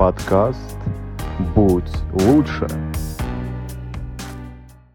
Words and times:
Подкаст 0.00 0.78
«Будь 1.54 1.92
лучше». 2.24 2.66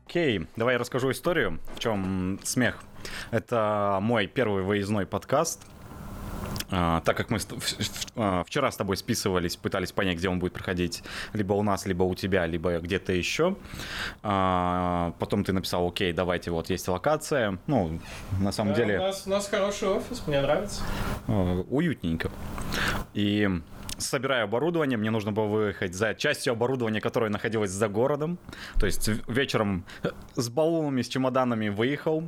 Окей, 0.08 0.48
давай 0.56 0.74
я 0.74 0.80
расскажу 0.80 1.12
историю, 1.12 1.60
в 1.76 1.80
чем 1.80 2.40
смех. 2.42 2.80
Это 3.30 4.00
мой 4.02 4.26
первый 4.26 4.64
выездной 4.64 5.06
подкаст. 5.06 5.62
А, 6.72 7.02
так 7.02 7.16
как 7.18 7.30
мы 7.30 7.38
а, 8.16 8.44
вчера 8.46 8.72
с 8.72 8.78
тобой 8.78 8.98
списывались, 8.98 9.56
пытались 9.58 9.92
понять, 9.92 10.18
где 10.18 10.28
он 10.28 10.40
будет 10.40 10.54
проходить, 10.54 11.04
либо 11.34 11.54
у 11.54 11.62
нас, 11.62 11.86
либо 11.86 12.02
у 12.02 12.16
тебя, 12.16 12.48
либо 12.48 12.80
где-то 12.80 13.14
еще. 13.14 13.58
А, 14.24 15.14
потом 15.20 15.44
ты 15.44 15.54
написал, 15.54 15.88
окей, 15.88 16.14
давайте, 16.14 16.50
вот 16.50 16.72
есть 16.72 16.88
локация. 16.88 17.60
Ну, 17.68 18.00
на 18.40 18.52
самом 18.52 18.74
Да, 18.74 18.80
деле... 18.80 18.98
у, 18.98 19.02
нас, 19.04 19.28
у 19.28 19.30
нас 19.30 19.48
хороший 19.48 19.88
офис, 19.88 20.24
мне 20.26 20.42
нравится. 20.42 20.82
э, 21.28 21.64
уютненько. 21.70 22.32
И 23.14 23.48
собирая 23.98 24.44
оборудование, 24.44 24.98
мне 24.98 25.10
нужно 25.12 25.32
было 25.32 25.46
выехать 25.46 25.94
за 25.94 26.14
частью 26.16 26.54
оборудования, 26.54 27.02
которое 27.02 27.30
находилось 27.30 27.72
за 27.72 27.88
городом. 27.88 28.38
То 28.80 28.86
есть 28.86 29.10
вечером 29.28 29.86
с 30.36 30.50
баллонами, 30.50 31.02
с 31.02 31.08
чемоданами 31.08 31.70
выехал. 31.70 32.24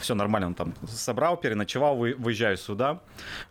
Все 0.00 0.14
нормально, 0.14 0.54
там 0.54 0.74
собрал, 0.86 1.36
переночевал, 1.36 1.96
вы- 1.96 2.14
выезжаю 2.18 2.56
сюда. 2.56 3.00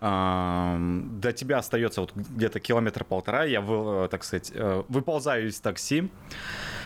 А, 0.02 0.78
До 0.80 1.32
тебя 1.34 1.58
остается 1.58 2.02
вот 2.02 2.14
где-то 2.16 2.60
километр 2.60 3.04
полтора. 3.04 3.44
Я, 3.46 3.62
э, 3.68 4.08
так 4.10 4.24
сказать, 4.24 4.52
э, 4.54 4.84
выползаю 4.88 5.48
из 5.48 5.60
такси. 5.60 6.10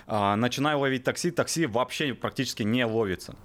а, 0.08 0.36
Начинаю 0.36 0.80
ловить 0.80 1.04
такси. 1.04 1.32
Такси 1.32 1.66
вообще 1.66 2.14
практически 2.14 2.64
не 2.64 2.86
ловится. 2.86 3.36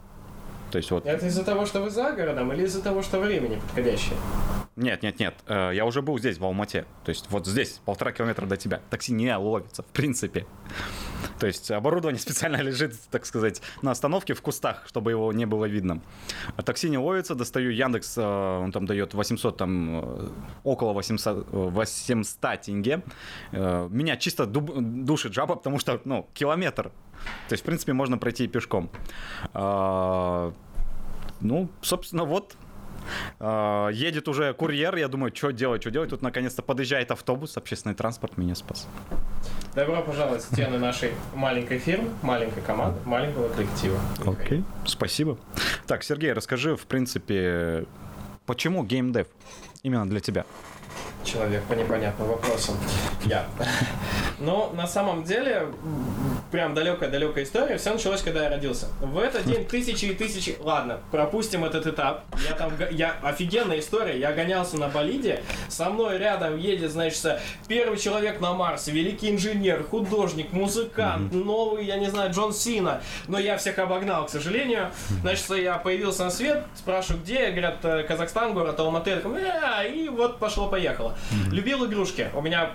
То 0.71 0.79
есть 0.79 0.91
вот 0.91 1.07
Это 1.07 1.27
из-за 1.27 1.45
того, 1.45 1.67
что 1.67 1.81
вы 1.81 1.91
за 1.91 2.13
городом, 2.13 2.53
или 2.53 2.65
из-за 2.65 2.83
того, 2.83 3.03
что 3.03 3.19
время 3.21 3.49
неподходящее? 3.49 4.17
Нет, 4.77 5.03
нет, 5.03 5.19
нет. 5.19 5.35
э, 5.49 5.73
Я 5.75 5.85
уже 5.87 6.03
был 6.03 6.19
здесь, 6.21 6.39
в 6.39 6.45
Алмате. 6.45 6.85
То 7.05 7.09
есть 7.09 7.27
вот 7.31 7.47
здесь, 7.47 7.81
полтора 7.85 8.13
километра 8.13 8.47
до 8.47 8.57
тебя. 8.57 8.81
Такси 8.91 9.13
не 9.13 9.35
ловится, 9.37 9.83
в 9.83 9.87
принципе. 9.87 10.47
То 11.41 11.49
есть 11.49 11.71
оборудование 11.73 12.21
специально 12.21 12.59
лежит, 12.59 12.95
так 13.11 13.27
сказать, 13.27 13.61
на 13.83 13.91
остановке 13.91 14.35
в 14.35 14.43
кустах, 14.43 14.85
чтобы 14.87 15.11
его 15.11 15.33
не 15.33 15.47
было 15.47 15.65
видно. 15.65 16.01
А 16.57 16.63
такси 16.63 16.91
не 16.91 16.99
ловится, 16.99 17.35
достаю 17.35 17.71
Яндекс, 17.71 18.19
э, 18.19 18.23
он 18.23 18.71
там 18.71 18.87
дает 18.87 19.15
800, 19.15 19.57
там 19.57 20.01
э, 20.01 20.29
около 20.63 20.93
800, 20.93 21.39
э, 21.39 21.43
800 21.53 22.61
тенге. 22.61 23.03
Меня 23.51 24.17
чисто 24.17 24.45
дуб- 24.45 24.81
душит 24.81 25.33
жаба, 25.33 25.57
потому 25.57 25.79
что, 25.81 26.01
ну, 26.05 26.29
километр. 26.35 26.93
То 27.49 27.53
есть, 27.55 27.63
в 27.63 27.67
принципе, 27.67 27.93
можно 27.93 28.19
пройти 28.19 28.45
и 28.45 28.49
пешком. 28.49 28.91
А, 29.55 30.53
Ну, 31.41 31.69
собственно, 31.83 32.25
вот 32.25 32.57
а, 33.41 33.89
Едет 33.89 34.29
уже 34.29 34.53
курьер, 34.55 34.97
я 34.97 35.09
думаю, 35.09 35.35
что 35.35 35.51
делать, 35.51 35.83
что 35.83 35.91
делать. 35.91 36.11
Тут 36.11 36.23
наконец-то 36.23 36.63
подъезжает 36.63 37.11
автобус, 37.11 37.57
общественный 37.57 37.95
транспорт 37.95 38.37
меня 38.37 38.55
спас. 38.55 38.87
Добро 39.75 40.03
пожаловать 40.03 40.43
в 40.43 40.53
стены 40.53 40.79
нашей 40.79 41.13
маленькой 41.35 41.79
фирмы, 41.79 42.09
маленькой 42.23 42.63
команды, 42.63 42.99
маленького 43.05 43.49
коллектива. 43.49 43.99
Окей, 44.27 44.65
спасибо. 44.85 45.39
Так, 45.87 46.03
Сергей, 46.03 46.33
расскажи, 46.33 46.77
в 46.77 46.87
принципе, 46.87 47.87
почему 48.47 48.85
геймдев 48.85 49.29
именно 49.83 50.09
для 50.09 50.21
тебя? 50.21 50.45
Человек 51.29 51.63
по 51.65 51.75
непонятным 51.75 52.29
вопросам. 52.29 52.77
Я. 53.27 53.45
Но 54.39 54.73
на 54.75 54.87
самом 54.87 55.25
деле, 55.25 55.67
прям 56.51 56.73
далекая-далекая 56.73 57.45
история, 57.45 57.77
все 57.77 57.93
началось, 57.93 58.23
когда 58.23 58.45
я 58.45 58.49
родился. 58.49 58.87
В 59.01 59.19
этот 59.19 59.45
день 59.45 59.67
тысячи 59.67 60.07
и 60.07 60.15
тысячи... 60.15 60.57
Ладно, 60.61 61.01
пропустим 61.11 61.67
этот 61.67 61.87
этап. 61.87 62.25
Я 62.49 62.55
там... 62.55 62.73
Я... 62.91 63.17
Офигенная 63.23 63.81
история. 63.81 64.19
Я 64.19 64.33
гонялся 64.33 64.79
на 64.79 64.89
болиде. 64.89 65.43
Со 65.69 65.91
мной 65.91 66.17
рядом 66.17 66.57
едет, 66.57 66.93
значит, 66.93 67.41
первый 67.67 67.99
человек 67.99 68.41
на 68.41 68.55
Марсе, 68.55 68.93
великий 68.93 69.31
инженер, 69.31 69.85
художник, 69.85 70.53
музыкант, 70.53 71.33
новый, 71.33 71.85
я 71.85 71.99
не 71.99 72.09
знаю, 72.09 72.33
Джон 72.33 72.55
Сина. 72.55 73.03
Но 73.27 73.39
я 73.39 73.59
всех 73.59 73.79
обогнал, 73.79 74.27
к 74.27 74.31
сожалению. 74.31 74.91
Значит, 75.21 75.51
я 75.51 75.77
появился 75.77 76.25
на 76.25 76.31
свет, 76.31 76.65
спрашиваю, 76.75 77.23
где, 77.23 77.51
говорят, 77.51 77.85
«Э, 77.85 78.05
Казахстан, 78.05 78.55
город 78.55 78.81
Алматы. 78.81 79.11
Я 79.11 79.17
такой, 79.17 79.43
«Э», 79.43 79.91
и 79.93 80.09
вот 80.09 80.39
пошло-поехало. 80.39 81.18
Любил 81.53 81.85
игрушки. 81.87 82.31
У 82.35 82.41
меня 82.41 82.71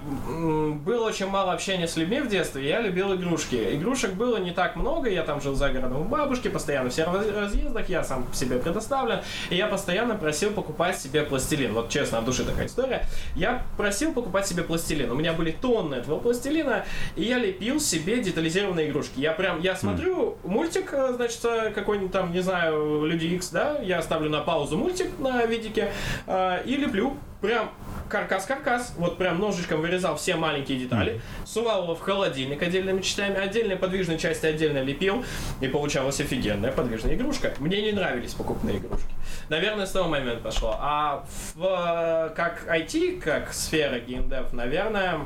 было 0.85 1.07
очень 1.07 1.27
мало 1.27 1.53
общения 1.53 1.87
с 1.87 1.95
людьми 1.97 2.21
в 2.21 2.27
детстве, 2.27 2.67
я 2.67 2.81
любил 2.81 3.13
игрушки. 3.15 3.55
Игрушек 3.75 4.13
было 4.13 4.37
не 4.37 4.51
так 4.51 4.75
много, 4.75 5.09
я 5.09 5.23
там 5.23 5.41
жил 5.41 5.55
за 5.55 5.69
городом 5.69 6.01
у 6.01 6.03
бабушки, 6.05 6.47
постоянно 6.47 6.89
все 6.89 7.05
раз- 7.05 7.27
разъездах, 7.29 7.89
я 7.89 8.03
сам 8.03 8.25
себе 8.33 8.57
предоставлен, 8.57 9.19
и 9.49 9.55
я 9.55 9.67
постоянно 9.67 10.15
просил 10.15 10.51
покупать 10.51 10.97
себе 10.99 11.23
пластилин. 11.23 11.73
Вот 11.73 11.89
честно, 11.89 12.19
от 12.19 12.25
души 12.25 12.43
такая 12.43 12.67
история. 12.67 13.05
Я 13.35 13.63
просил 13.77 14.13
покупать 14.13 14.47
себе 14.47 14.63
пластилин. 14.63 15.11
У 15.11 15.15
меня 15.15 15.33
были 15.33 15.51
тонны 15.51 15.95
этого 15.95 16.19
пластилина, 16.19 16.85
и 17.15 17.23
я 17.23 17.37
лепил 17.37 17.79
себе 17.79 18.21
детализированные 18.21 18.89
игрушки. 18.89 19.19
Я 19.19 19.31
прям, 19.31 19.61
я 19.61 19.75
смотрю 19.75 20.37
мультик, 20.43 20.93
э, 20.93 21.13
значит, 21.15 21.43
э, 21.45 21.71
какой-нибудь 21.71 22.11
там, 22.11 22.31
не 22.31 22.41
знаю, 22.41 23.05
Люди 23.05 23.25
Икс, 23.27 23.49
да, 23.49 23.79
я 23.79 24.01
ставлю 24.01 24.29
на 24.29 24.39
паузу 24.41 24.77
мультик 24.77 25.07
на 25.19 25.45
видике 25.45 25.91
э, 26.27 26.63
и 26.65 26.75
леплю 26.75 27.15
прям 27.43 27.71
каркас-каркас, 28.09 28.93
вот 28.97 29.17
прям 29.17 29.37
ножичком 29.37 29.81
вырезал 29.81 30.15
все 30.15 30.35
маленькие 30.35 30.79
детали, 30.79 31.19
сувал 31.45 31.83
его 31.83 31.93
в 31.93 31.99
холодильник 31.99 32.63
отдельными 32.63 33.01
частями, 33.01 33.35
отдельные 33.35 33.75
подвижные 33.75 34.17
части 34.17 34.45
отдельно 34.45 34.81
лепил, 34.81 35.25
и 35.59 35.67
получалась 35.67 36.21
офигенная 36.21 36.71
подвижная 36.71 37.15
игрушка. 37.15 37.53
Мне 37.59 37.81
не 37.81 37.91
нравились 37.91 38.33
покупные 38.33 38.77
игрушки. 38.77 39.09
Наверное, 39.49 39.85
с 39.85 39.91
того 39.91 40.07
момента 40.07 40.41
пошло. 40.41 40.77
А 40.79 41.25
в, 41.53 41.65
э, 41.65 42.33
как 42.33 42.65
IT, 42.65 43.19
как 43.19 43.51
сфера 43.53 43.99
gamedev, 43.99 44.53
наверное, 44.53 45.19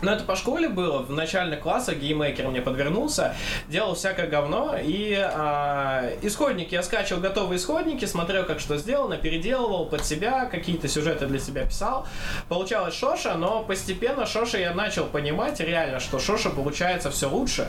ну, 0.00 0.12
это 0.12 0.24
по 0.24 0.36
школе 0.36 0.68
было. 0.68 1.02
В 1.02 1.10
начальных 1.10 1.60
классах 1.60 1.96
Game 1.96 2.18
Maker 2.18 2.46
мне 2.48 2.60
подвернулся, 2.60 3.34
делал 3.68 3.94
всякое 3.94 4.28
говно. 4.28 4.76
И 4.80 5.14
а, 5.14 6.10
исходники, 6.22 6.74
я 6.74 6.82
скачивал 6.82 7.20
готовые 7.20 7.58
исходники, 7.58 8.04
смотрел, 8.04 8.44
как 8.44 8.60
что 8.60 8.76
сделано, 8.76 9.16
переделывал 9.16 9.86
под 9.86 10.04
себя, 10.04 10.46
какие-то 10.46 10.88
сюжеты 10.88 11.26
для 11.26 11.37
себя 11.40 11.64
писал. 11.64 12.06
Получалось 12.48 12.94
Шоша, 12.94 13.34
но 13.34 13.62
постепенно 13.62 14.26
Шоша 14.26 14.58
я 14.58 14.74
начал 14.74 15.06
понимать 15.06 15.60
реально, 15.60 16.00
что 16.00 16.18
Шоша 16.18 16.50
получается 16.50 17.10
все 17.10 17.28
лучше. 17.28 17.68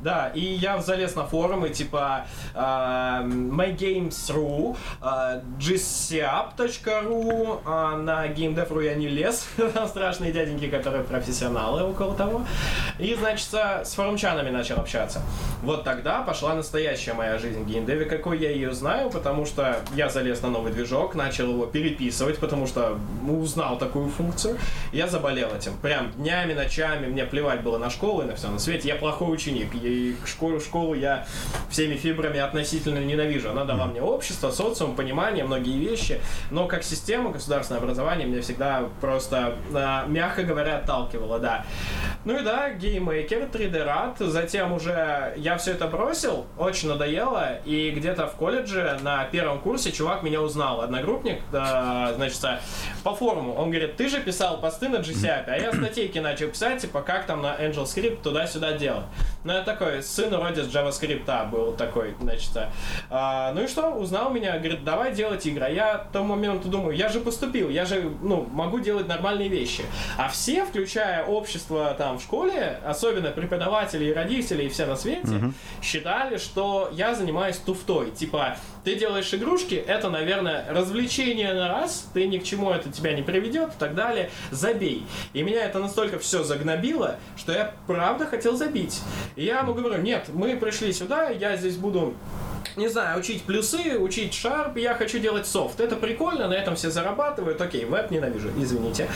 Да, 0.00 0.30
и 0.34 0.40
я 0.40 0.80
залез 0.80 1.16
на 1.16 1.26
форумы 1.26 1.70
типа 1.70 2.26
а, 2.54 3.22
mygames.ru, 3.22 4.76
а, 5.00 5.42
gcap.ru, 5.58 7.60
а, 7.64 7.96
на 7.96 8.28
GameDev.ru 8.28 8.84
я 8.84 8.94
не 8.94 9.08
лез, 9.08 9.48
там 9.74 9.88
страшные 9.88 10.32
дяденьки, 10.32 10.68
которые 10.68 11.04
профессионалы 11.04 11.82
около 11.82 12.14
того. 12.14 12.42
И, 12.98 13.14
значит, 13.14 13.48
с 13.52 13.94
форумчанами 13.94 14.50
начал 14.50 14.78
общаться. 14.78 15.22
Вот 15.62 15.84
тогда 15.84 16.22
пошла 16.22 16.54
настоящая 16.54 17.14
моя 17.14 17.38
жизнь 17.38 17.62
в 17.62 17.66
геймдеве, 17.66 18.04
какой 18.04 18.38
я 18.38 18.50
ее 18.50 18.72
знаю, 18.72 19.10
потому 19.10 19.46
что 19.46 19.78
я 19.94 20.08
залез 20.08 20.42
на 20.42 20.50
новый 20.50 20.72
движок, 20.72 21.14
начал 21.14 21.50
его 21.50 21.66
переписывать, 21.66 22.38
потому 22.38 22.66
что 22.66 22.98
узнал 23.28 23.78
такую 23.78 24.08
функцию. 24.08 24.58
Я 24.92 25.06
заболел 25.08 25.50
этим. 25.54 25.76
Прям 25.78 26.12
днями, 26.12 26.54
ночами, 26.54 27.06
мне 27.06 27.24
плевать 27.24 27.62
было 27.62 27.78
на 27.78 27.90
школу 27.90 28.22
и 28.22 28.24
на 28.24 28.36
все 28.36 28.48
на 28.48 28.58
свете. 28.58 28.88
Я 28.88 28.96
плохой 28.96 29.32
ученик. 29.32 29.74
И 29.74 30.16
школу, 30.26 30.60
школу 30.60 30.94
я 30.94 31.26
всеми 31.70 31.96
фибрами 31.96 32.40
относительно 32.40 32.98
ненавижу. 32.98 33.50
Она 33.50 33.64
дала 33.64 33.86
мне 33.86 34.00
общество, 34.00 34.50
социум, 34.50 34.94
понимание, 34.94 35.44
многие 35.44 35.78
вещи. 35.78 36.20
Но 36.50 36.66
как 36.66 36.82
система, 36.82 37.30
государственное 37.30 37.80
образование 37.80 38.26
меня 38.26 38.42
всегда 38.42 38.88
просто, 39.00 39.54
а, 39.74 40.06
мягко 40.06 40.42
говоря, 40.42 40.78
отталкивало, 40.78 41.38
да. 41.38 41.64
Ну 42.24 42.38
и 42.38 42.42
да, 42.42 42.70
Game 42.70 43.01
Maker, 43.01 43.48
3D 43.52 43.84
Rad. 43.84 44.16
Затем 44.18 44.72
уже 44.72 45.34
я 45.36 45.56
все 45.58 45.72
это 45.72 45.86
бросил, 45.86 46.46
очень 46.56 46.88
надоело. 46.88 47.58
И 47.64 47.90
где-то 47.90 48.26
в 48.26 48.32
колледже 48.32 48.98
на 49.02 49.24
первом 49.24 49.60
курсе 49.60 49.92
чувак 49.92 50.22
меня 50.22 50.40
узнал, 50.40 50.80
одногруппник, 50.80 51.40
да, 51.52 52.12
значит, 52.16 52.38
по 53.02 53.14
форуму. 53.14 53.54
Он 53.54 53.70
говорит, 53.70 53.96
ты 53.96 54.08
же 54.08 54.20
писал 54.20 54.60
посты 54.60 54.88
на 54.88 54.96
GCAP, 54.96 55.44
а 55.46 55.56
я 55.56 55.72
статейки 55.72 56.18
начал 56.18 56.48
писать, 56.48 56.82
типа, 56.82 57.02
как 57.02 57.26
там 57.26 57.42
на 57.42 57.56
AngelScript 57.56 58.22
туда-сюда 58.22 58.72
делать. 58.72 59.06
Ну, 59.44 59.52
я 59.52 59.62
такой, 59.62 60.02
сын 60.02 60.30
вроде 60.30 60.64
с 60.64 60.68
JavaScript 60.68 61.50
был 61.50 61.72
такой, 61.72 62.14
значит. 62.20 62.50
а, 63.10 63.52
ну 63.52 63.64
и 63.64 63.66
что, 63.66 63.90
узнал 63.90 64.30
меня, 64.30 64.58
говорит, 64.58 64.84
давай 64.84 65.14
делать 65.14 65.46
игры. 65.46 65.64
А 65.64 65.68
я 65.68 65.98
в 65.98 66.12
том 66.12 66.26
моменту 66.28 66.68
думаю, 66.68 66.96
я 66.96 67.08
же 67.08 67.20
поступил, 67.20 67.68
я 67.68 67.84
же, 67.84 68.10
ну, 68.22 68.46
могу 68.52 68.78
делать 68.80 69.08
нормальные 69.08 69.48
вещи. 69.48 69.84
А 70.16 70.28
все, 70.28 70.64
включая 70.64 71.24
общество 71.24 71.94
там 71.96 72.18
в 72.18 72.22
школе, 72.22 72.80
особенно 72.84 73.30
преподаватели 73.30 74.06
и 74.06 74.12
родители 74.12 74.64
и 74.64 74.68
все 74.68 74.86
на 74.86 74.96
свете, 74.96 75.52
считали, 75.82 76.36
что 76.38 76.90
я 76.92 77.14
занимаюсь 77.14 77.56
туфтой. 77.56 78.10
Типа, 78.10 78.56
ты 78.88 78.94
делаешь 78.94 79.34
игрушки, 79.34 79.74
это, 79.74 80.08
наверное, 80.08 80.64
развлечение 80.70 81.52
на 81.52 81.68
раз, 81.68 82.08
ты 82.14 82.26
ни 82.26 82.38
к 82.38 82.42
чему 82.42 82.70
это 82.70 82.90
тебя 82.90 83.12
не 83.12 83.20
приведет 83.20 83.74
и 83.74 83.78
так 83.78 83.94
далее, 83.94 84.30
забей. 84.50 85.04
И 85.34 85.42
меня 85.42 85.62
это 85.66 85.78
настолько 85.78 86.18
все 86.18 86.42
загнобило, 86.42 87.16
что 87.36 87.52
я 87.52 87.74
правда 87.86 88.24
хотел 88.24 88.56
забить. 88.56 89.02
И 89.36 89.44
я 89.44 89.58
ему 89.58 89.74
говорю, 89.74 90.00
нет, 90.00 90.30
мы 90.32 90.56
пришли 90.56 90.90
сюда, 90.94 91.28
я 91.28 91.54
здесь 91.58 91.76
буду 91.76 92.14
не 92.78 92.88
знаю, 92.88 93.18
учить 93.18 93.42
плюсы, 93.42 93.98
учить 93.98 94.32
Sharp, 94.32 94.78
я 94.78 94.94
хочу 94.94 95.18
делать 95.18 95.46
софт. 95.46 95.80
Это 95.80 95.96
прикольно, 95.96 96.48
на 96.48 96.54
этом 96.54 96.76
все 96.76 96.90
зарабатывают. 96.90 97.60
Окей, 97.60 97.84
веб 97.84 98.10
ненавижу, 98.10 98.50
извините. 98.56 99.08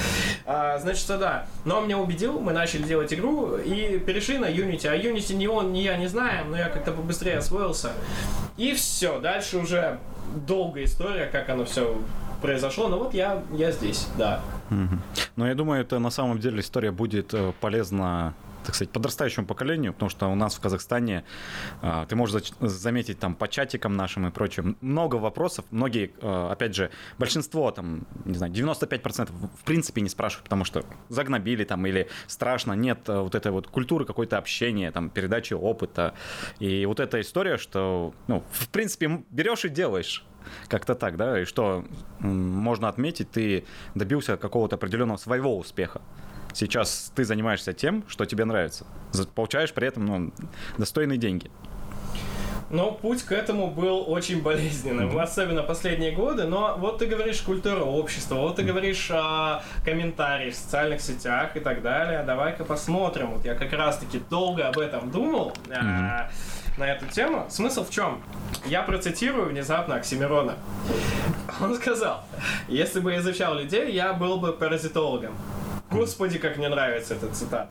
А, 0.45 0.79
значит, 0.79 1.07
да. 1.07 1.47
Но 1.65 1.79
он 1.79 1.85
меня 1.85 1.99
убедил, 1.99 2.41
мы 2.41 2.53
начали 2.53 2.83
делать 2.83 3.15
игру 3.15 3.57
и 3.57 3.99
перешли 3.99 4.39
на 4.39 4.47
Unity. 4.47 4.89
А 4.89 4.97
Unity 4.97 5.35
ни 5.35 5.47
он, 5.47 5.73
ни 5.73 5.79
я 5.79 5.97
не 5.97 6.09
знаем, 6.09 6.51
но 6.51 6.57
я 6.57 6.69
как-то 6.69 6.93
побыстрее 6.93 7.39
освоился. 7.39 7.93
И 8.57 8.75
все, 8.75 9.21
дальше 9.21 9.59
уже 9.63 9.99
долгая 10.47 10.85
история, 10.85 11.27
как 11.27 11.49
оно 11.49 11.65
все 11.65 11.97
произошло, 12.41 12.89
но 12.89 12.99
вот 12.99 13.15
я, 13.15 13.43
я 13.53 13.71
здесь, 13.71 14.09
да. 14.19 14.41
Но 15.37 15.47
я 15.47 15.55
думаю, 15.55 15.81
это 15.81 15.99
на 15.99 16.11
самом 16.11 16.39
деле 16.39 16.61
история 16.61 16.91
будет 16.91 17.33
э, 17.35 17.53
полезна 17.61 18.35
так 18.65 18.75
сказать, 18.75 18.91
подрастающему 18.91 19.47
поколению, 19.47 19.93
потому 19.93 20.11
что 20.11 20.29
у 20.29 20.35
нас 20.35 20.55
в 20.55 20.61
Казахстане, 20.61 21.25
а, 21.81 22.07
ты 22.07 22.17
можешь 22.17 22.53
заметить 22.61 23.19
там 23.19 23.35
по 23.35 23.49
чатикам 23.49 23.97
нашим 23.97 24.27
и 24.27 24.31
прочим, 24.31 24.77
много 24.81 25.17
вопросов, 25.17 25.65
многие, 25.71 26.13
а, 26.21 26.51
опять 26.53 26.75
же, 26.75 26.91
большинство 27.19 27.71
там, 27.71 28.07
не 28.25 28.35
знаю, 28.35 28.53
95% 28.53 29.31
в 29.31 29.65
принципе 29.65 30.01
не 30.01 30.09
спрашивают, 30.09 30.45
потому 30.45 30.65
что 30.65 30.85
загнобили 31.09 31.65
там 31.65 31.87
или 31.87 32.09
страшно, 32.27 32.73
нет 32.73 33.09
а, 33.09 33.23
вот 33.23 33.35
этой 33.35 33.53
вот 33.53 33.67
культуры 33.67 34.05
какой-то 34.05 34.39
общения, 34.39 34.91
там, 34.91 35.11
передачи 35.11 35.55
опыта. 35.55 36.15
И 36.59 36.87
вот 36.87 37.01
эта 37.01 37.21
история, 37.21 37.57
что, 37.57 38.15
ну, 38.29 38.45
в 38.51 38.69
принципе, 38.69 39.23
берешь 39.31 39.65
и 39.65 39.69
делаешь. 39.69 40.25
Как-то 40.69 40.95
так, 40.95 41.17
да? 41.17 41.41
И 41.41 41.45
что 41.45 41.85
можно 42.19 42.89
отметить, 42.89 43.31
ты 43.31 43.65
добился 43.95 44.37
какого-то 44.37 44.77
определенного 44.77 45.17
своего 45.17 45.57
успеха. 45.57 46.03
Сейчас 46.55 47.13
ты 47.15 47.25
занимаешься 47.25 47.73
тем, 47.73 48.05
что 48.09 48.25
тебе 48.25 48.45
нравится. 48.45 48.87
Получаешь 49.35 49.73
при 49.73 49.89
этом 49.89 50.07
ну, 50.07 50.33
достойные 50.79 51.19
деньги. 51.19 51.51
Но 52.73 52.91
путь 52.91 53.23
к 53.23 53.33
этому 53.33 53.71
был 53.71 54.11
очень 54.11 54.41
болезненным, 54.41 55.11
mm-hmm. 55.11 55.23
особенно 55.23 55.63
последние 55.63 56.13
годы. 56.13 56.45
Но 56.45 56.77
вот 56.79 56.99
ты 56.99 57.07
говоришь 57.07 57.43
культура 57.43 57.83
общества, 57.83 58.37
вот 58.37 58.57
ты 58.57 58.63
говоришь 58.63 59.11
о 59.11 59.63
комментариях 59.85 60.55
в 60.55 60.57
социальных 60.57 61.03
сетях 61.03 61.55
и 61.55 61.61
так 61.61 61.83
далее. 61.83 62.23
Давай-ка 62.23 62.65
посмотрим. 62.65 63.33
Вот 63.33 63.45
я 63.45 63.55
как 63.55 63.75
раз-таки 63.75 64.23
долго 64.31 64.67
об 64.69 64.79
этом 64.79 65.11
думал. 65.11 65.53
Mm-hmm. 65.69 66.31
На 66.77 66.85
эту 66.85 67.07
тему. 67.07 67.47
Смысл 67.49 67.85
в 67.85 67.91
чем? 67.91 68.23
Я 68.67 68.83
процитирую 68.83 69.49
внезапно 69.49 69.97
Оксимирона. 69.97 70.57
Он 71.61 71.75
сказал, 71.77 72.25
если 72.69 73.01
бы 73.01 73.13
я 73.13 73.19
изучал 73.19 73.55
людей, 73.55 73.93
я 73.93 74.13
был 74.13 74.39
бы 74.39 74.53
паразитологом. 74.53 75.35
Господи, 75.91 76.39
как 76.39 76.57
мне 76.57 76.69
нравится 76.69 77.15
эта 77.15 77.29
цитата. 77.29 77.71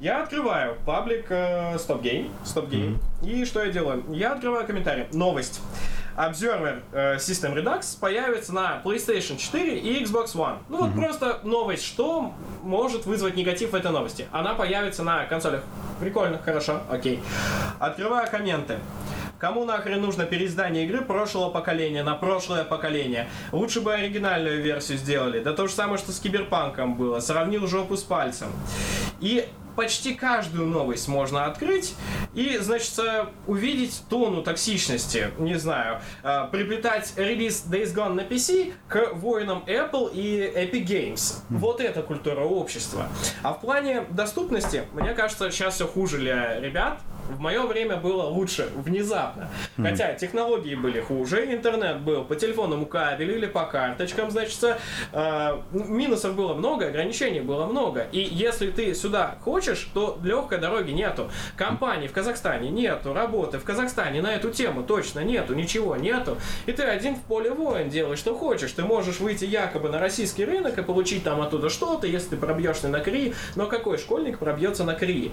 Я 0.00 0.22
открываю 0.22 0.76
паблик 0.86 1.26
э, 1.30 1.74
Stop 1.74 2.02
Game, 2.02 2.30
Stop 2.44 2.68
Game, 2.68 2.98
mm-hmm. 3.20 3.42
и 3.42 3.44
что 3.44 3.64
я 3.64 3.72
делаю? 3.72 4.04
Я 4.10 4.34
открываю 4.34 4.64
комментарий. 4.64 5.06
Новость. 5.12 5.60
Observer 6.18 6.82
э, 6.92 7.16
System 7.16 7.54
Redux 7.54 7.98
появится 7.98 8.52
на 8.52 8.82
PlayStation 8.84 9.36
4 9.36 9.78
и 9.78 10.02
Xbox 10.02 10.34
One. 10.34 10.58
Ну 10.68 10.78
вот 10.78 10.90
mm-hmm. 10.90 10.94
просто 10.94 11.40
новость, 11.44 11.84
что 11.84 12.32
может 12.62 13.06
вызвать 13.06 13.36
негатив 13.36 13.70
в 13.70 13.74
этой 13.76 13.92
новости. 13.92 14.26
Она 14.32 14.54
появится 14.54 15.04
на 15.04 15.24
консолях. 15.26 15.62
Прикольно, 16.00 16.38
хорошо, 16.38 16.80
окей. 16.90 17.22
Открываю 17.78 18.28
комменты. 18.28 18.78
Кому 19.38 19.64
нахрен 19.64 20.02
нужно 20.02 20.24
переиздание 20.24 20.84
игры 20.84 21.02
прошлого 21.02 21.50
поколения 21.50 22.02
на 22.02 22.16
прошлое 22.16 22.64
поколение? 22.64 23.28
Лучше 23.52 23.80
бы 23.80 23.94
оригинальную 23.94 24.60
версию 24.60 24.98
сделали. 24.98 25.38
Да 25.38 25.52
то 25.52 25.68
же 25.68 25.72
самое, 25.72 25.98
что 25.98 26.10
с 26.10 26.18
Киберпанком 26.18 26.96
было. 26.96 27.20
Сравнил 27.20 27.68
жопу 27.68 27.96
с 27.96 28.02
пальцем. 28.02 28.48
И 29.20 29.48
почти 29.78 30.12
каждую 30.12 30.66
новость 30.66 31.06
можно 31.06 31.44
открыть 31.44 31.94
и, 32.34 32.58
значит, 32.58 32.98
увидеть 33.46 34.02
тону 34.10 34.42
токсичности, 34.42 35.30
не 35.38 35.54
знаю, 35.54 36.00
э, 36.24 36.48
приплетать 36.50 37.12
релиз 37.14 37.64
Days 37.70 37.94
Gone 37.94 38.14
на 38.14 38.22
PC 38.22 38.72
к 38.88 39.12
воинам 39.12 39.62
Apple 39.68 40.12
и 40.12 40.40
Epic 40.40 40.84
Games. 40.84 41.36
Вот 41.48 41.80
это 41.80 42.02
культура 42.02 42.40
общества. 42.40 43.06
А 43.44 43.52
в 43.52 43.60
плане 43.60 44.04
доступности, 44.10 44.82
мне 44.94 45.14
кажется, 45.14 45.48
сейчас 45.52 45.76
все 45.76 45.86
хуже 45.86 46.18
для 46.18 46.58
ребят, 46.58 47.00
в 47.28 47.40
мое 47.40 47.62
время 47.66 47.96
было 47.96 48.24
лучше 48.24 48.68
внезапно. 48.74 49.48
Mm-hmm. 49.76 49.90
Хотя 49.90 50.14
технологии 50.14 50.74
были 50.74 51.00
хуже, 51.00 51.52
интернет 51.54 52.00
был 52.00 52.24
по 52.24 52.36
телефонному 52.36 52.86
кабелю 52.86 53.36
или 53.36 53.46
по 53.46 53.64
карточкам, 53.66 54.30
значит, 54.30 54.58
э, 55.12 55.58
минусов 55.72 56.34
было 56.34 56.54
много, 56.54 56.86
ограничений 56.86 57.40
было 57.40 57.66
много. 57.66 58.06
И 58.12 58.20
если 58.20 58.70
ты 58.70 58.94
сюда 58.94 59.36
хочешь, 59.42 59.88
то 59.94 60.18
легкой 60.22 60.58
дороги 60.58 60.90
нету. 60.90 61.30
Компаний 61.56 62.08
в 62.08 62.12
Казахстане 62.12 62.70
нету, 62.70 63.12
работы 63.12 63.58
в 63.58 63.64
Казахстане 63.64 64.22
на 64.22 64.34
эту 64.34 64.50
тему 64.50 64.82
точно 64.82 65.20
нету, 65.20 65.54
ничего 65.54 65.96
нету. 65.96 66.38
И 66.66 66.72
ты 66.72 66.82
один 66.82 67.16
в 67.16 67.22
поле 67.22 67.50
воин 67.50 67.90
делаешь, 67.90 68.18
что 68.18 68.34
хочешь. 68.34 68.72
Ты 68.72 68.82
можешь 68.82 69.20
выйти 69.20 69.44
якобы 69.44 69.88
на 69.88 69.98
российский 69.98 70.44
рынок 70.44 70.78
и 70.78 70.82
получить 70.82 71.24
там 71.24 71.40
оттуда 71.40 71.68
что-то, 71.70 72.06
если 72.06 72.30
ты 72.30 72.36
пробьешься 72.36 72.88
на 72.88 73.00
КРИ. 73.00 73.34
Но 73.56 73.66
какой 73.66 73.98
школьник 73.98 74.38
пробьется 74.38 74.84
на 74.84 74.94
КРИ? 74.94 75.32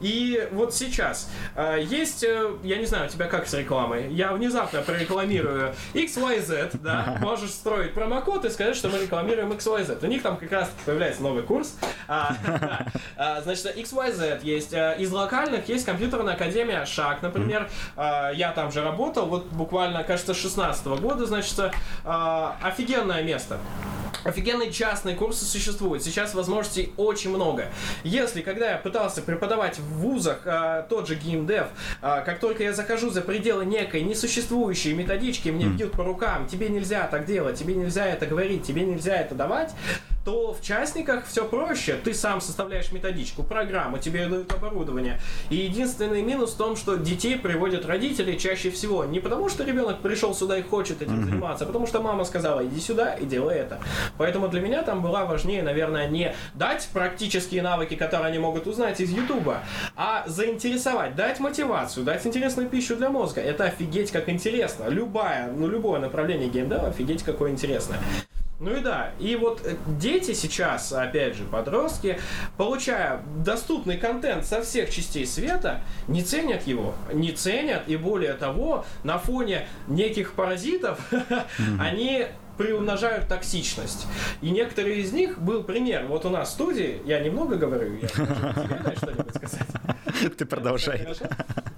И 0.00 0.48
вот 0.52 0.74
сейчас 0.74 1.25
а, 1.54 1.76
есть, 1.76 2.22
э, 2.22 2.50
я 2.62 2.76
не 2.76 2.86
знаю, 2.86 3.06
у 3.06 3.08
тебя 3.08 3.26
как 3.26 3.46
с 3.46 3.54
рекламой? 3.54 4.12
Я 4.12 4.32
внезапно 4.32 4.82
прорекламирую 4.82 5.74
XYZ, 5.94 6.78
да, 6.82 7.16
можешь 7.20 7.50
строить 7.50 7.94
промокод 7.94 8.44
и 8.44 8.50
сказать, 8.50 8.76
что 8.76 8.88
мы 8.88 8.98
рекламируем 8.98 9.52
XYZ. 9.52 10.04
У 10.04 10.08
них 10.08 10.22
там 10.22 10.36
как 10.36 10.52
раз 10.52 10.70
появляется 10.84 11.22
новый 11.22 11.42
курс. 11.42 11.76
А, 12.08 12.36
а, 13.16 13.40
значит, 13.42 13.76
XYZ 13.76 14.40
есть. 14.42 14.72
Э, 14.72 14.96
из 14.98 15.10
локальных 15.12 15.68
есть 15.68 15.84
компьютерная 15.84 16.34
академия 16.34 16.84
Шаг, 16.84 17.22
например. 17.22 17.68
Я 17.96 18.52
там 18.54 18.70
же 18.70 18.82
работал, 18.82 19.26
вот 19.26 19.46
буквально, 19.46 20.04
кажется, 20.04 20.34
с 20.34 20.36
16 20.36 20.86
года, 20.86 21.26
значит, 21.26 21.58
офигенное 22.04 23.22
место. 23.22 23.58
Офигенные 24.24 24.72
частные 24.72 25.14
курсы 25.14 25.44
существуют. 25.44 26.02
Сейчас 26.02 26.34
возможностей 26.34 26.92
очень 26.96 27.30
много. 27.30 27.68
Если, 28.02 28.42
когда 28.42 28.70
я 28.70 28.76
пытался 28.76 29.22
преподавать 29.22 29.78
в 29.78 29.98
вузах 29.98 30.40
а, 30.46 30.82
тот 30.82 31.08
же 31.08 31.15
геймдев, 31.22 31.68
а, 32.02 32.20
как 32.20 32.40
только 32.40 32.62
я 32.62 32.72
захожу 32.72 33.10
за 33.10 33.22
пределы 33.22 33.64
некой 33.64 34.02
несуществующей 34.02 34.92
методички, 34.92 35.48
мне 35.48 35.66
бьют 35.66 35.92
по 35.92 36.04
рукам, 36.04 36.46
тебе 36.46 36.68
нельзя 36.68 37.06
так 37.06 37.26
делать, 37.26 37.58
тебе 37.58 37.74
нельзя 37.74 38.06
это 38.06 38.26
говорить, 38.26 38.64
тебе 38.64 38.82
нельзя 38.82 39.16
это 39.16 39.34
давать, 39.34 39.74
то 40.26 40.52
в 40.52 40.60
частниках 40.60 41.24
все 41.24 41.44
проще. 41.44 41.94
Ты 42.02 42.12
сам 42.12 42.40
составляешь 42.40 42.90
методичку, 42.90 43.44
программу, 43.44 43.98
тебе 43.98 44.26
дают 44.26 44.52
оборудование. 44.52 45.20
И 45.50 45.56
единственный 45.56 46.20
минус 46.20 46.54
в 46.54 46.56
том, 46.56 46.74
что 46.74 46.96
детей 46.96 47.38
приводят 47.38 47.86
родители 47.86 48.36
чаще 48.36 48.72
всего. 48.72 49.04
Не 49.04 49.20
потому, 49.20 49.48
что 49.48 49.62
ребенок 49.62 50.00
пришел 50.00 50.34
сюда 50.34 50.58
и 50.58 50.62
хочет 50.62 51.00
этим 51.00 51.20
mm-hmm. 51.20 51.24
заниматься, 51.26 51.64
а 51.64 51.66
потому 51.68 51.86
что 51.86 52.02
мама 52.02 52.24
сказала, 52.24 52.66
иди 52.66 52.80
сюда 52.80 53.14
и 53.14 53.24
делай 53.24 53.54
это. 53.54 53.78
Поэтому 54.18 54.48
для 54.48 54.60
меня 54.60 54.82
там 54.82 55.00
была 55.00 55.26
важнее, 55.26 55.62
наверное, 55.62 56.08
не 56.08 56.34
дать 56.54 56.88
практические 56.92 57.62
навыки, 57.62 57.94
которые 57.94 58.26
они 58.26 58.40
могут 58.40 58.66
узнать 58.66 59.00
из 59.00 59.12
Ютуба, 59.12 59.60
а 59.94 60.24
заинтересовать, 60.26 60.95
дать 61.14 61.40
мотивацию, 61.40 62.04
дать 62.04 62.26
интересную 62.26 62.68
пищу 62.68 62.96
для 62.96 63.10
мозга. 63.10 63.40
Это 63.40 63.64
офигеть 63.64 64.10
как 64.10 64.28
интересно. 64.28 64.88
Любая, 64.88 65.50
ну 65.52 65.68
любое 65.68 66.00
направление 66.00 66.48
геймдева 66.48 66.88
офигеть 66.88 67.22
какое 67.22 67.50
интересное. 67.50 67.98
Ну 68.58 68.74
и 68.74 68.80
да, 68.80 69.10
и 69.18 69.36
вот 69.36 69.60
э, 69.66 69.76
дети 69.86 70.32
сейчас, 70.32 70.90
опять 70.90 71.36
же, 71.36 71.44
подростки, 71.44 72.18
получая 72.56 73.20
доступный 73.44 73.98
контент 73.98 74.46
со 74.46 74.62
всех 74.62 74.90
частей 74.90 75.26
света, 75.26 75.82
не 76.08 76.22
ценят 76.22 76.66
его, 76.66 76.94
не 77.12 77.32
ценят, 77.32 77.82
и 77.86 77.96
более 77.96 78.32
того, 78.32 78.86
на 79.04 79.18
фоне 79.18 79.68
неких 79.88 80.32
паразитов, 80.32 80.98
они 81.78 82.28
приумножают 82.56 83.28
токсичность. 83.28 84.06
И 84.40 84.50
некоторые 84.50 84.98
из 84.98 85.12
них 85.12 85.38
был 85.38 85.62
пример. 85.62 86.06
Вот 86.06 86.24
у 86.24 86.30
нас 86.30 86.50
в 86.50 86.52
студии, 86.52 87.00
я 87.04 87.20
немного 87.20 87.56
говорю, 87.56 87.98
я 88.00 88.08
что-нибудь 88.08 89.34
сказать. 89.34 90.36
Ты 90.36 90.46
продолжай 90.46 91.06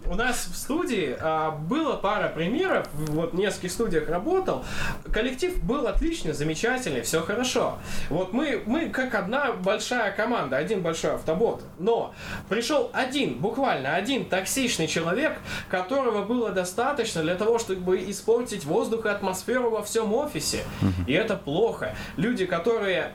у 0.08 0.14
нас 0.14 0.48
в 0.50 0.56
студии 0.56 1.16
а, 1.20 1.50
было 1.50 1.96
пара 1.96 2.28
примеров, 2.28 2.86
вот 2.92 3.32
в 3.32 3.36
нескольких 3.36 3.70
студиях 3.70 4.08
работал. 4.08 4.64
Коллектив 5.12 5.62
был 5.62 5.86
отличный, 5.86 6.32
замечательный, 6.32 7.02
все 7.02 7.20
хорошо. 7.20 7.78
Вот 8.08 8.32
мы, 8.32 8.62
мы 8.64 8.88
как 8.88 9.14
одна 9.14 9.52
большая 9.52 10.12
команда, 10.12 10.56
один 10.56 10.82
большой 10.82 11.12
автобот. 11.12 11.62
Но 11.78 12.14
пришел 12.48 12.90
один, 12.94 13.34
буквально 13.34 13.94
один 13.94 14.24
токсичный 14.24 14.86
человек, 14.86 15.38
которого 15.68 16.24
было 16.24 16.50
достаточно 16.50 17.22
для 17.22 17.34
того, 17.34 17.58
чтобы 17.58 17.98
испортить 18.10 18.64
воздух 18.64 19.06
и 19.06 19.08
атмосферу 19.10 19.70
во 19.70 19.82
всем 19.82 20.14
офисе. 20.14 20.64
И 21.06 21.12
это 21.12 21.36
плохо. 21.36 21.94
Люди, 22.16 22.46
которые 22.46 23.12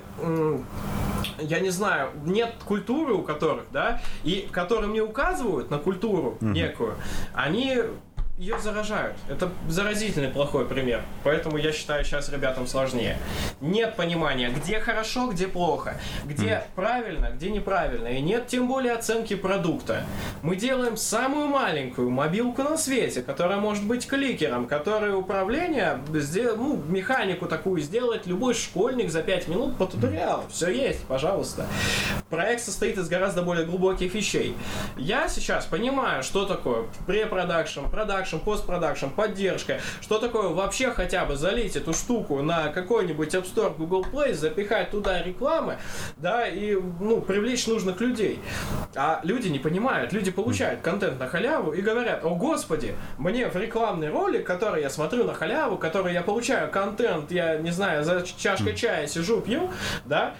я 1.39 1.59
не 1.59 1.69
знаю, 1.69 2.09
нет 2.25 2.53
культуры 2.65 3.13
у 3.13 3.23
которых, 3.23 3.65
да, 3.71 4.01
и 4.23 4.47
которым 4.51 4.93
не 4.93 5.01
указывают 5.01 5.69
на 5.71 5.77
культуру 5.77 6.37
некую, 6.41 6.95
они 7.33 7.77
ее 8.37 8.57
заражают. 8.59 9.15
Это 9.29 9.51
заразительный 9.69 10.29
плохой 10.29 10.65
пример. 10.65 11.03
Поэтому 11.23 11.57
я 11.57 11.71
считаю, 11.71 12.03
сейчас 12.03 12.29
ребятам 12.29 12.65
сложнее. 12.65 13.17
Нет 13.61 13.95
понимания, 13.95 14.49
где 14.49 14.79
хорошо, 14.79 15.31
где 15.31 15.47
плохо, 15.47 15.99
где 16.25 16.47
mm. 16.47 16.63
правильно, 16.73 17.31
где 17.31 17.51
неправильно. 17.51 18.07
И 18.07 18.21
нет 18.21 18.47
тем 18.47 18.67
более 18.67 18.93
оценки 18.93 19.35
продукта. 19.35 20.03
Мы 20.41 20.55
делаем 20.55 20.97
самую 20.97 21.47
маленькую 21.47 22.09
мобилку 22.09 22.63
на 22.63 22.75
свете, 22.75 23.21
которая 23.21 23.59
может 23.59 23.85
быть 23.85 24.07
кликером, 24.07 24.65
которая 24.65 25.13
управление, 25.13 25.99
ну, 26.09 26.81
механику 26.87 27.45
такую 27.45 27.81
сделать 27.81 28.25
любой 28.25 28.55
школьник 28.55 29.11
за 29.11 29.21
5 29.21 29.47
минут 29.47 29.77
по 29.77 29.85
туториалу. 29.85 30.43
Все 30.49 30.71
есть, 30.71 31.05
пожалуйста. 31.05 31.67
Проект 32.31 32.63
состоит 32.63 32.97
из 32.97 33.07
гораздо 33.09 33.43
более 33.43 33.65
глубоких 33.65 34.15
вещей. 34.15 34.55
Я 34.97 35.29
сейчас 35.29 35.65
понимаю, 35.65 36.23
что 36.23 36.45
такое 36.45 36.85
препродакшн, 37.05 37.81
продакшн, 37.91 38.22
постпродакшн, 38.31 39.07
поддержка, 39.07 39.79
что 40.01 40.19
такое 40.19 40.49
вообще 40.49 40.91
хотя 40.91 41.25
бы 41.25 41.35
залить 41.35 41.75
эту 41.75 41.93
штуку 41.93 42.41
на 42.41 42.69
какой-нибудь 42.69 43.33
App 43.33 43.45
Store, 43.53 43.75
Google 43.75 44.05
Play, 44.11 44.33
запихать 44.33 44.91
туда 44.91 45.21
рекламы, 45.21 45.77
да, 46.17 46.47
и, 46.47 46.75
ну, 46.99 47.21
привлечь 47.21 47.67
нужных 47.67 47.99
людей. 48.01 48.39
А 48.95 49.21
люди 49.23 49.47
не 49.47 49.59
понимают, 49.59 50.13
люди 50.13 50.31
получают 50.31 50.81
контент 50.81 51.19
на 51.19 51.27
халяву 51.27 51.71
и 51.71 51.81
говорят, 51.81 52.23
о 52.23 52.35
господи, 52.35 52.95
мне 53.17 53.47
в 53.47 53.55
рекламный 53.55 54.09
ролик, 54.09 54.45
который 54.45 54.81
я 54.81 54.89
смотрю 54.89 55.23
на 55.23 55.33
халяву, 55.33 55.77
который 55.77 56.13
я 56.13 56.21
получаю 56.21 56.69
контент, 56.71 57.31
я 57.31 57.57
не 57.57 57.71
знаю, 57.71 58.03
за 58.03 58.23
чашкой 58.23 58.75
чая 58.75 59.07
сижу, 59.07 59.41
пью, 59.41 59.71
да, 60.05 60.35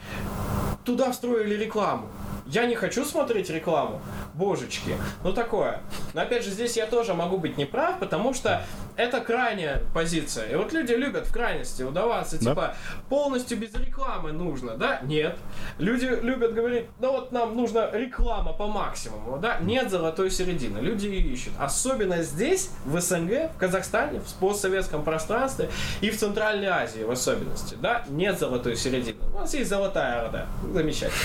туда 0.84 1.12
встроили 1.12 1.56
рекламу. 1.56 2.08
Я 2.46 2.66
не 2.66 2.75
хочу 2.75 3.06
смотреть 3.06 3.50
рекламу. 3.50 4.02
Божечки. 4.34 4.96
Ну 5.24 5.34
такое. 5.34 5.82
Но 6.13 6.22
опять 6.22 6.44
же, 6.44 6.52
здесь 6.52 6.78
я 6.78 6.86
тоже 6.86 7.13
могу 7.13 7.38
быть 7.38 7.58
неправ, 7.58 8.00
потому 8.00 8.34
что 8.34 8.63
это 8.96 9.22
крайняя 9.22 9.82
позиция. 9.94 10.50
И 10.50 10.56
вот 10.56 10.74
люди 10.74 10.94
любят 10.94 11.28
в 11.28 11.34
крайности 11.34 11.84
удаваться, 11.84 12.38
да? 12.40 12.52
типа, 12.52 12.75
полностью 13.10 13.58
без 13.58 13.74
рекламы 13.74 14.32
нужно, 14.32 14.75
да? 14.78 15.00
Нет. 15.04 15.38
Люди 15.78 16.06
любят 16.06 16.54
говорить, 16.54 16.86
да 17.00 17.12
вот 17.12 17.32
нам 17.32 17.56
нужна 17.56 17.90
реклама 17.92 18.54
по 18.54 18.68
максимуму, 18.68 19.38
да? 19.38 19.58
Нет 19.60 19.90
золотой 19.90 20.32
середины. 20.32 20.80
Люди 20.80 21.08
ее 21.08 21.34
ищут. 21.34 21.54
Особенно 21.60 22.22
здесь, 22.24 22.70
в 22.86 23.00
СНГ, 23.00 23.54
в 23.56 23.58
Казахстане, 23.58 24.20
в 24.20 24.34
постсоветском 24.36 25.04
пространстве 25.04 25.70
и 26.02 26.10
в 26.10 26.18
Центральной 26.18 26.68
Азии 26.68 27.04
в 27.04 27.12
особенности, 27.12 27.75
да? 27.75 28.04
Нет 28.10 28.40
золотой 28.40 28.75
середины. 28.75 29.18
У 29.34 29.40
нас 29.40 29.54
есть 29.54 29.70
золотая 29.70 30.25
орда. 30.25 30.48
Замечательно. 30.72 31.20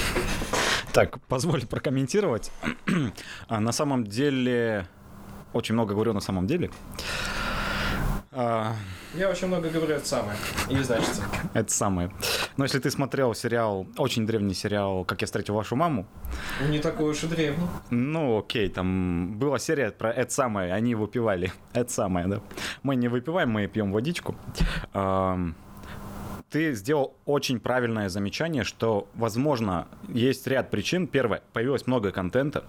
Так, 0.92 1.20
позволь 1.28 1.66
прокомментировать. 1.66 2.50
А, 3.48 3.60
на 3.60 3.72
самом 3.72 4.04
деле, 4.04 4.86
очень 5.52 5.74
много 5.74 5.94
говорю 5.94 6.12
на 6.12 6.20
самом 6.20 6.46
деле. 6.46 6.70
А, 8.30 8.74
Я 9.14 9.30
очень 9.30 9.46
много 9.48 9.70
говорю 9.70 9.94
это 9.94 10.06
самое. 10.06 10.36
И 10.70 10.76
значит. 10.82 11.20
Это 11.54 11.72
самое. 11.72 12.10
Но 12.56 12.64
если 12.64 12.78
ты 12.78 12.90
смотрел 12.90 13.34
сериал, 13.34 13.86
очень 13.96 14.26
древний 14.26 14.54
сериал 14.54 15.04
«Как 15.04 15.20
я 15.22 15.26
встретил 15.26 15.54
вашу 15.54 15.76
маму». 15.76 16.06
Не 16.68 16.78
такой 16.78 17.10
уж 17.10 17.24
и 17.24 17.26
древний. 17.26 17.66
Ну, 17.90 18.38
окей, 18.38 18.68
там 18.68 19.38
была 19.38 19.58
серия 19.58 19.90
про 19.90 20.12
это 20.12 20.32
самое, 20.32 20.72
они 20.72 20.94
выпивали. 20.94 21.52
Это 21.72 21.92
самое, 21.92 22.26
да. 22.26 22.40
Мы 22.82 22.96
не 22.96 23.08
выпиваем, 23.08 23.50
мы 23.50 23.66
пьем 23.66 23.92
водичку 23.92 24.36
ты 26.50 26.72
сделал 26.72 27.14
очень 27.26 27.60
правильное 27.60 28.08
замечание, 28.08 28.64
что, 28.64 29.08
возможно, 29.14 29.86
есть 30.08 30.46
ряд 30.46 30.70
причин. 30.70 31.06
Первое, 31.06 31.42
появилось 31.52 31.86
много 31.86 32.10
контента, 32.10 32.64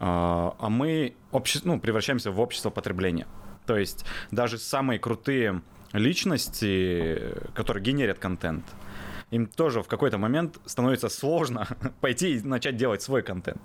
а, 0.00 0.54
а 0.58 0.68
мы 0.68 1.14
обще... 1.32 1.60
ну, 1.64 1.78
превращаемся 1.78 2.30
в 2.30 2.40
общество 2.40 2.70
потребления. 2.70 3.26
То 3.66 3.76
есть 3.76 4.04
даже 4.30 4.58
самые 4.58 4.98
крутые 4.98 5.62
личности, 5.92 7.34
которые 7.54 7.82
генерят 7.82 8.18
контент, 8.18 8.64
им 9.30 9.46
тоже 9.46 9.82
в 9.82 9.88
какой-то 9.88 10.18
момент 10.18 10.58
становится 10.66 11.08
сложно 11.08 11.66
пойти 12.00 12.36
и 12.36 12.40
начать 12.42 12.76
делать 12.76 13.02
свой 13.02 13.22
контент 13.22 13.62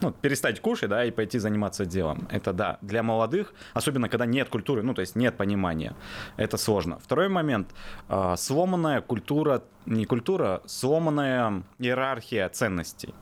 ну, 0.00 0.12
перестать 0.12 0.60
кушать, 0.60 0.90
да, 0.90 1.04
и 1.04 1.10
пойти 1.10 1.38
заниматься 1.38 1.84
делом. 1.86 2.28
Это 2.30 2.52
да, 2.52 2.78
для 2.82 3.02
молодых, 3.02 3.54
особенно 3.74 4.08
когда 4.08 4.26
нет 4.26 4.48
культуры, 4.48 4.82
ну, 4.82 4.94
то 4.94 5.00
есть 5.00 5.16
нет 5.16 5.36
понимания, 5.36 5.94
это 6.36 6.56
сложно. 6.56 6.98
Второй 6.98 7.28
момент, 7.28 7.74
э, 8.08 8.34
сломанная 8.36 9.00
культура, 9.00 9.62
не 9.86 10.04
культура, 10.04 10.62
сломанная 10.66 11.62
иерархия 11.78 12.48
ценностей. 12.48 13.14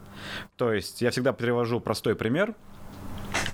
То 0.56 0.72
есть 0.72 1.02
я 1.02 1.10
всегда 1.10 1.32
привожу 1.32 1.80
простой 1.80 2.14
пример. 2.14 2.54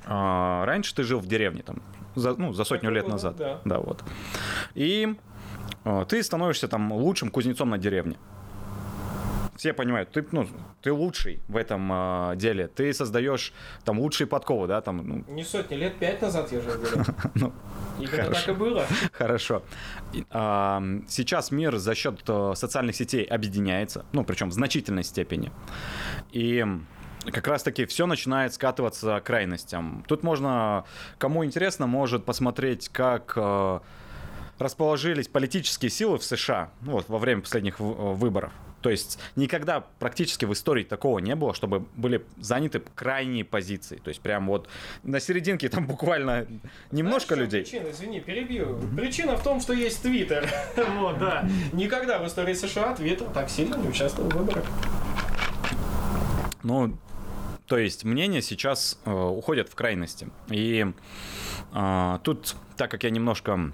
Э, 0.06 0.64
раньше 0.64 0.94
ты 0.94 1.02
жил 1.02 1.20
в 1.20 1.26
деревне, 1.26 1.62
там, 1.62 1.82
за, 2.14 2.34
ну, 2.36 2.52
за 2.52 2.64
сотню 2.64 2.90
лет 2.90 3.08
назад. 3.08 3.36
Да. 3.36 3.60
да, 3.64 3.78
вот. 3.78 4.02
И 4.74 5.14
э, 5.84 6.04
ты 6.08 6.22
становишься 6.22 6.68
там 6.68 6.92
лучшим 6.92 7.30
кузнецом 7.30 7.70
на 7.70 7.78
деревне 7.78 8.16
все 9.60 9.74
понимают, 9.74 10.10
ты, 10.10 10.26
ну, 10.32 10.48
ты 10.80 10.90
лучший 10.90 11.42
в 11.46 11.54
этом 11.58 11.90
э, 11.92 12.36
деле, 12.36 12.66
ты 12.66 12.94
создаешь 12.94 13.52
там 13.84 14.00
лучшие 14.00 14.26
подковы, 14.26 14.66
да, 14.66 14.80
там. 14.80 15.06
Ну... 15.06 15.24
Не 15.28 15.44
сотни, 15.44 15.74
лет 15.74 15.98
пять 15.98 16.22
назад 16.22 16.50
я 16.50 16.62
же 16.62 16.70
говорю. 16.70 17.04
ну, 17.34 17.52
Именно 17.98 18.30
так 18.30 18.48
и 18.48 18.52
было. 18.52 18.86
Хорошо. 19.12 19.62
Сейчас 20.12 21.50
мир 21.50 21.76
за 21.76 21.94
счет 21.94 22.22
э, 22.26 22.52
социальных 22.54 22.96
сетей 22.96 23.22
объединяется, 23.22 24.06
ну, 24.12 24.24
причем 24.24 24.48
в 24.48 24.54
значительной 24.54 25.04
степени. 25.04 25.52
И 26.32 26.64
как 27.30 27.46
раз-таки 27.46 27.84
все 27.84 28.06
начинает 28.06 28.54
скатываться 28.54 29.20
к 29.20 29.24
крайностям. 29.24 30.06
Тут 30.08 30.22
можно, 30.22 30.86
кому 31.18 31.44
интересно, 31.44 31.86
может 31.86 32.24
посмотреть, 32.24 32.88
как 32.88 33.34
э, 33.36 33.80
расположились 34.58 35.28
политические 35.28 35.90
силы 35.90 36.16
в 36.16 36.24
США 36.24 36.70
ну, 36.80 36.92
вот, 36.92 37.10
во 37.10 37.18
время 37.18 37.42
последних 37.42 37.78
выборов. 37.78 38.52
То 38.80 38.90
есть 38.90 39.18
никогда 39.36 39.80
практически 39.98 40.44
в 40.44 40.52
истории 40.52 40.84
такого 40.84 41.18
не 41.18 41.34
было, 41.34 41.54
чтобы 41.54 41.80
были 41.96 42.24
заняты 42.38 42.82
крайние 42.94 43.44
позиции. 43.44 43.96
То 43.96 44.08
есть 44.08 44.20
прям 44.20 44.46
вот 44.46 44.68
на 45.02 45.20
серединке 45.20 45.68
там 45.68 45.86
буквально 45.86 46.46
немножко 46.90 47.34
Знаешь, 47.34 47.52
людей. 47.52 47.62
Причина, 47.62 47.90
извини, 47.90 48.20
перебью. 48.20 48.78
Причина 48.96 49.36
в 49.36 49.42
том, 49.42 49.60
что 49.60 49.72
есть 49.72 50.02
Твиттер. 50.02 50.48
вот, 50.98 51.18
да. 51.18 51.48
Никогда 51.72 52.18
в 52.18 52.26
истории 52.26 52.54
США 52.54 52.94
Твиттер 52.94 53.28
так 53.28 53.50
сильно 53.50 53.76
не 53.76 53.88
участвовал 53.88 54.30
в 54.30 54.34
выборах. 54.34 54.64
Ну, 56.62 56.96
то 57.66 57.78
есть 57.78 58.04
мнения 58.04 58.42
сейчас 58.42 58.98
э, 59.04 59.12
уходят 59.12 59.68
в 59.68 59.74
крайности. 59.74 60.28
И 60.50 60.86
э, 61.72 62.18
тут, 62.22 62.56
так 62.76 62.90
как 62.90 63.04
я 63.04 63.10
немножко 63.10 63.72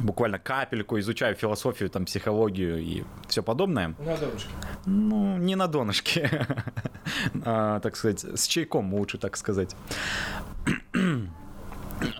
буквально 0.00 0.38
капельку 0.38 0.98
изучаю 0.98 1.34
философию, 1.34 1.90
там, 1.90 2.04
психологию 2.04 2.78
и 2.78 3.04
все 3.28 3.42
подобное. 3.42 3.94
На 3.98 4.16
донышке. 4.16 4.50
Ну, 4.86 5.36
не 5.38 5.56
на 5.56 5.66
донышке. 5.66 6.46
а, 7.44 7.80
так 7.80 7.96
сказать, 7.96 8.24
с 8.24 8.46
чайком 8.46 8.94
лучше 8.94 9.18
так 9.18 9.36
сказать. 9.36 9.76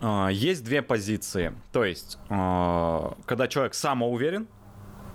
А, 0.02 0.28
есть 0.28 0.62
две 0.62 0.82
позиции. 0.82 1.54
То 1.72 1.86
есть, 1.86 2.18
а, 2.28 3.16
когда 3.24 3.48
человек 3.48 3.72
самоуверен, 3.72 4.46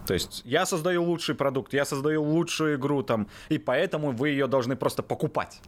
то 0.07 0.15
есть 0.15 0.41
я 0.43 0.65
создаю 0.65 1.03
лучший 1.03 1.35
продукт, 1.35 1.71
я 1.73 1.85
создаю 1.85 2.23
лучшую 2.23 2.77
игру 2.77 3.03
там, 3.03 3.27
и 3.49 3.59
поэтому 3.59 4.11
вы 4.11 4.29
ее 4.29 4.47
должны 4.47 4.75
просто 4.75 5.03
покупать 5.03 5.61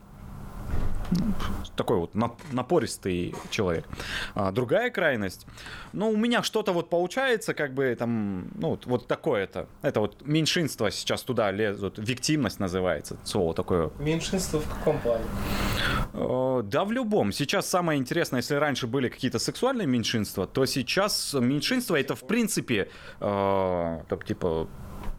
такой 1.76 1.98
вот 1.98 2.12
напористый 2.52 3.36
человек. 3.50 3.86
А 4.36 4.52
другая 4.52 4.90
крайность, 4.90 5.46
ну, 5.94 6.10
у 6.10 6.18
меня 6.18 6.44
что-то 6.44 6.74
вот 6.74 6.90
получается, 6.90 7.54
как 7.54 7.74
бы 7.74 7.96
там, 7.98 8.50
ну, 8.56 8.70
вот, 8.70 8.86
вот 8.86 9.08
такое-то. 9.08 9.68
Это 9.82 10.00
вот 10.00 10.26
меньшинство 10.26 10.90
сейчас 10.90 11.22
туда 11.24 11.52
лезут, 11.52 11.98
виктимность 11.98 12.60
называется, 12.60 13.18
слово 13.24 13.54
такое. 13.54 13.92
Меньшинство 14.00 14.60
в 14.60 14.68
каком 14.68 15.00
плане? 15.00 15.26
Э, 16.14 16.62
да, 16.64 16.84
в 16.84 16.92
любом. 16.92 17.32
Сейчас 17.32 17.70
самое 17.70 18.00
интересное, 18.00 18.40
если 18.40 18.56
раньше 18.56 18.88
были 18.88 19.10
какие-то 19.10 19.40
сексуальные 19.40 19.88
меньшинства, 19.88 20.48
то 20.48 20.66
сейчас 20.66 21.34
меньшинство 21.34 21.96
это 21.96 22.16
в 22.16 22.26
принципе, 22.28 22.90
э, 23.20 24.00
типа, 24.26 24.68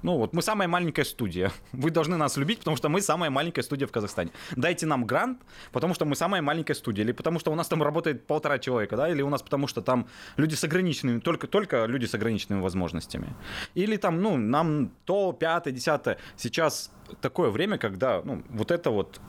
ну 0.03 0.17
вот 0.17 0.33
мы 0.33 0.43
самая 0.43 0.69
маленькая 0.69 1.05
студия. 1.05 1.53
Вы 1.73 1.91
должны 1.91 2.17
нас 2.17 2.37
любить, 2.37 2.59
потому 2.59 2.77
что 2.77 2.89
мы 2.89 3.01
самая 3.01 3.31
маленькая 3.31 3.63
студия 3.63 3.87
в 3.87 3.93
Казахстане. 3.93 4.31
Дайте 4.57 4.87
нам 4.87 5.05
грант, 5.05 5.41
потому 5.73 5.95
что 5.95 6.05
мы 6.05 6.15
самая 6.15 6.43
маленькая 6.43 6.75
студия, 6.75 7.05
или 7.05 7.13
потому 7.13 7.39
что 7.39 7.53
у 7.53 7.55
нас 7.55 7.69
там 7.69 7.83
работает 7.83 8.27
полтора 8.27 8.59
человека, 8.59 8.97
да, 8.97 9.09
или 9.09 9.23
у 9.23 9.29
нас 9.29 9.43
потому 9.43 9.67
что 9.67 9.83
там 9.83 10.07
люди 10.37 10.55
с 10.55 10.65
ограниченными, 10.65 11.21
только, 11.21 11.47
только 11.47 11.87
люди 11.87 12.07
с 12.07 12.15
ограниченными 12.15 12.63
возможностями. 12.63 13.35
Или 13.75 13.97
там, 13.97 14.23
ну, 14.23 14.37
нам 14.37 14.91
то, 15.05 15.33
пятое, 15.33 15.73
десятое. 15.73 16.19
Сейчас 16.37 16.91
такое 17.21 17.51
время, 17.51 17.79
когда, 17.79 18.23
ну, 18.25 18.43
вот 18.51 18.71
это 18.71 18.91
вот 18.91 19.21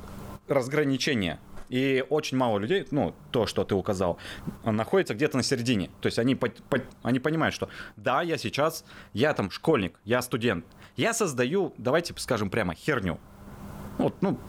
разграничение 0.47 1.39
и 1.69 2.03
очень 2.09 2.37
мало 2.37 2.57
людей, 2.57 2.85
ну, 2.91 3.15
то, 3.31 3.45
что 3.45 3.63
ты 3.63 3.75
указал, 3.75 4.17
находится 4.63 5.13
где-то 5.13 5.37
на 5.37 5.43
середине. 5.43 5.89
То 6.01 6.07
есть 6.07 6.19
они, 6.19 6.35
по, 6.35 6.49
по, 6.49 6.79
они 7.03 7.19
понимают, 7.19 7.55
что 7.55 7.69
да, 7.95 8.21
я 8.21 8.37
сейчас, 8.37 8.83
я 9.13 9.33
там 9.33 9.51
школьник, 9.51 9.99
я 10.03 10.21
студент, 10.21 10.65
я 10.97 11.13
создаю, 11.13 11.73
давайте 11.77 12.13
скажем 12.17 12.49
прямо, 12.49 12.73
херню. 12.73 13.19
Вот, 13.97 14.21
ну, 14.21 14.39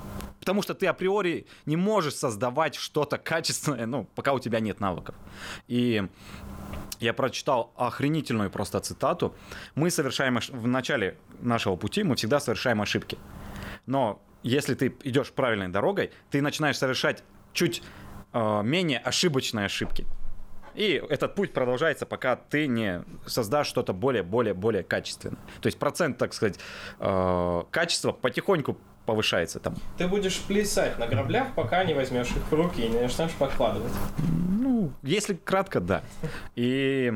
Потому 0.41 0.63
что 0.63 0.75
ты 0.75 0.87
априори 0.87 1.47
не 1.67 1.77
можешь 1.77 2.15
создавать 2.15 2.75
что-то 2.75 3.19
качественное, 3.19 3.85
ну, 3.85 4.09
пока 4.15 4.33
у 4.33 4.39
тебя 4.39 4.59
нет 4.59 4.81
навыков. 4.81 5.15
И 5.69 6.09
я 6.99 7.13
прочитал 7.13 7.73
охренительную 7.77 8.51
просто 8.51 8.81
цитату. 8.81 9.35
Мы 9.75 9.91
совершаем 9.91 10.39
в 10.49 10.67
начале 10.67 11.19
нашего 11.41 11.77
пути, 11.77 12.03
мы 12.03 12.17
всегда 12.17 12.41
совершаем 12.41 12.81
ошибки. 12.81 13.19
Но 13.85 14.23
если 14.43 14.75
ты 14.75 14.95
идешь 15.05 15.33
правильной 15.33 15.69
дорогой, 15.69 16.11
ты 16.31 16.43
начинаешь 16.43 16.79
совершать 16.79 17.23
чуть 17.53 17.83
э, 18.33 18.63
менее 18.63 18.99
ошибочные 18.99 19.67
ошибки. 19.67 20.07
И 20.75 21.03
этот 21.09 21.35
путь 21.35 21.53
продолжается, 21.53 22.07
пока 22.07 22.37
ты 22.37 22.67
не 22.67 23.03
создашь 23.27 23.67
что-то 23.67 23.93
более, 23.93 24.23
более, 24.23 24.55
более 24.55 24.83
качественное. 24.83 25.39
То 25.61 25.67
есть 25.67 25.79
процент, 25.79 26.17
так 26.19 26.33
сказать, 26.33 26.59
э, 27.01 27.63
качества 27.71 28.13
потихоньку 28.13 28.79
повышается 29.05 29.59
там. 29.59 29.75
Ты 29.99 30.07
будешь 30.07 30.41
плясать 30.41 30.99
на 30.99 31.07
граблях, 31.07 31.55
пока 31.55 31.85
не 31.85 31.95
возьмешь 31.95 32.31
их 32.31 32.51
в 32.51 32.53
руки 32.53 32.83
и 32.83 32.89
не 32.89 33.01
начнешь 33.01 33.33
подкладывать. 33.33 33.93
Ну, 34.19 34.93
если 35.03 35.35
кратко, 35.35 35.81
да. 35.81 36.03
И 36.55 37.13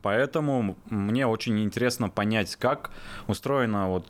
поэтому 0.00 0.76
мне 0.88 1.26
очень 1.26 1.62
интересно 1.62 2.08
понять, 2.08 2.56
как 2.56 2.90
устроена 3.26 3.88
вот 3.88 4.06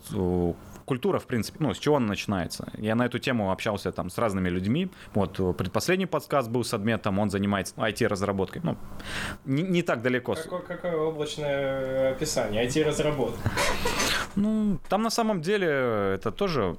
культура, 0.91 1.19
в 1.21 1.27
принципе, 1.27 1.59
ну, 1.61 1.73
с 1.73 1.79
чего 1.79 1.97
она 1.97 2.09
начинается. 2.09 2.65
Я 2.79 2.97
на 2.97 3.07
эту 3.07 3.21
тему 3.21 3.53
общался 3.53 3.93
там 3.93 4.11
с 4.11 4.19
разными 4.19 4.51
людьми. 4.51 4.89
Вот 5.15 5.57
предпоследний 5.57 6.07
подкаст 6.07 6.51
был 6.51 6.65
с 6.65 6.75
Адметом, 6.75 7.21
он 7.21 7.31
занимается 7.31 7.75
IT-разработкой. 7.77 8.63
Ну, 8.65 8.77
не, 9.45 9.63
не 9.63 9.83
так 9.83 10.03
далеко. 10.03 10.35
Какое, 10.35 10.61
какое 10.61 10.97
облачное 10.97 12.11
описание? 12.11 12.67
IT-разработка. 12.67 13.51
Ну, 14.37 14.79
там 14.89 15.03
на 15.03 15.11
самом 15.11 15.41
деле 15.41 15.69
это 16.15 16.33
тоже 16.33 16.77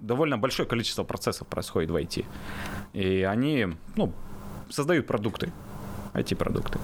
довольно 0.00 0.38
большое 0.38 0.66
количество 0.66 1.04
процессов 1.04 1.46
происходит 1.46 1.90
в 1.90 1.96
IT. 1.96 2.24
И 2.94 3.22
они, 3.22 3.66
ну, 3.96 4.12
создают 4.70 5.06
продукты. 5.06 5.52
IT-продукты. 6.14 6.78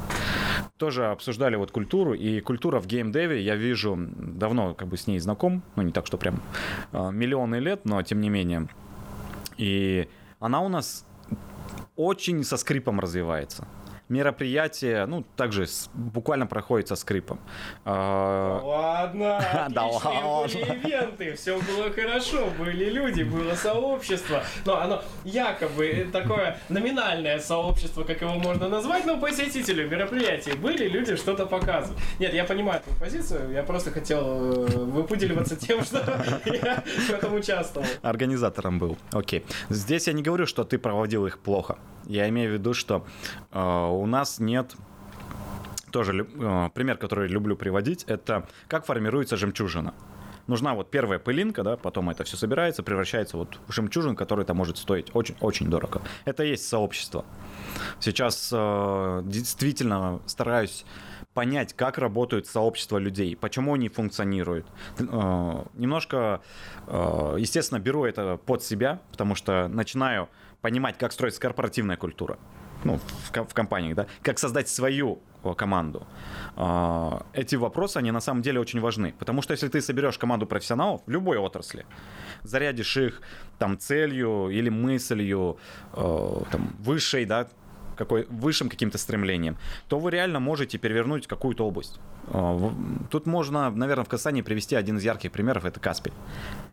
Тоже 0.76 1.06
обсуждали 1.06 1.56
вот 1.56 1.71
культуру, 1.71 2.14
и 2.14 2.40
культура 2.40 2.80
в 2.80 2.87
геймдеве, 2.87 3.42
я 3.42 3.56
вижу, 3.56 3.97
давно 3.99 4.75
как 4.75 4.88
бы 4.88 4.97
с 4.97 5.06
ней 5.06 5.18
знаком, 5.18 5.62
ну 5.75 5.83
не 5.83 5.92
так, 5.92 6.06
что 6.06 6.18
прям 6.18 6.40
э, 6.92 7.11
миллионы 7.11 7.56
лет, 7.56 7.85
но 7.85 8.02
тем 8.02 8.21
не 8.21 8.28
менее. 8.28 8.68
И 9.56 10.09
она 10.38 10.61
у 10.61 10.68
нас 10.68 11.06
очень 11.97 12.45
со 12.45 12.56
скрипом 12.56 13.00
развивается. 13.00 13.66
Мероприятие, 14.08 15.06
ну, 15.06 15.25
также 15.36 15.66
с- 15.66 15.90
буквально 15.94 16.46
проходит 16.46 16.88
со 16.88 16.96
скрипом. 16.96 17.40
А, 17.84 18.60
Ладно, 18.62 19.40
Да 19.70 19.86
отличные 19.86 20.25
ладно. 20.25 20.58
были 20.58 20.78
ивенты, 20.86 21.34
все 21.34 21.58
было 21.60 21.90
хорошо, 21.90 22.46
были 22.58 22.84
люди, 22.90 23.22
было 23.25 23.54
сообщество. 23.54 24.42
Но 24.64 24.80
оно 24.80 25.02
якобы 25.25 26.08
такое 26.12 26.58
номинальное 26.68 27.40
сообщество, 27.40 28.04
как 28.04 28.20
его 28.20 28.34
можно 28.34 28.68
назвать, 28.68 29.04
но 29.06 29.18
посетителю 29.18 29.88
мероприятий 29.88 30.52
были, 30.56 30.88
люди 30.88 31.16
что-то 31.16 31.46
показывают. 31.46 32.00
Нет, 32.20 32.32
я 32.34 32.44
понимаю 32.44 32.80
твою 32.82 32.98
позицию, 32.98 33.50
я 33.52 33.62
просто 33.62 33.90
хотел 33.90 34.20
э, 34.20 34.66
выпуделиваться 34.84 35.56
тем, 35.56 35.82
что 35.82 35.98
я 36.46 36.82
в 36.84 37.10
этом 37.10 37.34
участвовал. 37.34 37.86
Организатором 38.02 38.78
был. 38.78 38.96
Окей. 39.12 39.44
Здесь 39.68 40.06
я 40.06 40.12
не 40.12 40.22
говорю, 40.22 40.46
что 40.46 40.64
ты 40.64 40.78
проводил 40.78 41.26
их 41.26 41.38
плохо. 41.38 41.76
Я 42.08 42.28
имею 42.28 42.50
в 42.50 42.52
виду, 42.54 42.72
что 42.72 43.04
э, 43.50 43.58
у 43.98 44.06
нас 44.06 44.38
нет 44.38 44.74
тоже 45.90 46.26
э, 46.26 46.70
пример, 46.74 46.98
который 46.98 47.28
люблю 47.28 47.56
приводить, 47.56 48.04
это 48.04 48.46
как 48.68 48.84
формируется 48.84 49.36
жемчужина. 49.36 49.94
Нужна 50.46 50.74
вот 50.74 50.90
первая 50.90 51.18
пылинка, 51.18 51.62
да, 51.64 51.76
потом 51.76 52.10
это 52.10 52.22
все 52.24 52.36
собирается, 52.36 52.82
превращается 52.82 53.36
вот 53.36 53.58
в 53.66 53.72
жемчужин, 53.72 54.14
который 54.14 54.44
там 54.44 54.56
может 54.56 54.78
стоить 54.78 55.10
очень-очень 55.14 55.68
дорого. 55.68 56.02
Это 56.24 56.44
и 56.44 56.50
есть 56.50 56.68
сообщество. 56.68 57.24
Сейчас 57.98 58.50
э, 58.52 59.22
действительно 59.24 60.20
стараюсь 60.26 60.84
понять, 61.34 61.74
как 61.74 61.98
работают 61.98 62.46
сообщества 62.46 62.98
людей, 62.98 63.36
почему 63.36 63.74
они 63.74 63.88
функционируют. 63.88 64.66
Э, 64.98 65.64
немножко, 65.74 66.42
э, 66.86 67.36
естественно, 67.38 67.80
беру 67.80 68.04
это 68.04 68.36
под 68.36 68.62
себя, 68.62 69.00
потому 69.10 69.34
что 69.34 69.66
начинаю 69.68 70.28
понимать, 70.60 70.96
как 70.96 71.12
строится 71.12 71.40
корпоративная 71.40 71.96
культура 71.96 72.38
ну, 72.87 72.99
в, 72.99 73.49
в 73.49 73.55
компаниях, 73.55 73.97
да, 73.97 74.07
как 74.23 74.38
создать 74.38 74.69
свою 74.69 75.19
э, 75.45 75.55
команду. 75.55 76.07
А, 76.57 77.26
Эти 77.35 77.57
вопросы, 77.57 77.99
они 77.99 78.12
на 78.12 78.21
самом 78.21 78.43
деле 78.43 78.61
очень 78.61 78.81
важны, 78.81 79.14
потому 79.19 79.43
что 79.43 79.52
если 79.52 79.69
ты 79.69 79.81
соберешь 79.81 80.19
команду 80.19 80.47
профессионалов 80.47 81.00
в 81.07 81.11
любой 81.11 81.38
отрасли, 81.38 81.85
зарядишь 82.43 82.97
их 82.97 83.23
там 83.59 83.79
целью 83.79 84.49
или 84.51 84.70
мыслью 84.70 85.57
э, 85.92 86.42
там, 86.51 86.77
высшей, 86.79 87.25
да, 87.25 87.46
какой, 87.96 88.27
высшим 88.29 88.68
каким-то 88.68 88.99
стремлением, 88.99 89.57
то 89.88 89.99
вы 89.99 90.11
реально 90.11 90.40
можете 90.40 90.79
перевернуть 90.79 91.27
какую-то 91.27 91.66
область. 91.66 92.01
А, 92.29 92.72
Тут 93.11 93.27
можно, 93.27 93.70
наверное, 93.70 94.05
в 94.05 94.09
Казани 94.09 94.42
привести 94.42 94.77
один 94.77 94.99
из 94.99 95.05
ярких 95.05 95.33
примеров, 95.33 95.64
это 95.64 95.81
Каспий. 95.81 96.12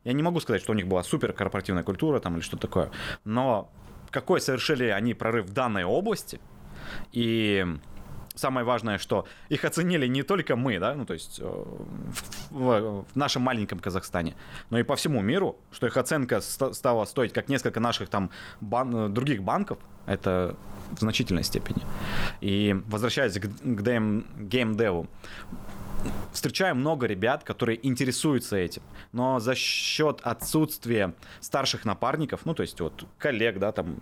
Я 0.03 0.13
не 0.13 0.23
могу 0.23 0.39
сказать, 0.39 0.61
что 0.61 0.71
у 0.71 0.75
них 0.75 0.87
была 0.87 1.03
супер 1.03 1.33
корпоративная 1.33 1.83
культура 1.83 2.19
там 2.19 2.35
или 2.35 2.41
что 2.41 2.57
такое, 2.57 2.89
но 3.25 3.69
какой 4.13 4.39
совершили 4.39 4.85
они 4.85 5.13
прорыв 5.13 5.45
в 5.47 5.53
данной 5.53 5.83
области, 5.83 6.39
и 7.11 7.65
самое 8.35 8.65
важное, 8.65 8.97
что 8.97 9.25
их 9.49 9.65
оценили 9.65 10.07
не 10.07 10.23
только 10.23 10.55
мы, 10.55 10.79
да, 10.79 10.95
ну 10.95 11.05
то 11.05 11.13
есть 11.13 11.39
э, 11.39 11.43
в, 11.43 12.51
в- 12.51 13.05
в 13.13 13.15
нашем 13.15 13.41
маленьком 13.41 13.79
Казахстане, 13.79 14.33
но 14.69 14.79
и 14.79 14.83
по 14.83 14.95
всему 14.95 15.21
миру, 15.21 15.55
что 15.71 15.87
их 15.87 15.97
оценка 15.97 16.41
ста- 16.41 16.73
стала 16.73 17.05
стоить 17.05 17.33
как 17.33 17.49
несколько 17.49 17.79
наших 17.79 18.09
там 18.09 18.29
бан- 18.61 19.13
других 19.13 19.41
банков, 19.43 19.77
это 20.07 20.55
в 20.91 20.99
значительной 20.99 21.43
степени. 21.43 21.81
И 22.41 22.75
возвращаясь 22.87 23.33
к, 23.39 23.41
к 23.47 23.81
гейм- 23.81 24.25
геймдеву, 24.39 25.07
встречаю 26.31 26.75
много 26.75 27.05
ребят, 27.07 27.43
которые 27.43 27.85
интересуются 27.85 28.57
этим, 28.57 28.81
но 29.11 29.39
за 29.39 29.55
счет 29.55 30.19
отсутствия 30.23 31.13
старших 31.39 31.85
напарников, 31.85 32.41
ну, 32.45 32.53
то 32.53 32.61
есть 32.61 32.79
вот 32.79 33.05
коллег, 33.17 33.59
да, 33.59 33.71
там, 33.71 33.97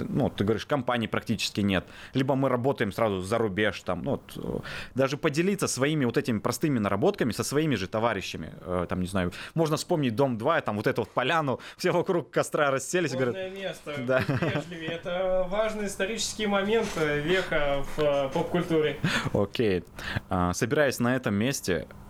ну, 0.00 0.28
ты 0.30 0.44
говоришь, 0.44 0.66
компаний 0.66 1.08
практически 1.08 1.60
нет, 1.60 1.84
либо 2.14 2.34
мы 2.34 2.48
работаем 2.48 2.92
сразу 2.92 3.20
за 3.22 3.38
рубеж, 3.38 3.80
там, 3.80 4.02
ну, 4.02 4.10
вот, 4.12 4.32
э, 4.36 4.60
даже 4.94 5.16
поделиться 5.16 5.68
своими 5.68 6.04
вот 6.04 6.16
этими 6.18 6.38
простыми 6.38 6.78
наработками 6.78 7.32
со 7.32 7.44
своими 7.44 7.74
же 7.74 7.86
товарищами, 7.88 8.52
э, 8.60 8.86
там, 8.88 9.00
не 9.00 9.06
знаю, 9.06 9.32
можно 9.54 9.76
вспомнить 9.76 10.14
Дом 10.14 10.38
2, 10.38 10.60
там, 10.60 10.76
вот 10.76 10.86
эту 10.86 11.02
вот 11.02 11.10
поляну, 11.10 11.60
все 11.76 11.90
вокруг 11.92 12.30
костра 12.30 12.70
расселись 12.70 13.12
и 13.14 13.16
говорят, 13.16 13.36
место, 13.54 13.94
Да. 14.06 14.20
вежливее. 14.20 14.90
Это 14.90 15.46
важный 15.48 15.86
исторический 15.86 16.46
момент 16.46 16.88
э, 16.96 17.20
века 17.20 17.84
в 17.96 18.00
э, 18.02 18.28
поп-культуре. 18.28 18.98
Окей. 19.32 19.84
А, 20.28 20.52
Собираясь 20.52 20.98
на 20.98 21.16
этом 21.16 21.34
месте 21.34 21.45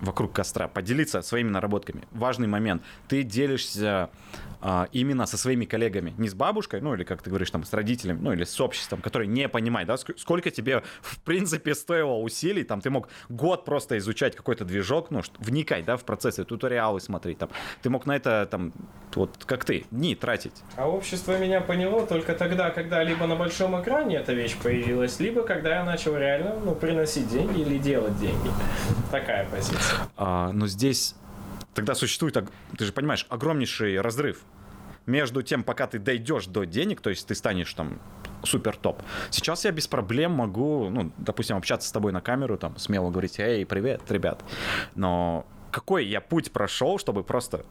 вокруг 0.00 0.32
костра, 0.32 0.68
поделиться 0.68 1.22
своими 1.22 1.48
наработками. 1.48 2.04
Важный 2.12 2.46
момент. 2.46 2.82
Ты 3.08 3.22
делишься 3.22 4.10
а, 4.60 4.88
именно 4.92 5.26
со 5.26 5.36
своими 5.36 5.64
коллегами. 5.64 6.14
Не 6.18 6.28
с 6.28 6.34
бабушкой, 6.34 6.80
ну 6.80 6.94
или, 6.94 7.04
как 7.04 7.22
ты 7.22 7.30
говоришь, 7.30 7.50
там, 7.50 7.64
с 7.64 7.72
родителем, 7.72 8.22
ну 8.22 8.32
или 8.32 8.44
с 8.44 8.60
обществом, 8.60 9.00
который 9.00 9.26
не 9.26 9.48
понимает, 9.48 9.88
да, 9.88 9.94
ск- 9.94 10.18
сколько 10.18 10.50
тебе, 10.50 10.82
в 11.00 11.20
принципе, 11.20 11.74
стоило 11.74 12.14
усилий, 12.14 12.64
там, 12.64 12.80
ты 12.80 12.90
мог 12.90 13.08
год 13.28 13.64
просто 13.64 13.96
изучать 13.98 14.36
какой-то 14.36 14.64
движок, 14.64 15.10
ну, 15.10 15.22
вникать, 15.38 15.84
да, 15.84 15.96
в 15.96 16.04
процессы, 16.04 16.44
туториалы 16.44 17.00
смотреть, 17.00 17.38
там. 17.38 17.50
Ты 17.82 17.90
мог 17.90 18.06
на 18.06 18.16
это, 18.16 18.46
там, 18.50 18.72
вот, 19.14 19.44
как 19.46 19.64
ты, 19.64 19.84
дни 19.90 20.14
тратить. 20.14 20.62
А 20.76 20.88
общество 20.88 21.38
меня 21.38 21.60
поняло 21.60 22.06
только 22.06 22.34
тогда, 22.34 22.70
когда 22.70 23.02
либо 23.02 23.26
на 23.26 23.36
большом 23.36 23.80
экране 23.80 24.16
эта 24.16 24.32
вещь 24.32 24.56
появилась, 24.62 25.20
либо 25.20 25.42
когда 25.42 25.76
я 25.76 25.84
начал 25.84 26.16
реально 26.16 26.56
ну, 26.64 26.74
приносить 26.74 27.28
деньги 27.28 27.60
или 27.60 27.78
делать 27.78 28.18
деньги. 28.18 28.50
Такая 29.26 29.48
позиция. 29.50 30.08
А, 30.16 30.52
но 30.52 30.68
здесь 30.68 31.16
тогда 31.74 31.96
существует, 31.96 32.36
ты 32.78 32.84
же 32.84 32.92
понимаешь, 32.92 33.26
огромнейший 33.28 34.00
разрыв 34.00 34.42
между 35.04 35.42
тем, 35.42 35.64
пока 35.64 35.88
ты 35.88 35.98
дойдешь 35.98 36.46
до 36.46 36.64
денег, 36.64 37.00
то 37.00 37.10
есть 37.10 37.26
ты 37.26 37.34
станешь 37.34 37.74
там 37.74 37.98
супер 38.44 38.76
топ. 38.76 39.02
Сейчас 39.30 39.64
я 39.64 39.72
без 39.72 39.88
проблем 39.88 40.30
могу, 40.30 40.88
ну, 40.90 41.10
допустим, 41.16 41.56
общаться 41.56 41.88
с 41.88 41.92
тобой 41.92 42.12
на 42.12 42.20
камеру, 42.20 42.56
там, 42.56 42.76
смело 42.78 43.10
говорить, 43.10 43.40
эй, 43.40 43.66
привет, 43.66 44.00
ребят. 44.10 44.44
Но 44.94 45.44
какой 45.72 46.06
я 46.06 46.20
путь 46.20 46.52
прошел, 46.52 46.98
чтобы 46.98 47.24
просто 47.24 47.66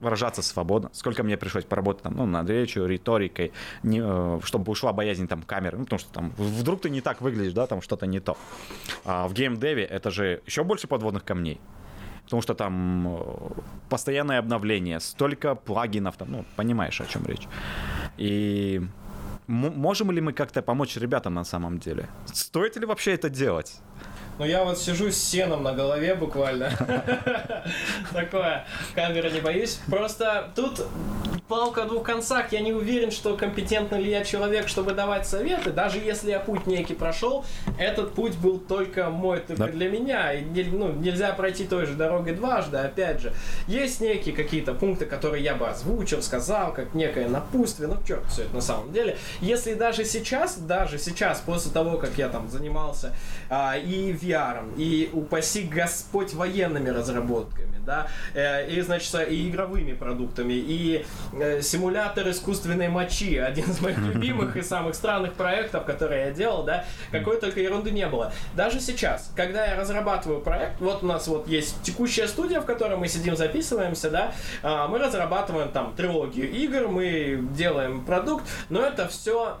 выражаться 0.00 0.42
свободно. 0.42 0.90
Сколько 0.92 1.22
мне 1.22 1.36
пришлось 1.36 1.64
поработать 1.64 2.02
там, 2.02 2.16
ну, 2.16 2.26
над 2.26 2.48
речью, 2.48 2.86
риторикой, 2.86 3.52
не, 3.82 4.00
э, 4.02 4.40
чтобы 4.44 4.72
ушла 4.72 4.92
боязнь 4.92 5.28
там 5.28 5.42
камеры, 5.42 5.78
ну, 5.78 5.84
потому 5.84 6.00
что 6.00 6.12
там 6.12 6.32
вдруг 6.36 6.80
ты 6.80 6.90
не 6.90 7.00
так 7.00 7.20
выглядишь, 7.20 7.52
да, 7.52 7.66
там 7.66 7.82
что-то 7.82 8.06
не 8.06 8.20
то. 8.20 8.36
А 9.04 9.28
в 9.28 9.34
геймдеве 9.34 9.84
это 9.84 10.10
же 10.10 10.42
еще 10.46 10.64
больше 10.64 10.88
подводных 10.88 11.24
камней. 11.24 11.60
Потому 12.24 12.42
что 12.42 12.54
там 12.54 13.08
э, 13.08 13.50
постоянное 13.88 14.38
обновление, 14.38 15.00
столько 15.00 15.54
плагинов, 15.54 16.16
там, 16.16 16.30
ну, 16.30 16.44
понимаешь, 16.56 17.00
о 17.00 17.06
чем 17.06 17.26
речь. 17.26 17.46
И 18.16 18.80
можем 19.46 20.10
ли 20.12 20.20
мы 20.20 20.32
как-то 20.32 20.62
помочь 20.62 20.96
ребятам 20.96 21.34
на 21.34 21.44
самом 21.44 21.78
деле? 21.78 22.08
Стоит 22.26 22.76
ли 22.76 22.86
вообще 22.86 23.12
это 23.12 23.28
делать? 23.28 23.80
Но 24.40 24.46
я 24.46 24.64
вот 24.64 24.78
сижу 24.78 25.10
с 25.12 25.18
сеном 25.18 25.62
на 25.62 25.74
голове 25.74 26.14
буквально. 26.14 26.70
Такое. 28.14 28.64
Камера 28.94 29.28
не 29.28 29.40
боюсь. 29.40 29.78
Просто 29.90 30.50
тут 30.56 30.80
палка 31.46 31.82
о 31.82 31.84
двух 31.86 32.04
концах. 32.04 32.50
Я 32.52 32.60
не 32.60 32.72
уверен, 32.72 33.10
что 33.10 33.36
компетентный 33.36 34.00
ли 34.00 34.10
я 34.10 34.24
человек, 34.24 34.68
чтобы 34.68 34.92
давать 34.94 35.26
советы. 35.26 35.72
Даже 35.72 35.98
если 35.98 36.30
я 36.30 36.38
путь 36.40 36.66
некий 36.66 36.94
прошел, 36.94 37.44
этот 37.78 38.14
путь 38.14 38.36
был 38.38 38.58
только 38.58 39.10
мой, 39.10 39.40
только 39.40 39.66
Да. 39.66 39.68
для 39.72 39.90
меня. 39.90 40.32
И 40.32 40.42
не- 40.42 40.62
ну, 40.62 40.90
нельзя 40.92 41.32
пройти 41.34 41.66
той 41.66 41.84
же 41.84 41.92
дорогой 41.94 42.32
дважды. 42.34 42.78
Опять 42.78 43.20
же, 43.20 43.34
есть 43.66 44.00
некие 44.00 44.34
какие-то 44.34 44.72
пункты, 44.72 45.04
которые 45.04 45.44
я 45.44 45.54
бы 45.54 45.68
озвучил, 45.68 46.22
сказал, 46.22 46.72
как 46.72 46.94
некое 46.94 47.28
напутствие. 47.28 47.88
Ну, 47.88 47.96
черт, 48.08 48.24
все 48.30 48.44
это 48.44 48.54
на 48.54 48.62
самом 48.62 48.90
деле. 48.92 49.18
Если 49.42 49.74
даже 49.74 50.06
сейчас, 50.06 50.56
даже 50.56 50.98
сейчас, 50.98 51.40
после 51.40 51.72
того, 51.72 51.98
как 51.98 52.16
я 52.16 52.28
там 52.30 52.48
занимался 52.48 53.12
а, 53.50 53.76
и 53.76 54.12
VR, 54.30 54.74
и 54.76 55.10
упаси 55.12 55.62
Господь 55.62 56.34
военными 56.34 56.88
разработками, 56.88 57.80
да, 57.84 58.06
э, 58.34 58.70
и, 58.70 58.80
значит, 58.80 59.14
и 59.28 59.48
игровыми 59.48 59.92
продуктами, 59.92 60.52
и 60.54 61.04
э, 61.32 61.60
симулятор 61.62 62.28
искусственной 62.30 62.88
мочи, 62.88 63.36
один 63.50 63.70
из 63.70 63.80
моих 63.80 63.98
любимых 63.98 64.56
и 64.56 64.62
самых 64.62 64.94
странных 64.94 65.34
проектов, 65.34 65.84
которые 65.84 66.26
я 66.26 66.30
делал, 66.30 66.64
да, 66.64 66.84
какой 67.10 67.40
только 67.40 67.60
ерунды 67.60 67.90
не 67.90 68.06
было. 68.06 68.32
Даже 68.54 68.80
сейчас, 68.80 69.32
когда 69.36 69.66
я 69.66 69.76
разрабатываю 69.76 70.40
проект, 70.40 70.80
вот 70.80 71.02
у 71.02 71.06
нас 71.06 71.26
вот 71.26 71.48
есть 71.48 71.82
текущая 71.82 72.28
студия, 72.28 72.60
в 72.60 72.66
которой 72.66 72.96
мы 72.96 73.08
сидим, 73.08 73.36
записываемся, 73.36 74.10
да, 74.10 74.32
а, 74.62 74.88
мы 74.88 74.98
разрабатываем 74.98 75.70
там 75.70 75.94
трилогию 75.94 76.50
игр, 76.50 76.88
мы 76.88 77.40
делаем 77.52 78.04
продукт, 78.04 78.44
но 78.68 78.82
это 78.82 79.08
все 79.08 79.58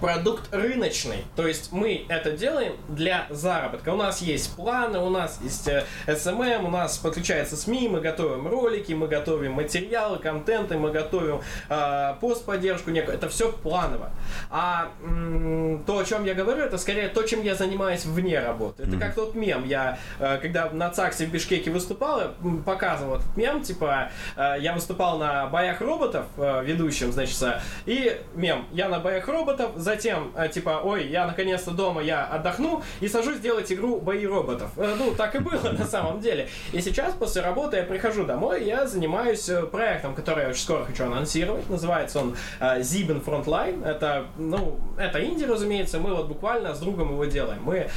продукт 0.00 0.52
рыночный. 0.54 1.24
То 1.36 1.46
есть 1.46 1.72
мы 1.72 2.06
это 2.08 2.32
делаем 2.32 2.74
для 2.88 3.26
заработка. 3.30 3.90
У 3.90 3.96
нас 3.96 4.20
есть 4.22 4.54
планы, 4.56 4.98
у 4.98 5.10
нас 5.10 5.38
есть 5.42 5.68
э, 5.68 5.84
SMM, 6.06 6.66
у 6.66 6.70
нас 6.70 6.98
подключается 6.98 7.56
СМИ, 7.56 7.88
мы 7.88 8.00
готовим 8.00 8.46
ролики, 8.48 8.92
мы 8.92 9.08
готовим 9.08 9.52
материалы, 9.52 10.18
контенты, 10.18 10.76
мы 10.76 10.90
готовим 10.90 11.40
э, 11.68 12.14
постподдержку 12.20 12.90
некую. 12.90 13.16
Это 13.16 13.28
все 13.28 13.52
планово. 13.52 14.10
А 14.50 14.90
м, 15.02 15.82
то, 15.86 15.98
о 15.98 16.04
чем 16.04 16.24
я 16.24 16.34
говорю, 16.34 16.62
это 16.62 16.78
скорее 16.78 17.08
то, 17.08 17.22
чем 17.22 17.42
я 17.42 17.54
занимаюсь 17.54 18.04
вне 18.04 18.40
работы. 18.40 18.84
Это 18.84 18.96
как 18.98 19.14
тот 19.14 19.34
мем. 19.34 19.64
Я, 19.66 19.98
э, 20.18 20.38
когда 20.38 20.70
на 20.70 20.90
ЦАКСе 20.90 21.26
в 21.26 21.30
Бишкеке 21.30 21.70
выступал, 21.70 22.20
я, 22.20 22.30
показывал 22.64 23.16
этот 23.16 23.36
мем, 23.36 23.62
типа, 23.62 24.10
э, 24.36 24.56
я 24.60 24.72
выступал 24.72 25.18
на 25.18 25.46
боях 25.46 25.80
роботов, 25.80 26.26
э, 26.36 26.64
ведущим, 26.64 27.12
значит, 27.12 27.38
и 27.86 28.20
мем, 28.34 28.66
я 28.72 28.88
на 28.88 29.00
боях 29.00 29.28
роботов, 29.28 29.72
затем, 29.88 30.32
э, 30.36 30.48
типа, 30.48 30.82
ой, 30.84 31.06
я 31.06 31.26
наконец-то 31.26 31.70
дома, 31.70 32.02
я 32.02 32.24
отдохну 32.26 32.82
и 33.00 33.08
сажусь 33.08 33.38
делать 33.40 33.72
игру 33.72 34.00
бои 34.00 34.26
роботов. 34.26 34.70
Э, 34.76 34.94
Ну, 34.98 35.14
так 35.14 35.34
и 35.34 35.38
было 35.38 35.72
на 35.78 35.86
самом 35.86 36.20
деле. 36.20 36.48
И 36.72 36.82
сейчас 36.82 37.14
после 37.14 37.42
работы 37.42 37.78
я 37.78 37.84
прихожу 37.84 38.24
домой, 38.24 38.64
я 38.64 38.86
занимаюсь 38.86 39.48
э, 39.48 39.62
проектом, 39.62 40.14
который 40.14 40.42
я 40.44 40.50
очень 40.50 40.62
скоро 40.62 40.84
хочу 40.84 41.04
анонсировать. 41.04 41.70
Называется 41.70 42.20
он 42.20 42.36
Zibin 42.60 43.24
Frontline. 43.24 43.86
Это, 43.86 44.26
ну, 44.36 44.76
это 44.98 45.24
инди, 45.24 45.44
разумеется. 45.44 45.98
Мы 45.98 46.14
вот 46.14 46.26
буквально 46.28 46.74
с 46.74 46.80
другом 46.80 47.12
его 47.12 47.24
делаем. 47.24 47.62
Мы 47.64 47.88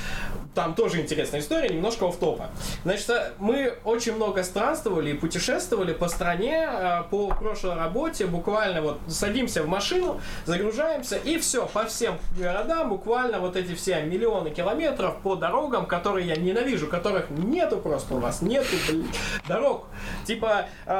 там 0.55 0.73
тоже 0.73 1.01
интересная 1.01 1.41
история, 1.41 1.69
немножко 1.69 2.05
оф 2.05 2.17
топа 2.17 2.49
Значит, 2.83 3.09
мы 3.39 3.73
очень 3.83 4.15
много 4.15 4.43
странствовали 4.43 5.11
и 5.11 5.13
путешествовали 5.13 5.93
по 5.93 6.07
стране, 6.07 6.69
по 7.09 7.29
прошлой 7.29 7.75
работе, 7.75 8.25
буквально 8.25 8.81
вот 8.81 8.99
садимся 9.07 9.63
в 9.63 9.67
машину, 9.67 10.19
загружаемся 10.45 11.17
и 11.17 11.37
все, 11.37 11.65
по 11.65 11.80
всем 11.85 12.17
городам, 12.37 12.89
буквально 12.89 13.39
вот 13.39 13.55
эти 13.55 13.73
все 13.73 14.01
миллионы 14.01 14.49
километров 14.49 15.17
по 15.23 15.35
дорогам, 15.35 15.85
которые 15.85 16.27
я 16.27 16.35
ненавижу, 16.35 16.87
которых 16.87 17.29
нету 17.29 17.77
просто 17.77 18.15
у 18.15 18.19
вас, 18.19 18.41
нету 18.41 18.67
блин, 18.87 19.07
дорог. 19.47 19.85
Типа 20.25 20.65
э, 20.85 20.91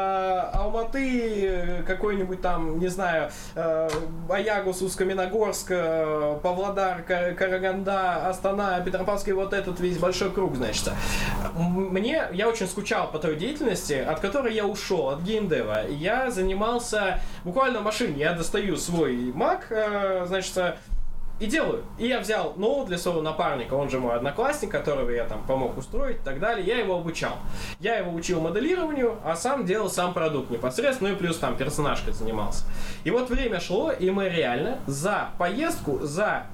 Алматы, 0.53 1.45
э, 1.45 1.83
какой-нибудь 1.83 2.41
там, 2.41 2.79
не 2.79 2.87
знаю, 2.87 3.31
э, 3.55 3.89
Аягус, 4.29 4.81
Усть-Каменогорск, 4.81 5.67
э, 5.69 6.39
Павлодар, 6.43 7.03
Кар- 7.03 7.33
Караганда, 7.35 8.27
Астана, 8.27 8.79
Петропавловский, 8.81 9.33
вот 9.33 9.53
этот 9.53 9.79
весь 9.79 9.97
большой 9.97 10.31
круг, 10.31 10.55
значит. 10.55 10.89
Мне, 11.55 12.27
я 12.33 12.47
очень 12.47 12.67
скучал 12.67 13.11
по 13.11 13.19
той 13.19 13.35
деятельности, 13.35 13.93
от 13.93 14.19
которой 14.19 14.53
я 14.53 14.65
ушел, 14.65 15.09
от 15.09 15.21
геймдева. 15.21 15.87
Я 15.89 16.31
занимался 16.31 17.19
буквально 17.43 17.81
машине, 17.81 18.19
я 18.19 18.33
достаю 18.33 18.77
свой 18.77 19.31
Mac, 19.31 19.61
э, 19.69 20.25
значит, 20.27 20.70
и 21.41 21.47
делаю. 21.47 21.83
И 21.97 22.07
я 22.07 22.19
взял 22.19 22.53
ноут 22.55 22.87
для 22.87 22.99
своего 22.99 23.21
напарника, 23.21 23.73
он 23.73 23.89
же 23.89 23.99
мой 23.99 24.15
одноклассник, 24.15 24.69
которого 24.69 25.09
я 25.09 25.25
там 25.25 25.43
помог 25.43 25.75
устроить 25.75 26.17
и 26.17 26.23
так 26.23 26.39
далее. 26.39 26.65
Я 26.65 26.77
его 26.77 26.95
обучал. 26.95 27.37
Я 27.79 27.97
его 27.97 28.13
учил 28.13 28.39
моделированию, 28.39 29.17
а 29.25 29.35
сам 29.35 29.65
делал 29.65 29.89
сам 29.89 30.13
продукт 30.13 30.51
непосредственно, 30.51 31.09
ну 31.09 31.15
и 31.15 31.19
плюс 31.19 31.37
там 31.37 31.57
персонажкой 31.57 32.13
занимался. 32.13 32.65
И 33.03 33.09
вот 33.09 33.29
время 33.29 33.59
шло, 33.59 33.91
и 33.91 34.11
мы 34.11 34.29
реально 34.29 34.77
за 34.85 35.31
поездку, 35.39 35.99
за 36.01 36.45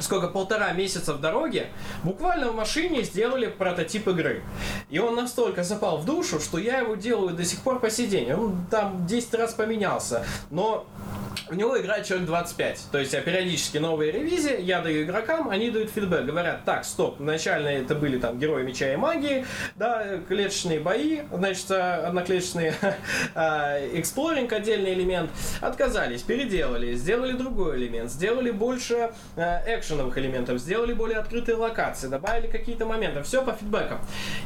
сколько, 0.00 0.28
полтора 0.28 0.72
месяца 0.72 1.12
в 1.12 1.20
дороге, 1.20 1.68
буквально 2.02 2.50
в 2.50 2.56
машине 2.56 3.02
сделали 3.02 3.46
прототип 3.46 4.08
игры. 4.08 4.42
И 4.88 4.98
он 4.98 5.14
настолько 5.14 5.62
запал 5.62 5.98
в 5.98 6.04
душу, 6.06 6.40
что 6.40 6.58
я 6.58 6.78
его 6.78 6.94
делаю 6.94 7.34
до 7.34 7.44
сих 7.44 7.60
пор 7.60 7.78
по 7.78 7.90
сей 7.90 8.06
день. 8.06 8.32
Он 8.32 8.66
там 8.70 9.06
10 9.06 9.34
раз 9.34 9.52
поменялся. 9.52 10.24
Но 10.50 10.86
в 11.48 11.54
него 11.54 11.78
играет 11.78 12.06
человек 12.06 12.26
25. 12.26 12.86
То 12.90 12.98
есть 12.98 13.12
я 13.12 13.20
периодически 13.20 13.78
новые 13.78 14.10
ревизии, 14.14 14.60
я 14.60 14.80
даю 14.80 15.04
игрокам, 15.04 15.50
они 15.50 15.70
дают 15.70 15.90
фидбэк, 15.90 16.24
говорят, 16.24 16.64
так, 16.64 16.84
стоп, 16.84 17.20
изначально 17.20 17.68
это 17.68 17.94
были 17.94 18.18
там 18.18 18.38
герои 18.38 18.62
меча 18.62 18.92
и 18.92 18.96
магии, 18.96 19.44
да, 19.76 20.18
клеточные 20.28 20.80
бои, 20.80 21.20
значит, 21.32 21.70
а, 21.70 22.06
одноклеточные 22.08 22.74
а, 23.34 23.78
эксплоринг, 23.94 24.52
отдельный 24.52 24.94
элемент, 24.94 25.30
отказались, 25.60 26.22
переделали, 26.22 26.94
сделали 26.94 27.32
другой 27.32 27.78
элемент, 27.78 28.10
сделали 28.10 28.50
больше 28.50 29.12
а, 29.36 29.62
экшеновых 29.66 30.16
элементов, 30.18 30.58
сделали 30.58 30.92
более 30.92 31.18
открытые 31.18 31.56
локации, 31.56 32.08
добавили 32.08 32.46
какие-то 32.46 32.86
моменты, 32.86 33.22
все 33.22 33.42
по 33.42 33.52
фидбэкам. 33.52 33.98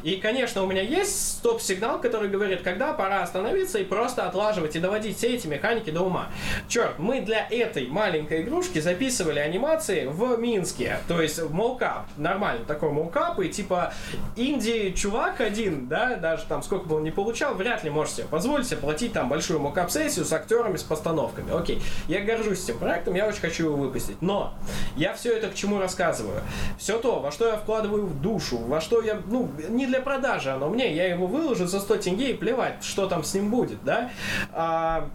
И, 0.02 0.16
конечно, 0.16 0.62
у 0.62 0.66
меня 0.66 0.82
есть 0.82 1.38
стоп-сигнал, 1.38 2.00
который 2.00 2.28
говорит, 2.28 2.62
когда 2.62 2.92
пора 2.92 3.22
остановиться 3.22 3.78
и 3.78 3.84
просто 3.84 4.26
отлаживать 4.26 4.76
и 4.76 4.80
доводить 4.80 5.16
все 5.16 5.34
эти 5.34 5.46
механики 5.46 5.90
до 5.90 6.02
ума. 6.02 6.28
Черт, 6.68 6.98
мы 6.98 7.20
для 7.20 7.46
этой 7.48 7.86
маленькой 7.86 8.42
игрушки 8.42 8.80
записывали 8.80 9.38
анимации 9.48 10.06
в 10.06 10.38
Минске, 10.38 10.98
то 11.08 11.20
есть 11.20 11.42
молкап, 11.50 12.06
нормально 12.16 12.64
такой 12.64 12.90
молкап, 12.90 13.40
и 13.40 13.48
типа 13.48 13.92
инди-чувак 14.36 15.40
один, 15.40 15.88
да, 15.88 16.16
даже 16.16 16.44
там 16.44 16.62
сколько 16.62 16.86
бы 16.86 16.96
он 16.96 17.04
не 17.04 17.10
получал, 17.10 17.54
вряд 17.54 17.84
ли 17.84 17.90
может 17.90 18.14
себе 18.14 18.26
позволить 18.26 18.66
себе 18.66 18.78
платить 18.78 19.12
там 19.12 19.28
большую 19.28 19.60
молкап-сессию 19.60 20.24
с 20.24 20.32
актерами, 20.32 20.76
с 20.76 20.82
постановками. 20.82 21.56
Окей, 21.56 21.82
я 22.06 22.20
горжусь 22.20 22.64
этим 22.64 22.78
проектом, 22.78 23.14
я 23.14 23.26
очень 23.26 23.40
хочу 23.40 23.66
его 23.66 23.76
выпустить, 23.76 24.20
но 24.22 24.54
я 24.96 25.14
все 25.14 25.36
это 25.36 25.48
к 25.48 25.54
чему 25.54 25.78
рассказываю? 25.78 26.42
Все 26.78 26.98
то, 26.98 27.20
во 27.20 27.32
что 27.32 27.48
я 27.48 27.56
вкладываю 27.56 28.06
в 28.06 28.20
душу, 28.20 28.58
во 28.58 28.80
что 28.80 29.02
я, 29.02 29.20
ну, 29.26 29.50
не 29.68 29.86
для 29.86 30.00
продажи 30.00 30.50
оно 30.50 30.68
мне, 30.68 30.94
я 30.94 31.06
его 31.06 31.26
выложу 31.26 31.66
за 31.66 31.80
100 31.80 31.96
тенге 31.96 32.30
и 32.30 32.34
плевать, 32.34 32.82
что 32.82 33.06
там 33.06 33.24
с 33.24 33.34
ним 33.34 33.50
будет, 33.50 33.82
да? 33.84 34.10
А, 34.52 35.08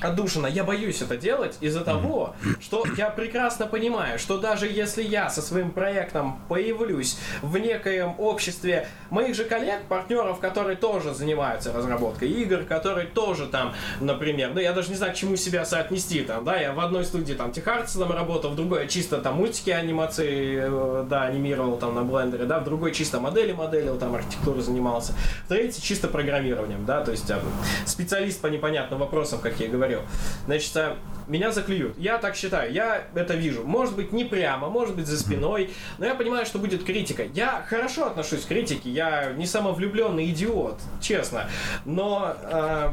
отдушина. 0.00 0.46
Я 0.46 0.64
боюсь 0.64 1.02
это 1.02 1.16
делать 1.16 1.56
из-за 1.60 1.80
того, 1.82 2.34
что 2.60 2.84
я 2.96 3.10
прекрасно 3.10 3.66
понимаю, 3.66 4.18
что 4.18 4.38
даже 4.38 4.66
если 4.66 5.02
я 5.02 5.30
со 5.30 5.42
своим 5.42 5.70
проектом 5.70 6.40
появлюсь 6.48 7.18
в 7.42 7.56
некоем 7.58 8.14
обществе 8.18 8.88
моих 9.10 9.34
же 9.34 9.44
коллег, 9.44 9.82
партнеров, 9.88 10.38
которые 10.40 10.76
тоже 10.76 11.14
занимаются 11.14 11.72
разработкой 11.72 12.30
игр, 12.30 12.64
которые 12.64 13.06
тоже 13.06 13.46
там, 13.46 13.74
например, 14.00 14.50
ну 14.54 14.60
я 14.60 14.72
даже 14.72 14.90
не 14.90 14.96
знаю, 14.96 15.12
к 15.12 15.16
чему 15.16 15.36
себя 15.36 15.64
соотнести 15.64 16.20
там, 16.20 16.44
да, 16.44 16.56
я 16.56 16.72
в 16.72 16.80
одной 16.80 17.04
студии 17.04 17.34
там 17.34 17.52
Техартсом 17.52 18.10
работал, 18.12 18.50
в 18.50 18.56
другой 18.56 18.88
чисто 18.88 19.18
там 19.18 19.36
мультики, 19.36 19.70
анимации, 19.70 20.60
э, 20.62 21.04
да, 21.08 21.24
анимировал 21.24 21.76
там 21.76 21.94
на 21.94 22.02
блендере, 22.02 22.44
да, 22.44 22.60
в 22.60 22.64
другой 22.64 22.92
чисто 22.92 23.20
модели 23.20 23.52
моделил, 23.52 23.98
там 23.98 24.14
архитектурой 24.14 24.62
занимался, 24.62 25.14
в 25.44 25.48
третий 25.48 25.82
чисто 25.82 26.08
программированием, 26.08 26.84
да, 26.84 27.04
то 27.04 27.10
есть 27.10 27.30
э, 27.30 27.38
специалист 27.84 28.40
по 28.40 28.48
непонятным 28.48 29.00
вопросам, 29.00 29.40
как 29.40 29.58
я 29.60 29.66
и 29.66 29.68
говорил. 29.86 30.02
Значит, 30.46 30.76
э, 30.76 30.96
меня 31.26 31.50
заклюют. 31.52 31.98
Я 31.98 32.18
так 32.18 32.36
считаю, 32.36 32.72
я 32.72 33.04
это 33.14 33.34
вижу. 33.34 33.64
Может 33.64 33.96
быть, 33.96 34.12
не 34.12 34.24
прямо, 34.24 34.68
может 34.68 34.94
быть, 34.96 35.06
за 35.06 35.18
спиной, 35.18 35.70
но 35.98 36.06
я 36.06 36.14
понимаю, 36.14 36.46
что 36.46 36.58
будет 36.58 36.84
критика. 36.84 37.24
Я 37.24 37.64
хорошо 37.68 38.06
отношусь 38.06 38.44
к 38.44 38.48
критике, 38.48 38.90
я 38.90 39.32
не 39.32 39.46
самовлюбленный 39.46 40.30
идиот, 40.30 40.78
честно. 41.00 41.48
Но 41.84 42.36
э, 42.42 42.90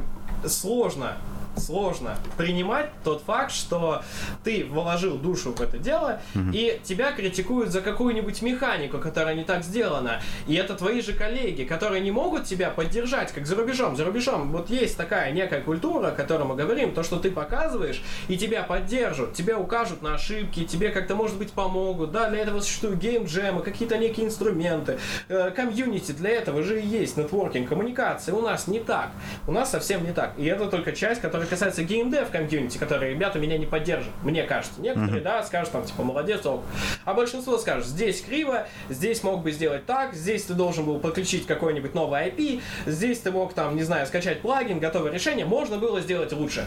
сложно 0.47 1.17
сложно 1.57 2.17
принимать 2.37 2.89
тот 3.03 3.23
факт, 3.23 3.51
что 3.51 4.03
ты 4.43 4.65
вложил 4.65 5.17
душу 5.17 5.53
в 5.53 5.61
это 5.61 5.77
дело, 5.77 6.21
и 6.53 6.79
тебя 6.83 7.11
критикуют 7.11 7.69
за 7.69 7.81
какую-нибудь 7.81 8.41
механику, 8.41 8.99
которая 8.99 9.35
не 9.35 9.43
так 9.43 9.63
сделана. 9.63 10.21
И 10.47 10.55
это 10.55 10.75
твои 10.75 11.01
же 11.01 11.13
коллеги, 11.13 11.63
которые 11.63 12.01
не 12.01 12.11
могут 12.11 12.45
тебя 12.45 12.69
поддержать, 12.69 13.31
как 13.31 13.45
за 13.45 13.55
рубежом. 13.55 13.95
За 13.95 14.05
рубежом 14.05 14.51
вот 14.51 14.69
есть 14.69 14.97
такая 14.97 15.31
некая 15.31 15.61
культура, 15.61 16.07
о 16.07 16.11
которой 16.11 16.43
мы 16.43 16.55
говорим, 16.55 16.93
то, 16.93 17.03
что 17.03 17.17
ты 17.17 17.31
показываешь, 17.31 18.01
и 18.27 18.37
тебя 18.37 18.63
поддержат, 18.63 19.33
тебе 19.33 19.55
укажут 19.55 20.01
на 20.01 20.15
ошибки, 20.15 20.65
тебе 20.65 20.89
как-то, 20.89 21.15
может 21.15 21.37
быть, 21.37 21.51
помогут. 21.51 22.11
Да, 22.11 22.29
для 22.29 22.39
этого 22.39 22.59
существуют 22.59 22.99
геймджемы, 22.99 23.61
какие-то 23.61 23.97
некие 23.97 24.25
инструменты, 24.25 24.99
э, 25.27 25.51
комьюнити, 25.51 26.11
для 26.11 26.31
этого 26.31 26.63
же 26.63 26.81
и 26.81 26.85
есть 26.85 27.17
нетворкинг, 27.17 27.69
коммуникация. 27.69 28.35
У 28.35 28.41
нас 28.41 28.67
не 28.67 28.79
так. 28.79 29.11
У 29.47 29.51
нас 29.51 29.71
совсем 29.71 30.03
не 30.03 30.11
так. 30.11 30.33
И 30.37 30.45
это 30.45 30.67
только 30.67 30.91
часть, 30.91 31.21
которая 31.21 31.42
касается 31.47 31.84
геймдев 31.84 32.29
комьюнити, 32.29 32.77
которые 32.77 33.13
ребята 33.13 33.39
меня 33.39 33.58
не 33.58 33.65
поддержат, 33.65 34.12
мне 34.23 34.43
кажется. 34.43 34.82
Некоторые, 34.82 35.21
да, 35.21 35.43
скажут 35.43 35.71
там, 35.71 35.86
типа, 35.86 36.03
молодец, 36.03 36.45
ок. 36.45 36.63
А 37.06 37.13
большинство 37.13 37.58
скажут, 37.58 37.88
здесь 37.88 38.21
криво, 38.21 38.67
здесь 38.89 39.23
мог 39.23 39.43
бы 39.43 39.51
сделать 39.51 39.86
так, 39.86 40.13
здесь 40.13 40.43
ты 40.43 40.53
должен 40.53 40.86
был 40.86 40.99
подключить 40.99 41.45
какой-нибудь 41.45 41.93
новый 41.93 42.27
IP, 42.27 42.62
здесь 42.86 43.19
ты 43.19 43.32
мог 43.32 43.53
там, 43.53 43.75
не 43.75 43.84
знаю, 43.84 44.08
скачать 44.08 44.41
плагин, 44.41 44.79
готовое 44.79 45.12
решение, 45.12 45.45
можно 45.45 45.77
было 45.77 46.01
сделать 46.01 46.32
лучше. 46.34 46.65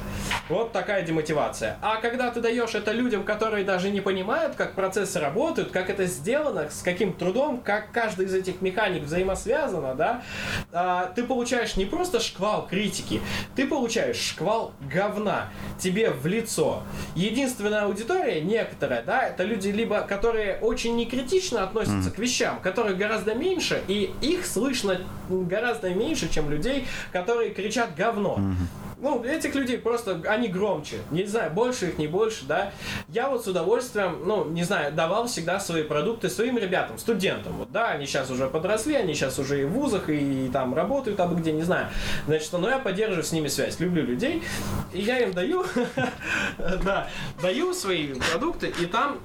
Вот 0.49 0.73
такая 0.73 1.03
демотивация. 1.03 1.77
А 1.83 1.97
когда 1.97 2.31
ты 2.31 2.41
даешь 2.41 2.75
это 2.75 2.93
людям, 2.93 3.25
которые 3.25 3.65
даже 3.65 3.91
не 3.91 4.01
понимают, 4.01 4.55
как 4.57 4.75
процессы 4.75 5.21
работают, 5.21 5.71
как 5.71 5.91
это 5.91 6.07
сделано, 6.07 6.69
с 6.71 6.83
каким 6.83 7.13
трудом, 7.13 7.61
как 7.61 7.93
каждый 7.93 8.27
из 8.27 8.35
этих 8.35 8.61
механик 8.61 9.05
взаимосвязано, 9.05 9.95
да, 9.95 10.23
а, 10.73 11.13
ты 11.15 11.25
получаешь 11.25 11.77
не 11.77 11.85
просто 11.85 12.21
шквал 12.21 12.67
критики, 12.67 13.21
ты 13.55 13.67
получаешь 13.67 14.17
шквал 14.17 14.66
говна 14.93 15.51
тебе 15.79 16.11
в 16.11 16.27
лицо. 16.27 16.83
Единственная 17.15 17.83
аудитория, 17.83 18.41
некоторая, 18.41 19.03
да, 19.03 19.23
это 19.23 19.45
люди 19.45 19.69
либо, 19.69 20.01
которые 20.03 20.59
очень 20.59 20.97
некритично 20.97 21.63
относятся 21.65 22.11
к 22.11 22.19
вещам, 22.19 22.61
которых 22.61 22.97
гораздо 22.97 23.35
меньше, 23.35 23.83
и 23.89 24.13
их 24.21 24.47
слышно 24.47 25.01
гораздо 25.29 25.91
меньше, 25.91 26.29
чем 26.33 26.51
людей, 26.51 26.87
которые 27.13 27.51
кричат 27.51 27.95
говно. 27.95 28.41
Ну, 28.99 29.23
этих 29.23 29.55
людей 29.55 29.79
просто, 29.79 30.23
они 30.27 30.49
громче. 30.49 30.97
Не 31.11 31.25
знаю, 31.25 31.53
больше 31.53 31.89
их, 31.89 31.99
не 31.99 32.07
больше, 32.07 32.47
да. 32.47 32.73
Я 33.09 33.29
вот 33.29 33.45
с 33.45 33.47
удовольствием, 33.47 34.23
ну, 34.25 34.47
не 34.47 34.65
знаю, 34.65 34.93
давал 34.93 35.27
всегда 35.27 35.61
свои 35.61 35.83
продукты 35.83 36.31
своим 36.31 36.57
ребятам, 36.57 36.97
студентам. 36.99 37.53
Вот, 37.59 37.71
да, 37.71 37.89
они 37.89 38.07
сейчас 38.07 38.31
уже 38.31 38.49
подросли, 38.49 38.95
они 38.95 39.13
сейчас 39.13 39.39
уже 39.39 39.63
и 39.63 39.65
в 39.65 39.73
вузах, 39.73 40.09
и, 40.09 40.49
там 40.51 40.75
работают, 40.75 41.21
абы 41.21 41.37
где, 41.37 41.53
не 41.53 41.63
знаю. 41.63 41.89
Значит, 42.27 42.51
но 42.53 42.71
я 42.71 42.79
поддерживаю 42.79 43.23
с 43.23 43.33
ними 43.33 43.49
связь. 43.49 43.79
Люблю 43.81 44.03
людей, 44.03 44.43
и 44.95 45.01
я 45.03 45.19
им 45.19 45.33
даю, 45.33 45.65
да, 46.59 47.09
даю 47.43 47.75
свои 47.75 48.15
продукты, 48.15 48.73
и 48.81 48.87
там 48.87 49.19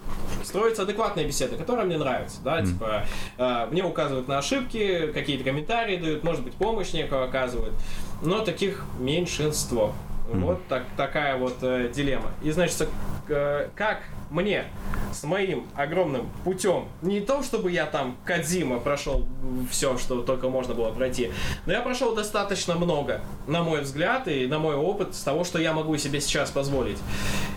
строятся 0.43 0.81
адекватные 0.81 1.25
беседы, 1.25 1.55
которые 1.55 1.85
мне 1.85 1.97
нравятся, 1.97 2.41
да, 2.43 2.61
типа, 2.61 3.05
э, 3.37 3.67
мне 3.71 3.83
указывают 3.83 4.27
на 4.27 4.39
ошибки, 4.39 5.11
какие-то 5.13 5.45
комментарии 5.45 5.95
дают, 5.97 6.23
может 6.23 6.43
быть, 6.43 6.55
помощь 6.55 6.91
некую 6.91 7.23
оказывают, 7.23 7.73
но 8.21 8.39
таких 8.43 8.83
меньшинство. 8.99 9.93
Вот 10.33 10.65
так, 10.67 10.83
такая 10.97 11.37
вот 11.37 11.57
э, 11.61 11.91
дилемма. 11.93 12.31
И 12.41 12.51
значит, 12.51 12.87
э, 13.27 13.69
как 13.75 14.03
мне 14.29 14.65
с 15.13 15.23
моим 15.23 15.67
огромным 15.75 16.29
путем, 16.43 16.87
не 17.01 17.19
то 17.19 17.43
чтобы 17.43 17.71
я 17.71 17.85
там 17.85 18.15
Кадзима 18.25 18.79
прошел 18.79 19.27
все, 19.69 19.97
что 19.97 20.21
только 20.21 20.49
можно 20.49 20.73
было 20.73 20.91
пройти, 20.91 21.31
но 21.65 21.73
я 21.73 21.81
прошел 21.81 22.15
достаточно 22.15 22.75
много, 22.75 23.21
на 23.45 23.61
мой 23.61 23.81
взгляд 23.81 24.27
и 24.27 24.47
на 24.47 24.57
мой 24.57 24.75
опыт, 24.75 25.15
с 25.15 25.21
того, 25.21 25.43
что 25.43 25.59
я 25.59 25.73
могу 25.73 25.97
себе 25.97 26.21
сейчас 26.21 26.49
позволить. 26.49 26.97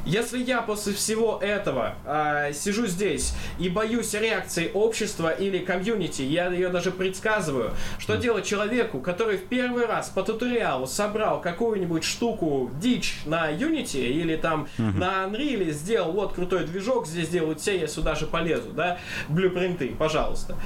Если 0.05 0.43
я 0.43 0.61
после 0.61 0.93
всего 0.93 1.39
этого 1.41 1.95
э, 2.05 2.53
сижу 2.53 2.87
здесь 2.87 3.35
и 3.59 3.69
боюсь 3.69 4.13
реакции 4.13 4.71
общества 4.75 5.31
или 5.31 5.59
комьюнити, 5.59 6.23
я 6.23 6.49
ее 6.49 6.69
даже 6.69 6.91
предсказываю, 6.91 7.71
что 7.99 8.17
делать 8.17 8.45
человеку, 8.45 9.01
который 9.01 9.39
в 9.39 9.45
первый 9.45 9.87
раз 9.87 10.09
по 10.09 10.23
туториалу 10.23 10.87
собрал 10.87 11.41
какую-нибудь 11.41 12.05
штуку, 12.05 12.64
дичь 12.81 13.23
на 13.27 13.51
Unity 13.51 14.07
или 14.07 14.37
там 14.37 14.69
на 14.79 15.25
Unreal, 15.25 15.71
сделал 15.71 16.13
вот 16.13 16.35
крутой 16.35 16.67
движок, 16.67 17.07
здесь 17.07 17.29
делают 17.29 17.61
все, 17.61 17.79
я 17.79 17.87
сюда 17.87 18.15
же 18.15 18.27
полезу, 18.27 18.71
да, 18.73 18.99
блюпринты, 19.29 19.95
пожалуйста. 19.99 20.57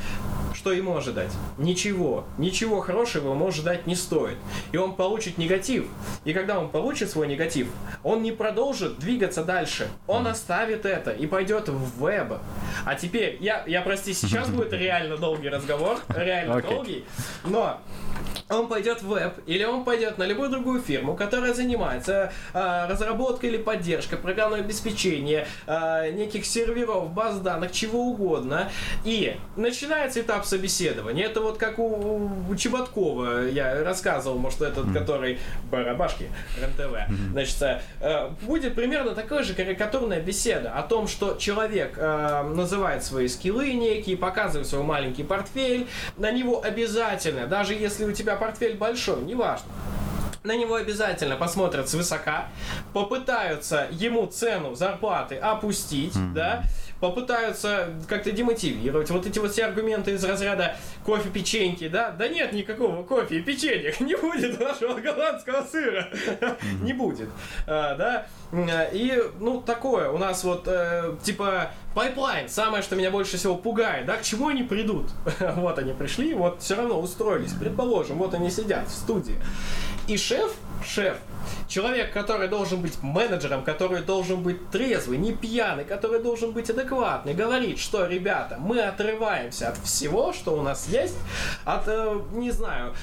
Что 0.55 0.73
ему 0.73 0.97
ожидать? 0.97 1.31
Ничего. 1.57 2.25
Ничего 2.37 2.81
хорошего 2.81 3.33
ему 3.33 3.47
ожидать 3.47 3.87
не 3.87 3.95
стоит. 3.95 4.37
И 4.73 4.77
он 4.77 4.97
получит 4.97 5.39
негатив. 5.39 5.87
И 6.25 6.33
когда 6.33 6.59
он 6.59 6.69
получит 6.69 7.11
свой 7.11 7.29
негатив, 7.29 7.69
он 8.03 8.23
не 8.23 8.33
продолжит 8.33 8.99
двигаться 8.99 9.45
дальше. 9.45 9.89
Он 10.09 10.27
оставит 10.27 10.85
это 10.85 11.13
и 11.13 11.27
пойдет 11.29 11.69
в 11.69 12.01
веб. 12.01 12.39
А 12.85 12.95
теперь, 12.97 13.39
я, 13.41 13.63
я 13.67 13.83
прости, 13.83 14.13
сейчас 14.13 14.49
будет 14.51 14.73
реально 14.73 15.17
долгий 15.17 15.49
разговор, 15.49 16.01
реально 16.09 16.57
Окей. 16.57 16.71
долгий, 16.71 17.05
но 17.45 17.81
он 18.49 18.67
пойдет 18.69 19.03
в 19.03 19.09
веб, 19.09 19.35
или 19.47 19.65
он 19.65 19.85
пойдет 19.85 20.19
на 20.19 20.25
любую 20.25 20.49
другую 20.51 20.81
фирму, 20.81 21.15
которая 21.15 21.53
занимается 21.55 21.78
а, 21.87 22.89
разработкой 22.89 23.51
или 23.51 23.57
поддержкой 23.59 24.17
программного 24.17 24.63
обеспечения, 24.63 25.47
а, 25.67 26.11
неких 26.11 26.47
серверов, 26.47 27.13
баз 27.13 27.41
данных, 27.41 27.73
чего 27.73 28.07
угодно. 28.07 28.71
И 29.05 29.37
начинается 29.57 30.21
этап 30.21 30.45
собеседования. 30.45 31.27
Это 31.27 31.41
вот 31.41 31.59
как 31.59 31.79
у, 31.79 32.55
Чеботкова, 32.57 33.49
я 33.49 33.85
рассказывал, 33.85 34.39
может, 34.39 34.63
этот, 34.63 34.93
который 34.93 35.39
Барабашки, 35.71 36.31
РНТВ. 36.61 36.97
Значит, 37.33 37.81
э, 38.01 38.31
будет 38.43 38.75
примерно 38.75 39.15
такая 39.15 39.43
же 39.43 39.55
карикатурная 39.55 40.21
беседа 40.21 40.73
о 40.73 40.83
том, 40.83 41.09
что 41.09 41.37
человек 41.37 41.95
э, 41.97 42.43
называет 42.55 43.05
свои 43.05 43.29
скиллы 43.29 43.73
некие, 43.73 44.17
показывает 44.17 44.67
свой 44.67 44.83
маленький 44.83 45.23
портфель, 45.23 45.87
на 46.17 46.31
него 46.31 46.63
обязательно, 46.63 47.47
даже 47.47 47.75
если 47.75 48.05
у 48.05 48.13
тебя 48.13 48.37
портфель 48.37 48.77
большой, 48.77 49.23
неважно, 49.23 49.71
на 50.45 50.57
него 50.57 50.77
обязательно 50.77 51.37
посмотрят 51.37 51.89
свысока, 51.89 52.49
попытаются 52.93 53.89
ему 53.91 54.27
цену 54.27 54.75
зарплаты 54.75 55.37
опустить, 55.37 56.15
да, 56.35 56.65
попытаются 57.01 57.91
как-то 58.09 58.33
демотивировать. 58.33 59.11
Вот 59.11 59.27
эти 59.27 59.39
вот 59.39 59.53
все 59.53 59.67
аргументы 59.67 60.13
из 60.13 60.25
разряда 60.25 60.77
кофе, 61.05 61.29
печеньки, 61.31 61.89
да, 61.89 62.11
да 62.11 62.29
нет 62.29 62.53
никакого 62.53 63.03
кофе 63.03 63.39
и 63.39 63.43
печенья, 63.43 63.95
не 64.01 64.17
будет 64.17 64.59
нашего 64.59 64.95
голландского 64.95 65.63
сыра, 65.63 66.09
не 66.83 66.93
будет, 66.93 67.29
А, 67.67 67.95
да, 67.95 68.27
и, 68.93 69.23
ну, 69.41 69.61
такое, 69.61 70.11
у 70.11 70.19
нас 70.19 70.43
вот, 70.45 70.65
э, 70.67 71.15
типа, 71.23 71.71
pipeline, 71.95 72.49
самое, 72.49 72.83
что 72.83 72.97
меня 72.97 73.11
больше 73.11 73.37
всего 73.37 73.57
пугает, 73.57 74.07
да, 74.07 74.17
к 74.17 74.23
чему 74.23 74.49
они 74.49 74.63
придут? 74.63 75.07
Вот 75.59 75.79
они 75.79 75.93
пришли, 75.93 76.35
вот 76.35 76.63
все 76.63 76.77
равно 76.77 77.01
устроились, 77.01 77.53
предположим, 77.53 78.19
вот 78.19 78.35
они 78.35 78.51
сидят 78.51 78.89
в 78.89 78.93
студии. 78.93 79.37
И 80.07 80.17
шеф, 80.17 80.55
шеф, 80.85 81.17
человек, 81.69 82.13
который 82.13 82.49
должен 82.49 82.81
быть 82.81 83.03
менеджером, 83.03 83.65
который 83.65 84.03
должен 84.03 84.43
быть 84.43 84.71
трезвый, 84.71 85.19
не 85.19 85.33
пьяный, 85.33 85.85
который 85.85 86.21
должен 86.23 86.53
быть 86.53 86.71
адекватный, 86.71 87.35
говорит, 87.35 87.79
что, 87.79 88.07
ребята, 88.07 88.57
мы 88.59 88.81
отрываемся 88.81 89.69
от 89.69 89.79
всего, 89.79 90.33
что 90.33 90.57
у 90.57 90.63
нас 90.63 90.89
есть, 90.89 91.17
от, 91.65 91.85
э, 91.87 92.21
не 92.33 92.51
знаю, 92.51 92.95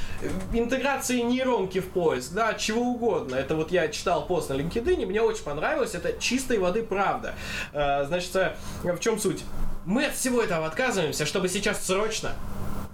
интеграции 0.53 1.21
нейронки 1.21 1.79
в 1.79 1.89
поиск, 1.89 2.33
да, 2.33 2.53
чего 2.53 2.81
угодно. 2.81 3.35
Это 3.35 3.55
вот 3.55 3.71
я 3.71 3.87
читал 3.87 4.25
пост 4.25 4.49
на 4.49 4.53
LinkedIn, 4.53 5.05
мне 5.05 5.21
очень 5.21 5.43
понравилось, 5.43 5.95
это 5.95 6.13
чистой 6.19 6.57
воды 6.57 6.83
правда. 6.83 7.35
Э, 7.73 8.05
Значит, 8.05 8.35
э, 8.35 8.55
в 8.83 8.99
чем 8.99 9.19
суть? 9.19 9.43
Мы 9.85 10.05
от 10.05 10.15
всего 10.15 10.41
этого 10.41 10.65
отказываемся, 10.65 11.25
чтобы 11.25 11.47
сейчас 11.49 11.85
срочно 11.85 12.31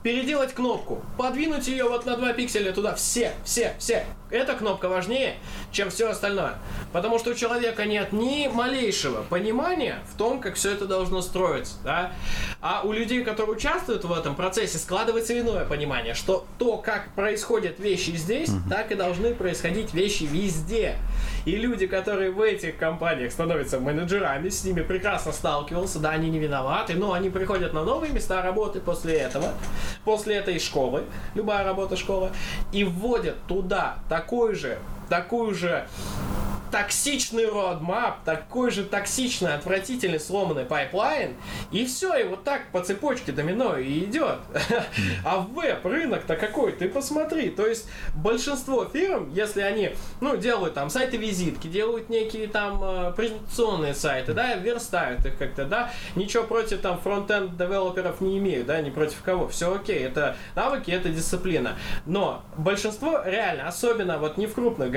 переделать 0.04 0.54
кнопку, 0.54 1.04
подвинуть 1.18 1.68
ее 1.68 1.86
вот 1.86 2.06
на 2.06 2.18
2 2.18 2.34
пикселя 2.34 2.72
туда, 2.72 2.96
все, 2.96 3.34
все, 3.44 3.74
все. 3.78 4.06
Эта 4.30 4.54
кнопка 4.54 4.88
важнее, 4.88 5.36
чем 5.72 5.90
все 5.90 6.10
остальное. 6.10 6.56
Потому 6.94 7.20
что 7.20 7.32
у 7.32 7.34
человека 7.34 7.86
нет 7.86 8.14
ни 8.14 8.48
малейшего 8.48 9.24
понимания 9.24 10.00
в 10.14 10.18
том, 10.18 10.40
как 10.40 10.56
все 10.56 10.72
это 10.72 10.86
должно 10.86 11.22
строиться, 11.22 11.76
да. 11.84 12.14
А 12.62 12.82
у 12.84 12.94
людей, 12.94 13.24
которые 13.24 13.56
участвуют 13.56 14.06
в 14.06 14.14
этом 14.14 14.36
процессе, 14.36 14.78
складывается 14.78 15.38
иное 15.38 15.66
понимание, 15.66 16.14
что 16.14 16.46
то, 16.58 16.78
как 16.78 17.14
происходят 17.14 17.80
вещи 17.80 18.12
здесь, 18.12 18.50
так 18.70 18.92
и 18.92 18.96
должны 18.96 19.36
происходить 19.36 19.94
вещи 19.94 20.24
везде. 20.24 20.96
И 21.45 21.56
люди, 21.56 21.88
которые 21.88 22.32
в 22.32 22.41
этих 22.41 22.77
компаниях 22.77 23.32
становятся 23.32 23.80
менеджерами, 23.80 24.49
с 24.49 24.63
ними 24.63 24.82
прекрасно 24.82 25.32
сталкивался, 25.32 25.99
да, 25.99 26.12
они 26.12 26.30
не 26.30 26.39
виноваты, 26.39 26.93
но 26.93 27.13
они 27.13 27.30
приходят 27.30 27.73
на 27.73 27.84
новые 27.84 28.13
места 28.13 28.41
работы 28.41 28.80
после 28.80 29.15
этого, 29.15 29.54
после 30.04 30.36
этой 30.36 30.60
школы, 30.60 31.04
любая 31.34 31.63
работа 31.63 31.95
школа, 31.95 32.32
и 32.71 32.84
вводят 32.84 33.38
туда 33.47 33.97
такой 34.08 34.54
же, 34.54 34.77
такую 35.12 35.54
же 35.54 35.86
токсичный 36.71 37.47
roadmap, 37.48 38.24
такой 38.24 38.71
же 38.71 38.84
токсичный, 38.84 39.54
отвратительный, 39.54 40.19
сломанный 40.19 40.65
pipeline, 40.65 41.36
и 41.71 41.86
все, 41.86 42.15
и 42.15 42.24
вот 42.24 42.43
так 42.43 42.71
по 42.71 42.82
цепочке 42.82 43.32
домино 43.32 43.78
и 43.78 44.06
идет. 44.06 44.39
А 45.26 45.39
веб-рынок-то 45.39 46.36
какой, 46.36 46.71
ты 46.71 46.88
посмотри. 46.88 47.50
То 47.50 47.67
есть 47.67 47.88
большинство 48.15 48.86
фирм, 48.86 49.32
если 49.34 49.62
они, 49.62 49.91
ну, 50.21 50.38
делают 50.38 50.74
там 50.74 50.89
сайты-визитки, 50.89 51.67
делают 51.67 52.10
некие 52.10 52.47
там 52.47 52.82
э, 52.82 53.13
презентационные 53.15 53.93
сайты, 53.93 54.34
да, 54.34 54.56
верстают 54.56 55.26
их 55.26 55.38
как-то, 55.38 55.65
да, 55.65 55.91
ничего 56.15 56.43
против 56.43 56.82
там 56.82 57.00
фронт-энд 57.00 57.58
девелоперов 57.58 58.21
не 58.21 58.38
имеют, 58.38 58.67
да, 58.67 58.82
не 58.82 58.91
против 58.91 59.21
кого, 59.21 59.47
все 59.50 59.74
окей, 59.74 60.00
это 60.00 60.38
навыки, 60.56 60.91
это 60.91 61.10
дисциплина. 61.10 61.76
Но 62.06 62.43
большинство 62.58 63.21
реально, 63.26 63.67
особенно 63.67 64.17
вот 64.17 64.38
не 64.38 64.47
в 64.47 64.54
крупных 64.54 64.91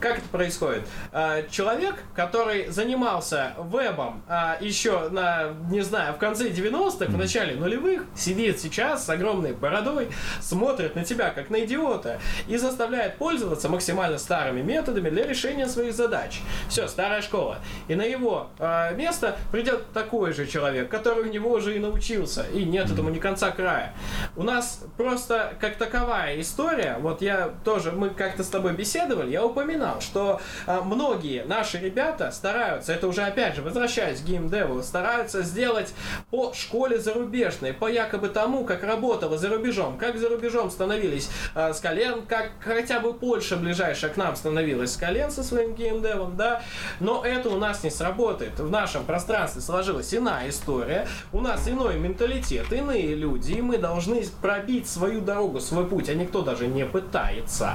как 0.00 0.18
это 0.18 0.28
происходит? 0.28 0.82
Э, 1.12 1.44
человек, 1.50 1.96
который 2.14 2.68
занимался 2.68 3.54
вебом 3.58 4.22
э, 4.28 4.56
еще 4.60 5.08
на, 5.08 5.54
не 5.70 5.82
знаю, 5.82 6.14
в 6.14 6.18
конце 6.18 6.50
90-х, 6.50 7.06
в 7.06 7.16
начале 7.16 7.54
нулевых, 7.54 8.04
сидит 8.14 8.60
сейчас 8.60 9.06
с 9.06 9.08
огромной 9.08 9.52
бородой, 9.52 10.08
смотрит 10.40 10.94
на 10.96 11.04
тебя 11.04 11.30
как 11.30 11.50
на 11.50 11.64
идиота 11.64 12.20
и 12.48 12.56
заставляет 12.56 13.16
пользоваться 13.16 13.68
максимально 13.68 14.18
старыми 14.18 14.62
методами 14.62 15.10
для 15.10 15.26
решения 15.26 15.66
своих 15.66 15.94
задач. 15.94 16.40
Все, 16.68 16.88
старая 16.88 17.22
школа. 17.22 17.58
И 17.88 17.94
на 17.94 18.02
его 18.02 18.50
э, 18.58 18.94
место 18.94 19.36
придет 19.52 19.92
такой 19.92 20.32
же 20.32 20.46
человек, 20.46 20.88
который 20.88 21.24
у 21.24 21.32
него 21.32 21.52
уже 21.52 21.76
и 21.76 21.78
научился, 21.78 22.46
и 22.52 22.64
нет 22.64 22.90
этому 22.90 23.10
ни 23.10 23.18
конца 23.18 23.50
края. 23.50 23.94
У 24.36 24.42
нас 24.42 24.82
просто 24.96 25.54
как 25.60 25.76
таковая 25.76 26.40
история, 26.40 26.96
вот 27.00 27.22
я 27.22 27.52
тоже, 27.64 27.92
мы 27.92 28.10
как-то 28.10 28.44
с 28.44 28.48
тобой 28.48 28.72
беседовали, 28.72 29.03
я 29.12 29.44
упоминал, 29.44 30.00
что 30.00 30.40
э, 30.66 30.80
многие 30.82 31.44
наши 31.44 31.78
ребята 31.78 32.30
стараются, 32.32 32.92
это 32.92 33.06
уже 33.06 33.22
опять 33.22 33.56
же, 33.56 33.62
возвращаясь 33.62 34.20
к 34.20 34.24
геймдеву, 34.24 34.82
стараются 34.82 35.42
сделать 35.42 35.92
по 36.30 36.52
школе 36.54 36.98
зарубежной, 36.98 37.72
по 37.72 37.86
якобы 37.86 38.28
тому, 38.28 38.64
как 38.64 38.82
работало 38.82 39.38
за 39.38 39.48
рубежом, 39.48 39.98
как 39.98 40.18
за 40.18 40.28
рубежом 40.28 40.70
становились 40.70 41.28
э, 41.54 41.72
с 41.72 41.80
колен, 41.80 42.22
как 42.26 42.52
хотя 42.60 43.00
бы 43.00 43.12
Польша 43.14 43.56
ближайшая 43.56 44.10
к 44.10 44.16
нам 44.16 44.36
становилась 44.36 44.92
с 44.92 44.96
колен 44.96 45.30
со 45.30 45.42
своим 45.42 45.74
геймдевом, 45.74 46.36
да, 46.36 46.62
но 47.00 47.24
это 47.24 47.50
у 47.50 47.56
нас 47.56 47.84
не 47.84 47.90
сработает. 47.90 48.58
В 48.58 48.70
нашем 48.70 49.04
пространстве 49.04 49.60
сложилась 49.60 50.14
иная 50.14 50.48
история, 50.48 51.06
у 51.32 51.40
нас 51.40 51.68
иной 51.68 51.98
менталитет, 51.98 52.72
иные 52.72 53.14
люди, 53.14 53.52
и 53.52 53.62
мы 53.62 53.78
должны 53.78 54.24
пробить 54.40 54.88
свою 54.88 55.20
дорогу, 55.20 55.60
свой 55.60 55.86
путь, 55.86 56.08
а 56.08 56.14
никто 56.14 56.42
даже 56.42 56.66
не 56.66 56.84
пытается. 56.84 57.74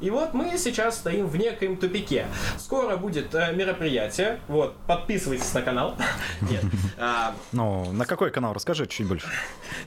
И 0.00 0.10
вот 0.10 0.34
мы 0.34 0.43
сейчас 0.56 0.96
стоим 0.96 1.26
в 1.26 1.36
некоем 1.36 1.76
тупике. 1.76 2.26
Скоро 2.58 2.96
будет 2.96 3.34
э, 3.34 3.52
мероприятие, 3.52 4.38
вот, 4.48 4.76
подписывайтесь 4.86 5.52
на 5.54 5.62
канал. 5.62 5.96
Нет. 6.50 6.64
А, 6.98 7.34
Ну, 7.52 7.90
на 7.92 8.06
какой 8.06 8.30
канал? 8.30 8.52
Расскажи 8.52 8.86
чуть 8.86 9.06
больше. 9.06 9.26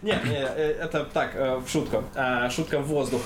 нет, 0.01 0.23
не, 0.25 0.35
э, 0.35 0.77
это 0.81 1.05
так, 1.05 1.31
э, 1.35 1.57
в 1.57 1.69
шутку. 1.69 2.03
А, 2.15 2.49
Шутка 2.49 2.79
в 2.79 2.87
воздух. 2.87 3.21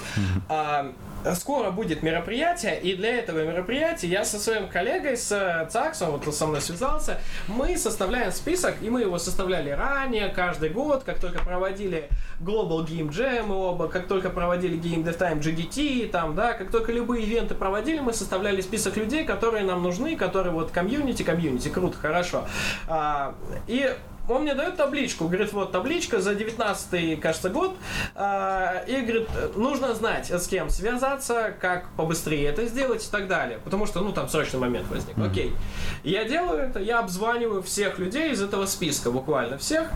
А, 0.50 0.91
Скоро 1.36 1.70
будет 1.70 2.02
мероприятие, 2.02 2.80
и 2.82 2.96
для 2.96 3.17
этого 3.17 3.44
мероприятия 3.46 4.08
я 4.08 4.26
со 4.26 4.39
своим 4.39 4.67
коллегой, 4.67 5.15
с 5.15 5.32
э, 5.32 5.67
Цаксом, 5.70 6.12
вот 6.12 6.26
он 6.26 6.34
со 6.34 6.48
мной 6.48 6.62
связался, 6.62 7.20
мы 7.48 7.78
составляем 7.78 8.32
список, 8.32 8.76
и 8.82 8.89
мы 8.89 9.02
его 9.02 9.20
составляли 9.20 9.70
ранее, 9.70 10.30
каждый 10.30 10.70
год, 10.70 11.04
как 11.04 11.20
только 11.20 11.44
проводили 11.44 12.10
Global 12.43 12.86
Game 12.86 13.10
Jam, 13.10 13.43
мы 13.47 13.56
оба, 13.56 13.88
как 13.88 14.08
только 14.08 14.30
проводили 14.30 14.77
Game 14.77 15.04
Dev 15.04 15.17
Time 15.17 15.39
GDT, 15.39 16.10
там, 16.10 16.36
да, 16.36 16.54
как 16.54 16.71
только 16.71 16.91
любые 16.91 17.25
ивенты 17.25 17.54
проводили, 17.56 17.99
мы 17.99 18.13
составляли 18.13 18.62
список 18.62 18.97
людей, 18.97 19.25
которые 19.25 19.63
нам 19.63 19.84
нужны, 19.84 20.15
которые 20.15 20.54
вот 20.54 20.71
комьюнити, 20.71 21.23
комьюнити, 21.23 21.69
круто, 21.69 21.97
хорошо. 21.97 22.45
А, 22.88 23.36
и 23.67 23.93
он 24.27 24.43
мне 24.43 24.56
дает 24.56 24.77
табличку, 24.77 25.27
говорит, 25.27 25.54
вот 25.54 25.71
табличка 25.71 26.21
за 26.21 26.36
19 26.36 27.19
кажется, 27.19 27.49
год, 27.49 27.75
а, 28.15 28.84
и 28.88 29.01
говорит, 29.01 29.27
нужно 29.56 29.93
знать, 29.93 30.32
с 30.32 30.47
кем 30.47 30.69
связаться, 30.69 31.54
как 31.60 31.89
побыстрее 31.95 32.47
это 32.47 32.65
сделать 32.65 33.06
и 33.06 33.12
так 33.12 33.27
далее, 33.27 33.60
потому 33.63 33.86
что, 33.86 34.01
ну, 34.01 34.13
там 34.13 34.30
срочный 34.30 34.60
момент 34.60 34.88
возник, 34.89 35.17
окей. 35.17 35.54
Я 36.04 36.25
делаю 36.25 36.60
это, 36.60 36.80
я 36.80 36.99
обзваниваю 36.99 37.62
всех 37.62 37.99
людей 37.99 38.32
из 38.32 38.41
этого 38.41 38.65
списка, 38.65 39.12
буквально 39.12 39.58
всех, 39.58 39.89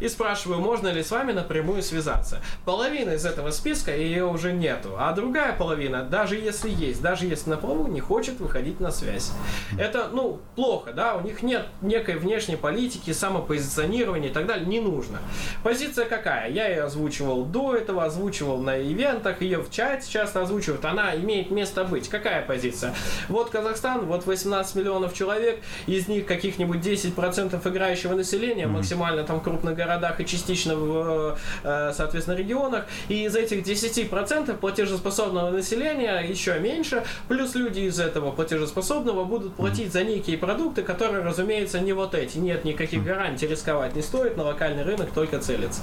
и 0.00 0.08
спрашиваю, 0.08 0.60
можно 0.60 0.88
ли 0.88 1.02
с 1.02 1.10
вами 1.10 1.32
напрямую 1.32 1.82
связаться. 1.82 2.40
Половина 2.64 3.10
из 3.10 3.24
этого 3.24 3.50
списка 3.50 3.94
ее 3.94 4.24
уже 4.24 4.52
нету, 4.52 4.96
а 4.98 5.12
другая 5.12 5.52
половина, 5.52 6.02
даже 6.02 6.36
если 6.36 6.70
есть, 6.70 7.02
даже 7.02 7.26
если 7.26 7.50
напрямую, 7.50 7.90
не 7.90 8.00
хочет 8.00 8.40
выходить 8.40 8.80
на 8.80 8.90
связь. 8.90 9.32
Это, 9.78 10.08
ну, 10.12 10.40
плохо, 10.56 10.92
да, 10.92 11.14
у 11.16 11.20
них 11.20 11.42
нет 11.42 11.66
некой 11.82 12.16
внешней 12.16 12.56
политики, 12.56 13.12
самопозиционирования 13.12 14.30
и 14.30 14.32
так 14.32 14.46
далее, 14.46 14.66
не 14.66 14.80
нужно. 14.80 15.18
Позиция 15.62 16.06
какая? 16.06 16.50
Я 16.50 16.68
ее 16.68 16.84
озвучивал 16.84 17.44
до 17.44 17.76
этого, 17.76 18.04
озвучивал 18.04 18.58
на 18.58 18.80
ивентах, 18.80 19.42
ее 19.42 19.58
в 19.58 19.70
чате 19.70 20.10
часто 20.10 20.42
озвучивают, 20.42 20.84
она 20.84 21.14
имеет 21.16 21.50
место 21.50 21.84
быть. 21.84 22.08
Какая 22.08 22.42
позиция? 22.42 22.94
Вот 23.28 23.50
Казахстан, 23.50 24.06
вот 24.06 24.26
18 24.26 24.74
миллионов 24.76 25.14
человек, 25.14 25.60
из 25.86 26.08
них 26.08 26.26
каких-нибудь 26.26 26.78
10% 26.78 27.68
играющего 27.68 28.14
населения, 28.14 28.66
максимально 28.66 29.24
там 29.24 29.40
крупных 29.40 29.74
городах 29.90 30.20
и 30.20 30.26
частично 30.26 30.74
в, 30.76 31.38
э, 31.64 31.92
соответственно, 31.94 32.36
регионах, 32.36 32.86
и 33.08 33.24
из 33.24 33.34
этих 33.34 33.62
10% 33.62 34.58
платежеспособного 34.58 35.50
населения 35.50 36.20
еще 36.20 36.58
меньше, 36.58 37.04
плюс 37.28 37.54
люди 37.54 37.80
из 37.80 37.98
этого 37.98 38.30
платежеспособного 38.30 39.24
будут 39.24 39.54
платить 39.54 39.92
за 39.92 40.04
некие 40.04 40.38
продукты, 40.38 40.82
которые, 40.82 41.24
разумеется, 41.24 41.80
не 41.80 41.92
вот 41.92 42.14
эти. 42.14 42.38
Нет 42.38 42.64
никаких 42.64 43.04
гарантий, 43.04 43.46
рисковать 43.46 43.96
не 43.96 44.02
стоит, 44.02 44.36
на 44.36 44.44
локальный 44.44 44.84
рынок 44.84 45.10
только 45.12 45.38
целится. 45.38 45.82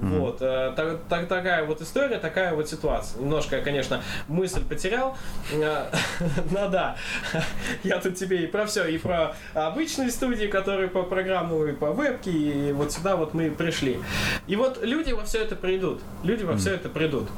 Вот, 0.00 0.38
э, 0.40 0.72
так, 0.76 0.98
так- 1.08 1.26
такая 1.28 1.64
вот 1.64 1.80
история, 1.80 2.18
такая 2.18 2.54
вот 2.54 2.68
ситуация. 2.68 3.20
Немножко 3.20 3.56
я, 3.56 3.62
конечно, 3.62 4.02
мысль 4.28 4.62
потерял. 4.64 5.16
Э, 5.52 5.86
Ну 6.50 6.68
да, 6.68 6.96
я 7.84 7.98
тут 7.98 8.16
тебе 8.16 8.44
и 8.44 8.46
про 8.46 8.66
все, 8.66 8.84
и 8.86 8.98
про 8.98 9.34
обычные 9.54 10.10
студии, 10.10 10.46
которые 10.46 10.88
по 10.88 11.02
программному, 11.02 11.66
и 11.66 11.72
по 11.72 11.92
вебке, 11.92 12.30
и 12.30 12.72
вот 12.72 12.92
сюда 12.92 13.16
вот 13.16 13.34
мы 13.34 13.50
пришли. 13.50 13.98
И 14.46 14.56
вот 14.56 14.82
люди 14.84 15.12
во 15.12 15.24
все 15.24 15.38
это 15.38 15.56
придут. 15.56 16.00
Люди 16.22 16.44
во 16.44 16.56
все 16.56 16.74
это 16.74 16.88
придут. 16.88 17.28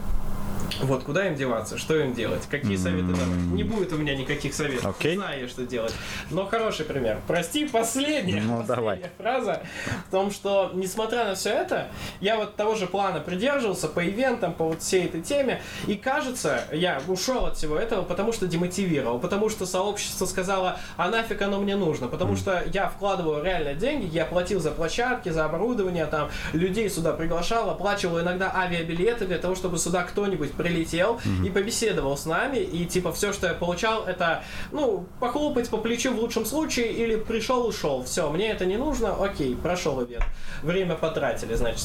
Вот, 0.83 1.02
куда 1.04 1.26
им 1.26 1.35
деваться, 1.35 1.78
что 1.78 1.96
им 1.96 2.14
делать, 2.14 2.46
какие 2.50 2.76
советы 2.76 3.09
давать. 3.09 3.28
Не 3.52 3.62
будет 3.64 3.92
у 3.92 3.96
меня 3.96 4.14
никаких 4.16 4.54
советов, 4.54 4.96
Окей. 4.98 5.16
знаю, 5.16 5.48
что 5.48 5.64
делать. 5.66 5.94
Но 6.31 6.46
хороший 6.46 6.85
пример. 6.85 7.20
Прости, 7.26 7.66
последняя, 7.66 8.40
Ну, 8.42 8.59
последняя 8.61 8.66
давай. 8.76 9.00
фраза 9.18 9.62
в 10.09 10.11
том, 10.11 10.31
что, 10.31 10.70
несмотря 10.74 11.24
на 11.24 11.35
все 11.35 11.50
это, 11.50 11.88
я 12.20 12.37
вот 12.37 12.57
того 12.57 12.74
же 12.74 12.87
плана 12.87 13.20
придерживался 13.20 13.88
по 13.88 14.07
ивентам, 14.07 14.52
по 14.54 14.64
вот 14.66 14.83
всей 14.83 15.07
этой 15.07 15.22
теме, 15.22 15.61
и 15.87 15.94
кажется, 15.94 16.64
я 16.72 17.00
ушел 17.09 17.46
от 17.46 17.57
всего 17.57 17.76
этого, 17.76 18.02
потому 18.02 18.33
что 18.33 18.46
демотивировал, 18.46 19.18
потому 19.18 19.48
что 19.48 19.66
сообщество 19.66 20.26
сказало, 20.26 20.78
а 20.96 21.09
нафиг 21.09 21.40
оно 21.42 21.61
мне 21.61 21.76
нужно, 21.76 22.09
потому 22.09 22.37
что 22.37 22.62
я 22.72 22.88
вкладываю 22.88 23.42
реально 23.42 23.74
деньги, 23.74 24.07
я 24.14 24.24
платил 24.24 24.61
за 24.61 24.70
площадки, 24.70 25.31
за 25.31 25.44
оборудование, 25.44 26.07
там, 26.07 26.31
людей 26.52 26.88
сюда 26.90 27.12
приглашал, 27.12 27.70
оплачивал 27.70 28.20
иногда 28.20 28.52
авиабилеты 28.54 29.26
для 29.26 29.38
того, 29.38 29.54
чтобы 29.54 29.78
сюда 29.78 30.02
кто-нибудь 30.02 30.52
прилетел 30.59 31.21
и 31.44 31.49
побеседовал 31.49 32.18
с 32.18 32.27
нами, 32.27 32.59
и 32.59 32.85
типа 32.85 33.12
все, 33.12 33.33
что 33.33 33.47
я 33.47 33.55
получал, 33.55 34.05
это, 34.05 34.42
ну, 34.73 35.07
похлопать 35.21 35.71
по 35.71 35.79
плечу 35.79 36.12
в 36.12 36.18
лучшем 36.18 36.44
случае, 36.44 36.92
или 36.92 37.16
пришел, 37.16 37.66
ушел, 37.66 38.05
все, 38.05 38.29
мне 38.31 38.51
это 38.51 38.66
не 38.66 38.77
нужно, 38.77 39.25
окей, 39.25 39.57
прошел 39.57 40.03
ивент, 40.03 40.25
время 40.62 40.97
потратили, 40.97 41.55
значит. 41.55 41.79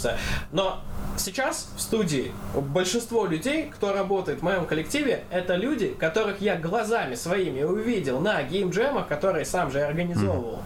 Но 0.52 0.82
сейчас 1.18 1.70
в 1.78 1.82
студии 1.82 2.32
большинство 2.56 3.26
людей, 3.26 3.72
кто 3.74 3.94
работает 3.94 4.40
в 4.40 4.42
моем 4.42 4.66
коллективе, 4.66 5.24
это 5.30 5.56
люди, 5.56 5.96
которых 6.00 6.42
я 6.42 6.56
глазами 6.56 7.16
своими 7.16 7.64
увидел 7.64 8.20
на 8.20 8.42
геймджемах, 8.42 9.08
которые 9.08 9.46
сам 9.46 9.72
же 9.72 9.82
организовывал. 9.82 10.62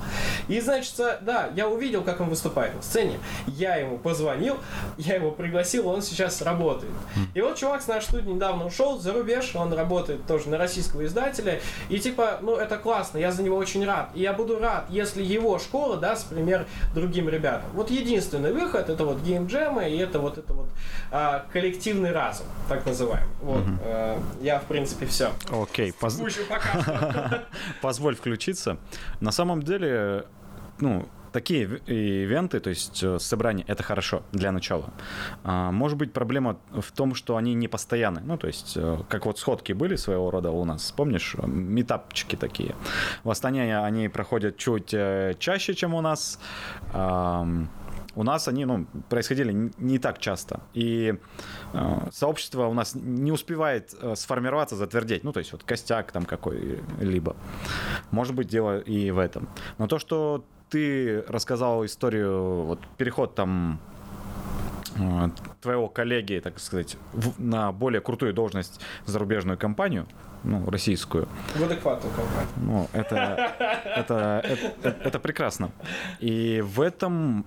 И, 0.48 0.62
значит, 0.62 0.96
да, 1.22 1.50
я 1.56 1.68
увидел, 1.68 2.04
как 2.04 2.22
он 2.22 2.30
выступает 2.30 2.74
на 2.74 2.82
сцене, 2.82 3.20
я 3.48 3.76
ему 3.76 3.98
позвонил, 3.98 4.58
я 4.98 5.16
его 5.16 5.32
пригласил, 5.32 5.90
он 5.90 6.02
сейчас 6.02 6.42
работает. 6.42 6.94
И 7.34 7.42
вот 7.42 7.58
чувак 7.58 7.82
с 7.82 7.88
нашей 7.98 8.08
студии 8.08 8.30
недавно 8.30 8.66
ушел 8.66 9.00
за 9.00 9.14
рубеж, 9.14 9.56
он 9.56 9.74
работает 9.74 10.26
тоже 10.26 10.50
на 10.50 10.58
российского 10.58 11.06
издателя, 11.06 11.60
и 11.90 12.00
типа, 12.00 12.40
ну 12.42 12.56
это 12.56 12.78
классно, 12.78 13.18
я 13.18 13.32
за 13.32 13.44
него 13.44 13.58
очень 13.58 13.86
рад. 13.86 14.10
И 14.14 14.22
я 14.22 14.34
буду 14.34 14.60
рад, 14.60 14.86
если 14.90 15.24
его 15.24 15.60
школа 15.60 15.98
даст 15.98 16.30
пример 16.30 16.66
другим 16.94 17.30
ребятам. 17.30 17.70
Вот 17.74 17.92
единственный 17.92 18.54
выход, 18.54 18.90
это 18.90 19.06
вот 19.06 19.22
геймджемы, 19.22 19.90
и 19.90 19.98
это 19.98 20.20
вот 20.20 20.38
это 20.38 20.54
вот 20.54 20.70
а, 21.12 21.46
коллективный 21.52 22.12
разум, 22.12 22.48
так 22.70 22.86
называемый. 22.86 23.28
Вот, 23.42 23.64
э, 23.84 24.20
я 24.42 24.60
в 24.60 24.66
принципе 24.66 25.06
все. 25.06 25.32
Окей, 25.52 25.94
поз- 25.94 26.22
пока 26.50 26.82
что. 26.82 27.44
позволь 27.82 28.16
включиться. 28.16 28.78
На 29.20 29.32
самом 29.32 29.64
деле, 29.64 30.26
ну, 30.80 31.08
такие 31.38 31.64
ив- 31.66 31.88
ивенты, 31.88 32.60
то 32.60 32.70
есть 32.72 33.04
э, 33.04 33.20
собрания, 33.20 33.64
это 33.68 33.84
хорошо 33.84 34.24
для 34.32 34.52
начала. 34.52 34.90
А, 35.44 35.72
может 35.72 35.98
быть, 35.98 36.12
проблема 36.12 36.58
в 36.72 36.92
том, 36.92 37.14
что 37.16 37.36
они 37.38 37.54
не 37.54 37.68
постоянны. 37.68 38.22
Ну, 38.26 38.38
то 38.38 38.48
есть, 38.48 38.74
э, 38.76 38.98
как 39.08 39.26
вот 39.26 39.38
сходки 39.38 39.74
были 39.74 39.98
своего 39.98 40.32
рода 40.32 40.50
у 40.50 40.66
нас, 40.66 40.92
помнишь, 40.92 41.36
э, 41.38 41.48
метапчики 41.48 42.36
такие. 42.36 42.74
В 43.24 43.30
Астане 43.30 43.78
они 43.78 44.10
проходят 44.10 44.58
чуть 44.58 44.96
чаще, 45.40 45.74
чем 45.76 45.94
у 45.94 46.02
нас. 46.02 46.40
У 48.16 48.24
нас 48.24 48.48
они 48.48 48.66
ну, 48.66 48.88
происходили 49.10 49.72
не 49.78 50.00
так 50.00 50.18
часто. 50.18 50.62
И 50.74 51.14
э, 51.74 52.10
сообщество 52.12 52.66
у 52.66 52.74
нас 52.74 52.96
не 52.96 53.32
успевает 53.32 53.94
э, 54.02 54.16
сформироваться, 54.16 54.76
затвердеть. 54.76 55.24
Ну, 55.24 55.32
то 55.32 55.40
есть 55.40 55.52
вот 55.52 55.64
костяк 55.64 56.12
там 56.12 56.26
какой-либо. 56.26 57.36
Может 58.10 58.34
быть, 58.34 58.48
дело 58.48 58.80
и 58.80 59.12
в 59.12 59.20
этом. 59.20 59.48
Но 59.78 59.86
то, 59.88 60.00
что 60.00 60.44
ты 60.70 61.22
рассказал 61.28 61.86
историю, 61.86 62.64
вот 62.64 62.80
переход 62.98 63.36
там 63.36 63.80
э, 65.00 65.30
твоего 65.62 65.88
коллеги, 65.88 66.40
так 66.44 66.60
сказать, 66.60 66.98
в- 67.14 67.40
на 67.42 67.72
более 67.72 68.02
крутую 68.02 68.34
должность 68.34 68.82
в 69.06 69.10
зарубежную 69.10 69.58
компанию, 69.58 70.06
ну, 70.44 70.70
российскую, 70.70 71.28
В 71.56 71.64
адекватную 71.64 72.14
компанию. 72.16 72.50
ну, 72.58 72.88
это, 72.94 73.54
это, 73.86 74.42
это, 74.44 74.90
это 75.04 75.20
прекрасно. 75.20 75.72
И 76.20 76.62
в 76.66 76.82
этом 76.82 77.46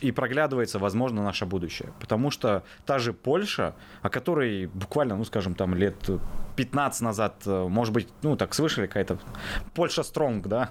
и 0.00 0.10
проглядывается, 0.12 0.78
возможно, 0.78 1.22
наше 1.22 1.46
будущее. 1.46 1.88
Потому 2.00 2.30
что 2.30 2.62
та 2.84 2.98
же 2.98 3.12
Польша, 3.14 3.74
о 4.02 4.10
которой 4.10 4.66
буквально, 4.66 5.16
ну, 5.16 5.24
скажем, 5.24 5.54
там 5.54 5.74
лет 5.74 5.94
15 6.56 7.00
назад, 7.00 7.34
э, 7.46 7.66
может 7.68 7.94
быть, 7.94 8.08
ну, 8.22 8.36
так 8.36 8.52
слышали 8.54 8.86
какая-то 8.86 9.18
Польша 9.74 10.02
Стронг, 10.02 10.46
да? 10.46 10.68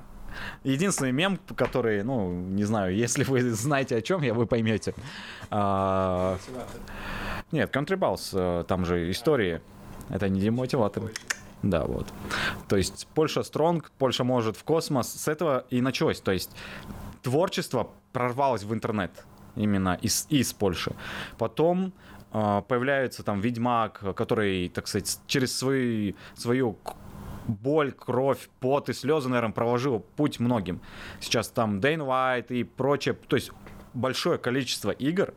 Единственный 0.63 1.11
мем, 1.11 1.39
который, 1.55 2.03
ну, 2.03 2.31
не 2.31 2.63
знаю, 2.63 2.95
если 2.95 3.23
вы 3.23 3.51
знаете 3.51 3.97
о 3.97 4.01
чем 4.01 4.21
я, 4.21 4.33
вы 4.33 4.45
поймете. 4.45 4.93
А, 5.49 6.37
нет, 7.51 7.75
Country 7.75 7.97
Balls, 7.97 8.29
э, 8.33 8.63
там 8.63 8.85
же 8.85 9.11
истории. 9.11 9.61
Это 10.09 10.29
не 10.29 10.41
демотиватор. 10.41 11.03
Да, 11.61 11.85
вот. 11.85 12.07
То 12.67 12.75
есть 12.75 13.07
Польша 13.15 13.43
стронг, 13.43 13.91
Польша 13.97 14.23
может 14.23 14.57
в 14.57 14.63
космос. 14.63 15.11
С 15.13 15.27
этого 15.27 15.65
и 15.69 15.81
началось. 15.81 16.19
То 16.19 16.31
есть 16.31 16.51
творчество 17.21 17.89
прорвалось 18.11 18.63
в 18.63 18.73
интернет 18.73 19.11
именно 19.55 19.97
из, 20.01 20.27
из 20.29 20.53
Польши. 20.53 20.93
Потом 21.37 21.93
э, 22.33 22.61
появляется 22.67 23.23
там 23.23 23.39
Ведьмак, 23.39 24.03
который, 24.15 24.69
так 24.69 24.87
сказать, 24.87 25.19
через 25.27 25.57
свои, 25.57 26.13
свою 26.35 26.77
боль, 27.47 27.91
кровь, 27.91 28.49
пот 28.59 28.89
и 28.89 28.93
слезы, 28.93 29.29
наверное, 29.29 29.53
проложил 29.53 29.99
путь 30.15 30.39
многим. 30.39 30.81
Сейчас 31.19 31.49
там 31.49 31.79
Дэйн 31.79 32.01
Уайт 32.01 32.51
и 32.51 32.63
прочее. 32.63 33.17
То 33.27 33.35
есть 33.35 33.51
большое 33.93 34.37
количество 34.37 34.91
игр, 34.91 35.33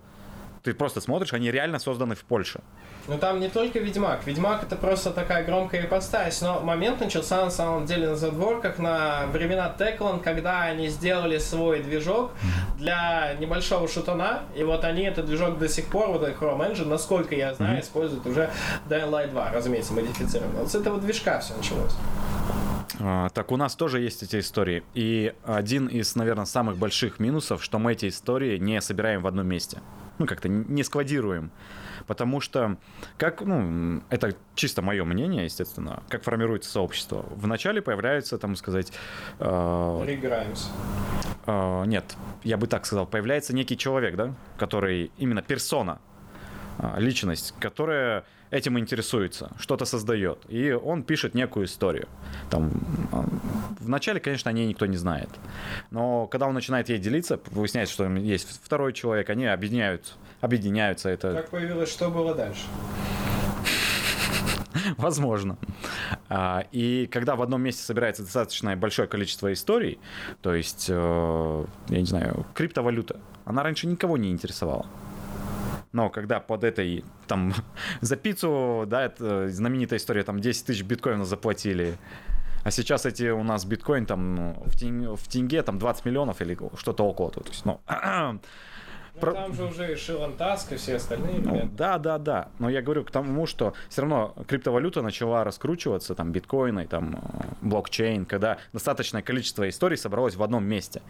ты 0.62 0.74
просто 0.74 1.00
смотришь, 1.00 1.32
они 1.32 1.50
реально 1.50 1.78
созданы 1.78 2.14
в 2.14 2.24
Польше. 2.24 2.60
Ну 3.08 3.18
там 3.18 3.38
не 3.38 3.48
только 3.48 3.78
Ведьмак. 3.78 4.26
Ведьмак 4.26 4.64
это 4.64 4.76
просто 4.76 5.10
такая 5.10 5.44
громкая 5.44 5.82
ипостась, 5.84 6.40
но 6.40 6.60
момент 6.60 7.00
начался 7.00 7.44
на 7.44 7.50
самом 7.50 7.86
деле 7.86 8.08
на 8.08 8.16
задворках 8.16 8.78
на 8.78 9.26
времена 9.32 9.72
Techland, 9.78 10.22
когда 10.22 10.62
они 10.62 10.88
сделали 10.88 11.38
свой 11.38 11.82
движок 11.82 12.32
для 12.78 13.34
небольшого 13.38 13.86
шутана, 13.88 14.42
и 14.56 14.64
вот 14.64 14.84
они 14.84 15.02
этот 15.02 15.26
движок 15.26 15.58
до 15.58 15.68
сих 15.68 15.86
пор, 15.86 16.08
вот 16.08 16.22
этот 16.22 16.40
Chrome 16.40 16.72
Engine, 16.72 16.88
насколько 16.88 17.34
я 17.34 17.54
знаю, 17.54 17.80
используют 17.80 18.26
уже 18.26 18.50
Dying 18.88 19.10
Light 19.10 19.30
2, 19.30 19.50
разумеется, 19.52 19.92
модифицированно. 19.92 20.60
Вот 20.60 20.70
с 20.70 20.74
этого 20.74 21.00
движка 21.00 21.38
все 21.40 21.54
началось. 21.54 21.94
А, 23.00 23.28
Так, 23.30 23.52
у 23.52 23.56
нас 23.56 23.74
тоже 23.76 24.00
есть 24.00 24.22
эти 24.22 24.40
истории. 24.40 24.82
И 24.94 25.32
один 25.44 25.86
из, 25.86 26.16
наверное, 26.16 26.44
самых 26.44 26.76
больших 26.76 27.18
минусов, 27.20 27.62
что 27.62 27.78
мы 27.78 27.92
эти 27.92 28.08
истории 28.08 28.58
не 28.58 28.80
собираем 28.80 29.22
в 29.22 29.26
одном 29.26 29.46
месте. 29.46 29.80
Ну, 30.18 30.26
как-то 30.26 30.48
не 30.48 30.82
складируем. 30.82 31.50
Потому 32.06 32.40
что, 32.40 32.76
как, 33.18 33.40
ну, 33.42 34.02
это 34.10 34.34
чисто 34.54 34.82
мое 34.82 35.04
мнение, 35.04 35.44
естественно, 35.44 36.02
как 36.08 36.22
формируется 36.22 36.70
сообщество. 36.70 37.24
Вначале 37.30 37.82
появляется, 37.82 38.38
там 38.38 38.56
сказать, 38.56 38.92
э, 39.38 40.04
э, 41.46 41.84
нет, 41.86 42.16
я 42.44 42.56
бы 42.56 42.66
так 42.66 42.86
сказал, 42.86 43.06
появляется 43.06 43.54
некий 43.54 43.76
человек, 43.76 44.16
да, 44.16 44.34
который 44.56 45.10
именно 45.18 45.42
персона, 45.42 46.00
а, 46.78 46.98
личность, 46.98 47.54
которая 47.58 48.24
этим 48.50 48.78
интересуется, 48.78 49.50
что-то 49.58 49.84
создает. 49.84 50.44
И 50.48 50.72
он 50.72 51.02
пишет 51.02 51.34
некую 51.34 51.66
историю. 51.66 52.08
Там, 52.50 52.70
а, 53.12 53.24
вначале, 53.80 54.20
конечно, 54.20 54.50
о 54.50 54.52
ней 54.52 54.66
никто 54.66 54.86
не 54.86 54.96
знает. 54.96 55.30
Но 55.90 56.26
когда 56.26 56.46
он 56.46 56.54
начинает 56.54 56.88
ей 56.88 56.98
делиться, 56.98 57.40
выясняется, 57.46 57.94
что 57.94 58.06
есть 58.08 58.60
второй 58.62 58.92
человек, 58.92 59.30
они 59.30 59.46
объединяют, 59.46 60.16
объединяются. 60.40 61.08
Это 61.08 61.32
Как 61.34 61.50
появилось, 61.50 61.90
что 61.90 62.10
было 62.10 62.34
дальше? 62.34 62.62
Возможно. 64.96 65.56
А, 66.28 66.64
И 66.72 67.06
когда 67.06 67.36
в 67.36 67.42
одном 67.42 67.62
месте 67.62 67.82
собирается 67.82 68.22
достаточно 68.22 68.76
большое 68.76 69.08
количество 69.08 69.52
историй, 69.52 69.98
то 70.42 70.54
есть, 70.54 70.86
э, 70.88 71.64
я 71.88 72.00
не 72.00 72.06
знаю, 72.06 72.46
криптовалюта, 72.54 73.20
она 73.44 73.62
раньше 73.62 73.86
никого 73.86 74.16
не 74.16 74.30
интересовала. 74.30 74.86
Но 75.92 76.10
когда 76.10 76.40
под 76.40 76.64
этой, 76.64 77.04
там, 77.26 77.54
за 78.00 78.16
пиццу, 78.16 78.84
да, 78.86 79.04
это 79.04 79.48
знаменитая 79.48 79.98
история, 79.98 80.22
там 80.22 80.40
10 80.40 80.66
тысяч 80.66 80.82
биткоинов 80.82 81.26
заплатили, 81.26 81.96
а 82.64 82.70
сейчас 82.72 83.06
эти 83.06 83.30
у 83.30 83.44
нас 83.44 83.64
биткоин 83.64 84.06
там 84.06 84.34
ну, 84.34 84.62
в 84.66 84.76
тенге, 84.76 85.14
в 85.14 85.28
тенге 85.28 85.62
там 85.62 85.78
20 85.78 86.04
миллионов 86.04 86.42
или 86.42 86.58
что-то 86.76 87.04
около. 87.04 87.30
То 87.30 87.40
есть, 87.46 87.64
ну, 87.64 87.80
Ну, 89.16 89.20
Про- 89.20 89.32
там 89.32 89.54
же 89.54 89.64
уже 89.64 89.92
и 89.92 89.96
Шилан 89.96 90.34
Таск, 90.34 90.72
и 90.72 90.76
все 90.76 90.96
остальные 90.96 91.36
ну, 91.38 91.54
ребята. 91.54 91.68
да, 91.72 91.98
да, 91.98 92.18
да. 92.18 92.48
Но 92.58 92.68
я 92.68 92.82
говорю 92.82 93.02
к 93.02 93.10
тому, 93.10 93.46
что 93.46 93.72
все 93.88 94.02
равно 94.02 94.34
криптовалюта 94.46 95.00
начала 95.00 95.42
раскручиваться, 95.42 96.14
там, 96.14 96.32
биткоины, 96.32 96.86
там, 96.86 97.14
э, 97.14 97.46
блокчейн, 97.62 98.26
когда 98.26 98.58
достаточное 98.74 99.22
количество 99.22 99.66
историй 99.70 99.96
собралось 99.96 100.36
в 100.36 100.42
одном 100.42 100.64
месте, 100.66 101.00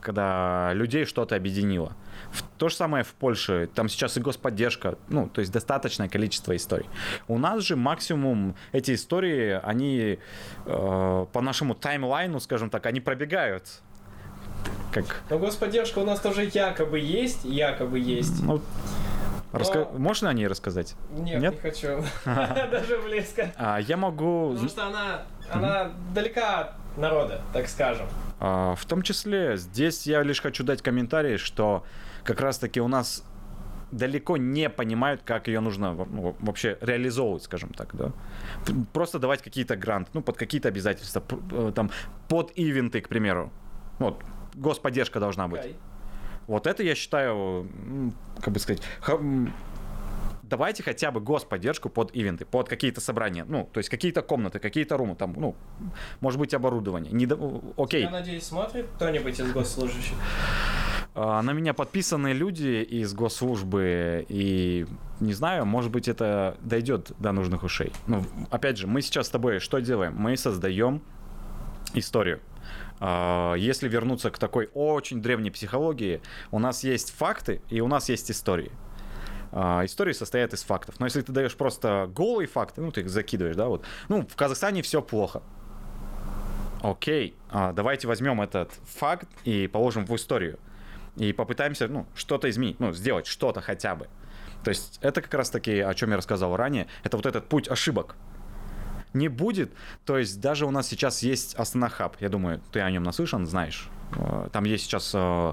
когда 0.00 0.72
людей 0.72 1.04
что-то 1.04 1.36
объединило. 1.36 1.92
То 2.56 2.70
же 2.70 2.76
самое 2.76 3.04
в 3.04 3.12
Польше, 3.12 3.68
там 3.74 3.90
сейчас 3.90 4.16
и 4.16 4.20
господдержка, 4.20 4.96
ну, 5.08 5.28
то 5.28 5.42
есть 5.42 5.52
достаточное 5.52 6.08
количество 6.08 6.56
историй. 6.56 6.86
У 7.28 7.36
нас 7.36 7.62
же 7.62 7.76
максимум 7.76 8.56
эти 8.72 8.94
истории, 8.94 9.60
они 9.62 10.18
э, 10.64 11.26
по 11.30 11.40
нашему 11.42 11.74
таймлайну, 11.74 12.40
скажем 12.40 12.70
так, 12.70 12.86
они 12.86 13.00
пробегают. 13.00 13.82
Как, 14.92 15.22
Но 15.30 15.38
господдержка 15.38 15.98
у 15.98 16.04
нас 16.04 16.20
тоже 16.20 16.44
якобы 16.52 16.98
есть, 17.00 17.44
якобы 17.44 17.98
есть. 17.98 18.42
ну, 18.42 18.60
раска- 19.52 19.88
Но- 19.92 19.98
Можно 19.98 20.30
о 20.30 20.32
ней 20.32 20.46
рассказать? 20.46 20.94
Нет, 21.12 21.40
Нет? 21.40 21.54
не 21.54 21.60
хочу. 21.60 22.02
Даже 22.24 22.98
близко. 23.04 23.52
А, 23.56 23.78
я 23.80 23.96
могу... 23.96 24.50
Потому 24.52 24.68
что 24.68 24.86
она, 24.86 25.22
она 25.50 25.90
далека 26.14 26.60
от 26.60 26.98
народа, 26.98 27.42
так 27.52 27.68
скажем. 27.68 28.06
А, 28.40 28.74
В 28.76 28.84
том 28.84 29.02
числе, 29.02 29.56
здесь 29.56 30.06
я 30.06 30.22
лишь 30.22 30.40
хочу 30.40 30.62
дать 30.64 30.80
комментарий, 30.82 31.38
что 31.38 31.84
как 32.22 32.40
раз-таки 32.40 32.80
у 32.80 32.88
нас 32.88 33.24
далеко 33.90 34.36
не 34.36 34.68
понимают, 34.70 35.22
как 35.24 35.46
ее 35.48 35.60
нужно 35.60 35.94
во- 35.94 36.06
ну, 36.06 36.34
вообще 36.40 36.78
реализовывать, 36.80 37.42
скажем 37.44 37.70
так, 37.70 37.94
да. 37.94 38.10
Просто 38.92 39.18
давать 39.18 39.42
какие-то 39.42 39.76
гранты, 39.76 40.10
ну, 40.14 40.22
под 40.22 40.36
какие-то 40.36 40.68
обязательства, 40.68 41.22
э, 41.52 41.72
там, 41.74 41.90
под 42.28 42.50
ивенты, 42.56 43.00
к 43.00 43.08
примеру. 43.08 43.52
Вот, 44.00 44.20
господдержка 44.54 45.20
должна 45.20 45.48
быть. 45.48 45.60
Окей. 45.60 45.76
Вот 46.46 46.66
это 46.66 46.82
я 46.82 46.94
считаю, 46.94 47.66
как 48.40 48.52
бы 48.52 48.60
сказать, 48.60 48.82
давайте 50.42 50.82
хотя 50.82 51.10
бы 51.10 51.20
господдержку 51.20 51.88
под 51.88 52.14
ивенты, 52.14 52.44
под 52.44 52.68
какие-то 52.68 53.00
собрания, 53.00 53.44
ну, 53.48 53.68
то 53.72 53.78
есть 53.78 53.88
какие-то 53.88 54.22
комнаты, 54.22 54.58
какие-то 54.58 54.96
румы, 54.96 55.16
там, 55.16 55.32
ну, 55.36 55.56
может 56.20 56.38
быть, 56.38 56.52
оборудование. 56.54 57.12
Не 57.12 57.26
до- 57.26 57.62
Окей. 57.76 58.02
Я 58.02 58.10
надеюсь, 58.10 58.44
смотрит 58.44 58.86
кто-нибудь 58.96 59.40
из 59.40 59.52
госслужащих. 59.52 60.14
А, 61.14 61.40
На 61.42 61.52
меня 61.52 61.72
подписаны 61.74 62.32
люди 62.32 62.82
из 62.82 63.14
госслужбы, 63.14 64.26
и 64.28 64.86
не 65.20 65.32
знаю, 65.32 65.64
может 65.64 65.90
быть, 65.90 66.08
это 66.08 66.56
дойдет 66.60 67.12
до 67.18 67.32
нужных 67.32 67.62
ушей. 67.62 67.92
Ну, 68.06 68.22
опять 68.50 68.76
же, 68.76 68.86
мы 68.86 69.00
сейчас 69.00 69.28
с 69.28 69.30
тобой 69.30 69.60
что 69.60 69.78
делаем? 69.78 70.14
Мы 70.16 70.36
создаем 70.36 71.02
историю. 71.94 72.40
А, 73.00 73.54
Если 73.54 73.88
вернуться 73.88 74.30
к 74.30 74.38
такой 74.38 74.70
очень 74.74 75.20
древней 75.22 75.50
психологии, 75.50 76.20
у 76.50 76.58
нас 76.58 76.84
есть 76.84 77.10
факты 77.10 77.60
и 77.68 77.80
у 77.80 77.88
нас 77.88 78.08
есть 78.08 78.30
истории. 78.30 78.72
А, 79.52 79.84
Истории 79.84 80.12
состоят 80.12 80.52
из 80.52 80.62
фактов. 80.62 80.96
Но 80.98 81.06
если 81.06 81.22
ты 81.22 81.32
даешь 81.32 81.54
просто 81.54 82.10
голые 82.14 82.48
факты, 82.48 82.80
ну, 82.80 82.90
ты 82.90 83.02
их 83.02 83.10
закидываешь, 83.10 83.56
да, 83.56 83.68
вот. 83.68 83.84
Ну, 84.08 84.26
в 84.26 84.36
Казахстане 84.36 84.82
все 84.82 85.00
плохо. 85.00 85.42
Окей, 86.82 87.36
а, 87.50 87.72
давайте 87.72 88.06
возьмем 88.08 88.42
этот 88.42 88.72
факт 88.84 89.28
и 89.44 89.68
положим 89.68 90.04
в 90.04 90.14
историю. 90.16 90.58
И 91.16 91.32
попытаемся, 91.32 91.88
ну, 91.88 92.06
что-то 92.14 92.50
изменить, 92.50 92.80
ну, 92.80 92.92
сделать 92.92 93.26
что-то 93.26 93.60
хотя 93.60 93.94
бы. 93.94 94.08
То 94.64 94.70
есть 94.70 94.98
это 95.00 95.22
как 95.22 95.32
раз 95.34 95.50
таки, 95.50 95.78
о 95.78 95.94
чем 95.94 96.10
я 96.10 96.16
рассказал 96.16 96.56
ранее, 96.56 96.88
это 97.04 97.16
вот 97.16 97.26
этот 97.26 97.48
путь 97.48 97.68
ошибок. 97.68 98.16
Не 99.14 99.28
будет. 99.28 99.72
То 100.04 100.18
есть 100.18 100.40
даже 100.40 100.66
у 100.66 100.70
нас 100.70 100.88
сейчас 100.88 101.22
есть 101.22 101.54
Астана 101.54 101.88
Хаб. 101.88 102.16
Я 102.20 102.28
думаю, 102.28 102.60
ты 102.72 102.80
о 102.80 102.90
нем 102.90 103.02
наслышан, 103.02 103.46
знаешь. 103.46 103.88
Э, 104.16 104.48
Там 104.52 104.64
есть 104.64 104.84
сейчас 104.84 105.12
э, 105.14 105.52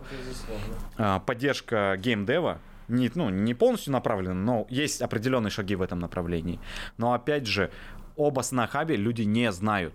э, 0.97 1.19
поддержка 1.25 1.95
геймдева. 1.97 2.59
Не, 2.87 3.09
ну, 3.15 3.29
не 3.29 3.53
полностью 3.53 3.93
направлена, 3.93 4.33
но 4.33 4.67
есть 4.69 5.01
определенные 5.01 5.51
шаги 5.51 5.75
в 5.75 5.81
этом 5.81 5.99
направлении. 5.99 6.59
Но 6.97 7.13
опять 7.13 7.47
же, 7.47 7.71
об 8.17 8.37
Астана 8.37 8.67
Хабе 8.67 8.97
люди 8.97 9.21
не 9.21 9.51
знают. 9.51 9.93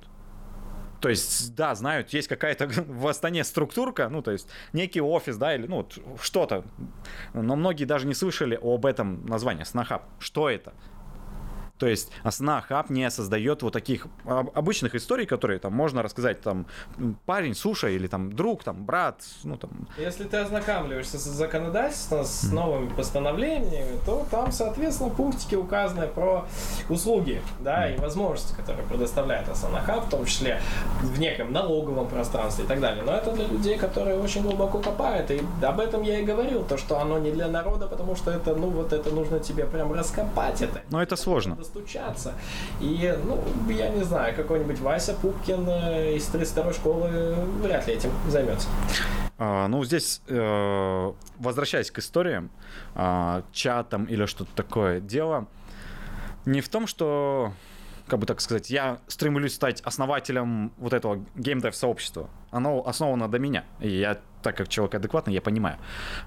То 1.00 1.10
есть, 1.10 1.54
да, 1.54 1.74
знают, 1.74 2.10
есть 2.14 2.26
какая-то 2.26 2.66
в 2.86 3.06
Астане 3.06 3.44
структурка, 3.44 4.08
ну, 4.08 4.22
то 4.22 4.30
есть, 4.30 4.48
некий 4.72 5.00
офис, 5.00 5.36
да, 5.36 5.54
или, 5.54 5.66
ну, 5.66 5.86
что-то. 6.22 6.64
Но 7.34 7.54
многие 7.56 7.84
даже 7.84 8.06
не 8.06 8.14
слышали 8.14 8.58
об 8.60 8.86
этом 8.86 9.26
названии, 9.26 9.62
Астана-хаб. 9.62 10.04
Что 10.18 10.48
это? 10.48 10.72
То 11.79 11.87
есть 11.87 12.11
Астана 12.22 12.61
Хаб 12.61 12.91
не 12.91 13.11
создает 13.11 13.62
вот 13.62 13.72
таких 13.72 14.07
об- 14.24 14.51
обычных 14.57 14.95
историй, 14.95 15.27
которые 15.27 15.59
там 15.59 15.72
можно 15.74 16.03
рассказать 16.03 16.41
там 16.41 16.66
парень, 17.27 17.55
суша 17.55 17.89
или 17.89 18.07
там 18.07 18.33
друг, 18.33 18.64
там 18.64 18.85
брат, 18.85 19.20
ну 19.45 19.57
там 19.57 19.70
Если 19.99 20.24
ты 20.24 20.39
ознакомливаешься 20.39 21.18
с 21.18 21.24
законодательством, 21.24 22.24
с 22.24 22.45
новыми 22.51 22.89
постановлениями, 22.89 23.99
то 24.05 24.27
там, 24.31 24.53
соответственно, 24.53 25.11
пунктики 25.11 25.55
указаны 25.55 26.07
про 26.07 26.47
услуги, 26.89 27.43
да, 27.61 27.91
и 27.91 27.99
возможности, 27.99 28.55
которые 28.55 28.87
предоставляет 28.87 29.49
Асанаха, 29.49 30.01
в 30.01 30.09
том 30.09 30.24
числе 30.24 30.61
в 31.03 31.18
неком 31.18 31.53
налоговом 31.53 32.09
пространстве 32.09 32.64
и 32.64 32.68
так 32.68 32.81
далее. 32.81 33.03
Но 33.05 33.12
это 33.12 33.33
для 33.33 33.47
людей, 33.47 33.77
которые 33.77 34.18
очень 34.18 34.43
глубоко 34.43 34.79
копают, 34.79 35.31
и 35.31 35.43
об 35.62 35.81
этом 35.81 36.03
я 36.03 36.20
и 36.20 36.24
говорил, 36.24 36.64
то, 36.64 36.79
что 36.79 36.99
оно 36.99 37.18
не 37.18 37.31
для 37.31 37.49
народа, 37.49 37.87
потому 37.87 38.16
что 38.16 38.31
это, 38.31 38.55
ну, 38.55 38.70
вот 38.70 38.93
это 38.93 39.11
нужно 39.11 39.41
тебе 39.41 39.66
прям 39.66 39.93
раскопать 39.93 40.62
это. 40.62 40.83
Но 40.91 41.03
это 41.03 41.16
сложно. 41.16 41.57
Достучаться. 41.66 42.34
И, 42.80 43.12
ну, 43.24 43.42
я 43.68 43.88
не 43.88 44.04
знаю, 44.04 44.34
какой-нибудь 44.36 44.78
Вася 44.80 45.14
Пупкин 45.14 45.68
э, 45.68 46.16
из 46.16 46.28
32-й 46.28 46.74
школы 46.74 47.34
вряд 47.62 47.86
ли 47.86 47.94
этим 47.94 48.10
займется. 48.28 48.68
А, 49.38 49.68
ну, 49.68 49.84
здесь, 49.84 50.22
э, 50.28 51.12
возвращаясь 51.38 51.90
к 51.90 51.98
историям, 51.98 52.50
а, 52.94 53.42
чатам 53.52 54.04
или 54.04 54.26
что-то 54.26 54.50
такое, 54.54 55.00
дело 55.00 55.46
не 56.46 56.60
в 56.60 56.68
том, 56.68 56.86
что, 56.86 57.52
как 58.06 58.20
бы 58.20 58.26
так 58.26 58.40
сказать, 58.40 58.70
я 58.70 59.00
стремлюсь 59.08 59.54
стать 59.54 59.80
основателем 59.82 60.72
вот 60.78 60.92
этого 60.92 61.24
геймдев-сообщества. 61.34 62.30
Оно 62.50 62.86
основано 62.86 63.28
до 63.28 63.38
меня. 63.38 63.64
И 63.80 63.90
я, 63.90 64.18
так 64.42 64.56
как 64.56 64.68
человек 64.68 64.94
адекватный, 64.94 65.34
я 65.34 65.42
понимаю. 65.42 65.78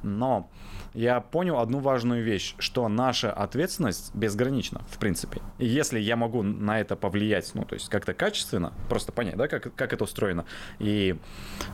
Но 0.03 0.49
я 0.93 1.21
понял 1.21 1.59
одну 1.59 1.79
важную 1.79 2.23
вещь, 2.23 2.55
что 2.59 2.87
наша 2.87 3.31
ответственность 3.31 4.13
безгранична, 4.15 4.81
в 4.89 4.97
принципе. 4.97 5.41
И 5.57 5.65
если 5.65 5.99
я 5.99 6.15
могу 6.15 6.43
на 6.43 6.79
это 6.79 6.95
повлиять, 6.95 7.51
ну, 7.53 7.63
то 7.63 7.75
есть 7.75 7.89
как-то 7.89 8.13
качественно, 8.13 8.73
просто 8.89 9.11
понять, 9.11 9.37
да, 9.37 9.47
как, 9.47 9.73
как 9.75 9.93
это 9.93 10.03
устроено, 10.03 10.45
и 10.79 11.17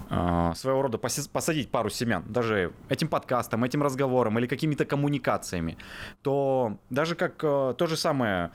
э, 0.10 0.52
своего 0.56 0.82
рода 0.82 0.98
посадить 0.98 1.70
пару 1.70 1.90
семян, 1.90 2.24
даже 2.28 2.74
этим 2.90 3.08
подкастом, 3.08 3.64
этим 3.64 3.84
разговором 3.84 4.38
или 4.40 4.48
какими-то 4.48 4.86
коммуникациями, 4.86 5.78
то 6.22 6.78
даже 6.90 7.16
как 7.16 7.44
э, 7.44 7.76
то 7.78 7.88
же 7.88 7.98
самое 7.98 8.52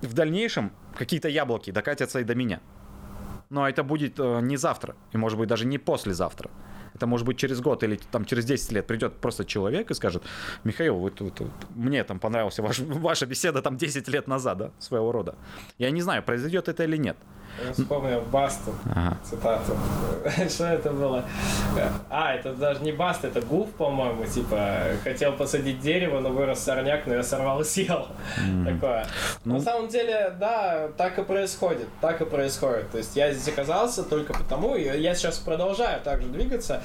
в 0.00 0.14
дальнейшем 0.14 0.72
какие-то 0.96 1.28
яблоки 1.28 1.70
докатятся 1.70 2.20
и 2.20 2.24
до 2.24 2.34
меня. 2.34 2.60
Но 3.50 3.68
это 3.68 3.84
будет 3.84 4.18
э, 4.18 4.40
не 4.40 4.56
завтра, 4.56 4.96
и 5.12 5.18
может 5.18 5.38
быть 5.38 5.48
даже 5.48 5.66
не 5.66 5.78
послезавтра. 5.78 6.50
Это 7.02 7.08
может 7.08 7.26
быть 7.26 7.36
через 7.36 7.60
год 7.60 7.82
или 7.82 7.98
там 8.12 8.24
через 8.24 8.44
10 8.44 8.70
лет 8.72 8.86
придет 8.86 9.14
просто 9.14 9.44
человек 9.44 9.90
и 9.90 9.94
скажет, 9.94 10.22
Михаил, 10.62 10.94
вот, 10.98 11.20
вот- 11.20 11.40
вот 11.40 11.50
мне 11.74 12.04
там 12.04 12.20
понравилась 12.20 12.60
ваш- 12.60 12.78
ваша 13.00 13.26
беседа 13.26 13.60
там 13.60 13.76
10 13.76 14.06
лет 14.08 14.28
назад, 14.28 14.58
да, 14.58 14.70
своего 14.78 15.10
рода. 15.10 15.34
Я 15.78 15.90
не 15.90 16.00
знаю, 16.00 16.22
произойдет 16.22 16.68
это 16.68 16.84
или 16.84 16.96
нет. 16.96 17.16
Я 17.66 17.72
вспомнил 17.74 18.22
Басту, 18.32 18.72
Ага. 18.94 19.18
цитату. 19.24 19.76
Что 20.48 20.64
это 20.68 20.90
было? 20.90 21.22
А, 22.08 22.32
это 22.34 22.54
даже 22.54 22.80
не 22.82 22.92
Баст, 22.92 23.24
это 23.26 23.42
Гуф, 23.42 23.68
по-моему, 23.72 24.24
типа, 24.24 24.78
хотел 25.04 25.32
посадить 25.32 25.80
дерево, 25.80 26.20
но 26.20 26.30
вырос 26.30 26.60
сорняк, 26.60 27.06
но 27.06 27.14
я 27.14 27.22
сорвал 27.22 27.60
и 27.60 27.64
съел. 27.64 28.06
Такое. 28.64 29.06
Ну. 29.44 29.54
На 29.56 29.60
самом 29.60 29.88
деле, 29.88 30.34
да, 30.40 30.88
так 30.96 31.18
и 31.18 31.22
происходит, 31.24 31.88
так 32.00 32.22
и 32.22 32.24
происходит. 32.24 32.90
То 32.90 32.98
есть 32.98 33.16
я 33.16 33.30
здесь 33.34 33.52
оказался 33.52 34.02
только 34.02 34.32
потому, 34.32 34.74
и 34.74 34.84
я 34.84 35.14
сейчас 35.14 35.38
продолжаю 35.38 36.00
также 36.00 36.28
двигаться, 36.28 36.82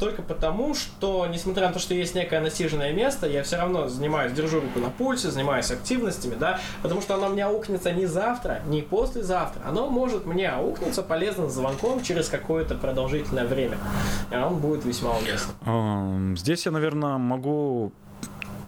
только 0.00 0.22
потому, 0.22 0.74
что, 0.74 1.26
несмотря 1.26 1.68
на 1.68 1.72
то, 1.72 1.78
что 1.78 1.94
есть 1.94 2.14
некое 2.14 2.40
насиженное 2.40 2.92
место, 2.92 3.26
я 3.26 3.42
все 3.42 3.56
равно 3.56 3.88
занимаюсь, 3.88 4.32
держу 4.32 4.60
руку 4.60 4.78
на 4.78 4.90
пульсе, 4.90 5.30
занимаюсь 5.30 5.70
активностями, 5.70 6.34
да, 6.34 6.60
потому 6.82 7.00
что 7.02 7.14
оно 7.14 7.28
мне 7.28 7.44
аукнется 7.44 7.92
не 7.92 8.06
завтра, 8.06 8.60
не 8.66 8.82
послезавтра, 8.82 9.62
оно 9.66 9.88
может 9.88 10.26
мне 10.26 10.48
аукнуться 10.48 11.02
полезным 11.02 11.50
звонком 11.50 12.02
через 12.02 12.28
какое-то 12.28 12.74
продолжительное 12.74 13.46
время. 13.46 13.78
И 14.30 14.36
он 14.36 14.58
будет 14.58 14.84
весьма 14.84 15.12
уместным. 15.16 16.36
Здесь 16.36 16.66
я, 16.66 16.72
наверное, 16.72 17.18
могу, 17.18 17.92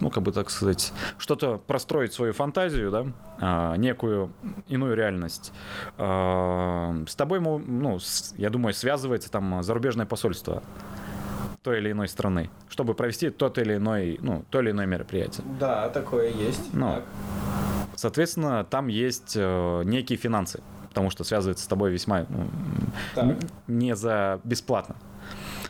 ну, 0.00 0.10
как 0.10 0.22
бы 0.22 0.32
так 0.32 0.50
сказать, 0.50 0.92
что-то 1.18 1.58
простроить 1.58 2.12
свою 2.12 2.32
фантазию, 2.32 2.90
да, 2.90 3.06
а, 3.40 3.76
некую 3.76 4.30
иную 4.68 4.94
реальность. 4.94 5.52
А, 5.96 6.94
С 7.06 7.14
тобой, 7.16 7.40
ну, 7.40 7.98
с- 7.98 8.34
я 8.38 8.50
думаю, 8.50 8.74
связывается 8.74 9.30
там 9.30 9.62
зарубежное 9.62 10.06
посольство 10.06 10.62
той 11.62 11.78
или 11.78 11.90
иной 11.92 12.08
страны, 12.08 12.50
чтобы 12.68 12.94
провести 12.94 13.30
тот 13.30 13.58
или 13.58 13.74
иной, 13.76 14.18
ну, 14.22 14.44
то 14.50 14.60
или 14.60 14.70
иное 14.70 14.86
мероприятие. 14.86 15.44
Да, 15.58 15.88
такое 15.88 16.30
есть. 16.30 16.72
Ну, 16.72 16.94
Так. 16.94 17.04
Соответственно, 17.96 18.64
там 18.64 18.86
есть 18.86 19.32
э, 19.36 19.82
некие 19.84 20.16
финансы, 20.16 20.62
потому 20.88 21.10
что 21.10 21.24
связывается 21.24 21.64
с 21.64 21.66
тобой 21.66 21.90
весьма 21.90 22.26
ну, 23.16 23.36
не 23.66 23.96
за 23.96 24.40
бесплатно. 24.44 24.94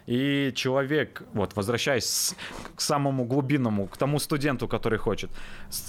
И 0.08 0.52
человек, 0.54 1.22
вот, 1.34 1.54
возвращаясь 1.54 2.34
к 2.74 2.80
самому 2.80 3.26
глубинному, 3.26 3.86
к 3.86 3.98
тому 3.98 4.18
студенту, 4.18 4.66
который 4.66 4.98
хочет, 4.98 5.30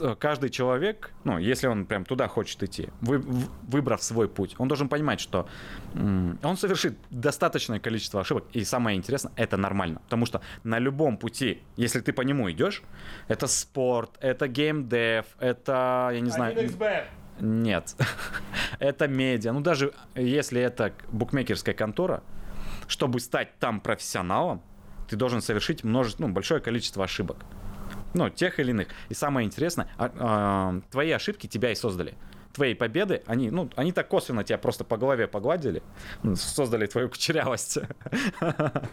э, 0.02 0.16
каждый 0.20 0.50
человек, 0.50 1.12
ну, 1.24 1.38
если 1.38 1.68
он 1.68 1.86
прям 1.86 2.04
туда 2.04 2.28
хочет 2.28 2.62
идти, 2.62 2.90
вы- 3.00 3.24
выбрав 3.72 4.04
свой 4.04 4.28
путь, 4.28 4.56
он 4.58 4.68
должен 4.68 4.90
понимать, 4.90 5.22
что 5.22 5.48
он 6.44 6.58
совершит 6.58 6.98
достаточное 7.10 7.80
количество 7.80 8.20
ошибок, 8.20 8.44
и 8.52 8.66
самое 8.66 8.98
интересное, 8.98 9.32
это 9.38 9.56
нормально, 9.56 10.02
потому 10.04 10.26
что 10.26 10.42
на 10.66 10.80
любом 10.80 11.18
пути, 11.18 11.62
если 11.78 12.02
ты 12.02 12.12
по 12.12 12.22
нему 12.24 12.52
идешь, 12.52 12.84
это 13.30 13.48
спорт, 13.48 14.18
это 14.20 14.50
геймдев, 14.50 15.26
это, 15.40 16.10
я 16.14 16.20
не 16.20 16.30
знаю... 16.30 16.58
1xbet. 16.58 17.06
Нет. 17.40 17.96
это 18.80 19.08
медиа. 19.08 19.54
Ну, 19.54 19.62
даже 19.62 19.94
если 20.14 20.62
это 20.62 20.92
букмекерская 21.08 21.74
контора, 21.74 22.22
чтобы 22.90 23.20
стать 23.20 23.58
там 23.60 23.80
профессионалом, 23.80 24.62
ты 25.08 25.16
должен 25.16 25.42
совершить 25.42 25.84
множество, 25.84 26.28
ну, 26.28 26.34
большое 26.34 26.60
количество 26.60 27.06
ошибок. 27.06 27.38
Ну, 28.14 28.30
тех 28.30 28.60
или 28.60 28.72
иных. 28.72 28.88
И 29.10 29.14
самое 29.14 29.46
интересное, 29.46 29.88
а- 29.98 30.12
а, 30.18 30.82
твои 30.92 31.12
ошибки 31.12 31.48
тебя 31.48 31.72
и 31.72 31.76
создали. 31.76 32.16
Твои 32.52 32.74
победы, 32.74 33.22
они, 33.28 33.52
ну, 33.52 33.70
они 33.76 33.92
так 33.92 34.08
косвенно 34.08 34.44
тебя 34.44 34.58
просто 34.58 34.84
по 34.84 34.98
голове 34.98 35.28
погладили, 35.28 35.84
ну, 36.24 36.36
создали 36.36 36.88
твою 36.88 37.10
кучерявость. 37.10 37.78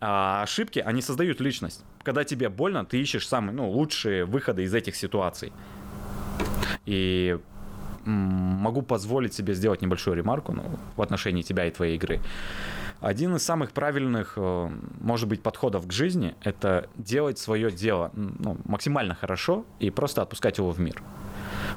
А 0.00 0.42
ошибки, 0.42 0.78
они 0.78 1.02
создают 1.02 1.40
личность. 1.40 1.84
Когда 2.04 2.22
тебе 2.22 2.48
больно, 2.48 2.84
ты 2.84 3.00
ищешь 3.00 3.26
самые, 3.26 3.52
ну, 3.52 3.68
лучшие 3.68 4.24
выходы 4.24 4.62
из 4.62 4.72
этих 4.72 4.94
ситуаций. 4.94 5.52
И 6.86 7.36
могу 8.04 8.82
позволить 8.82 9.34
себе 9.34 9.54
сделать 9.54 9.82
небольшую 9.82 10.16
ремарку 10.16 10.52
ну, 10.52 10.62
в 10.96 11.02
отношении 11.02 11.42
тебя 11.42 11.66
и 11.66 11.70
твоей 11.70 11.96
игры. 11.96 12.20
Один 13.00 13.36
из 13.36 13.44
самых 13.44 13.70
правильных, 13.70 14.32
э, 14.36 14.70
может 15.00 15.28
быть, 15.28 15.40
подходов 15.42 15.86
к 15.86 15.92
жизни— 15.92 16.34
это 16.42 16.88
делать 16.96 17.38
свое 17.38 17.70
дело 17.70 18.10
ну, 18.14 18.58
максимально 18.64 19.14
хорошо 19.14 19.64
и 19.78 19.90
просто 19.90 20.22
отпускать 20.22 20.58
его 20.58 20.72
в 20.72 20.80
мир. 20.80 21.00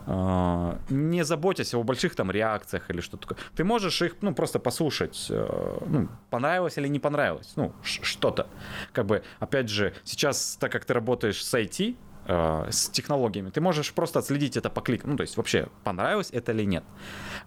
Э, 0.08 0.78
Не 0.90 1.24
заботясь 1.24 1.76
о 1.76 1.84
больших 1.84 2.16
там 2.16 2.32
реакциях 2.32 2.90
или 2.90 3.02
что-то 3.02 3.28
такое. 3.28 3.38
Ты 3.56 3.64
можешь 3.64 4.02
их, 4.02 4.16
ну, 4.22 4.34
просто 4.34 4.58
послушать, 4.60 5.28
э, 5.30 5.78
ну, 5.86 6.08
понравилось 6.32 6.78
или 6.80 6.88
не 6.88 7.00
понравилось, 7.00 7.54
ну, 7.56 7.72
что-то. 7.84 8.48
Как 8.92 9.06
бы, 9.06 9.22
опять 9.40 9.70
же, 9.70 9.94
сейчас, 10.04 10.58
так 10.60 10.72
как 10.72 10.86
ты 10.86 10.94
работаешь 10.94 11.44
с 11.44 11.54
IT, 11.54 11.96
с 12.28 12.90
технологиями, 12.90 13.50
ты 13.50 13.62
можешь 13.62 13.92
просто 13.94 14.20
отследить 14.20 14.56
это 14.56 14.70
по 14.70 14.82
кликам. 14.82 15.12
Ну, 15.12 15.18
то 15.18 15.22
есть 15.22 15.38
вообще, 15.38 15.68
понравилось 15.84 16.30
это 16.32 16.52
или 16.52 16.66
нет. 16.66 16.84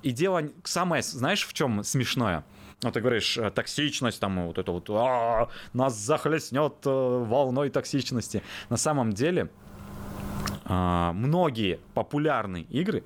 И 0.03 0.11
дело 0.11 0.43
самое, 0.65 1.01
знаешь, 1.03 1.47
в 1.47 1.53
чем 1.53 1.85
смешное? 1.85 2.45
Ну, 2.83 2.91
ты 2.91 3.01
говоришь, 3.01 3.39
э, 3.39 3.51
токсичность, 3.51 4.21
там, 4.21 4.47
вот 4.47 4.59
это 4.59 4.73
вот, 4.73 4.89
«А, 4.91 5.49
нас 5.73 5.97
захлестнет 5.97 6.75
э, 6.85 6.91
волной 6.91 7.71
токсичности. 7.71 8.43
На 8.69 8.77
самом 8.77 9.13
деле, 9.13 9.49
а, 10.65 11.13
многие 11.13 11.79
популярные 11.95 12.65
игры, 12.65 13.05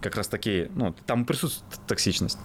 как 0.00 0.16
раз 0.16 0.28
такие, 0.28 0.70
ну, 0.74 0.94
там 1.06 1.24
присутствует 1.24 1.80
токсичность. 1.86 2.38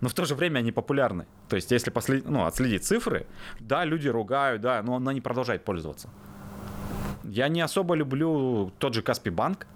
Но 0.00 0.08
в 0.08 0.14
то 0.14 0.24
же 0.24 0.34
время 0.34 0.58
они 0.58 0.72
популярны. 0.72 1.26
То 1.48 1.56
есть, 1.56 1.70
если 1.70 1.90
послед... 1.90 2.28
ну, 2.28 2.44
отследить 2.44 2.84
цифры, 2.84 3.26
да, 3.60 3.84
люди 3.84 4.08
ругают, 4.08 4.62
да, 4.62 4.82
но 4.82 4.96
она 4.96 5.12
не 5.12 5.20
продолжает 5.20 5.64
пользоваться. 5.64 6.10
Я 7.24 7.48
не 7.48 7.60
особо 7.60 7.94
люблю 7.94 8.72
тот 8.78 8.94
же 8.94 9.02
Каспий 9.02 9.30
Банк, 9.30 9.66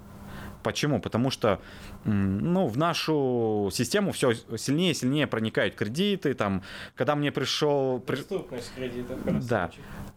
Почему? 0.62 1.00
Потому 1.00 1.30
что 1.30 1.60
ну, 2.04 2.66
в 2.66 2.76
нашу 2.78 3.70
систему 3.72 4.12
все 4.12 4.34
сильнее 4.56 4.92
и 4.92 4.94
сильнее 4.94 5.26
проникают 5.26 5.74
кредиты. 5.74 6.34
Там, 6.34 6.62
когда 6.94 7.14
мне 7.16 7.32
пришел... 7.32 8.00
при- 8.00 8.16
Доступность 8.16 8.72
кредитов. 8.74 9.18
Да. 9.46 9.70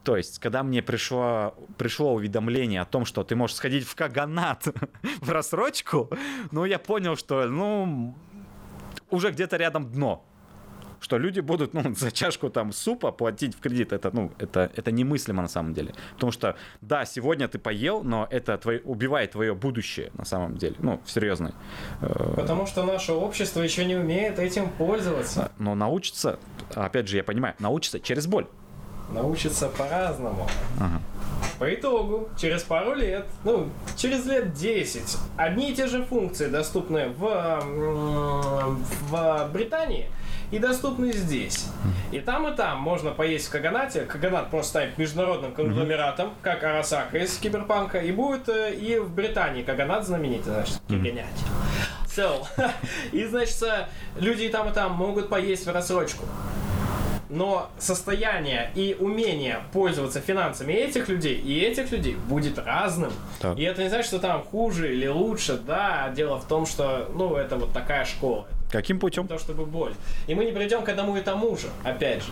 То 0.04 0.18
есть, 0.18 0.40
когда 0.40 0.64
мне 0.64 0.82
пришло, 0.82 1.56
пришло 1.78 2.14
уведомление 2.14 2.82
о 2.82 2.86
том, 2.86 3.06
что 3.06 3.24
ты 3.24 3.36
можешь 3.36 3.56
сходить 3.56 3.86
в 3.86 3.96
Каганат 3.96 4.68
в 5.22 5.32
рассрочку, 5.32 6.10
ну, 6.52 6.66
я 6.66 6.78
понял, 6.80 7.16
что, 7.16 7.46
ну, 7.48 8.16
уже 9.10 9.32
где-то 9.32 9.58
рядом 9.58 9.92
дно. 9.92 10.24
Что 11.00 11.18
люди 11.18 11.40
будут, 11.40 11.74
ну, 11.74 11.94
за 11.96 12.12
чашку 12.12 12.50
там 12.50 12.72
супа 12.72 13.12
платить 13.12 13.56
в 13.56 13.60
кредит, 13.60 13.94
это, 13.94 14.12
ну, 14.14 14.32
это, 14.38 14.72
это 14.76 14.92
немыслимо 14.92 15.42
на 15.42 15.48
самом 15.48 15.74
деле. 15.74 15.94
Потому 16.14 16.32
что, 16.32 16.56
да, 16.82 17.06
сегодня 17.06 17.48
ты 17.48 17.60
поел, 17.60 18.04
но 18.04 18.28
это 18.30 18.58
твое, 18.58 18.82
убивает 18.82 19.32
твое 19.32 19.54
будущее 19.54 20.12
на 20.18 20.26
самом 20.26 20.58
деле. 20.58 20.76
Ну, 20.80 21.02
серьезно. 21.06 21.54
Потому 22.00 22.66
что 22.66 22.84
наше 22.84 23.14
общество 23.14 23.62
еще 23.62 23.86
не 23.86 23.96
умеет 23.96 24.40
этим 24.40 24.70
пользоваться. 24.70 25.52
Но 25.60 25.76
научиться, 25.76 26.40
опять 26.74 27.08
же, 27.08 27.18
я 27.18 27.24
понимаю, 27.24 27.56
научиться 27.60 28.00
через 28.00 28.28
боль. 28.28 28.48
Научиться 29.12 29.70
по-разному. 29.70 30.48
Ага. 30.80 31.02
По 31.60 31.74
итогу, 31.74 32.28
через 32.38 32.64
пару 32.64 32.96
лет, 32.96 33.26
ну, 33.44 33.70
через 33.96 34.26
лет 34.26 34.54
10, 34.54 35.18
одни 35.38 35.72
и 35.72 35.76
те 35.76 35.88
же 35.88 36.04
функции 36.04 36.48
доступны 36.48 37.10
в, 37.10 37.64
в 39.10 39.50
Британии 39.54 40.10
и 40.56 40.60
доступны 40.60 41.12
здесь. 41.12 41.68
И 42.14 42.20
там, 42.20 42.48
и 42.48 42.56
там 42.56 42.80
можно 42.80 43.12
поесть 43.12 43.48
в 43.48 43.52
Каганате. 43.52 44.02
Каганат 44.02 44.50
просто 44.50 44.70
станет 44.70 44.98
международным 44.98 45.52
конгломератом, 45.52 46.32
как 46.42 46.64
Арасака 46.64 47.18
из 47.18 47.38
Киберпанка, 47.38 48.00
и 48.00 48.14
будет 48.14 48.48
э, 48.48 48.74
и 48.74 48.98
в 49.00 49.14
Британии 49.14 49.64
Каганат 49.64 50.06
знаменитый, 50.06 50.54
значит, 50.54 50.82
Каганат. 50.88 51.26
So, 52.16 52.46
и, 53.12 53.26
значит, 53.26 53.62
э, 53.64 53.88
люди 54.18 54.44
и 54.44 54.50
там, 54.50 54.70
и 54.70 54.74
там 54.74 54.94
могут 54.94 55.28
поесть 55.28 55.66
в 55.66 55.72
рассрочку. 55.74 56.24
Но 57.28 57.70
состояние 57.78 58.72
и 58.76 58.96
умение 58.98 59.60
пользоваться 59.74 60.22
финансами 60.22 60.72
этих 60.72 61.10
людей 61.10 61.36
и 61.36 61.60
этих 61.60 61.92
людей 61.92 62.16
будет 62.16 62.58
разным. 62.58 63.12
Так. 63.42 63.58
И 63.58 63.64
это 63.64 63.84
не 63.84 63.90
значит, 63.90 64.08
что 64.08 64.20
там 64.20 64.44
хуже 64.44 64.94
или 64.94 65.08
лучше, 65.08 65.58
да. 65.58 66.10
Дело 66.16 66.40
в 66.40 66.48
том, 66.48 66.66
что, 66.66 67.12
ну, 67.14 67.36
это 67.36 67.58
вот 67.58 67.74
такая 67.74 68.06
школа. 68.06 68.48
Каким 68.72 69.00
путем? 69.00 69.28
То, 69.28 69.38
чтобы 69.38 69.66
боль. 69.66 69.94
И 70.28 70.36
мы 70.36 70.46
не 70.46 70.52
придем 70.52 70.84
к 70.84 70.90
одному 70.90 71.16
и 71.18 71.22
тому 71.22 71.56
же, 71.58 71.68
опять 71.84 72.24
же. 72.24 72.32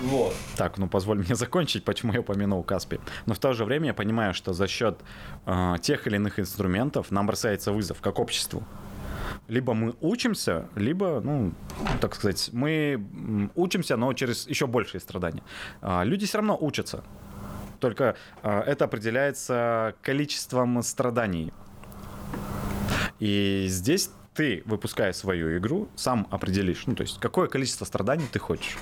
Вот. 0.00 0.34
Так, 0.56 0.78
ну 0.78 0.88
позволь 0.88 1.18
мне 1.18 1.34
закончить, 1.34 1.84
почему 1.84 2.12
я 2.12 2.20
упомянул 2.20 2.62
Каспи. 2.62 2.98
Но 3.26 3.34
в 3.34 3.38
то 3.38 3.52
же 3.52 3.64
время 3.64 3.88
я 3.88 3.94
понимаю, 3.94 4.34
что 4.34 4.52
за 4.52 4.66
счет 4.66 4.98
э, 5.46 5.76
тех 5.82 6.06
или 6.06 6.16
иных 6.16 6.40
инструментов 6.40 7.10
нам 7.10 7.26
бросается 7.26 7.72
вызов 7.72 8.00
как 8.00 8.18
обществу. 8.18 8.64
Либо 9.48 9.74
мы 9.74 9.94
учимся, 10.00 10.68
либо, 10.74 11.20
ну, 11.22 11.52
так 12.00 12.14
сказать, 12.14 12.50
мы 12.52 13.50
учимся, 13.54 13.96
но 13.96 14.12
через 14.14 14.46
еще 14.48 14.66
большие 14.66 15.00
страдания. 15.00 15.42
А, 15.82 16.02
люди 16.02 16.26
все 16.26 16.38
равно 16.38 16.56
учатся. 16.58 17.04
Только 17.78 18.16
а, 18.42 18.62
это 18.62 18.86
определяется 18.86 19.94
количеством 20.02 20.82
страданий. 20.82 21.52
И 23.18 23.66
здесь 23.68 24.10
ты, 24.34 24.62
выпуская 24.66 25.12
свою 25.12 25.56
игру, 25.58 25.88
сам 25.94 26.26
определишь, 26.30 26.86
ну, 26.86 26.94
то 26.94 27.02
есть, 27.02 27.18
какое 27.20 27.48
количество 27.48 27.84
страданий 27.84 28.26
ты 28.30 28.38
хочешь. 28.38 28.76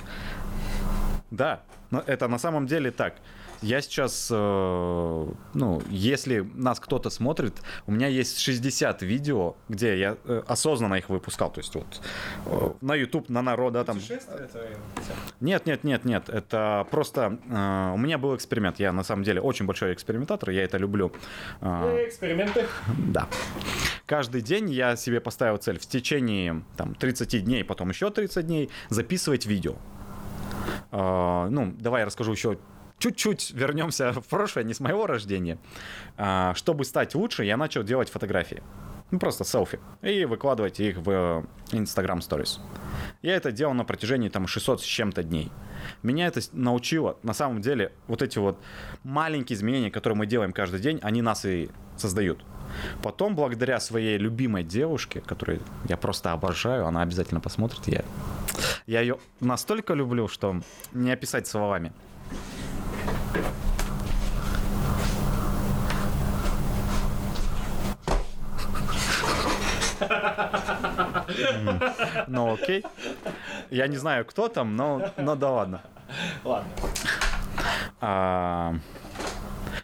Да, 1.30 1.62
но 1.90 2.02
это 2.06 2.28
на 2.28 2.38
самом 2.38 2.66
деле 2.66 2.90
так. 2.90 3.16
Я 3.62 3.80
сейчас, 3.80 4.28
э, 4.30 5.26
ну, 5.54 5.82
если 5.88 6.40
нас 6.54 6.80
кто-то 6.80 7.10
смотрит, 7.10 7.54
у 7.86 7.92
меня 7.92 8.08
есть 8.08 8.38
60 8.40 9.02
видео, 9.02 9.54
где 9.68 9.98
я 9.98 10.16
э, 10.24 10.42
осознанно 10.48 10.96
их 10.96 11.08
выпускал. 11.08 11.52
То 11.52 11.60
есть 11.60 11.74
вот 11.76 12.00
э, 12.46 12.72
на 12.80 12.96
YouTube, 12.96 13.28
на 13.28 13.40
народа 13.40 13.84
там... 13.84 13.96
Путешествие 13.96 14.48
твое. 14.48 14.76
Нет, 15.40 15.66
нет, 15.66 15.84
нет, 15.84 16.04
нет. 16.04 16.28
Это 16.28 16.86
просто... 16.90 17.38
у 17.94 17.98
меня 17.98 18.18
был 18.18 18.34
эксперимент. 18.34 18.80
Я 18.80 18.92
на 18.92 19.04
самом 19.04 19.22
деле 19.22 19.40
очень 19.40 19.64
большой 19.64 19.94
экспериментатор, 19.94 20.50
я 20.50 20.64
это 20.64 20.76
люблю. 20.78 21.12
Ну, 21.60 21.96
эксперименты. 22.04 22.66
да. 22.98 23.28
Каждый 24.06 24.42
день 24.42 24.70
я 24.70 24.96
себе 24.96 25.20
поставил 25.20 25.56
цель 25.58 25.78
в 25.78 25.86
течение 25.86 26.64
там, 26.76 26.94
30 26.94 27.44
дней, 27.44 27.62
потом 27.62 27.90
еще 27.90 28.10
30 28.10 28.44
дней 28.44 28.70
записывать 28.88 29.46
видео. 29.46 29.76
Ну, 30.90 31.74
давай 31.78 32.02
я 32.02 32.06
расскажу 32.06 32.32
еще 32.32 32.58
чуть-чуть 33.02 33.50
вернемся 33.50 34.12
в 34.12 34.28
прошлое, 34.28 34.64
не 34.64 34.74
с 34.74 34.80
моего 34.80 35.06
рождения. 35.06 35.58
А, 36.16 36.54
чтобы 36.54 36.84
стать 36.84 37.16
лучше, 37.16 37.44
я 37.44 37.56
начал 37.56 37.82
делать 37.82 38.08
фотографии. 38.08 38.62
Ну, 39.10 39.18
просто 39.18 39.44
селфи. 39.44 39.80
И 40.02 40.24
выкладывать 40.24 40.78
их 40.78 40.98
в 40.98 41.44
Instagram 41.72 42.20
Stories. 42.20 42.60
Я 43.20 43.34
это 43.34 43.50
делал 43.50 43.74
на 43.74 43.84
протяжении 43.84 44.28
там 44.28 44.46
600 44.46 44.80
с 44.80 44.84
чем-то 44.84 45.24
дней. 45.24 45.50
Меня 46.04 46.28
это 46.28 46.40
научило, 46.52 47.16
на 47.24 47.34
самом 47.34 47.60
деле, 47.60 47.92
вот 48.06 48.22
эти 48.22 48.38
вот 48.38 48.56
маленькие 49.02 49.56
изменения, 49.56 49.90
которые 49.90 50.16
мы 50.16 50.26
делаем 50.26 50.52
каждый 50.52 50.78
день, 50.78 51.00
они 51.02 51.22
нас 51.22 51.44
и 51.44 51.70
создают. 51.96 52.44
Потом, 53.02 53.34
благодаря 53.34 53.80
своей 53.80 54.16
любимой 54.16 54.62
девушке, 54.62 55.20
которую 55.20 55.60
я 55.88 55.96
просто 55.96 56.32
обожаю, 56.32 56.86
она 56.86 57.02
обязательно 57.02 57.40
посмотрит, 57.40 57.80
я, 57.86 58.04
я 58.86 59.00
ее 59.00 59.18
настолько 59.40 59.92
люблю, 59.92 60.28
что 60.28 60.62
не 60.92 61.10
описать 61.10 61.48
словами. 61.48 61.92
Ну 72.26 72.54
окей. 72.54 72.84
Я 73.70 73.86
не 73.86 73.96
знаю, 73.96 74.24
кто 74.24 74.48
там, 74.48 74.76
но, 74.76 75.12
но 75.16 75.36
да 75.36 75.50
ладно. 75.50 75.80
Ладно. 76.44 76.70
А, 78.00 78.74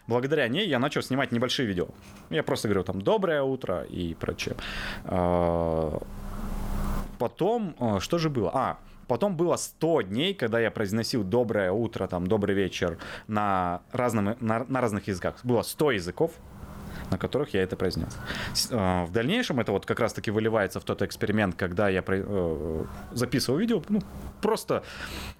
благодаря 0.07 0.47
ней 0.47 0.67
я 0.67 0.79
начал 0.79 1.01
снимать 1.01 1.31
небольшие 1.31 1.67
видео. 1.67 1.87
Я 2.29 2.43
просто 2.43 2.67
говорю 2.67 2.83
там 2.83 3.01
«доброе 3.01 3.41
утро» 3.41 3.83
и 3.83 4.13
прочее. 4.13 4.55
А, 5.05 5.99
потом, 7.17 7.75
а, 7.79 7.99
что 7.99 8.17
же 8.17 8.29
было? 8.29 8.51
А, 8.53 8.77
потом 9.09 9.35
было 9.35 9.57
100 9.57 10.03
дней, 10.03 10.33
когда 10.33 10.59
я 10.59 10.71
произносил 10.71 11.23
«доброе 11.23 11.71
утро», 11.71 12.07
там 12.07 12.27
«добрый 12.27 12.55
вечер» 12.55 12.97
на, 13.27 13.81
разном, 13.91 14.37
на, 14.39 14.65
на 14.65 14.81
разных 14.81 15.07
языках. 15.07 15.39
Было 15.43 15.63
100 15.63 15.91
языков 15.91 16.31
на 17.11 17.17
которых 17.17 17.53
я 17.53 17.63
это 17.63 17.75
произнес. 17.75 18.17
А, 18.71 19.05
В 19.05 19.11
дальнейшем 19.11 19.59
это 19.59 19.71
вот 19.71 19.85
как 19.85 19.99
раз-таки 19.99 20.31
выливается 20.31 20.79
в 20.79 20.83
тот 20.83 21.01
эксперимент, 21.01 21.55
когда 21.55 21.89
я 21.89 22.03
э, 22.07 22.83
записывал 23.11 23.57
видео, 23.59 23.81
ну, 23.89 24.01
просто 24.41 24.83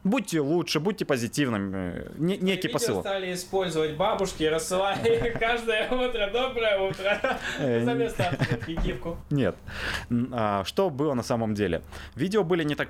будьте 0.04 0.40
лучше, 0.42 0.80
будьте 0.80 1.06
позитивными, 1.06 2.06
не- 2.18 2.38
некий 2.38 2.68
Видео 2.68 2.74
посыл. 2.74 3.02
стали 3.02 3.34
использовать 3.34 3.96
бабушки 3.98 4.44
рассылали 4.44 5.36
каждое 5.40 5.90
утро 5.90 6.30
«Доброе 6.32 6.80
утро» 6.90 7.18
Э, 7.60 7.84
за 7.84 7.94
место 7.94 8.38
гифку. 8.68 9.18
Нет. 9.30 9.56
А, 10.32 10.64
Что 10.66 10.90
было 10.90 11.14
на 11.14 11.24
самом 11.24 11.54
деле? 11.54 11.82
Видео 12.16 12.44
были 12.44 12.64
не 12.64 12.76
так, 12.76 12.90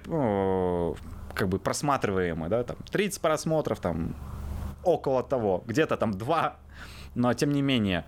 как 1.35 1.47
бы 1.49 1.59
просматриваемые, 1.59 2.49
да, 2.49 2.63
там 2.63 2.77
30 2.91 3.21
просмотров, 3.21 3.79
там 3.79 4.15
около 4.83 5.23
того, 5.23 5.63
где-то 5.67 5.97
там 5.97 6.13
2, 6.17 6.55
но 7.15 7.33
тем 7.33 7.51
не 7.51 7.61
менее, 7.61 8.05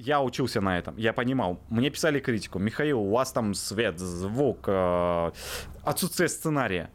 я 0.00 0.20
учился 0.20 0.60
на 0.60 0.78
этом, 0.78 0.96
я 0.96 1.12
понимал, 1.12 1.60
мне 1.68 1.90
писали 1.90 2.20
критику, 2.20 2.58
Михаил, 2.58 3.00
у 3.00 3.10
вас 3.10 3.32
там 3.32 3.54
свет, 3.54 3.98
звук, 3.98 4.64
э, 4.66 5.30
отсутствие 5.84 6.28
сценария. 6.28 6.90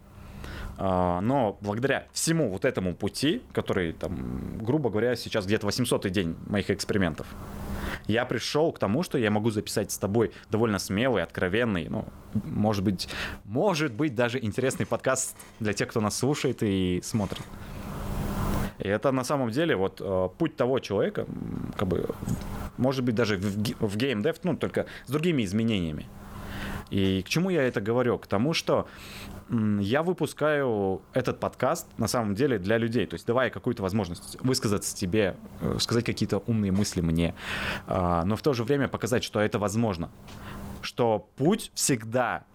А, 0.77 1.21
Но 1.21 1.57
благодаря 1.61 2.07
всему 2.11 2.49
вот 2.49 2.65
этому 2.65 2.95
пути, 2.95 3.41
который, 3.53 3.93
там, 3.93 4.57
грубо 4.57 4.89
говоря, 4.89 5.15
сейчас 5.15 5.45
где-то 5.45 5.65
800 5.67 6.09
день 6.09 6.35
моих 6.47 6.69
экспериментов, 6.69 7.27
я 8.07 8.25
пришел 8.25 8.71
к 8.71 8.79
тому, 8.79 9.03
что 9.03 9.17
я 9.17 9.31
могу 9.31 9.51
записать 9.51 9.91
с 9.91 9.97
тобой 9.97 10.31
довольно 10.51 10.79
смелый, 10.79 11.23
откровенный, 11.23 11.87
ну, 11.89 12.05
может 12.33 12.83
быть, 12.83 13.07
может 13.45 13.93
быть 13.93 14.15
даже 14.15 14.43
интересный 14.43 14.85
подкаст 14.85 15.37
для 15.59 15.73
тех, 15.73 15.87
кто 15.89 16.01
нас 16.01 16.17
слушает 16.17 16.61
и 16.61 16.99
смотрит. 17.03 17.43
И 18.79 18.87
это 18.87 19.11
на 19.11 19.23
самом 19.23 19.51
деле 19.51 19.75
вот 19.75 20.01
э, 20.01 20.29
путь 20.37 20.55
того 20.55 20.79
человека, 20.79 21.25
как 21.77 21.87
бы, 21.87 22.09
может 22.77 23.03
быть, 23.03 23.15
даже 23.15 23.37
в, 23.37 23.87
в 23.87 23.97
геймдев, 23.97 24.37
ну, 24.43 24.55
только 24.55 24.85
с 25.05 25.11
другими 25.11 25.43
изменениями. 25.43 26.07
И 26.89 27.23
к 27.23 27.29
чему 27.29 27.49
я 27.49 27.63
это 27.63 27.81
говорю? 27.81 28.17
К 28.17 28.27
тому, 28.27 28.53
что 28.53 28.87
я 29.49 30.03
выпускаю 30.03 31.01
этот 31.13 31.39
подкаст 31.39 31.87
на 31.97 32.07
самом 32.07 32.35
деле 32.35 32.57
для 32.57 32.77
людей. 32.77 33.05
То 33.05 33.15
есть 33.15 33.25
давая 33.25 33.49
какую-то 33.49 33.83
возможность 33.83 34.37
высказаться 34.41 34.95
тебе, 34.95 35.35
э, 35.61 35.77
сказать 35.79 36.03
какие-то 36.03 36.39
умные 36.47 36.71
мысли 36.71 37.01
мне, 37.01 37.35
а, 37.87 38.23
но 38.25 38.35
в 38.35 38.41
то 38.41 38.53
же 38.53 38.63
время 38.63 38.87
показать, 38.87 39.23
что 39.23 39.39
это 39.39 39.59
возможно. 39.59 40.09
Что 40.81 41.27
путь 41.35 41.71
всегда 41.73 42.45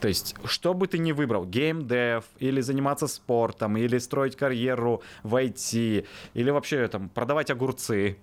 то 0.00 0.08
есть, 0.08 0.34
что 0.44 0.72
бы 0.72 0.86
ты 0.86 0.98
ни 0.98 1.12
выбрал, 1.12 1.44
геймдев, 1.44 2.24
или 2.38 2.60
заниматься 2.62 3.06
спортом, 3.06 3.76
или 3.76 3.98
строить 3.98 4.34
карьеру 4.34 5.02
в 5.22 5.34
IT, 5.36 6.06
или 6.34 6.50
вообще 6.50 6.88
там 6.88 7.10
продавать 7.10 7.50
огурцы, 7.50 8.16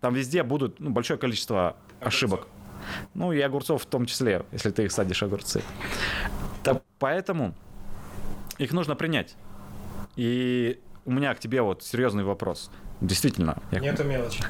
там 0.00 0.14
везде 0.14 0.42
будут 0.42 0.80
ну, 0.80 0.90
большое 0.90 1.18
количество 1.18 1.76
ошибок. 2.00 2.48
Ну 3.14 3.32
и 3.32 3.40
огурцов 3.40 3.82
в 3.82 3.86
том 3.86 4.06
числе, 4.06 4.44
если 4.50 4.70
ты 4.70 4.84
их 4.84 4.92
садишь 4.92 5.22
огурцы. 5.22 5.62
Так, 6.64 6.82
поэтому 6.98 7.54
их 8.58 8.72
нужно 8.72 8.96
принять. 8.96 9.36
И 10.16 10.80
у 11.04 11.12
меня 11.12 11.32
к 11.34 11.38
тебе 11.38 11.62
вот 11.62 11.84
серьезный 11.84 12.24
вопрос. 12.24 12.70
Действительно. 13.02 13.56
Я... 13.72 13.80
Нету 13.80 14.04
мелочи. 14.04 14.44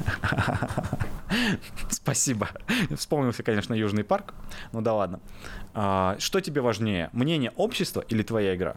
Спасибо. 1.88 2.50
Вспомнился, 2.94 3.42
конечно, 3.42 3.72
Южный 3.72 4.05
парк. 4.05 4.34
Ну 4.72 4.82
да 4.82 4.92
ладно. 4.92 5.20
А, 5.72 6.16
что 6.18 6.40
тебе 6.40 6.61
важнее, 6.61 7.09
мнение 7.12 7.50
общества 7.57 8.05
или 8.07 8.22
твоя 8.22 8.55
игра? 8.55 8.76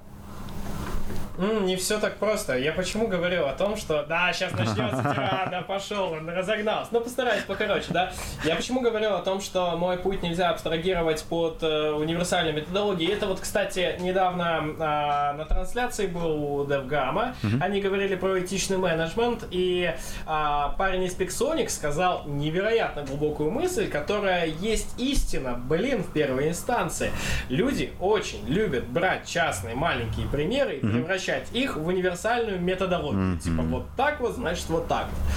М, 1.38 1.66
не 1.66 1.76
все 1.76 2.00
так 2.00 2.18
просто. 2.18 2.58
Я 2.58 2.72
почему 2.72 3.08
говорил 3.08 3.46
о 3.46 3.54
том, 3.54 3.76
что 3.76 4.04
да, 4.04 4.32
сейчас 4.34 4.54
начнется 4.54 5.02
тирада, 5.04 5.64
пошел, 5.68 6.14
он 6.14 6.30
разогнался. 6.30 6.90
Ну, 6.94 7.02
постараюсь 7.02 7.44
покороче, 7.44 7.88
да. 7.90 8.12
Я 8.44 8.56
почему 8.56 8.82
говорил 8.82 9.16
о 9.16 9.22
том, 9.22 9.42
что 9.42 9.76
мой 9.78 9.98
путь 9.98 10.24
нельзя 10.24 10.50
абстрагировать 10.50 11.24
под 11.24 11.62
э, 11.62 11.92
универсальной 11.92 12.54
методологией. 12.54 13.14
Это 13.14 13.28
вот, 13.28 13.40
кстати, 13.40 13.96
недавно 14.00 14.64
а, 14.80 15.34
на 15.34 15.46
трансляции 15.46 16.08
был 16.08 16.44
у 16.44 16.66
DevGamma. 16.66 17.36
Они 17.62 17.82
говорили 17.82 18.16
про 18.16 18.40
этичный 18.40 18.78
менеджмент, 18.78 19.46
и 19.52 19.94
а, 20.26 20.70
парень 20.78 21.04
из 21.04 21.16
Pixonic 21.16 21.70
сказал 21.70 22.24
невероятно 22.26 23.04
глубокую 23.04 23.52
мысль, 23.52 23.90
которая 23.90 24.46
есть 24.46 25.00
истина, 25.00 25.54
блин, 25.56 26.04
в 26.04 26.12
первой 26.14 26.50
инстанции. 26.50 27.12
Люди 27.50 27.92
очень 28.00 28.46
любят 28.48 28.88
брать 28.88 29.28
частные 29.28 29.76
маленькие 29.76 30.28
примеры 30.28 30.78
и 30.78 30.95
превращать 30.96 31.48
их 31.54 31.76
в 31.78 31.86
универсальную 31.88 32.60
методологию. 32.60 33.38
Типа 33.40 33.62
вот 33.64 33.86
так 33.98 34.20
вот, 34.20 34.36
значит 34.36 34.66
вот 34.70 34.88
так 34.88 35.08
вот. 35.12 35.34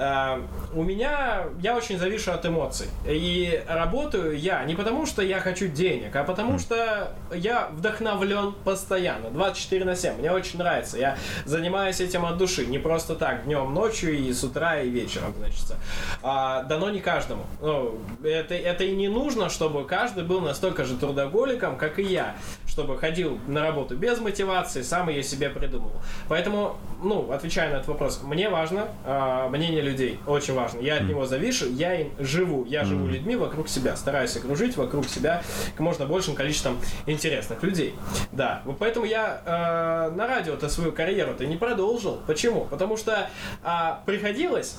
Э, 0.00 0.40
У 0.74 0.84
меня, 0.84 1.46
я 1.60 1.76
очень 1.76 1.98
завишу 1.98 2.30
от 2.30 2.46
эмоций. 2.46 2.86
И 3.04 3.62
работаю 3.66 4.38
я 4.38 4.62
не 4.64 4.74
потому, 4.76 5.06
что 5.06 5.22
я 5.22 5.40
хочу 5.40 5.66
денег, 5.66 6.14
а 6.14 6.22
потому 6.24 6.58
что 6.60 7.12
я 7.34 7.68
вдохновлен 7.72 8.54
постоянно, 8.64 9.30
24 9.30 9.84
на 9.84 9.96
7. 9.96 10.18
Мне 10.18 10.30
очень 10.30 10.58
нравится. 10.58 10.98
Я 10.98 11.16
занимаюсь 11.46 12.00
этим 12.00 12.24
от 12.26 12.36
души. 12.36 12.66
Не 12.66 12.78
просто 12.78 13.14
так, 13.16 13.44
днем, 13.44 13.74
ночью 13.74 14.16
и 14.16 14.32
с 14.32 14.44
утра 14.44 14.80
и 14.80 14.88
вечером, 14.88 15.34
значит. 15.38 15.74
А, 16.22 16.62
дано 16.64 16.90
не 16.90 17.00
каждому. 17.00 17.44
Ну, 17.60 17.98
это, 18.22 18.54
это 18.54 18.84
и 18.84 18.94
не 18.94 19.08
нужно, 19.08 19.48
чтобы 19.48 19.84
каждый 19.84 20.22
был 20.22 20.40
настолько 20.40 20.84
же 20.84 20.96
трудоголиком, 20.96 21.76
как 21.76 21.98
и 21.98 22.02
я. 22.02 22.36
Чтобы 22.68 22.98
ходил 22.98 23.38
на 23.46 23.62
работу 23.62 23.96
без 23.96 24.20
мотивации, 24.20 24.82
сам 24.82 25.08
ее 25.08 25.22
себе 25.22 25.48
придумывал. 25.50 26.00
Поэтому, 26.28 26.76
ну, 27.02 27.32
отвечая 27.32 27.70
на 27.70 27.76
этот 27.76 27.88
вопрос, 27.88 28.20
мне 28.22 28.48
важно 28.48 28.88
а, 29.04 29.48
мнение 29.48 29.80
людей. 29.80 30.20
Очень 30.26 30.54
важно. 30.54 30.80
Я 30.80 30.96
от 30.96 31.04
него 31.04 31.26
завишу, 31.26 31.66
я 31.70 32.00
им 32.00 32.12
живу. 32.18 32.64
Я 32.66 32.84
живу 32.84 33.06
людьми 33.06 33.36
вокруг 33.36 33.68
себя. 33.68 33.96
Стараюсь 33.96 34.36
окружить 34.36 34.76
вокруг 34.76 35.08
себя 35.08 35.42
как 35.72 35.80
можно 35.80 36.06
большим 36.06 36.34
количеством 36.34 36.78
интересных 37.06 37.62
людей. 37.62 37.94
Да. 38.32 38.62
Вот 38.64 38.78
поэтому 38.78 39.06
я 39.06 39.42
э, 39.44 40.14
на 40.14 40.26
радио-то 40.26 40.68
свою 40.68 40.92
карьеру-то 40.92 41.46
не 41.46 41.56
продолжил. 41.56 42.20
Почему? 42.26 42.66
Потому 42.66 42.96
что 42.96 43.30
а, 43.64 44.02
приходилось 44.06 44.76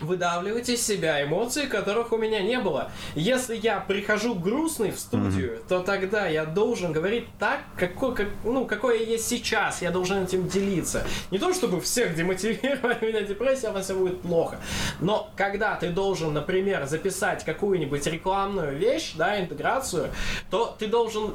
выдавливать 0.00 0.68
из 0.68 0.84
себя 0.84 1.22
эмоции, 1.24 1.66
которых 1.66 2.12
у 2.12 2.16
меня 2.16 2.40
не 2.40 2.58
было. 2.58 2.90
Если 3.14 3.56
я 3.56 3.80
прихожу 3.80 4.34
грустный 4.34 4.90
в 4.90 4.98
студию, 4.98 5.60
то 5.68 5.80
тогда 5.80 6.26
я 6.26 6.44
должен 6.44 6.92
говорить 6.92 7.17
так, 7.38 7.60
какой, 7.76 8.14
как, 8.14 8.28
ну, 8.44 8.66
какой 8.66 9.00
я 9.00 9.06
есть 9.06 9.28
сейчас. 9.28 9.82
Я 9.82 9.90
должен 9.90 10.24
этим 10.24 10.48
делиться. 10.48 11.04
Не 11.30 11.38
то, 11.38 11.52
чтобы 11.52 11.80
всех 11.80 12.14
демотивировать, 12.14 13.02
у 13.02 13.06
меня 13.06 13.22
депрессия, 13.22 13.70
у 13.70 13.72
вас 13.72 13.84
все 13.84 13.94
будет 13.94 14.22
плохо. 14.22 14.58
Но 15.00 15.30
когда 15.36 15.76
ты 15.76 15.90
должен, 15.90 16.32
например, 16.32 16.86
записать 16.86 17.44
какую-нибудь 17.44 18.06
рекламную 18.06 18.76
вещь, 18.76 19.14
да, 19.16 19.40
интеграцию, 19.40 20.10
то 20.50 20.76
ты 20.78 20.86
должен 20.86 21.34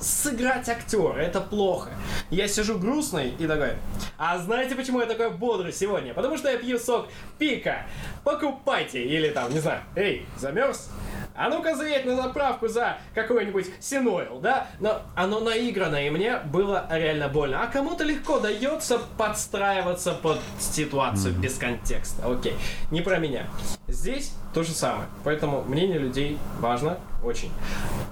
сыграть 0.00 0.68
актера, 0.68 1.18
это 1.18 1.40
плохо. 1.40 1.90
Я 2.30 2.48
сижу 2.48 2.78
грустный 2.78 3.30
и 3.30 3.46
такой, 3.46 3.72
а 4.16 4.38
знаете, 4.38 4.74
почему 4.74 5.00
я 5.00 5.06
такой 5.06 5.30
бодрый 5.30 5.72
сегодня? 5.72 6.14
Потому 6.14 6.36
что 6.36 6.50
я 6.50 6.58
пью 6.58 6.78
сок 6.78 7.08
пика. 7.38 7.86
Покупайте. 8.24 9.02
Или 9.02 9.30
там, 9.30 9.52
не 9.52 9.60
знаю, 9.60 9.82
эй, 9.96 10.26
замерз? 10.36 10.90
А 11.34 11.48
ну-ка 11.48 11.76
заедь 11.76 12.04
на 12.04 12.16
заправку 12.16 12.66
за 12.66 12.98
какой-нибудь 13.14 13.66
синойл, 13.80 14.40
да? 14.40 14.66
Но 14.80 15.02
оно 15.18 15.40
наиграно, 15.40 15.96
и 15.96 16.10
мне 16.10 16.38
было 16.44 16.86
реально 16.88 17.28
больно. 17.28 17.60
А 17.60 17.66
кому-то 17.66 18.04
легко 18.04 18.38
дается 18.38 19.00
подстраиваться 19.16 20.12
под 20.12 20.38
ситуацию 20.60 21.34
без 21.34 21.58
контекста. 21.58 22.30
Окей, 22.30 22.54
не 22.92 23.00
про 23.00 23.18
меня. 23.18 23.48
Здесь 23.88 24.32
то 24.54 24.62
же 24.62 24.70
самое. 24.70 25.08
Поэтому 25.24 25.64
мнение 25.64 25.98
людей 25.98 26.38
важно 26.60 26.98
очень. 27.24 27.50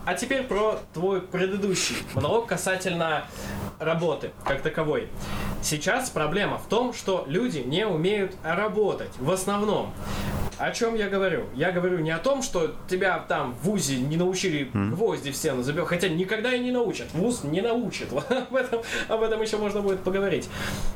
А 0.04 0.14
теперь 0.14 0.42
про 0.42 0.80
твой 0.94 1.20
предыдущий 1.20 1.94
монолог 2.14 2.48
касательно 2.48 3.24
работы 3.78 4.32
как 4.44 4.62
таковой. 4.62 5.08
Сейчас 5.62 6.10
проблема 6.10 6.58
в 6.58 6.66
том, 6.66 6.92
что 6.92 7.24
люди 7.28 7.58
не 7.58 7.86
умеют 7.86 8.34
работать. 8.42 9.10
В 9.20 9.30
основном. 9.30 9.92
О 10.58 10.70
чем 10.70 10.94
я 10.94 11.08
говорю? 11.08 11.44
Я 11.54 11.70
говорю 11.70 11.98
не 11.98 12.10
о 12.10 12.18
том, 12.18 12.42
что 12.42 12.74
тебя 12.88 13.18
там 13.28 13.54
в 13.54 13.66
ВУЗе 13.66 13.98
не 13.98 14.16
научили 14.16 14.70
гвозди 14.72 15.30
в 15.30 15.36
стену 15.36 15.62
забивать, 15.62 15.88
хотя 15.88 16.08
никогда 16.08 16.54
и 16.54 16.60
не 16.60 16.72
научат. 16.72 17.08
ВУЗ 17.12 17.44
не 17.44 17.60
научит. 17.60 18.08
об, 18.28 18.54
этом, 18.54 18.80
об 19.08 19.22
этом 19.22 19.42
еще 19.42 19.58
можно 19.58 19.82
будет 19.82 20.00
поговорить. 20.00 20.48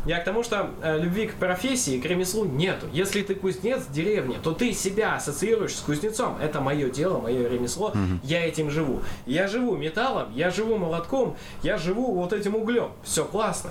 Я 0.07 0.21
к 0.21 0.25
тому, 0.25 0.43
что 0.43 0.71
э, 0.83 0.99
любви 0.99 1.27
к 1.27 1.35
профессии, 1.35 2.01
к 2.01 2.07
ремеслу 2.07 2.47
нету. 2.47 2.87
Если 2.93 3.21
ты 3.21 3.35
кузнец 3.35 3.81
в 3.83 3.93
деревне, 3.93 4.39
то 4.43 4.53
ты 4.53 4.73
себя 4.73 5.17
ассоциируешь 5.17 5.75
с 5.75 5.81
кузнецом. 5.81 6.39
Это 6.41 6.61
мое 6.63 6.89
дело, 6.89 7.19
мое 7.19 7.47
ремесло. 7.49 7.93
Я 8.23 8.47
этим 8.47 8.71
живу. 8.71 9.03
Я 9.27 9.47
живу 9.47 9.77
металлом, 9.77 10.33
я 10.35 10.51
живу 10.51 10.79
молотком, 10.79 11.37
я 11.63 11.77
живу 11.77 12.15
вот 12.15 12.33
этим 12.33 12.55
углем. 12.55 12.93
Все 13.03 13.25
классно. 13.27 13.71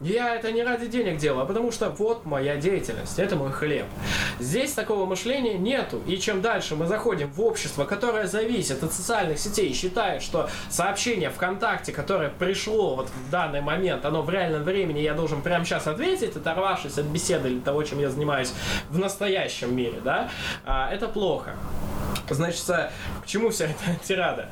Я 0.00 0.34
это 0.34 0.50
не 0.50 0.64
ради 0.64 0.86
денег 0.86 1.18
делаю, 1.18 1.42
а 1.42 1.46
потому 1.46 1.70
что 1.70 1.90
вот 1.90 2.24
моя 2.24 2.56
деятельность, 2.56 3.18
это 3.18 3.36
мой 3.36 3.52
хлеб. 3.52 3.86
Здесь 4.40 4.72
такого 4.72 5.06
мышления 5.06 5.27
нету. 5.36 6.00
И 6.06 6.18
чем 6.18 6.42
дальше 6.42 6.74
мы 6.74 6.86
заходим 6.86 7.30
в 7.30 7.40
общество, 7.40 7.84
которое 7.84 8.26
зависит 8.26 8.82
от 8.82 8.92
социальных 8.92 9.38
сетей 9.38 9.70
и 9.70 9.74
считает, 9.74 10.22
что 10.22 10.48
сообщение 10.70 11.30
ВКонтакте, 11.30 11.92
которое 11.92 12.30
пришло 12.30 12.96
вот 12.96 13.08
в 13.08 13.30
данный 13.30 13.60
момент, 13.60 14.04
оно 14.04 14.22
в 14.22 14.30
реальном 14.30 14.62
времени, 14.62 15.00
я 15.00 15.14
должен 15.14 15.42
прямо 15.42 15.64
сейчас 15.64 15.86
ответить, 15.86 16.36
оторвавшись 16.36 16.98
от 16.98 17.06
беседы 17.06 17.48
или 17.50 17.60
того, 17.60 17.82
чем 17.82 18.00
я 18.00 18.10
занимаюсь 18.10 18.52
в 18.90 18.98
настоящем 18.98 19.74
мире, 19.74 20.00
да, 20.04 20.30
а, 20.64 20.90
это 20.90 21.08
плохо. 21.08 21.54
Значит, 22.30 22.64
к 22.66 23.26
чему 23.26 23.50
вся 23.50 23.66
эта 23.66 23.98
тирада? 24.04 24.48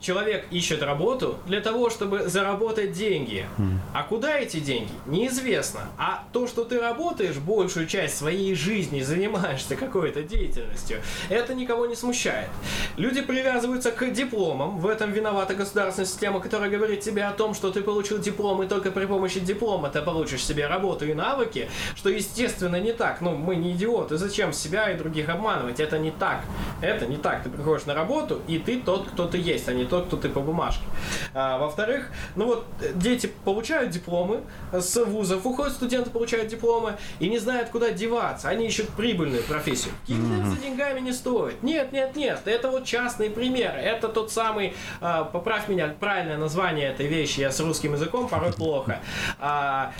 Человек 0.00 0.46
ищет 0.50 0.82
работу 0.82 1.38
для 1.46 1.60
того, 1.60 1.88
чтобы 1.88 2.28
заработать 2.28 2.92
деньги. 2.92 3.46
А 3.94 4.02
куда 4.02 4.38
эти 4.38 4.60
деньги? 4.60 4.92
Неизвестно. 5.06 5.80
А 5.96 6.24
то, 6.32 6.46
что 6.46 6.64
ты 6.64 6.78
работаешь 6.78 7.36
большую 7.36 7.86
часть 7.86 8.18
своей 8.18 8.54
жизни, 8.54 9.00
занимаешься 9.00 9.76
какой-то 9.84 10.22
деятельностью, 10.22 11.00
это 11.30 11.54
никого 11.54 11.86
не 11.86 11.96
смущает. 11.96 12.50
Люди 12.96 13.22
привязываются 13.22 13.92
к 13.92 14.10
дипломам. 14.10 14.78
В 14.78 14.86
этом 14.86 15.10
виновата 15.10 15.54
государственная 15.54 16.06
система, 16.06 16.40
которая 16.40 16.68
говорит 16.68 17.00
тебе 17.00 17.24
о 17.24 17.32
том, 17.32 17.54
что 17.54 17.70
ты 17.70 17.82
получил 17.82 18.18
диплом, 18.18 18.62
и 18.62 18.66
только 18.66 18.90
при 18.90 19.06
помощи 19.06 19.40
диплома 19.40 19.88
ты 19.88 20.02
получишь 20.02 20.44
себе 20.44 20.66
работу 20.66 21.06
и 21.06 21.14
навыки, 21.14 21.70
что, 21.96 22.10
естественно, 22.10 22.78
не 22.78 22.92
так. 22.92 23.22
Ну, 23.22 23.36
мы 23.36 23.56
не 23.56 23.72
идиоты. 23.72 24.18
Зачем 24.18 24.52
себя 24.52 24.90
и 24.90 24.98
других 24.98 25.30
обманывать? 25.30 25.80
Это 25.80 25.98
не 25.98 26.10
так. 26.10 26.44
Это 26.80 27.06
не 27.06 27.16
так. 27.16 27.42
Ты 27.42 27.50
приходишь 27.50 27.86
на 27.86 27.94
работу, 27.94 28.40
и 28.46 28.58
ты 28.58 28.80
тот, 28.80 29.08
кто 29.08 29.26
ты 29.26 29.38
есть, 29.38 29.68
а 29.68 29.72
не 29.72 29.84
тот, 29.84 30.06
кто 30.06 30.16
ты 30.16 30.28
по 30.28 30.40
бумажке. 30.40 30.84
А, 31.32 31.58
во-вторых, 31.58 32.10
ну 32.36 32.46
вот 32.46 32.66
э, 32.80 32.92
дети 32.94 33.30
получают 33.44 33.90
дипломы 33.90 34.40
с 34.72 35.02
вузов, 35.04 35.46
уходят 35.46 35.72
студенты, 35.72 36.10
получают 36.10 36.48
дипломы 36.48 36.96
и 37.20 37.28
не 37.28 37.38
знают, 37.38 37.70
куда 37.70 37.90
деваться. 37.90 38.48
Они 38.48 38.66
ищут 38.66 38.88
прибыльную 38.90 39.42
профессию. 39.42 39.94
Кикбокс 40.06 40.48
за 40.48 40.56
деньгами 40.56 41.00
не 41.00 41.12
стоит. 41.12 41.62
Нет, 41.62 41.92
нет, 41.92 42.16
нет. 42.16 42.40
Это 42.44 42.70
вот 42.70 42.84
частный 42.84 43.30
пример. 43.30 43.74
Это 43.76 44.08
тот 44.08 44.30
самый, 44.30 44.74
а, 45.00 45.24
поправь 45.24 45.68
меня, 45.68 45.94
правильное 45.98 46.38
название 46.38 46.90
этой 46.90 47.06
вещи, 47.06 47.40
я 47.40 47.50
с 47.50 47.60
русским 47.60 47.92
языком 47.92 48.28
порой 48.28 48.52
плохо. 48.52 49.00
А, 49.38 49.92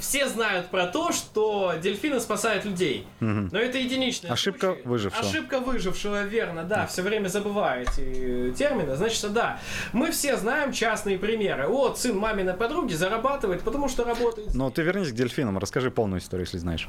все 0.00 0.28
знают 0.28 0.68
про 0.68 0.86
то, 0.86 1.12
что 1.12 1.74
дельфины 1.80 2.20
спасают 2.20 2.64
людей. 2.64 3.06
Но 3.20 3.58
это 3.58 3.78
единичная 3.78 4.32
Ошибка 4.32 4.76
выжившего. 4.84 5.28
Ошибка 5.28 5.60
выжившего, 5.60 6.22
верно, 6.22 6.64
да. 6.64 6.86
Все 6.86 7.02
время 7.02 7.28
забываю 7.28 7.82
эти 7.82 8.52
термины. 8.52 8.96
Значит, 8.96 9.32
да. 9.32 9.60
Мы 9.92 10.10
все 10.10 10.36
знаем 10.36 10.72
частные 10.72 11.18
примеры. 11.18 11.68
Вот, 11.68 11.98
сын 11.98 12.16
маминой 12.16 12.54
подруги 12.54 12.94
зарабатывает, 12.94 13.62
потому 13.62 13.88
что 13.88 14.04
работает. 14.04 14.54
Но 14.54 14.70
ты 14.70 14.82
вернись 14.82 15.10
к 15.10 15.14
дельфинам, 15.14 15.58
расскажи 15.58 15.90
полную 15.90 16.20
историю, 16.20 16.46
если 16.46 16.58
знаешь. 16.58 16.88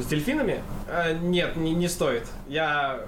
С 0.00 0.06
дельфинами? 0.06 0.62
Э, 0.88 1.16
Нет, 1.20 1.56
не, 1.56 1.72
не 1.72 1.88
стоит. 1.88 2.26
Я... 2.48 3.00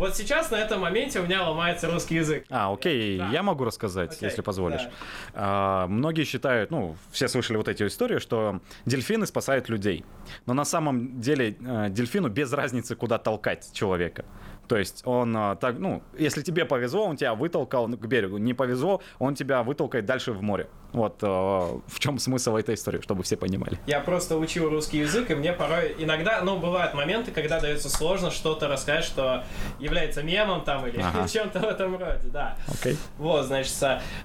Вот 0.00 0.16
сейчас 0.16 0.50
на 0.50 0.56
этом 0.56 0.80
моменте 0.80 1.20
у 1.20 1.24
меня 1.24 1.46
ломается 1.46 1.86
русский 1.92 2.14
язык. 2.14 2.46
А, 2.48 2.72
окей, 2.72 3.18
Да. 3.18 3.28
я 3.28 3.42
могу 3.42 3.64
рассказать, 3.64 4.12
Окей, 4.16 4.28
если 4.30 4.40
позволишь. 4.40 4.80
да. 4.84 4.90
А, 5.34 5.86
многие 5.88 6.24
считают, 6.24 6.70
ну, 6.70 6.96
все 7.10 7.28
слышали 7.28 7.58
вот 7.58 7.68
эти 7.68 7.86
истории, 7.86 8.18
что 8.18 8.60
дельфины 8.86 9.26
спасают 9.26 9.68
людей. 9.68 10.06
Но 10.46 10.54
на 10.54 10.64
самом 10.64 11.20
деле 11.20 11.54
э, 11.60 11.88
дельфину 11.90 12.30
без 12.30 12.50
разницы, 12.54 12.96
куда 12.96 13.18
толкать 13.18 13.74
человека. 13.74 14.24
То 14.68 14.78
есть 14.78 15.02
он 15.04 15.36
а, 15.36 15.56
так, 15.56 15.78
ну, 15.78 16.02
если 16.16 16.40
тебе 16.40 16.64
повезло, 16.64 17.04
он 17.04 17.16
тебя 17.16 17.34
вытолкал 17.34 17.86
к 17.88 18.06
берегу. 18.06 18.38
Не 18.38 18.54
повезло, 18.54 19.02
он 19.18 19.34
тебя 19.34 19.62
вытолкает 19.62 20.06
дальше 20.06 20.32
в 20.32 20.40
море. 20.40 20.70
Вот 20.92 21.18
а, 21.22 21.80
в 21.86 21.98
чем 21.98 22.18
смысл 22.18 22.56
этой 22.56 22.74
истории, 22.74 23.00
чтобы 23.00 23.22
все 23.22 23.36
понимали. 23.36 23.78
Я 23.86 24.00
просто 24.00 24.36
учил 24.36 24.68
русский 24.68 24.98
язык, 24.98 25.30
и 25.30 25.34
мне 25.34 25.52
порой 25.52 25.94
иногда, 25.98 26.40
ну, 26.42 26.58
бывают 26.58 26.94
моменты, 26.94 27.30
когда 27.30 27.60
дается 27.60 27.88
сложно 27.88 28.30
что-то 28.30 28.68
рассказать, 28.68 29.04
что 29.04 29.44
является 29.78 30.22
мемом 30.22 30.62
там 30.64 30.86
или 30.86 31.00
Ага. 31.00 31.28
чем-то 31.32 31.60
в 31.60 31.64
этом 31.64 31.96
роде, 31.96 32.28
да. 32.32 32.56
Окей. 32.68 32.96
Вот, 33.18 33.46
значит, 33.46 33.74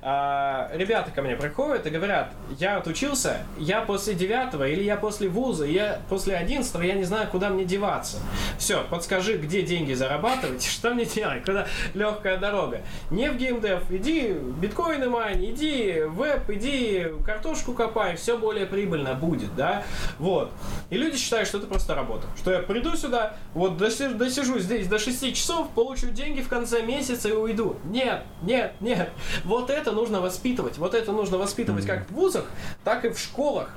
а, 0.01 0.72
ребята 0.74 1.11
ко 1.11 1.22
мне 1.22 1.36
приходят 1.36 1.86
и 1.86 1.89
говорят, 1.89 2.32
я 2.59 2.78
отучился, 2.78 3.39
я 3.57 3.82
после 3.82 4.13
девятого 4.16 4.68
или 4.68 4.84
я 4.84 4.95
после 4.97 5.30
вуза, 5.30 5.66
я 5.66 5.99
после 6.09 6.36
одиннадцатого, 6.36 6.82
я 6.84 6.93
не 6.93 7.03
знаю, 7.03 7.28
куда 7.30 7.49
мне 7.49 7.66
деваться. 7.66 8.18
Все, 8.57 8.84
подскажи, 8.89 9.38
где 9.38 9.61
деньги 9.61 9.93
зарабатывать, 9.93 10.63
что 10.66 10.93
мне 10.93 11.05
делать, 11.05 11.43
куда 11.45 11.68
легкая 11.93 12.38
дорога. 12.38 12.82
Не 13.11 13.30
в 13.30 13.38
геймдев, 13.38 13.89
иди 13.91 14.34
биткоины 14.34 15.09
майн, 15.09 15.43
иди 15.43 16.01
веб, 16.07 16.49
иди 16.55 17.05
картошку 17.25 17.73
копай, 17.73 18.15
все 18.15 18.37
более 18.37 18.65
прибыльно 18.65 19.13
будет, 19.13 19.55
да? 19.55 19.83
Вот. 20.19 20.51
И 20.89 20.97
люди 20.97 21.17
считают, 21.17 21.47
что 21.47 21.57
это 21.59 21.67
просто 21.67 21.95
работа. 21.95 22.27
Что 22.37 22.51
я 22.51 22.59
приду 22.59 22.95
сюда, 22.95 23.35
вот 23.53 23.73
доси- 23.81 24.13
досижу 24.13 24.59
здесь 24.59 24.87
до 24.87 24.99
6 24.99 25.33
часов, 25.35 25.69
получу 25.71 26.07
деньги 26.09 26.41
в 26.41 26.47
конце 26.49 26.81
месяца 26.81 27.29
и 27.29 27.33
уйду. 27.33 27.77
Нет, 27.85 28.23
нет, 28.41 28.73
нет. 28.79 29.09
Вот 29.43 29.69
это 29.69 29.91
нужно 29.91 30.21
воспитывать. 30.21 30.77
Вот 30.77 30.93
это 30.93 31.11
нужно 31.11 31.37
воспитывать 31.37 31.85
как 31.85 32.07
в 32.09 32.13
вузах, 32.13 32.45
так 32.83 33.05
и 33.05 33.09
в 33.09 33.19
школах. 33.19 33.69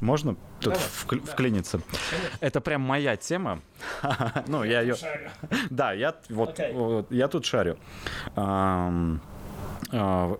Можно 0.00 0.34
тут 0.60 0.74
Давай, 0.74 0.78
вкл- 0.78 1.24
да. 1.24 1.32
вклиниться? 1.32 1.80
Это 2.40 2.60
прям 2.60 2.82
моя 2.82 3.16
тема. 3.16 3.60
Ну, 4.46 4.62
я 4.62 4.82
ее... 4.82 4.94
Да, 5.70 5.92
я 5.92 6.14
вот, 6.28 6.60
я 7.10 7.28
тут 7.28 7.46
шарю. 7.46 7.78
А, 9.92 10.36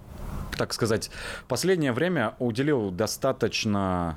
так 0.57 0.73
сказать, 0.73 1.11
последнее 1.49 1.93
время 1.93 2.35
уделил 2.39 2.91
достаточно 2.91 4.17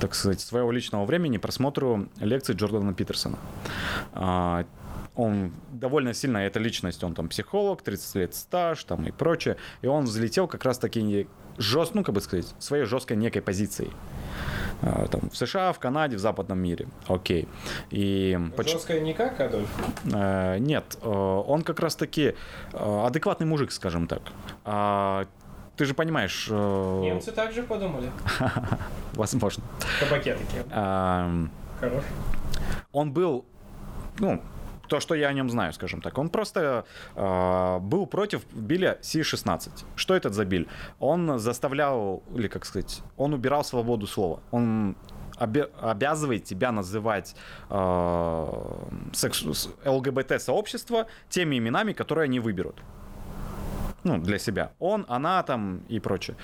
так 0.00 0.14
сказать, 0.14 0.40
своего 0.40 0.72
личного 0.72 1.04
времени 1.04 1.36
просмотру 1.36 2.08
лекций 2.20 2.54
Джордана 2.54 2.94
Питерсона. 2.94 3.38
А, 4.14 4.64
Он 5.14 5.52
довольно 5.72 6.14
сильно, 6.14 6.38
эта 6.38 6.58
личность, 6.58 7.04
он 7.04 7.14
там 7.14 7.28
психолог, 7.28 7.82
30 7.82 8.14
лет 8.14 8.34
стаж 8.34 8.82
там 8.84 9.06
и 9.06 9.10
прочее, 9.10 9.56
и 9.82 9.86
он 9.86 10.04
взлетел 10.04 10.46
как 10.48 10.64
раз 10.64 10.78
таки 10.78 11.28
жест, 11.58 11.94
ну, 11.94 12.02
как 12.02 12.14
бы 12.14 12.20
сказать, 12.22 12.46
своей 12.58 12.84
жесткой 12.84 13.18
некой 13.18 13.42
позицией. 13.42 13.90
А, 14.82 15.06
Там, 15.08 15.28
в 15.30 15.36
США, 15.36 15.72
в 15.72 15.78
Канаде, 15.78 16.16
в 16.16 16.20
западном 16.20 16.58
мире. 16.58 16.88
Окей. 17.06 17.48
И 17.90 18.38
Жесткая 18.56 19.00
не 19.00 19.12
как, 19.12 19.38
Адольф? 19.40 19.68
Э, 20.12 20.58
Нет, 20.58 20.96
э, 21.02 21.08
он 21.08 21.62
как 21.62 21.80
раз-таки 21.80 22.34
э, 22.72 23.06
адекватный 23.06 23.46
мужик, 23.46 23.72
скажем 23.72 24.06
так. 24.06 24.22
Ты 25.80 25.86
же 25.86 25.94
понимаешь, 25.94 26.46
э, 26.50 27.00
Немцы 27.02 27.32
также 27.32 27.62
подумали. 27.62 28.10
возможно. 29.14 29.64
Кабаке 29.98 30.34
такие. 30.34 30.62
Хорош. 31.80 32.04
Он 32.92 33.12
был, 33.14 33.46
ну, 34.18 34.42
то, 34.88 35.00
что 35.00 35.14
я 35.14 35.28
о 35.28 35.32
нем 35.32 35.48
знаю, 35.48 35.72
скажем 35.72 36.02
так. 36.02 36.18
Он 36.18 36.28
просто 36.28 36.84
э, 37.16 37.78
был 37.80 38.06
против 38.06 38.42
Билля 38.52 38.98
C-16. 39.00 39.70
Что 39.96 40.14
это 40.14 40.28
за 40.28 40.44
Биль? 40.44 40.68
Он 40.98 41.38
заставлял, 41.38 42.22
или 42.34 42.48
как 42.48 42.66
сказать, 42.66 43.00
он 43.16 43.32
убирал 43.32 43.64
свободу 43.64 44.06
слова. 44.06 44.40
Он 44.50 44.96
обе- 45.38 45.70
обязывает 45.80 46.44
тебя 46.44 46.72
называть 46.72 47.34
э, 47.70 48.46
секс- 49.14 49.70
ЛГБТ-сообщество 49.86 51.06
теми 51.30 51.56
именами, 51.56 51.94
которые 51.94 52.24
они 52.24 52.38
выберут. 52.38 52.76
Ну, 54.04 54.18
для 54.18 54.38
себя. 54.38 54.72
Он, 54.78 55.04
она 55.08 55.42
там 55.42 55.82
и 55.88 56.00
прочее. 56.00 56.36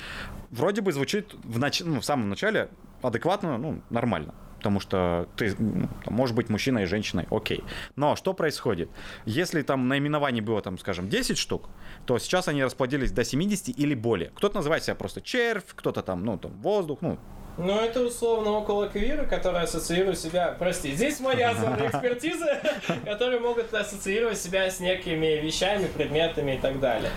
Вроде 0.50 0.80
бы 0.82 0.92
звучит 0.92 1.34
в, 1.44 1.58
нач- 1.58 1.84
ну, 1.84 2.00
в 2.00 2.04
самом 2.04 2.28
начале 2.28 2.68
адекватно, 3.02 3.58
ну, 3.58 3.80
нормально. 3.90 4.34
Потому 4.58 4.80
что 4.80 5.28
ты, 5.36 5.54
ну, 5.58 5.88
может 6.06 6.34
быть, 6.34 6.48
мужчиной 6.48 6.82
и 6.82 6.86
женщиной, 6.86 7.26
окей. 7.30 7.62
Но 7.94 8.16
что 8.16 8.34
происходит? 8.34 8.90
Если 9.24 9.62
там 9.62 9.88
наименований 9.88 10.40
было, 10.40 10.60
там, 10.60 10.78
скажем, 10.78 11.08
10 11.08 11.38
штук, 11.38 11.68
то 12.04 12.18
сейчас 12.18 12.48
они 12.48 12.64
расплодились 12.64 13.12
до 13.12 13.24
70 13.24 13.78
или 13.78 13.94
более. 13.94 14.30
Кто-то 14.30 14.56
называет 14.56 14.82
себя 14.82 14.94
просто 14.94 15.20
червь, 15.20 15.66
кто-то 15.74 16.02
там, 16.02 16.24
ну, 16.24 16.38
там, 16.38 16.52
воздух, 16.62 16.98
ну, 17.02 17.18
Ну, 17.58 17.78
это 17.80 18.02
условно 18.02 18.50
около 18.50 18.88
квира, 18.88 19.24
которые 19.24 19.64
ассоциируют 19.64 20.18
себя... 20.18 20.54
Прости, 20.58 20.92
здесь 20.92 21.20
моя 21.20 21.54
зона 21.54 21.78
экспертизы, 21.86 22.58
которые 23.04 23.40
могут 23.40 23.72
ассоциировать 23.72 24.38
себя 24.38 24.70
с 24.70 24.80
некими 24.80 25.40
вещами, 25.40 25.86
предметами 25.86 26.56
и 26.56 26.58
так 26.58 26.80
далее. 26.80 27.10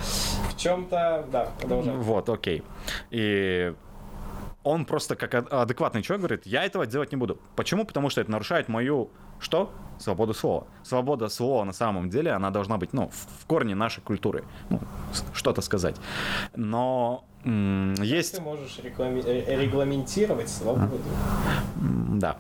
В 0.50 0.58
чем-то... 0.58 1.26
Да, 1.32 1.50
продолжаем. 1.60 2.02
Вот, 2.02 2.30
окей. 2.30 2.64
И 3.12 3.74
он 4.64 4.86
просто 4.86 5.16
как 5.16 5.34
ад- 5.36 5.52
адекватный 5.52 6.02
человек 6.02 6.26
говорит, 6.26 6.46
я 6.46 6.64
этого 6.64 6.86
делать 6.86 7.12
не 7.12 7.18
буду. 7.18 7.40
Почему? 7.56 7.86
Потому 7.86 8.10
что 8.10 8.22
это 8.22 8.32
нарушает 8.32 8.70
мою 8.70 9.10
что? 9.40 9.72
Свободу 10.00 10.34
слова. 10.34 10.68
Свобода 10.84 11.30
слова 11.30 11.64
на 11.66 11.74
самом 11.74 12.10
деле, 12.10 12.32
она 12.32 12.52
должна 12.52 12.78
быть, 12.78 12.94
ну, 12.94 13.10
в 13.10 13.46
корне 13.46 13.76
нашей 13.76 14.02
культуры. 14.02 14.44
Ну, 14.70 14.80
что-то 15.34 15.62
сказать. 15.62 15.96
Но 16.56 17.26
есть... 17.44 18.36
Ты 18.36 18.42
можешь 18.42 18.80
реклами- 18.80 19.62
регламентировать 19.62 20.50
свободу. 20.50 21.02
Да. 21.76 22.38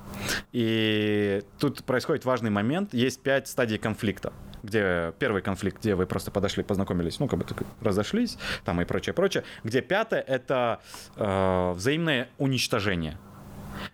И 0.52 1.42
тут 1.58 1.84
происходит 1.84 2.26
важный 2.26 2.50
момент. 2.50 2.94
Есть 2.94 3.22
пять 3.22 3.48
стадий 3.48 3.78
конфликта 3.78 4.34
где 4.62 5.14
первый 5.20 5.42
конфликт, 5.42 5.80
где 5.80 5.96
вы 5.96 6.06
просто 6.06 6.32
подошли, 6.32 6.64
познакомились, 6.64 7.20
ну, 7.20 7.30
как 7.30 7.40
бы 7.40 7.46
так 7.46 7.64
разошлись, 7.82 8.38
там 8.66 8.82
и 8.82 8.86
прочее, 8.86 9.14
прочее. 9.14 9.46
Где 9.64 9.82
пятое— 9.82 10.20
это 10.28 10.82
э, 11.16 11.72
взаимное 11.76 12.28
уничтожение. 12.38 13.18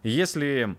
Если 0.02 0.76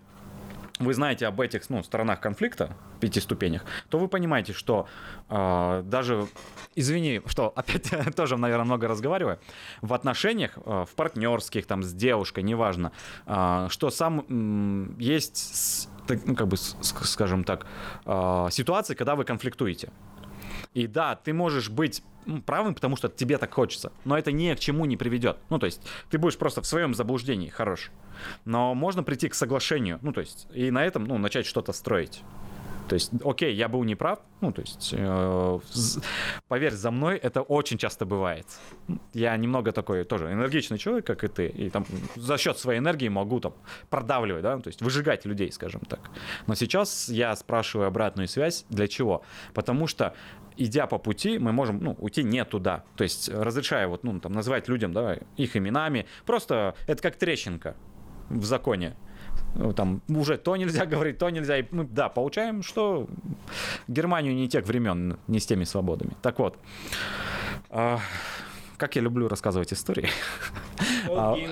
вы 0.79 0.93
знаете 0.93 1.27
об 1.27 1.41
этих 1.41 1.69
ну, 1.69 1.83
сторонах 1.83 2.19
конфликта, 2.19 2.75
пяти 2.99 3.19
ступенях, 3.19 3.63
то 3.89 3.99
вы 3.99 4.07
понимаете, 4.07 4.53
что 4.53 4.87
э, 5.29 5.83
даже, 5.85 6.27
извини, 6.75 7.21
что 7.25 7.51
опять 7.55 7.91
тоже, 8.15 8.37
наверное, 8.37 8.65
много 8.65 8.87
разговариваю, 8.87 9.39
в 9.81 9.93
отношениях, 9.93 10.57
э, 10.57 10.85
в 10.87 10.95
партнерских, 10.95 11.65
там, 11.65 11.83
с 11.83 11.93
девушкой, 11.93 12.43
неважно, 12.43 12.91
э, 13.25 13.67
что 13.69 13.89
сам 13.89 14.25
м, 14.29 14.97
есть, 14.99 15.89
так, 16.07 16.19
ну, 16.25 16.35
как 16.35 16.47
бы, 16.47 16.57
скажем 16.57 17.43
так, 17.43 17.65
э, 18.05 18.47
ситуации, 18.51 18.95
когда 18.95 19.15
вы 19.15 19.23
конфликтуете. 19.23 19.91
И 20.73 20.87
да, 20.87 21.15
ты 21.15 21.33
можешь 21.33 21.69
быть 21.69 22.03
правым, 22.45 22.75
потому 22.75 22.95
что 22.95 23.09
тебе 23.09 23.37
так 23.37 23.53
хочется, 23.53 23.91
но 24.05 24.17
это 24.17 24.31
ни 24.31 24.53
к 24.53 24.59
чему 24.59 24.85
не 24.85 24.97
приведет. 24.97 25.37
Ну, 25.49 25.59
то 25.59 25.65
есть 25.65 25.81
ты 26.09 26.17
будешь 26.17 26.37
просто 26.37 26.61
в 26.61 26.67
своем 26.67 26.93
заблуждении 26.93 27.49
хорош. 27.49 27.91
Но 28.45 28.73
можно 28.73 29.03
прийти 29.03 29.29
к 29.29 29.35
соглашению, 29.35 29.99
ну, 30.01 30.11
то 30.11 30.21
есть, 30.21 30.47
и 30.53 30.71
на 30.71 30.85
этом, 30.85 31.05
ну, 31.05 31.17
начать 31.17 31.45
что-то 31.45 31.71
строить. 31.71 32.21
То 32.87 32.95
есть, 32.95 33.11
окей, 33.23 33.53
я 33.53 33.67
был 33.67 33.83
неправ, 33.83 34.19
ну, 34.41 34.51
то 34.51 34.61
есть, 34.61 34.93
э, 34.97 35.59
поверь, 36.47 36.73
за 36.73 36.91
мной 36.91 37.17
это 37.17 37.41
очень 37.41 37.77
часто 37.77 38.05
бывает. 38.05 38.45
Я 39.13 39.35
немного 39.35 39.71
такой 39.71 40.03
тоже 40.05 40.31
энергичный 40.31 40.77
человек, 40.77 41.05
как 41.05 41.23
и 41.23 41.27
ты, 41.27 41.47
и 41.47 41.69
там 41.69 41.85
за 42.15 42.37
счет 42.37 42.57
своей 42.57 42.79
энергии 42.79 43.09
могу 43.09 43.39
там 43.39 43.53
продавливать, 43.89 44.43
да, 44.43 44.57
то 44.59 44.69
есть 44.69 44.81
выжигать 44.81 45.25
людей, 45.25 45.51
скажем 45.51 45.81
так. 45.81 45.99
Но 46.47 46.55
сейчас 46.55 47.09
я 47.09 47.35
спрашиваю 47.35 47.87
обратную 47.87 48.27
связь, 48.27 48.65
для 48.69 48.87
чего? 48.87 49.21
Потому 49.53 49.87
что 49.87 50.13
идя 50.55 50.87
по 50.87 50.97
пути, 50.97 51.39
мы 51.39 51.51
можем, 51.51 51.79
ну, 51.79 51.95
уйти 51.99 52.23
не 52.23 52.43
туда. 52.45 52.83
То 52.95 53.03
есть, 53.03 53.29
разрешая 53.29 53.87
вот, 53.87 54.03
ну, 54.03 54.19
там, 54.19 54.31
называть 54.31 54.69
людям, 54.69 54.93
да, 54.93 55.17
их 55.35 55.57
именами, 55.57 56.05
просто 56.25 56.75
это 56.87 57.01
как 57.01 57.17
трещинка 57.17 57.75
в 58.29 58.45
законе. 58.45 58.95
Ну, 59.55 59.73
Там 59.73 60.01
уже 60.07 60.37
то 60.37 60.55
нельзя 60.55 60.85
говорить, 60.93 61.17
то 61.17 61.29
нельзя. 61.29 61.57
И 61.57 61.65
мы, 61.71 61.85
да, 61.85 62.09
получаем, 62.09 62.63
что 62.63 63.07
Германию 63.87 64.35
не 64.35 64.47
тех 64.47 64.65
времен, 64.65 65.17
не 65.27 65.39
с 65.39 65.45
теми 65.45 65.63
свободами. 65.63 66.11
Так 66.21 66.39
вот, 66.39 66.57
а, 67.69 67.99
как 68.77 68.95
я 68.95 69.01
люблю 69.01 69.27
рассказывать 69.27 69.73
истории. 69.73 70.09
А. 71.09 71.35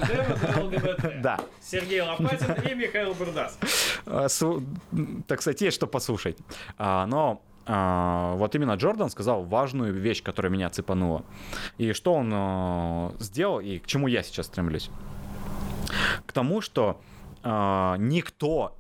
Да. 1.22 1.39
Сергей 1.62 2.02
Лопатин 2.02 2.54
и 2.70 2.76
Михаил 2.76 3.14
Бурдас. 3.16 3.58
А, 4.06 4.28
так 5.28 5.41
сказать, 5.41 5.62
есть 5.62 5.76
что 5.76 5.88
послушать. 5.88 6.38
Но 6.78 7.41
вот 7.68 8.54
именно 8.54 8.76
Джордан 8.76 9.10
сказал 9.10 9.43
важную 9.43 9.91
вещь, 9.91 10.22
которая 10.22 10.52
меня 10.52 10.70
цепанула. 10.70 11.24
И 11.80 11.93
что 11.93 12.14
он 12.14 13.16
сделал, 13.20 13.60
и 13.60 13.80
к 13.80 13.88
чему 13.88 14.08
я 14.08 14.22
сейчас 14.22 14.46
стремлюсь? 14.46 14.91
К 16.28 16.32
тому, 16.32 16.62
что 16.62 17.02
никто 17.46 18.78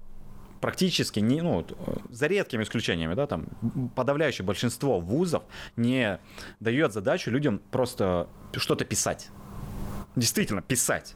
практически 0.61 1.19
не, 1.19 1.41
ну, 1.41 1.65
за 2.09 2.27
редкими 2.27 2.63
исключениями, 2.63 3.13
да, 3.13 3.27
там 3.27 3.45
подавляющее 3.95 4.45
большинство 4.45 4.99
вузов 4.99 5.43
не 5.75 6.19
дает 6.59 6.91
задачу 6.91 7.29
людям 7.29 7.61
просто 7.71 8.27
что-то 8.55 8.83
писать. 8.83 9.29
Действительно, 10.15 10.61
писать. 10.61 11.15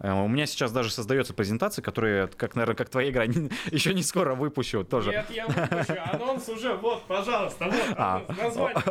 Э, 0.00 0.12
У 0.12 0.28
меня 0.28 0.46
сейчас 0.46 0.72
даже 0.72 0.90
создается 0.90 1.34
презентация, 1.34 1.82
которая, 1.82 2.26
как, 2.28 2.54
наверное, 2.54 2.76
как 2.76 2.88
твоя 2.88 3.10
игра, 3.10 3.24
еще 3.70 3.94
не 3.94 4.02
скоро 4.02 4.34
выпущу 4.34 4.84
тоже. 4.84 5.10
Нет, 5.10 5.26
я 5.30 5.46
выпущу. 5.46 5.94
Анонс 6.12 6.48
уже, 6.48 6.74
вот, 6.74 7.06
пожалуйста, 7.06 7.64
вот, 7.66 7.74
А, 7.96 8.24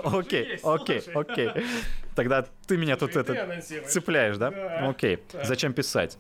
окей, 0.03 0.59
окей, 0.63 1.01
окей. 1.13 1.49
Тогда 2.15 2.45
ты 2.65 2.77
меня 2.77 2.95
тут 2.97 3.15
это 3.15 3.61
цепляешь, 3.87 4.37
да? 4.37 4.47
Окей. 4.89 5.19
Зачем 5.43 5.73
писать? 5.73 6.17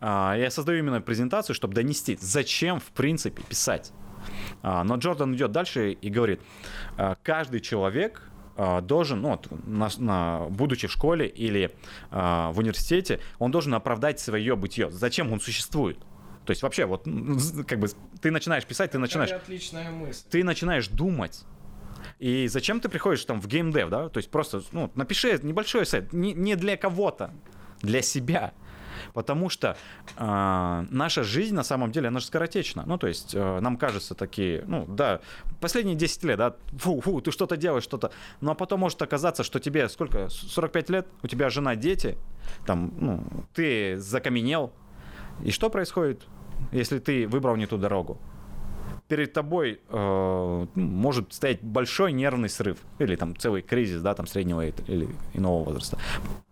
А, 0.00 0.34
Я 0.36 0.50
создаю 0.50 0.78
именно 0.78 1.00
презентацию, 1.00 1.54
чтобы 1.54 1.74
донести, 1.74 2.18
зачем, 2.20 2.80
в 2.80 2.90
принципе, 2.92 3.42
писать. 3.42 3.92
А, 4.62 4.84
Но 4.84 4.96
Джордан 4.96 5.34
идет 5.34 5.52
дальше 5.52 5.92
и 5.92 6.10
говорит, 6.10 6.40
а, 6.96 7.16
каждый 7.22 7.60
человек 7.60 8.22
должен, 8.80 9.20
ну, 9.22 9.28
вот, 9.30 9.48
на- 9.66 9.88
на- 9.98 10.46
будучи 10.50 10.86
в 10.88 10.92
школе 10.92 11.26
или 11.26 11.70
а, 12.10 12.50
в 12.52 12.58
университете, 12.58 13.20
он 13.38 13.50
должен 13.50 13.72
оправдать 13.74 14.18
свое 14.20 14.56
бытие. 14.56 14.90
Зачем 14.90 15.32
он 15.32 15.40
существует? 15.40 15.98
То 16.44 16.50
есть 16.50 16.62
вообще, 16.62 16.86
вот, 16.86 17.04
как 17.66 17.78
бы, 17.78 17.88
ты 18.20 18.30
начинаешь 18.30 18.64
писать, 18.64 18.90
ты 18.90 18.98
начинаешь 18.98 19.30
Какая 19.30 19.42
отличная 19.44 19.90
мысль. 19.90 20.24
ты 20.30 20.42
начинаешь 20.42 20.88
думать. 20.88 21.44
И 22.18 22.48
зачем 22.48 22.80
ты 22.80 22.88
приходишь 22.88 23.24
там 23.24 23.40
в 23.40 23.46
геймдев, 23.46 23.90
да? 23.90 24.08
То 24.08 24.18
есть 24.18 24.30
просто, 24.30 24.62
ну, 24.72 24.90
напиши 24.94 25.38
небольшой 25.42 25.84
сайт, 25.86 26.12
не, 26.12 26.32
не 26.32 26.56
для 26.56 26.76
кого-то, 26.76 27.32
для 27.82 28.02
себя. 28.02 28.52
Потому 29.18 29.48
что 29.48 29.76
э, 30.16 30.86
наша 30.90 31.24
жизнь 31.24 31.52
на 31.52 31.64
самом 31.64 31.90
деле, 31.90 32.06
она 32.06 32.20
же 32.20 32.26
скоротечна. 32.26 32.84
Ну, 32.86 32.98
то 32.98 33.08
есть 33.08 33.34
э, 33.34 33.58
нам 33.58 33.76
кажется 33.76 34.14
такие, 34.14 34.62
ну, 34.68 34.86
да, 34.86 35.18
последние 35.60 35.96
10 35.96 36.22
лет, 36.22 36.38
да, 36.38 36.54
фу, 36.76 37.00
фу, 37.00 37.20
ты 37.20 37.32
что-то 37.32 37.56
делаешь, 37.56 37.82
что-то. 37.82 38.12
Ну, 38.40 38.52
а 38.52 38.54
потом 38.54 38.78
может 38.78 39.02
оказаться, 39.02 39.42
что 39.42 39.58
тебе 39.58 39.88
сколько, 39.88 40.28
45 40.28 40.90
лет, 40.90 41.08
у 41.24 41.26
тебя 41.26 41.50
жена, 41.50 41.74
дети, 41.74 42.16
там, 42.64 42.92
ну, 42.96 43.24
ты 43.54 43.98
закаменел. 43.98 44.70
И 45.42 45.50
что 45.50 45.68
происходит, 45.68 46.22
если 46.70 47.00
ты 47.00 47.26
выбрал 47.26 47.56
не 47.56 47.66
ту 47.66 47.76
дорогу? 47.76 48.20
Перед 49.08 49.32
тобой 49.32 49.80
э, 49.88 50.66
ну, 50.74 50.82
может 50.82 51.32
стоять 51.32 51.62
большой 51.62 52.12
нервный 52.12 52.48
срыв 52.48 52.78
или 52.98 53.16
там 53.16 53.36
целый 53.36 53.62
кризис, 53.62 54.02
да, 54.02 54.14
там 54.14 54.26
среднего 54.26 54.66
или 54.66 55.08
иного 55.34 55.64
возраста. 55.64 55.98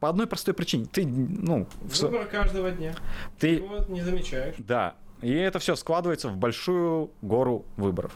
По 0.00 0.08
одной 0.08 0.26
простой 0.26 0.54
причине. 0.54 0.86
Ты, 0.90 1.06
ну, 1.06 1.66
в 1.82 2.00
Выбор 2.00 2.26
каждого 2.26 2.70
дня. 2.70 2.94
ты, 3.38 3.60
Вот, 3.60 3.88
не 3.88 4.00
замечаешь. 4.00 4.54
да, 4.58 4.94
и 5.22 5.32
это 5.32 5.58
все 5.58 5.76
складывается 5.76 6.28
в 6.28 6.36
большую 6.36 7.10
гору 7.22 7.64
выборов, 7.76 8.12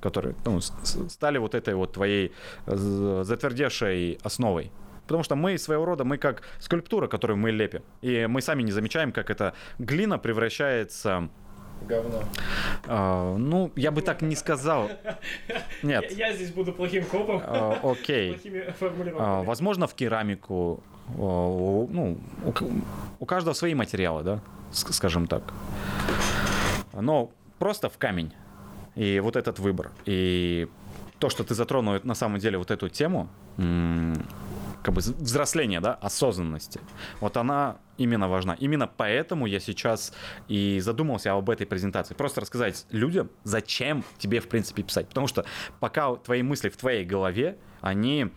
которые 0.00 0.34
ну, 0.44 0.60
стали 0.60 1.38
вот 1.38 1.54
этой 1.54 1.74
вот 1.74 1.92
твоей 1.92 2.32
э, 2.66 3.22
затвердевшей 3.24 4.18
основой. 4.22 4.70
Потому 5.02 5.24
что 5.24 5.34
мы 5.34 5.58
своего 5.58 5.84
рода, 5.84 6.04
мы 6.04 6.18
как 6.18 6.42
скульптура, 6.60 7.08
которую 7.08 7.36
мы 7.36 7.50
лепим. 7.50 7.82
И 8.00 8.26
мы 8.26 8.40
сами 8.42 8.62
не 8.62 8.70
замечаем, 8.70 9.10
как 9.10 9.30
эта 9.30 9.54
глина 9.80 10.18
превращается... 10.18 11.28
Говно. 11.88 12.22
э, 12.86 13.36
ну, 13.38 13.70
я 13.76 13.90
бы 13.90 14.02
так 14.02 14.22
не 14.22 14.36
сказал. 14.36 14.90
Нет. 15.82 16.10
Я, 16.12 16.28
я 16.28 16.34
здесь 16.34 16.50
буду 16.50 16.72
плохим 16.72 17.04
копом. 17.04 17.42
Э, 17.44 17.76
Окей. 17.82 18.38
А. 19.18 19.42
Возможно, 19.42 19.86
в 19.86 19.94
керамику, 19.94 20.82
а, 21.08 21.20
у- 21.22 21.88
ну, 21.90 22.18
у, 23.18 23.26
каждого 23.26 23.54
свои 23.54 23.74
материалы, 23.74 24.22
да, 24.22 24.40
ск- 24.72 24.92
скажем 24.92 25.26
так. 25.26 25.42
Но 26.92 27.30
просто 27.58 27.88
в 27.88 27.98
камень. 27.98 28.32
И 28.96 29.20
вот 29.20 29.36
этот 29.36 29.58
выбор. 29.58 29.90
И 30.04 30.68
то, 31.18 31.28
что 31.30 31.44
ты 31.44 31.54
затронул 31.54 31.98
на 32.02 32.14
самом 32.14 32.38
деле 32.38 32.58
вот 32.58 32.70
эту 32.70 32.88
тему, 32.88 33.28
как 34.82 34.94
бы 34.94 35.00
взросления, 35.00 35.80
да, 35.80 35.94
осознанности, 35.94 36.80
вот 37.20 37.36
она 37.36 37.76
именно 38.00 38.28
важна. 38.28 38.56
Именно 38.58 38.86
поэтому 38.86 39.46
я 39.46 39.60
сейчас 39.60 40.12
и 40.48 40.80
задумался 40.80 41.32
об 41.32 41.50
этой 41.50 41.66
презентации. 41.66 42.14
Просто 42.14 42.40
рассказать 42.40 42.86
людям, 42.90 43.30
зачем 43.44 44.04
тебе, 44.18 44.40
в 44.40 44.48
принципе, 44.48 44.82
писать. 44.82 45.08
Потому 45.08 45.26
что 45.26 45.44
пока 45.80 46.16
твои 46.16 46.42
мысли 46.42 46.70
в 46.70 46.76
твоей 46.76 47.04
голове, 47.04 47.58
они 47.82 48.28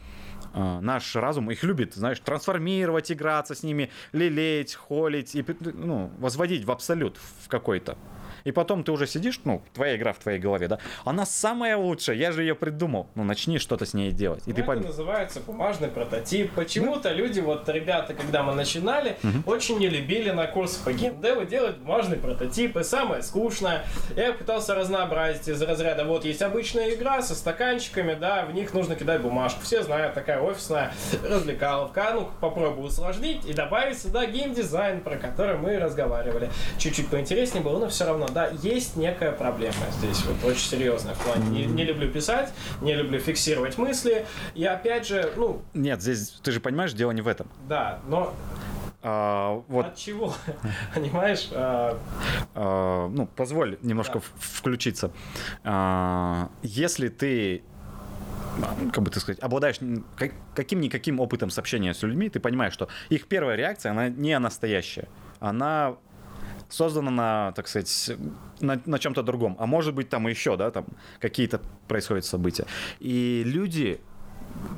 э, 0.54 0.80
наш 0.82 1.16
разум 1.16 1.50
их 1.50 1.64
любит, 1.64 1.94
знаешь, 1.96 2.20
трансформировать, 2.20 3.12
играться 3.12 3.56
с 3.56 3.64
ними, 3.64 3.90
лелеять, 4.12 4.76
холить 4.76 5.34
и 5.34 5.46
ну, 5.62 6.12
возводить 6.20 6.66
в 6.66 6.72
абсолют 6.72 7.18
в 7.42 7.48
какой-то. 7.48 7.98
И 8.44 8.52
потом 8.52 8.84
ты 8.84 8.92
уже 8.92 9.08
сидишь, 9.08 9.40
ну, 9.46 9.62
твоя 9.74 9.96
игра 9.96 10.14
в 10.14 10.20
твоей 10.20 10.40
голове, 10.40 10.68
да? 10.68 10.80
Она 11.06 11.26
самая 11.26 11.78
лучшая, 11.78 12.16
я 12.16 12.32
же 12.32 12.42
ее 12.42 12.56
придумал. 12.56 13.08
Ну, 13.16 13.24
начни 13.24 13.58
что-то 13.60 13.86
с 13.86 13.94
ней 13.94 14.12
делать. 14.12 14.44
И 14.46 14.50
Ну, 14.50 14.56
ты 14.56 14.62
это 14.62 14.72
пойм- 14.72 14.86
называется 14.86 15.40
бумажный 15.40 15.88
прототип. 15.88 16.52
Почему-то 16.54 17.12
люди, 17.12 17.40
вот 17.40 17.68
ребята, 17.70 18.14
когда 18.14 18.44
мы 18.44 18.54
начинали, 18.54 19.18
очень 19.46 19.78
не 19.80 19.88
любили 19.90 20.30
на 20.32 20.48
курс 20.48 20.76
по 20.76 20.92
геймдеву 20.94 21.46
делать 21.46 21.78
бумажный 21.78 22.18
прототип. 22.18 22.76
И 22.78 22.84
самое 22.84 23.22
скучное, 23.24 23.84
я 24.16 24.34
пытался 24.34 24.76
разнообразить 24.76 25.48
из 25.48 25.62
разряда, 25.62 26.04
вот 26.06 26.26
есть 26.26 26.42
обычная 26.42 26.94
игра 26.94 27.22
со 27.22 27.36
стаканчиками, 27.36 28.14
да, 28.14 28.46
в 28.46 28.54
них 28.54 28.74
нужно 28.74 28.96
кидать 28.96 29.22
бумажку. 29.22 29.62
Все 29.64 29.84
знают, 29.84 30.14
такая 30.14 30.40
офисная 30.42 30.92
развлекаловка. 31.24 32.10
А 32.10 32.14
ну 32.14 32.30
попробую 32.42 32.88
усложнить 32.88 33.46
и 33.46 33.54
добавить 33.54 34.00
сюда 34.02 34.26
геймдизайн, 34.26 35.02
про 35.02 35.16
который 35.18 35.58
мы 35.58 35.78
разговаривали. 35.80 36.50
Чуть-чуть 36.78 37.08
поинтереснее 37.10 37.64
было, 37.64 37.80
но 37.80 37.88
все 37.90 38.06
равно, 38.06 38.28
да, 38.34 38.50
есть 38.62 38.96
некая 38.98 39.32
проблема 39.32 39.76
здесь, 39.92 40.24
вот 40.26 40.44
очень 40.52 40.68
серьезная 40.68 41.14
в 41.16 41.20
плане. 41.24 41.46
Не, 41.50 41.66
не 41.66 41.84
люблю 41.84 42.10
писать, 42.12 42.52
не 42.82 42.94
люблю 42.96 43.20
фиксировать 43.20 43.78
мысли. 43.78 44.26
И 44.56 44.66
опять 44.66 45.08
же, 45.08 45.32
ну, 45.36 45.62
Нет, 45.74 46.02
здесь, 46.02 46.30
ты 46.44 46.52
же 46.52 46.60
понимаешь, 46.60 46.94
дело 46.94 47.12
не 47.12 47.22
в 47.22 47.28
этом. 47.28 47.48
да, 47.68 48.00
но 48.08 48.34
А, 49.06 49.62
вот, 49.68 49.86
от 49.88 49.96
чего? 49.98 50.34
Понимаешь? 50.96 51.50
А, 51.52 52.00
а, 52.56 53.08
ну, 53.10 53.28
позволь 53.28 53.78
немножко 53.82 54.20
Да. 54.20 54.26
включиться. 54.40 55.12
А, 55.66 56.50
если 56.62 57.10
ты 57.10 57.64
как 58.94 59.04
бы 59.04 59.10
так 59.10 59.22
сказать, 59.22 59.42
обладаешь 59.42 59.80
каким-никаким 60.56 61.20
опытом 61.20 61.50
с 61.50 61.58
общения 61.58 61.94
с 61.94 62.04
людьми, 62.04 62.30
ты 62.30 62.40
понимаешь, 62.40 62.72
что 62.74 62.88
их 63.10 63.28
первая 63.28 63.56
реакция, 63.56 63.92
она 63.92 64.10
не 64.10 64.38
настоящая. 64.40 65.08
Она 65.40 65.96
создана 66.74 67.12
на, 67.12 67.52
так 67.52 67.68
сказать, 67.68 68.12
на, 68.60 68.82
на 68.86 69.00
чем-то 69.00 69.24
другом. 69.24 69.56
А 69.60 69.66
может 69.66 69.94
быть, 69.94 70.10
там 70.10 70.28
еще, 70.28 70.58
да, 70.58 70.72
там 70.72 70.86
какие-то 71.20 71.62
происходят 71.88 72.26
события. 72.26 72.66
И 73.00 73.44
люди, 73.46 74.00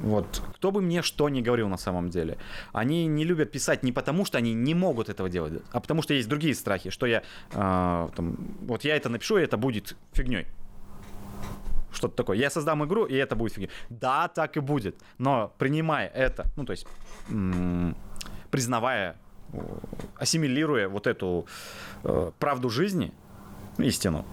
вот, 0.04 0.42
кто 0.56 0.72
бы 0.72 0.82
мне 0.82 1.02
что 1.02 1.30
ни 1.30 1.42
говорил 1.42 1.70
на 1.70 1.78
самом 1.78 2.10
деле, 2.10 2.38
они 2.74 3.08
не 3.08 3.24
любят 3.24 3.52
писать 3.52 3.84
не 3.84 3.92
потому, 3.92 4.26
что 4.26 4.38
они 4.38 4.54
не 4.54 4.74
могут 4.74 5.10
этого 5.10 5.30
делать, 5.30 5.54
а 5.72 5.80
потому 5.80 6.02
что 6.02 6.14
есть 6.14 6.28
другие 6.28 6.54
страхи, 6.54 6.90
что 6.90 7.06
я, 7.06 7.24
а, 7.54 8.10
там, 8.16 8.36
вот 8.62 8.84
я 8.84 8.96
это 8.96 9.10
напишу, 9.10 9.38
и 9.38 9.44
это 9.44 9.58
будет 9.58 9.96
фигней. 10.14 10.48
Что-то 11.94 12.16
такое. 12.16 12.38
Я 12.38 12.50
создам 12.50 12.84
игру, 12.84 13.06
и 13.06 13.16
это 13.16 13.38
будет 13.38 13.54
фигней. 13.54 13.70
Да, 13.90 14.28
так 14.28 14.58
и 14.58 14.60
будет. 14.60 15.02
Но 15.18 15.54
принимая 15.58 16.10
это, 16.10 16.46
ну, 16.58 16.66
то 16.66 16.72
есть, 16.72 16.86
м, 17.30 17.96
признавая, 18.52 19.12
э, 19.12 19.25
ассимилируя 20.18 20.88
вот 20.88 21.08
эту 21.08 21.48
э, 22.04 22.32
правду 22.40 22.70
жизни, 22.70 23.12
истину, 23.78 24.26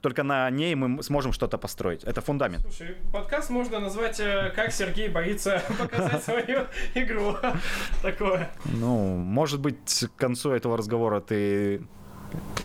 только 0.00 0.22
на 0.22 0.48
ней 0.50 0.74
мы 0.74 1.02
сможем 1.02 1.32
что-то 1.32 1.58
построить. 1.58 2.04
Это 2.04 2.20
фундамент. 2.20 2.62
слушай, 2.62 2.96
подкаст 3.12 3.50
можно 3.50 3.80
назвать 3.80 4.20
э, 4.20 4.52
«Как 4.54 4.72
Сергей 4.72 5.08
боится 5.08 5.62
показать 5.78 6.22
свою 6.22 6.66
игру». 6.94 7.36
Такое. 8.02 8.50
Ну, 8.64 9.16
может 9.16 9.60
быть, 9.60 10.06
к 10.16 10.20
концу 10.20 10.52
этого 10.52 10.76
разговора 10.76 11.20
ты 11.20 11.82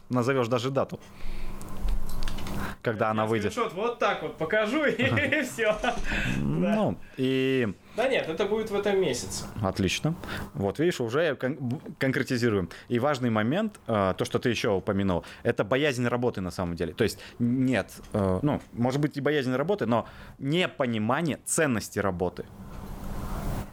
назовешь 0.10 0.48
даже 0.48 0.70
дату, 0.70 1.00
когда 2.82 3.10
она 3.10 3.26
выйдет. 3.26 3.56
вот 3.74 4.00
так 4.00 4.22
вот 4.22 4.38
покажу, 4.38 4.86
и 4.86 5.44
все. 5.44 5.76
Ну, 6.38 6.98
и 7.18 7.74
Да 7.96 8.08
нет, 8.08 8.28
это 8.30 8.46
будет 8.46 8.72
в 8.72 8.76
этом 8.76 9.00
месяце. 9.02 9.46
Отлично. 9.62 10.16
Вот, 10.54 10.80
видишь, 10.80 11.02
уже 11.02 11.36
кон- 11.36 11.82
конкретизируем. 12.00 12.70
И 12.90 13.00
важный 13.00 13.30
момент, 13.30 13.80
э, 13.88 14.14
то, 14.18 14.26
что 14.26 14.40
ты 14.40 14.50
еще 14.50 14.70
упомянул, 14.70 15.24
это 15.44 15.64
боязнь 15.64 16.08
работы 16.08 16.42
на 16.42 16.52
самом 16.52 16.76
деле. 16.76 16.94
То 16.94 17.04
есть 17.04 17.20
нет, 17.40 17.92
э, 18.14 18.40
ну, 18.42 18.62
может 18.74 19.02
быть 19.02 19.18
и 19.18 19.22
боязнь 19.22 19.54
работы, 19.56 19.86
но 19.86 20.08
непонимание 20.40 21.40
ценности 21.46 22.00
работы. 22.00 22.46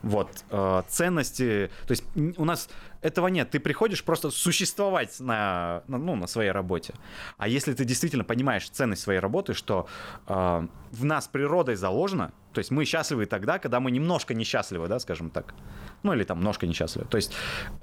Вот, 0.03 0.45
э, 0.51 0.83
ценности, 0.89 1.71
то 1.87 1.91
есть 1.91 2.05
у 2.37 2.45
нас 2.45 2.69
этого 3.01 3.29
нет. 3.29 3.51
Ты 3.51 3.61
приходишь 3.61 4.05
просто 4.05 4.31
существовать 4.31 5.21
на, 5.21 5.83
на, 5.89 5.99
ну, 5.99 6.17
на 6.17 6.27
своей 6.27 6.51
работе. 6.51 6.95
А 7.37 7.49
если 7.49 7.73
ты 7.75 7.85
действительно 7.85 8.25
понимаешь 8.25 8.69
ценность 8.69 9.03
своей 9.03 9.21
работы, 9.21 9.55
что 9.55 9.89
э, 10.27 10.67
в 10.91 11.05
нас 11.05 11.29
природой 11.29 11.77
заложено, 11.77 12.33
то 12.53 12.59
есть 12.59 12.71
мы 12.71 12.85
счастливы 12.85 13.27
тогда, 13.27 13.59
когда 13.59 13.81
мы 13.81 13.91
немножко 13.91 14.35
несчастливы, 14.35 14.89
да, 14.89 14.99
скажем 14.99 15.31
так. 15.31 15.55
Ну 16.03 16.13
или 16.13 16.25
там 16.25 16.39
немножко 16.39 16.67
несчастливы. 16.67 17.07
То 17.09 17.17
есть 17.17 17.33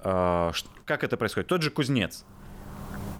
э, 0.03 0.51
как 0.85 1.03
это 1.03 1.17
происходит? 1.17 1.47
Тот 1.47 1.61
же 1.61 1.71
кузнец. 1.71 2.25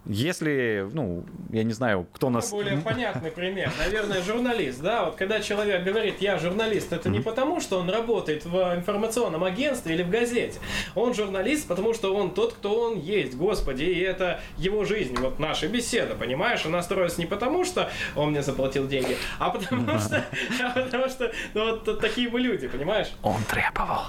Если, 0.08 0.88
ну, 0.94 1.26
я 1.52 1.64
не 1.64 1.74
знаю, 1.74 2.06
кто 2.14 2.30
нас... 2.30 2.52
Более 2.52 2.78
понятный 2.78 3.32
пример. 3.32 3.72
Наверное, 3.80 4.22
журналист, 4.22 4.82
да, 4.82 5.06
вот 5.06 5.16
когда 5.16 5.40
человек 5.40 5.84
говорит, 5.84 6.22
я 6.22 6.38
журналист, 6.38 6.94
это 6.94 7.10
не 7.10 7.22
потому, 7.22 7.60
что 7.60 7.80
он 7.80 7.90
работает 7.90 8.46
в 8.46 8.76
информационном 8.76 9.44
агентстве 9.44 9.96
или 9.96 10.04
в 10.04 10.10
газете. 10.10 10.60
Он 10.94 11.16
журналист, 11.16 11.68
потому 11.68 11.96
что 11.96 12.16
он 12.16 12.36
тот, 12.36 12.54
кто 12.54 12.82
он 12.82 13.00
есть, 13.00 13.36
господи, 13.36 13.84
и 13.84 14.00
это 14.00 14.42
его 14.58 14.86
жизнь, 14.86 15.16
вот 15.18 15.40
наша 15.40 15.68
беседа, 15.68 16.14
понимаешь? 16.14 16.66
Она 16.66 16.84
строится 16.84 17.20
не 17.20 17.26
потому, 17.26 17.66
что 17.66 17.90
он 18.16 18.30
мне 18.30 18.44
заплатил 18.44 18.88
деньги, 18.88 19.18
а 19.40 19.50
потому 19.50 20.00
что, 20.00 20.24
а 20.62 20.70
потому 20.70 21.10
что 21.10 21.32
ну, 21.56 21.72
вот 21.72 22.00
такие 22.00 22.30
мы 22.30 22.40
люди, 22.40 22.68
понимаешь? 22.68 23.12
Он 23.24 23.42
требовал. 23.50 24.04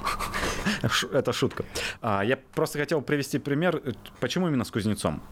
Это 1.12 1.32
шутка. 1.32 1.64
А, 2.02 2.22
я 2.22 2.36
просто 2.36 2.78
хотел 2.78 3.00
привести 3.00 3.38
пример, 3.38 3.80
почему 4.20 4.48
именно 4.48 4.64
с 4.64 4.70
кузнецом. 4.70 5.22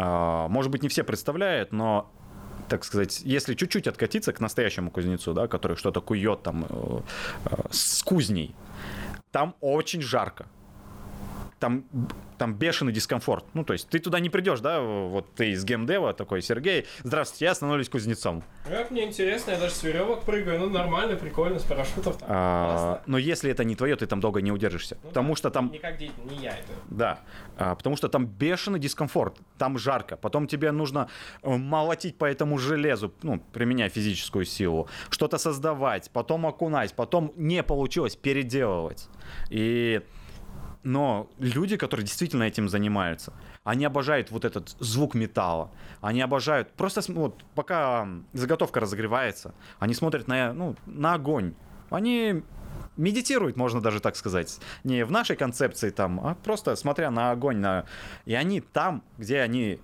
А, 0.00 0.46
может 0.46 0.70
быть, 0.70 0.82
не 0.84 0.88
все 0.88 1.02
представляют, 1.02 1.72
но 1.72 2.08
так 2.68 2.84
сказать, 2.84 3.20
если 3.24 3.54
чуть-чуть 3.54 3.88
откатиться 3.88 4.32
к 4.32 4.38
настоящему 4.38 4.92
кузнецу, 4.92 5.34
да, 5.34 5.48
который 5.48 5.76
что-то 5.76 6.00
кует 6.00 6.42
там 6.44 6.66
э, 6.68 7.00
э, 7.46 7.56
с 7.72 8.04
кузней, 8.04 8.54
там 9.32 9.56
очень 9.60 10.00
жарко 10.00 10.46
там, 11.58 11.84
там 12.38 12.54
бешеный 12.54 12.92
дискомфорт. 12.92 13.44
Ну, 13.54 13.64
то 13.64 13.72
есть 13.72 13.88
ты 13.88 13.98
туда 13.98 14.20
не 14.20 14.30
придешь, 14.30 14.60
да, 14.60 14.80
вот 14.80 15.34
ты 15.34 15.50
из 15.50 15.64
геймдева 15.64 16.14
такой, 16.14 16.42
Сергей, 16.42 16.86
здравствуйте, 17.02 17.46
я 17.46 17.54
становлюсь 17.54 17.88
кузнецом. 17.88 18.44
Как 18.68 18.90
мне 18.90 19.06
интересно, 19.06 19.52
я 19.52 19.58
даже 19.58 19.74
с 19.74 19.82
веревок 19.82 20.24
прыгаю, 20.24 20.60
ну, 20.60 20.70
нормально, 20.70 21.16
прикольно, 21.16 21.58
с 21.58 21.64
парашютов. 21.64 22.18
Там, 22.18 22.28
а, 22.30 23.02
но 23.06 23.18
если 23.18 23.50
это 23.50 23.64
не 23.64 23.74
твое, 23.74 23.96
ты 23.96 24.06
там 24.06 24.20
долго 24.20 24.40
не 24.40 24.52
удержишься. 24.52 24.98
Ну, 25.02 25.08
потому 25.08 25.30
да, 25.30 25.36
что 25.36 25.50
там... 25.50 25.70
Не 25.72 25.78
как 25.78 25.98
дети, 25.98 26.12
не 26.30 26.44
я 26.44 26.50
это. 26.50 26.72
Да, 26.88 27.20
а, 27.56 27.74
потому 27.74 27.96
что 27.96 28.08
там 28.08 28.26
бешеный 28.26 28.78
дискомфорт, 28.78 29.36
там 29.58 29.78
жарко, 29.78 30.16
потом 30.16 30.46
тебе 30.46 30.70
нужно 30.70 31.08
э, 31.42 31.56
молотить 31.56 32.16
по 32.16 32.24
этому 32.24 32.58
железу, 32.58 33.12
ну, 33.22 33.42
применяя 33.52 33.88
физическую 33.88 34.44
силу, 34.44 34.88
что-то 35.10 35.38
создавать, 35.38 36.10
потом 36.12 36.46
окунать, 36.46 36.94
потом 36.94 37.32
не 37.36 37.62
получилось 37.62 38.16
переделывать. 38.16 39.08
И 39.50 40.02
но 40.82 41.28
люди, 41.38 41.76
которые 41.76 42.06
действительно 42.06 42.44
этим 42.44 42.68
занимаются, 42.68 43.32
они 43.64 43.84
обожают 43.84 44.30
вот 44.30 44.44
этот 44.44 44.70
звук 44.78 45.14
металла. 45.14 45.70
Они 46.00 46.20
обожают... 46.20 46.72
Просто 46.72 47.00
вот, 47.12 47.44
пока 47.54 48.08
заготовка 48.32 48.80
разогревается, 48.80 49.54
они 49.78 49.94
смотрят 49.94 50.28
на, 50.28 50.52
ну, 50.52 50.76
на 50.86 51.14
огонь. 51.14 51.54
Они 51.90 52.42
медитируют, 52.96 53.56
можно 53.56 53.80
даже 53.80 54.00
так 54.00 54.16
сказать. 54.16 54.58
Не 54.84 55.04
в 55.04 55.10
нашей 55.10 55.36
концепции 55.36 55.90
там, 55.90 56.20
а 56.20 56.34
просто 56.34 56.76
смотря 56.76 57.10
на 57.10 57.30
огонь. 57.30 57.58
На... 57.58 57.84
И 58.24 58.34
они 58.34 58.60
там, 58.60 59.02
где 59.18 59.40
они 59.40 59.80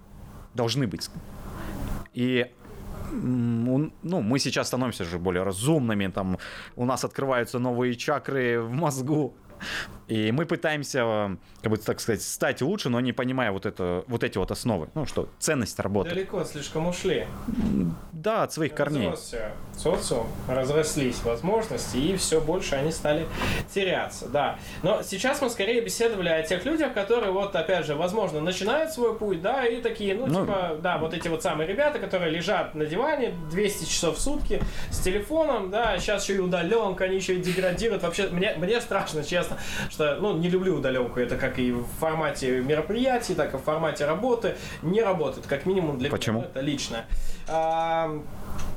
должны 0.55 0.87
быть. 0.87 1.11
И 2.13 2.51
ну, 3.13 3.91
мы 4.03 4.39
сейчас 4.39 4.69
становимся 4.69 5.05
же 5.05 5.19
более 5.19 5.43
разумными, 5.43 6.09
там 6.09 6.39
у 6.77 6.85
нас 6.85 7.05
открываются 7.05 7.59
новые 7.59 7.95
чакры 7.95 8.61
в 8.61 8.73
мозгу, 8.73 9.35
и 10.07 10.33
мы 10.33 10.45
пытаемся, 10.45 11.39
как 11.63 11.71
бы 11.71 11.79
так 11.79 12.01
сказать, 12.01 12.23
стать 12.23 12.61
лучше, 12.61 12.91
но 12.91 13.01
не 13.01 13.13
понимая 13.13 13.53
вот, 13.53 13.65
это, 13.65 14.05
вот 14.07 14.23
эти 14.23 14.37
вот 14.37 14.51
основы. 14.51 14.89
Ну 14.95 15.07
что, 15.07 15.29
ценность 15.39 15.79
работы. 15.81 16.11
Далеко 16.11 16.45
слишком 16.45 16.89
ушли. 16.89 17.27
Да, 18.13 18.43
от 18.43 18.53
своих 18.53 18.75
корней. 18.75 19.09
Разросся 19.09 19.53
социум, 19.77 20.27
разрослись 20.49 21.23
возможности, 21.23 21.97
и 21.97 22.17
все 22.17 22.41
больше 22.41 22.77
они 22.77 22.93
стали 22.93 23.27
теряться, 23.75 24.29
да. 24.29 24.59
Но 24.83 25.03
сейчас 25.03 25.41
мы 25.41 25.51
скорее 25.51 25.81
беседовали 25.81 26.29
о 26.29 26.43
тех 26.43 26.65
людях, 26.65 26.93
которые 26.93 27.33
вот, 27.33 27.57
опять 27.57 27.87
же, 27.87 27.95
возможно, 27.95 28.41
начинают 28.41 28.93
свой 28.93 29.17
путь, 29.17 29.43
да, 29.43 29.65
и 29.65 29.81
такие, 29.81 30.15
ну, 30.15 30.27
ну 30.27 30.45
типа, 30.45 30.79
да, 30.81 30.99
вот 30.99 31.15
эти 31.15 31.29
вот 31.29 31.43
самые 31.43 31.67
ребята, 31.67 31.99
которые 31.99 32.31
лежат 32.31 32.75
на 32.75 32.87
диване 32.87 33.35
200 33.51 33.87
часов 33.87 34.19
в 34.19 34.21
сутки 34.21 34.63
с 34.91 35.01
телефоном, 35.01 35.71
да, 35.71 35.99
сейчас 35.99 36.25
еще 36.25 36.37
и 36.37 36.41
удаленка, 36.41 37.05
они 37.05 37.17
еще 37.17 37.35
и 37.37 37.41
деградируют. 37.41 38.03
Вообще, 38.03 38.29
мне, 38.29 38.55
мне 38.57 38.81
страшно, 38.81 39.25
честно, 39.25 39.54
что, 39.91 40.17
ну, 40.21 40.37
не 40.37 40.49
люблю 40.49 40.77
удаленку. 40.77 41.21
Это 41.21 41.37
как 41.37 41.59
и 41.59 41.73
в 41.73 41.87
формате 41.99 42.61
мероприятий, 42.61 43.35
так 43.35 43.55
и 43.55 43.57
в 43.57 43.61
формате 43.61 44.07
работы. 44.07 44.57
Не 44.83 45.03
работает, 45.03 45.47
как 45.47 45.67
минимум 45.67 45.99
для 45.99 46.11
Почему? 46.11 46.41
меня. 46.41 46.49
Это 46.49 46.61
лично. 46.61 47.05
А, 47.49 48.23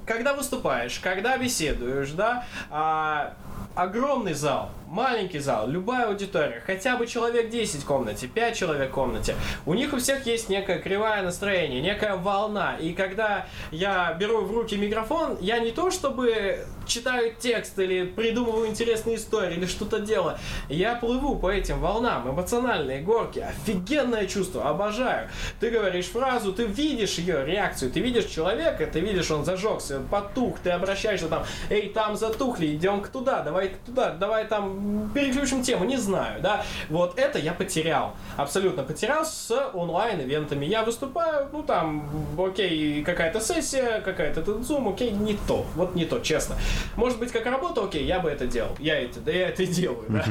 когда 0.05 0.33
выступаешь, 0.33 0.99
когда 0.99 1.37
беседуешь, 1.37 2.11
да, 2.11 2.45
а, 2.69 3.33
огромный 3.75 4.33
зал, 4.33 4.71
маленький 4.87 5.39
зал, 5.39 5.67
любая 5.67 6.07
аудитория, 6.07 6.61
хотя 6.65 6.97
бы 6.97 7.05
человек 7.05 7.49
10 7.49 7.83
в 7.83 7.85
комнате, 7.85 8.27
5 8.27 8.57
человек 8.57 8.89
в 8.89 8.93
комнате, 8.93 9.35
у 9.65 9.73
них 9.73 9.93
у 9.93 9.97
всех 9.97 10.25
есть 10.25 10.49
некое 10.49 10.79
кривое 10.79 11.21
настроение, 11.21 11.81
некая 11.81 12.15
волна. 12.15 12.75
И 12.77 12.93
когда 12.93 13.45
я 13.71 14.13
беру 14.13 14.41
в 14.41 14.51
руки 14.51 14.75
микрофон, 14.75 15.37
я 15.41 15.59
не 15.59 15.71
то 15.71 15.91
чтобы 15.91 16.65
читаю 16.87 17.33
текст 17.39 17.77
или 17.79 18.05
придумываю 18.05 18.67
интересные 18.67 19.17
истории 19.17 19.55
или 19.57 19.65
что-то 19.65 19.99
делаю, 19.99 20.37
я 20.69 20.95
плыву 20.95 21.35
по 21.35 21.51
этим 21.51 21.79
волнам, 21.79 22.29
эмоциональные 22.29 23.01
горки, 23.01 23.39
офигенное 23.39 24.25
чувство, 24.27 24.69
обожаю. 24.69 25.29
Ты 25.59 25.69
говоришь 25.69 26.07
фразу, 26.07 26.53
ты 26.53 26.63
видишь 26.63 27.17
ее 27.17 27.45
реакцию, 27.45 27.91
ты 27.91 27.99
видишь 27.99 28.25
человека, 28.25 28.87
ты 28.87 28.99
видишь, 28.99 29.29
он 29.31 29.45
зажегся, 29.45 30.01
потух, 30.09 30.59
ты 30.59 30.71
обращаешься 30.71 31.27
там, 31.27 31.45
эй, 31.69 31.89
там 31.89 32.15
затухли, 32.15 32.67
идем 32.75 33.01
к 33.01 33.09
туда, 33.09 33.41
давай 33.41 33.75
туда, 33.85 34.11
давай 34.11 34.45
там 34.45 35.11
переключим 35.13 35.63
тему, 35.63 35.85
не 35.85 35.97
знаю, 35.97 36.41
да. 36.41 36.63
Вот 36.89 37.19
это 37.19 37.39
я 37.39 37.53
потерял, 37.53 38.15
абсолютно 38.37 38.83
потерял 38.83 39.25
с 39.25 39.51
онлайн-ивентами. 39.73 40.65
Я 40.65 40.83
выступаю, 40.83 41.49
ну 41.51 41.63
там, 41.63 42.09
окей, 42.37 43.03
какая-то 43.03 43.39
сессия, 43.39 44.01
какая-то 44.01 44.41
этот 44.41 44.65
зум, 44.65 44.87
окей, 44.87 45.11
не 45.11 45.37
то, 45.47 45.65
вот 45.75 45.95
не 45.95 46.05
то, 46.05 46.19
честно. 46.19 46.55
Может 46.95 47.19
быть, 47.19 47.31
как 47.31 47.45
работа, 47.45 47.83
окей, 47.83 48.05
я 48.05 48.19
бы 48.19 48.29
это 48.29 48.47
делал, 48.47 48.75
я 48.79 48.99
это, 48.99 49.19
да, 49.19 49.31
я 49.31 49.49
это 49.49 49.63
и 49.63 49.67
делаю, 49.67 50.05
да. 50.09 50.25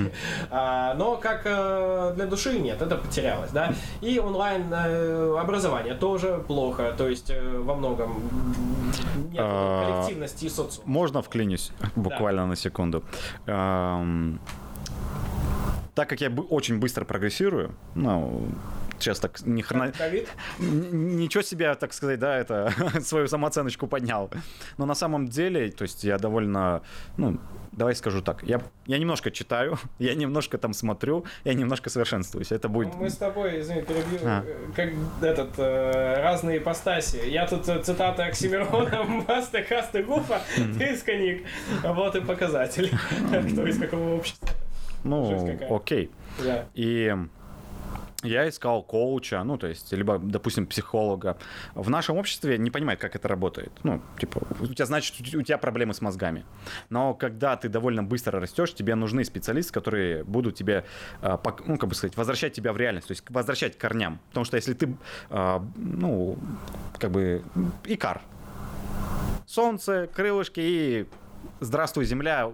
А, 0.51 0.95
но 0.95 1.17
как 1.17 1.43
э, 1.45 2.13
для 2.17 2.27
души 2.27 2.59
нет, 2.59 2.81
это 2.81 2.97
потерялось, 2.97 3.51
да. 3.51 3.75
И 4.01 4.19
онлайн 4.19 4.65
э, 4.73 5.37
образование 5.39 5.95
тоже 5.95 6.43
плохо, 6.47 6.95
то 6.97 7.09
есть 7.09 7.31
э, 7.31 7.59
во 7.59 7.75
многом 7.75 8.23
нет 9.31 9.41
а, 9.41 10.01
коллективности 10.01 10.47
и 10.47 10.49
социума. 10.49 10.89
Можно 10.89 11.23
вклинюсь 11.23 11.73
буквально 11.95 12.43
да. 12.43 12.47
на 12.49 12.57
секунду 12.57 13.05
так 15.97 16.11
как 16.11 16.21
я 16.21 16.31
очень 16.31 16.79
быстро 16.79 17.07
прогрессирую, 17.07 17.75
ну, 17.95 18.47
сейчас 18.99 19.21
так 19.21 19.41
не 19.47 19.63
хрена... 19.63 19.93
Ничего 20.59 21.43
себе, 21.43 21.75
так 21.75 21.93
сказать, 21.93 22.19
да, 22.19 22.37
это 22.37 22.73
свою 23.01 23.29
самооценочку 23.29 23.87
поднял. 23.87 24.31
Но 24.79 24.87
на 24.87 24.95
самом 24.95 25.29
деле, 25.29 25.71
то 25.71 25.83
есть 25.83 26.05
я 26.05 26.19
довольно, 26.19 26.83
ну, 27.17 27.39
давай 27.73 27.95
скажу 27.95 28.23
так, 28.23 28.43
я, 28.43 28.61
я 28.87 28.99
немножко 28.99 29.31
читаю, 29.31 29.79
я 29.99 30.15
немножко 30.15 30.59
там 30.59 30.73
смотрю, 30.73 31.25
я 31.45 31.55
немножко 31.55 31.91
совершенствуюсь. 31.91 32.53
Это 32.53 32.69
будет... 32.69 32.95
Мы 32.95 33.11
с 33.11 33.17
тобой, 33.17 33.61
извини, 33.61 33.83
перебью, 33.83 34.19
а. 34.25 34.45
как 34.75 34.91
этот, 35.21 35.59
э, 35.59 36.23
разные 36.23 36.59
ипостаси. 36.59 37.21
Я 37.27 37.47
тут 37.47 37.69
э, 37.69 37.83
цитаты 37.83 38.23
Оксимирона, 38.23 39.25
Басты, 39.29 39.63
Хасты, 39.63 40.03
Гуфа, 40.03 40.41
ты 40.79 40.93
из 40.93 41.03
коньяк. 41.03 41.43
Вот 41.85 42.17
и 42.17 42.21
показатель, 42.21 42.91
кто 43.53 43.67
из 43.67 43.79
какого 43.79 44.17
общества. 44.17 44.49
Ну, 45.05 45.59
окей. 45.71 46.11
И 46.75 47.15
я 48.23 48.49
искал 48.49 48.83
коуча, 48.83 49.43
ну, 49.45 49.59
то 49.59 49.67
есть, 49.67 49.93
либо, 49.93 50.19
допустим, 50.19 50.67
психолога. 50.67 51.37
В 51.75 51.91
нашем 51.91 52.17
обществе 52.17 52.59
не 52.59 52.71
понимает, 52.71 52.99
как 52.99 53.15
это 53.15 53.29
работает. 53.29 53.73
Ну, 53.83 54.01
типа, 54.19 54.43
у 54.61 54.67
тебя, 54.67 54.87
значит, 54.87 55.15
у 55.35 55.43
тебя 55.43 55.59
проблемы 55.59 55.93
с 55.95 56.01
мозгами. 56.01 56.45
Но 56.89 57.15
когда 57.15 57.57
ты 57.57 57.69
довольно 57.69 58.03
быстро 58.03 58.41
растешь, 58.41 58.75
тебе 58.75 58.95
нужны 58.95 59.25
специалисты, 59.25 59.73
которые 59.73 60.25
будут 60.25 60.55
тебе, 60.55 60.85
а, 61.21 61.41
ну, 61.67 61.77
как 61.79 61.89
бы 61.89 61.95
сказать, 61.95 62.17
возвращать 62.17 62.55
тебя 62.55 62.73
в 62.73 62.77
реальность, 62.77 63.09
то 63.09 63.13
есть 63.13 63.25
возвращать 63.29 63.77
к 63.77 63.81
корням. 63.81 64.21
Потому 64.29 64.45
что 64.45 64.57
если 64.57 64.75
ты, 64.75 64.97
а, 65.31 65.63
ну, 65.77 66.39
как 66.99 67.11
бы, 67.11 67.43
икар, 67.85 68.23
солнце, 69.47 70.09
крылышки 70.13 70.61
и 70.61 71.07
здравствуй, 71.61 72.05
земля, 72.05 72.53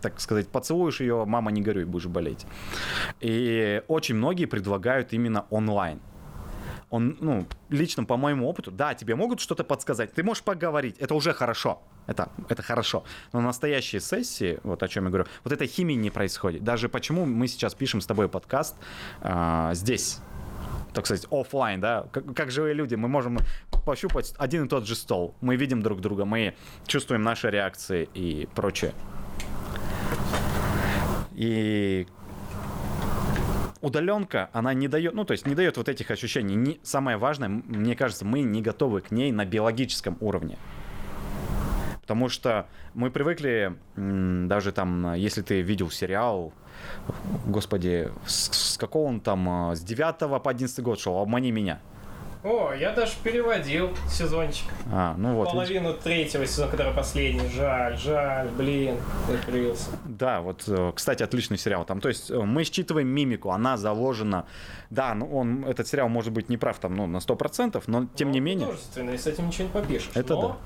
так 0.00 0.20
сказать, 0.20 0.48
поцелуешь 0.48 1.00
ее, 1.00 1.24
мама, 1.24 1.50
не 1.50 1.62
горюй, 1.62 1.84
будешь 1.84 2.06
болеть. 2.06 2.46
И 3.20 3.82
очень 3.88 4.14
многие 4.14 4.46
предлагают 4.46 5.12
именно 5.12 5.46
онлайн. 5.50 6.00
Он, 6.90 7.16
ну, 7.20 7.46
лично 7.68 8.04
по 8.04 8.16
моему 8.16 8.48
опыту, 8.48 8.72
да, 8.72 8.94
тебе 8.94 9.14
могут 9.14 9.40
что-то 9.40 9.62
подсказать, 9.62 10.12
ты 10.12 10.24
можешь 10.24 10.42
поговорить, 10.42 10.96
это 10.98 11.14
уже 11.14 11.32
хорошо, 11.32 11.80
это, 12.08 12.30
это 12.48 12.62
хорошо. 12.62 13.04
Но 13.32 13.40
настоящие 13.40 14.00
сессии, 14.00 14.58
вот 14.64 14.82
о 14.82 14.88
чем 14.88 15.04
я 15.04 15.10
говорю, 15.10 15.26
вот 15.44 15.52
этой 15.52 15.68
химии 15.68 15.94
не 15.94 16.10
происходит. 16.10 16.64
Даже 16.64 16.88
почему 16.88 17.26
мы 17.26 17.46
сейчас 17.46 17.76
пишем 17.76 18.00
с 18.00 18.06
тобой 18.06 18.28
подкаст 18.28 18.74
э, 19.20 19.70
здесь, 19.74 20.18
так 20.92 21.06
сказать, 21.06 21.28
офлайн, 21.30 21.80
да, 21.80 22.06
как, 22.10 22.34
как 22.34 22.50
живые 22.50 22.74
люди, 22.74 22.96
мы 22.96 23.06
можем 23.06 23.38
пощупать 23.86 24.34
один 24.36 24.64
и 24.64 24.68
тот 24.68 24.84
же 24.84 24.96
стол, 24.96 25.36
мы 25.40 25.54
видим 25.54 25.82
друг 25.82 26.00
друга, 26.00 26.24
мы 26.24 26.56
чувствуем 26.88 27.22
наши 27.22 27.50
реакции 27.50 28.08
и 28.14 28.48
прочее. 28.56 28.92
И 31.40 32.06
удаленка, 33.80 34.50
она 34.52 34.74
не 34.74 34.88
дает, 34.88 35.14
ну, 35.14 35.24
то 35.24 35.32
есть 35.32 35.46
не 35.46 35.54
дает 35.54 35.78
вот 35.78 35.88
этих 35.88 36.10
ощущений. 36.10 36.54
Не, 36.54 36.80
самое 36.82 37.16
важное, 37.16 37.48
мне 37.48 37.96
кажется, 37.96 38.26
мы 38.26 38.42
не 38.42 38.60
готовы 38.60 39.00
к 39.00 39.10
ней 39.10 39.32
на 39.32 39.46
биологическом 39.46 40.18
уровне. 40.20 40.58
Потому 42.02 42.28
что 42.28 42.66
мы 42.92 43.10
привыкли, 43.10 43.74
даже 43.96 44.72
там, 44.72 45.14
если 45.14 45.40
ты 45.40 45.62
видел 45.62 45.90
сериал, 45.90 46.52
господи, 47.46 48.10
с, 48.26 48.74
с 48.74 48.76
какого 48.76 49.08
он 49.08 49.20
там, 49.20 49.48
а, 49.48 49.74
с 49.74 49.80
9 49.80 50.42
по 50.42 50.50
11 50.50 50.84
год 50.84 51.00
шел, 51.00 51.16
«Обмани 51.16 51.52
меня». 51.52 51.80
О, 52.42 52.72
я 52.72 52.92
даже 52.92 53.12
переводил 53.22 53.90
сезончик. 54.08 54.64
А, 54.90 55.14
ну 55.18 55.34
вот. 55.34 55.50
Половину 55.50 55.92
третьего 55.92 56.46
сезона, 56.46 56.70
который 56.70 56.94
последний. 56.94 57.48
Жаль, 57.50 57.98
жаль, 57.98 58.48
блин, 58.48 58.96
закрылся. 59.28 59.90
Да, 60.06 60.40
вот, 60.40 60.64
э, 60.66 60.92
кстати, 60.94 61.22
отличный 61.22 61.58
сериал. 61.58 61.84
Там, 61.84 62.00
то 62.00 62.08
есть, 62.08 62.30
э, 62.30 62.38
мы 62.38 62.64
считываем 62.64 63.08
мимику, 63.08 63.50
она 63.50 63.76
заложена. 63.76 64.46
Да, 64.90 65.14
ну 65.14 65.26
он, 65.32 65.64
этот 65.64 65.86
сериал 65.86 66.08
может 66.08 66.32
быть 66.32 66.48
не 66.48 66.56
прав 66.56 66.78
там, 66.78 66.96
ну, 66.96 67.06
на 67.06 67.18
100%, 67.18 67.82
но 67.86 68.06
тем 68.14 68.28
Ну, 68.28 68.34
не 68.34 68.40
менее. 68.40 68.66
Художественный, 68.66 69.18
с 69.18 69.26
этим 69.26 69.46
ничего 69.46 69.68
не 69.68 69.72
попишешь. 69.72 70.10
Это 70.14 70.34
но 70.34 70.60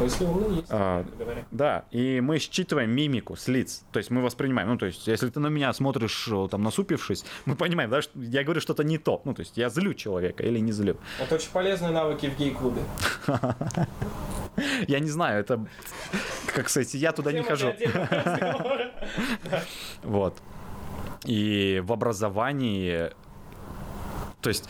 Мысли 0.00 0.24
умные 0.24 0.56
есть, 0.56 0.68
А. 0.70 1.04
Да, 1.50 1.84
и 1.90 2.20
мы 2.20 2.38
считываем 2.38 2.90
мимику 2.90 3.36
с 3.36 3.48
лиц. 3.48 3.84
То 3.92 3.98
есть 3.98 4.10
мы 4.10 4.22
воспринимаем. 4.22 4.68
Ну, 4.68 4.78
то 4.78 4.86
есть, 4.86 5.06
если 5.06 5.28
ты 5.28 5.40
на 5.40 5.48
меня 5.48 5.72
смотришь, 5.72 6.28
э, 6.28 6.48
там, 6.50 6.62
насупившись, 6.62 7.24
мы 7.44 7.54
понимаем, 7.54 7.90
да, 7.90 8.02
что 8.02 8.18
я 8.20 8.42
говорю 8.42 8.60
что-то 8.60 8.82
не 8.82 8.98
то. 8.98 9.20
Ну, 9.24 9.34
то 9.34 9.40
есть 9.40 9.56
я 9.56 9.70
злю 9.70 9.94
человека 9.94 10.42
или 10.42 10.58
не 10.58 10.72
злю. 10.72 10.96
Это 11.20 11.36
очень 11.36 11.50
полезные 11.50 11.92
навыки 11.92 12.28
в 12.28 12.38
гей-клубе. 12.38 12.82
Я 14.86 15.00
не 15.00 15.10
знаю, 15.10 15.40
это... 15.40 15.66
Как 16.46 16.68
сказать, 16.68 16.94
я 16.94 17.10
туда 17.10 17.32
не 17.32 17.42
хожу. 17.42 17.74
Вот. 20.04 20.36
И 21.24 21.82
в 21.84 21.92
образовании 21.92 23.10
то 24.40 24.48
есть 24.48 24.68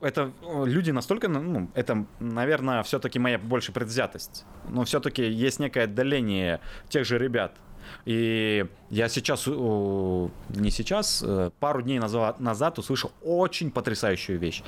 это 0.00 0.32
э, 0.42 0.64
люди 0.66 0.90
настолько, 0.90 1.28
ну, 1.28 1.70
это, 1.74 2.06
наверное, 2.20 2.82
все-таки 2.82 3.18
моя 3.18 3.38
больше 3.38 3.72
предвзятость. 3.72 4.44
Но 4.68 4.84
все-таки 4.84 5.22
есть 5.22 5.60
некое 5.60 5.84
отдаление 5.84 6.60
тех 6.88 7.04
же 7.04 7.18
ребят. 7.18 7.54
И 8.04 8.66
я 8.90 9.08
сейчас, 9.08 9.46
не 9.46 10.70
сейчас, 10.70 11.22
э, 11.24 11.50
пару 11.60 11.82
дней 11.82 12.00
назад 12.00 12.78
услышал 12.78 13.12
очень 13.22 13.70
потрясающую 13.70 14.38
вещь. 14.38 14.62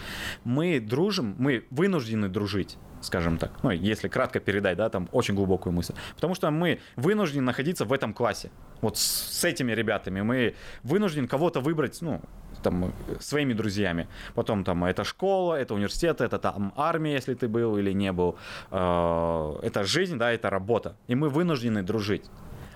Мы 0.45 0.81
дружим, 0.81 1.35
мы 1.39 1.65
вынуждены 1.71 2.29
дружить, 2.29 2.77
скажем 3.01 3.39
так. 3.39 3.53
Ну, 3.63 3.71
если 3.71 4.09
кратко 4.09 4.41
передать, 4.41 4.77
да, 4.77 4.89
там 4.89 5.09
очень 5.13 5.35
глубокую 5.35 5.73
мысль. 5.73 5.95
Потому 6.15 6.35
что 6.35 6.51
мы 6.51 6.81
вынуждены 6.97 7.43
находиться 7.43 7.85
в 7.85 7.93
этом 7.93 8.15
классе. 8.15 8.51
Вот 8.81 8.99
с, 8.99 9.03
с 9.03 9.45
этими 9.45 9.73
ребятами. 9.73 10.21
Мы 10.21 10.55
вынуждены 10.83 11.27
кого-то 11.27 11.61
выбрать, 11.61 12.01
ну, 12.03 12.21
там, 12.65 12.85
э, 12.85 12.91
своими 13.21 13.55
друзьями. 13.55 14.07
Потом 14.35 14.65
там 14.65 14.85
это 14.85 15.05
школа, 15.05 15.55
это 15.55 15.75
университет, 15.75 16.21
это 16.21 16.39
там 16.39 16.73
армия, 16.77 17.13
если 17.13 17.35
ты 17.35 17.47
был 17.49 17.79
или 17.79 17.95
не 17.95 18.13
был. 18.13 18.35
Э, 18.73 19.55
Это 19.63 19.85
жизнь, 19.85 20.17
да, 20.19 20.33
это 20.33 20.51
работа. 20.51 20.97
И 21.11 21.15
мы 21.15 21.29
вынуждены 21.29 21.83
дружить. 21.83 22.25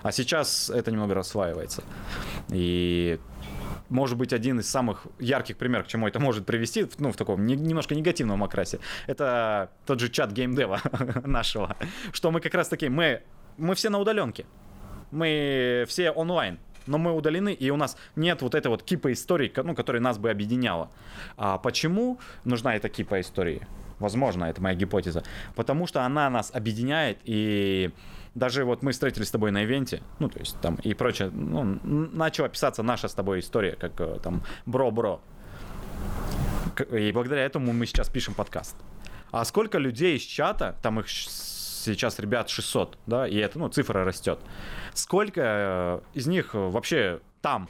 А 0.03 0.11
сейчас 0.11 0.69
это 0.69 0.91
немного 0.91 1.13
расслаивается. 1.13 1.83
И 2.53 3.19
может 3.89 4.17
быть, 4.17 4.33
один 4.33 4.59
из 4.59 4.69
самых 4.69 5.07
ярких 5.19 5.57
примеров, 5.57 5.85
к 5.85 5.89
чему 5.89 6.07
это 6.07 6.19
может 6.19 6.45
привести, 6.45 6.87
ну, 6.99 7.11
в 7.11 7.15
таком 7.15 7.45
не- 7.45 7.55
немножко 7.55 7.95
негативном 7.95 8.43
окрасе, 8.43 8.79
это 9.07 9.69
тот 9.85 9.99
же 9.99 10.09
чат 10.09 10.31
геймдева 10.31 10.79
нашего, 11.25 11.75
что 12.13 12.31
мы 12.31 12.39
как 12.39 12.53
раз 12.53 12.67
таки, 12.69 12.87
мы, 12.89 13.21
мы 13.57 13.73
все 13.73 13.89
на 13.89 13.97
удаленке, 13.97 14.45
мы 15.11 15.85
все 15.87 16.11
онлайн, 16.11 16.59
но 16.89 16.97
мы 16.97 17.13
удалены, 17.13 17.53
и 17.53 17.69
у 17.69 17.77
нас 17.77 17.97
нет 18.15 18.41
вот 18.41 18.55
этой 18.55 18.67
вот 18.67 18.83
кипа 18.83 19.13
историй, 19.13 19.47
ко- 19.49 19.63
ну, 19.63 19.75
которая 19.75 20.01
нас 20.01 20.17
бы 20.17 20.29
объединяла. 20.29 20.89
А 21.37 21.57
почему 21.57 22.19
нужна 22.43 22.75
эта 22.75 22.89
кипа 22.89 23.21
истории? 23.21 23.67
Возможно, 23.99 24.45
это 24.45 24.61
моя 24.61 24.75
гипотеза. 24.75 25.23
Потому 25.55 25.87
что 25.87 26.03
она 26.05 26.29
нас 26.29 26.51
объединяет, 26.53 27.19
и 27.25 27.91
даже 28.35 28.63
вот 28.63 28.81
мы 28.83 28.91
встретились 28.91 29.27
с 29.27 29.31
тобой 29.31 29.51
на 29.51 29.63
ивенте, 29.63 30.01
ну, 30.19 30.29
то 30.29 30.39
есть 30.39 30.59
там 30.61 30.75
и 30.75 30.93
прочее, 30.93 31.29
ну, 31.31 31.79
начала 31.83 32.49
писаться 32.49 32.83
наша 32.83 33.07
с 33.07 33.13
тобой 33.13 33.39
история, 33.39 33.75
как 33.75 33.99
э, 33.99 34.19
там 34.23 34.41
бро-бро. 34.65 35.21
И 36.91 37.11
благодаря 37.11 37.43
этому 37.43 37.73
мы 37.73 37.85
сейчас 37.85 38.09
пишем 38.09 38.33
подкаст. 38.33 38.75
А 39.31 39.45
сколько 39.45 39.77
людей 39.77 40.15
из 40.17 40.21
чата, 40.23 40.75
там 40.81 40.99
их 40.99 41.07
сейчас 41.83 42.19
ребят 42.19 42.49
600, 42.49 42.97
да, 43.05 43.27
и 43.27 43.37
это, 43.37 43.59
ну, 43.59 43.69
цифра 43.69 44.03
растет. 44.03 44.39
Сколько 44.93 45.41
э, 46.13 46.17
из 46.17 46.27
них 46.27 46.53
вообще 46.53 47.21
там? 47.41 47.69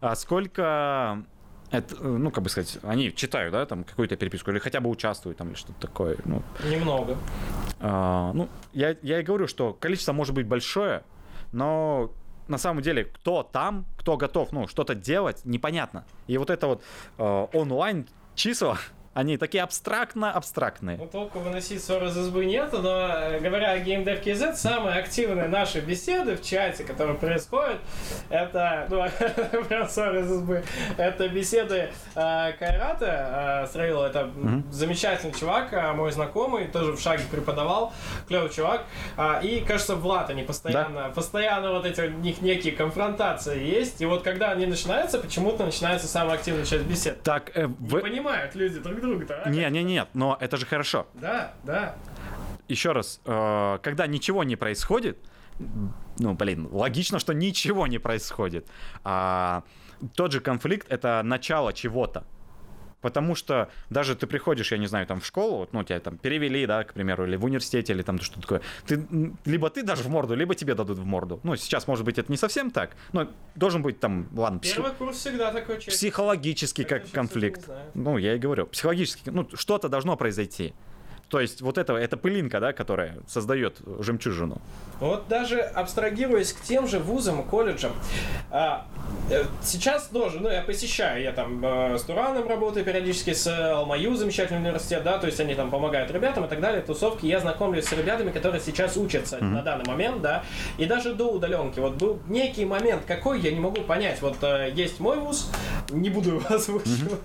А 0.00 0.14
сколько 0.14 1.24
это, 1.70 1.96
ну, 2.02 2.30
как 2.30 2.44
бы 2.44 2.50
сказать, 2.50 2.78
они 2.82 3.12
читают, 3.14 3.52
да, 3.52 3.66
там 3.66 3.84
какую-то 3.84 4.16
переписку, 4.16 4.50
или 4.50 4.58
хотя 4.58 4.80
бы 4.80 4.88
участвуют 4.90 5.38
там, 5.38 5.48
или 5.48 5.56
что-то 5.56 5.80
такое, 5.80 6.16
ну, 6.24 6.42
Немного. 6.64 7.16
а, 7.80 8.32
ну, 8.32 8.48
я, 8.72 8.96
я 9.02 9.20
и 9.20 9.22
говорю, 9.22 9.46
что 9.46 9.72
количество 9.72 10.12
может 10.12 10.34
быть 10.34 10.46
большое, 10.46 11.02
но 11.52 12.12
на 12.48 12.58
самом 12.58 12.82
деле, 12.82 13.04
кто 13.04 13.42
там, 13.42 13.86
кто 13.98 14.16
готов, 14.16 14.52
ну, 14.52 14.66
что-то 14.68 14.94
делать, 14.94 15.40
непонятно. 15.44 16.04
И 16.26 16.36
вот 16.38 16.50
это 16.50 16.66
вот 16.66 16.82
э, 17.18 17.46
онлайн 17.52 18.06
числа, 18.34 18.78
они 19.14 19.36
такие 19.38 19.62
абстрактно-абстрактные. 19.62 20.96
Ну, 20.98 21.06
толку 21.06 21.38
выносить 21.38 21.82
ссоры 21.82 22.08
из 22.08 22.16
избы 22.18 22.44
нету, 22.44 22.80
но, 22.80 23.08
э, 23.08 23.40
говоря 23.40 23.72
о 23.72 23.78
GameDev.kz, 23.78 24.54
самые 24.56 24.98
активные 24.98 25.48
наши 25.48 25.80
беседы 25.80 26.36
в 26.36 26.42
чате, 26.42 26.84
которые 26.84 27.16
происходят, 27.16 27.78
это, 28.28 28.86
ну, 28.90 29.04
прям 29.68 29.88
ссоры 29.88 30.20
из 30.20 30.30
избы, 30.32 30.64
это 30.96 31.28
беседы 31.28 31.90
э, 32.14 32.52
Кайрата 32.58 33.62
э, 33.64 33.66
Строила, 33.68 34.06
это 34.06 34.24
Мгм. 34.24 34.70
замечательный 34.72 35.32
чувак, 35.32 35.72
э, 35.72 35.92
мой 35.92 36.10
знакомый, 36.12 36.66
тоже 36.68 36.92
в 36.92 37.00
шаге 37.00 37.22
преподавал, 37.30 37.92
клевый 38.28 38.50
чувак, 38.50 38.84
А, 39.16 39.38
и, 39.40 39.60
кажется, 39.60 39.94
Влад, 39.96 40.30
они 40.30 40.42
постоянно, 40.42 41.10
постоянно 41.14 41.72
вот 41.72 41.86
эти 41.86 42.00
у 42.00 42.10
них 42.10 42.40
некие 42.42 42.72
конфронтации 42.72 43.62
есть, 43.62 44.00
и 44.00 44.06
вот 44.06 44.22
когда 44.22 44.50
они 44.50 44.66
начинаются, 44.66 45.18
почему-то 45.18 45.64
начинается 45.64 46.08
самая 46.08 46.34
активная 46.36 46.64
часть 46.64 46.84
бесед. 46.84 47.22
Так, 47.22 47.50
э, 47.54 47.66
Не 47.66 47.88
вы... 47.88 48.00
понимают 48.00 48.54
люди 48.54 48.78
друг 48.80 49.03
друга-то, 49.04 49.42
а? 49.42 49.50
Не, 49.50 49.68
не, 49.70 49.82
нет, 49.82 50.08
но 50.14 50.36
это 50.40 50.56
же 50.56 50.66
хорошо. 50.66 51.06
Да, 51.14 51.54
да. 51.64 51.96
Еще 52.68 52.92
раз, 52.92 53.20
э, 53.24 53.78
когда 53.82 54.06
ничего 54.06 54.44
не 54.44 54.56
происходит, 54.56 55.18
ну, 56.18 56.34
блин, 56.34 56.68
логично, 56.70 57.18
что 57.18 57.32
ничего 57.34 57.86
не 57.86 57.98
происходит. 57.98 58.66
А 59.04 59.62
тот 60.14 60.32
же 60.32 60.40
конфликт 60.40 60.86
это 60.90 61.22
начало 61.24 61.72
чего-то. 61.72 62.24
Потому 63.04 63.34
что 63.34 63.68
даже 63.90 64.16
ты 64.16 64.26
приходишь, 64.26 64.72
я 64.72 64.78
не 64.78 64.86
знаю, 64.86 65.06
там 65.06 65.20
в 65.20 65.26
школу, 65.26 65.58
вот, 65.58 65.74
ну, 65.74 65.84
тебя 65.84 66.00
там 66.00 66.16
перевели, 66.16 66.64
да, 66.64 66.84
к 66.84 66.94
примеру, 66.94 67.26
или 67.26 67.36
в 67.36 67.44
университете, 67.44 67.92
или 67.92 68.00
там 68.00 68.18
что-то 68.18 68.40
такое. 68.40 68.62
Ты, 68.86 69.06
либо 69.44 69.68
ты 69.68 69.82
дашь 69.82 69.98
в 69.98 70.08
морду, 70.08 70.34
либо 70.34 70.54
тебе 70.54 70.74
дадут 70.74 70.96
в 70.96 71.04
морду. 71.04 71.38
Ну, 71.42 71.54
сейчас, 71.56 71.86
может 71.86 72.06
быть, 72.06 72.16
это 72.16 72.32
не 72.32 72.38
совсем 72.38 72.70
так, 72.70 72.96
но 73.12 73.28
должен 73.56 73.82
быть 73.82 74.00
там, 74.00 74.26
ладно, 74.34 74.58
псих- 74.58 74.76
Первый 74.76 74.92
курс 74.92 75.18
всегда 75.18 75.52
такой 75.52 75.76
честный. 75.76 75.92
психологический 75.92 76.84
как 76.84 77.10
конфликт. 77.10 77.68
Ну, 77.92 78.16
я 78.16 78.36
и 78.36 78.38
говорю, 78.38 78.66
психологически, 78.68 79.28
ну, 79.28 79.46
что-то 79.52 79.90
должно 79.90 80.16
произойти. 80.16 80.72
То 81.28 81.40
есть 81.40 81.62
вот 81.62 81.78
это, 81.78 81.94
это 81.94 82.16
пылинка, 82.16 82.60
да, 82.60 82.72
которая 82.72 83.18
создает 83.26 83.78
жемчужину. 84.00 84.60
Вот 85.00 85.26
даже 85.28 85.60
абстрагируясь 85.60 86.52
к 86.52 86.60
тем 86.60 86.86
же 86.86 86.98
вузам, 86.98 87.42
колледжам, 87.42 87.92
а, 88.50 88.86
э, 89.30 89.44
сейчас 89.62 90.06
тоже, 90.06 90.38
ну, 90.40 90.48
я 90.48 90.62
посещаю, 90.62 91.22
я 91.22 91.32
там 91.32 91.64
э, 91.64 91.98
с 91.98 92.02
Тураном 92.02 92.46
работаю 92.46 92.84
периодически, 92.84 93.34
с 93.34 93.46
Алмаю, 93.46 94.14
замечательный 94.14 94.60
университет, 94.60 95.02
да, 95.02 95.18
то 95.18 95.26
есть 95.26 95.40
они 95.40 95.54
там 95.54 95.70
помогают 95.70 96.10
ребятам 96.10 96.44
и 96.44 96.48
так 96.48 96.60
далее, 96.60 96.80
тусовки, 96.80 97.26
я 97.26 97.40
знакомлюсь 97.40 97.86
с 97.86 97.92
ребятами, 97.92 98.30
которые 98.30 98.60
сейчас 98.60 98.96
учатся 98.96 99.38
на 99.38 99.62
данный 99.62 99.84
момент, 99.84 100.22
да, 100.22 100.44
и 100.78 100.84
даже 100.84 101.14
до 101.14 101.32
удаленки, 101.32 101.80
вот 101.80 101.94
был 101.94 102.20
некий 102.28 102.64
момент, 102.64 103.02
какой, 103.04 103.40
я 103.40 103.50
не 103.50 103.60
могу 103.60 103.82
понять, 103.82 104.22
вот 104.22 104.36
э, 104.42 104.70
есть 104.74 105.00
мой 105.00 105.18
вуз, 105.18 105.50
не 105.90 106.08
буду 106.08 106.36
его 106.36 106.42
озвучивать, 106.54 107.20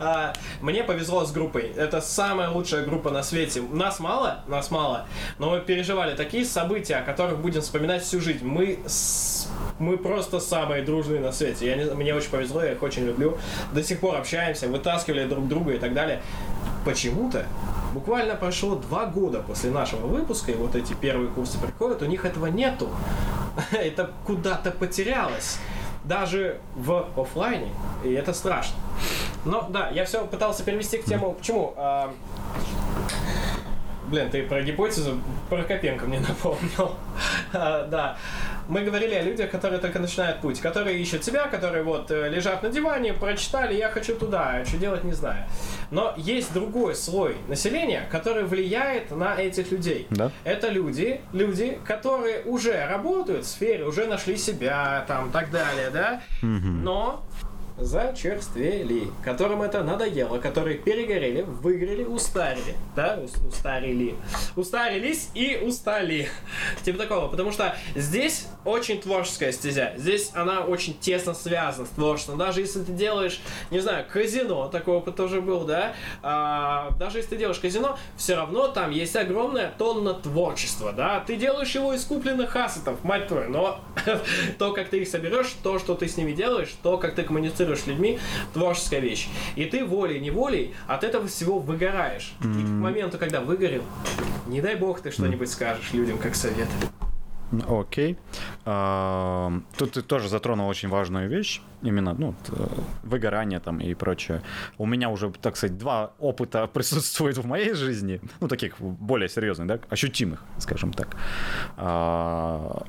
А, 0.00 0.32
мне 0.60 0.82
повезло 0.82 1.24
с 1.24 1.32
группой, 1.32 1.72
это 1.76 2.00
самая 2.00 2.50
лучшая 2.50 2.84
группа 2.84 3.10
на 3.10 3.17
свете, 3.22 3.60
нас 3.62 4.00
мало, 4.00 4.40
нас 4.48 4.70
мало, 4.70 5.06
но 5.38 5.50
мы 5.50 5.60
переживали 5.60 6.14
такие 6.16 6.44
события, 6.44 6.96
о 6.96 7.02
которых 7.02 7.38
будем 7.38 7.60
вспоминать 7.62 8.02
всю 8.02 8.20
жизнь, 8.20 8.44
мы 8.44 8.78
с- 8.86 9.48
мы 9.78 9.96
просто 9.96 10.40
самые 10.40 10.82
дружные 10.82 11.20
на 11.20 11.32
свете. 11.32 11.66
Я 11.66 11.76
не, 11.76 11.84
мне 11.94 12.14
очень 12.14 12.30
повезло, 12.30 12.62
я 12.62 12.72
их 12.72 12.82
очень 12.82 13.04
люблю. 13.04 13.38
До 13.72 13.82
сих 13.82 14.00
пор 14.00 14.16
общаемся, 14.16 14.68
вытаскивали 14.68 15.24
друг 15.26 15.46
друга 15.48 15.72
и 15.74 15.78
так 15.78 15.94
далее. 15.94 16.20
Почему-то 16.84 17.46
буквально 17.94 18.34
прошло 18.34 18.76
два 18.76 19.06
года 19.06 19.40
после 19.40 19.70
нашего 19.70 20.06
выпуска, 20.06 20.52
и 20.52 20.54
вот 20.54 20.74
эти 20.74 20.94
первые 20.94 21.28
курсы 21.30 21.58
приходят, 21.58 22.02
у 22.02 22.06
них 22.06 22.24
этого 22.24 22.46
нету. 22.46 22.88
Это 23.72 24.10
куда-то 24.26 24.70
потерялось. 24.70 25.58
Даже 26.04 26.58
в 26.74 27.06
оффлайне, 27.20 27.68
и 28.02 28.10
это 28.12 28.32
страшно. 28.32 28.76
Но 29.44 29.66
да, 29.68 29.90
я 29.90 30.06
все 30.06 30.24
пытался 30.24 30.62
перевести 30.64 30.96
к 30.98 31.04
тему. 31.04 31.32
Почему? 31.32 31.74
А, 31.76 32.14
Блин, 34.08 34.30
ты 34.30 34.42
про 34.42 34.62
гипотезу 34.62 35.20
Прокопенко 35.50 36.06
мне 36.06 36.20
напомнил. 36.28 36.94
А, 37.52 37.86
да. 37.86 38.16
мы 38.68 38.82
говорили 38.82 39.14
о 39.14 39.22
людях, 39.22 39.50
которые 39.50 39.80
только 39.80 39.98
начинают 39.98 40.40
путь, 40.40 40.60
которые 40.60 40.98
ищут 40.98 41.24
себя, 41.24 41.46
которые 41.48 41.82
вот 41.82 42.10
э, 42.10 42.28
лежат 42.28 42.62
на 42.62 42.68
диване, 42.68 43.14
прочитали, 43.14 43.74
я 43.74 43.88
хочу 43.88 44.14
туда, 44.16 44.60
а 44.60 44.64
что 44.64 44.76
делать 44.76 45.04
не 45.04 45.12
знаю. 45.12 45.44
Но 45.90 46.14
есть 46.16 46.52
другой 46.52 46.94
слой 46.94 47.36
населения, 47.48 48.06
который 48.10 48.44
влияет 48.44 49.10
на 49.10 49.34
этих 49.34 49.70
людей. 49.72 50.06
Да. 50.10 50.30
Это 50.44 50.68
люди, 50.68 51.20
люди, 51.32 51.78
которые 51.84 52.42
уже 52.42 52.86
работают 52.86 53.44
в 53.44 53.48
сфере, 53.48 53.84
уже 53.84 54.06
нашли 54.06 54.36
себя, 54.36 55.04
там, 55.08 55.30
так 55.30 55.50
далее, 55.50 55.90
да, 55.90 56.22
но 56.42 57.24
зачерствели, 57.78 59.08
которым 59.24 59.62
это 59.62 59.82
надоело, 59.82 60.38
которые 60.38 60.78
перегорели, 60.78 61.42
выгорели, 61.42 62.04
устарили, 62.04 62.74
да, 62.96 63.18
Ус- 63.22 63.34
устарили, 63.46 64.14
устарились 64.56 65.30
и 65.34 65.56
устали, 65.64 66.28
типа 66.84 66.98
такого, 66.98 67.28
потому 67.28 67.52
что 67.52 67.76
здесь 67.94 68.46
очень 68.64 69.00
творческая 69.00 69.52
стезя, 69.52 69.92
здесь 69.96 70.30
она 70.34 70.60
очень 70.60 70.98
тесно 70.98 71.34
связана 71.34 71.86
с 71.86 71.90
творчеством, 71.90 72.38
даже 72.38 72.60
если 72.60 72.82
ты 72.82 72.92
делаешь, 72.92 73.40
не 73.70 73.80
знаю, 73.80 74.04
казино, 74.10 74.68
такой 74.68 74.96
опыт 74.96 75.16
тоже 75.16 75.40
был, 75.40 75.60
да, 75.64 75.94
а, 76.22 76.90
даже 76.98 77.18
если 77.18 77.30
ты 77.30 77.36
делаешь 77.36 77.58
казино, 77.58 77.98
все 78.16 78.34
равно 78.34 78.68
там 78.68 78.90
есть 78.90 79.16
огромная 79.16 79.72
тонна 79.78 80.14
творчества, 80.14 80.92
да, 80.92 81.20
ты 81.20 81.36
делаешь 81.36 81.74
его 81.74 81.92
из 81.94 82.04
купленных 82.04 82.54
ассетов, 82.56 83.04
мать 83.04 83.28
твою, 83.28 83.50
но 83.50 83.80
то, 84.58 84.72
как 84.72 84.88
ты 84.88 84.98
их 85.02 85.08
соберешь, 85.08 85.54
то, 85.62 85.78
что 85.78 85.94
ты 85.94 86.08
с 86.08 86.16
ними 86.16 86.32
делаешь, 86.32 86.74
то, 86.82 86.98
как 86.98 87.14
ты 87.14 87.22
коммуницируешь 87.22 87.67
с 87.76 87.86
людьми, 87.86 88.18
творческая 88.54 89.00
вещь. 89.00 89.28
И 89.56 89.64
ты 89.64 89.84
волей-неволей 89.84 90.74
от 90.86 91.04
этого 91.04 91.26
всего 91.26 91.58
выгораешь. 91.58 92.32
И 92.40 92.44
к 92.44 92.68
моменту, 92.68 93.18
когда 93.18 93.40
выгорел, 93.40 93.82
не 94.46 94.60
дай 94.60 94.76
бог 94.76 95.00
ты 95.00 95.10
что-нибудь 95.10 95.50
скажешь 95.50 95.92
людям 95.92 96.18
как 96.18 96.34
совет. 96.34 96.68
Окей. 97.66 98.18
А, 98.64 99.52
Тут 99.76 99.92
ты 99.92 100.02
тоже 100.02 100.28
затронул 100.28 100.68
очень 100.68 100.88
важную 100.90 101.28
вещь, 101.30 101.62
именно 101.82 102.12
ну, 102.12 102.34
э, 102.48 102.66
выгорание 103.04 103.58
там 103.58 103.78
и 103.80 103.94
прочее. 103.94 104.42
У 104.76 104.84
меня 104.84 105.08
уже, 105.08 105.30
так 105.30 105.56
сказать, 105.56 105.78
два 105.78 106.12
опыта 106.18 106.66
присутствует 106.72 107.38
в 107.38 107.46
моей 107.46 107.72
жизни, 107.72 108.20
ну, 108.40 108.48
таких 108.48 108.78
более 108.80 109.30
серьезных, 109.30 109.66
да, 109.66 109.78
ощутимых, 109.88 110.44
скажем 110.58 110.92
так. 110.92 111.16
А, 111.78 112.82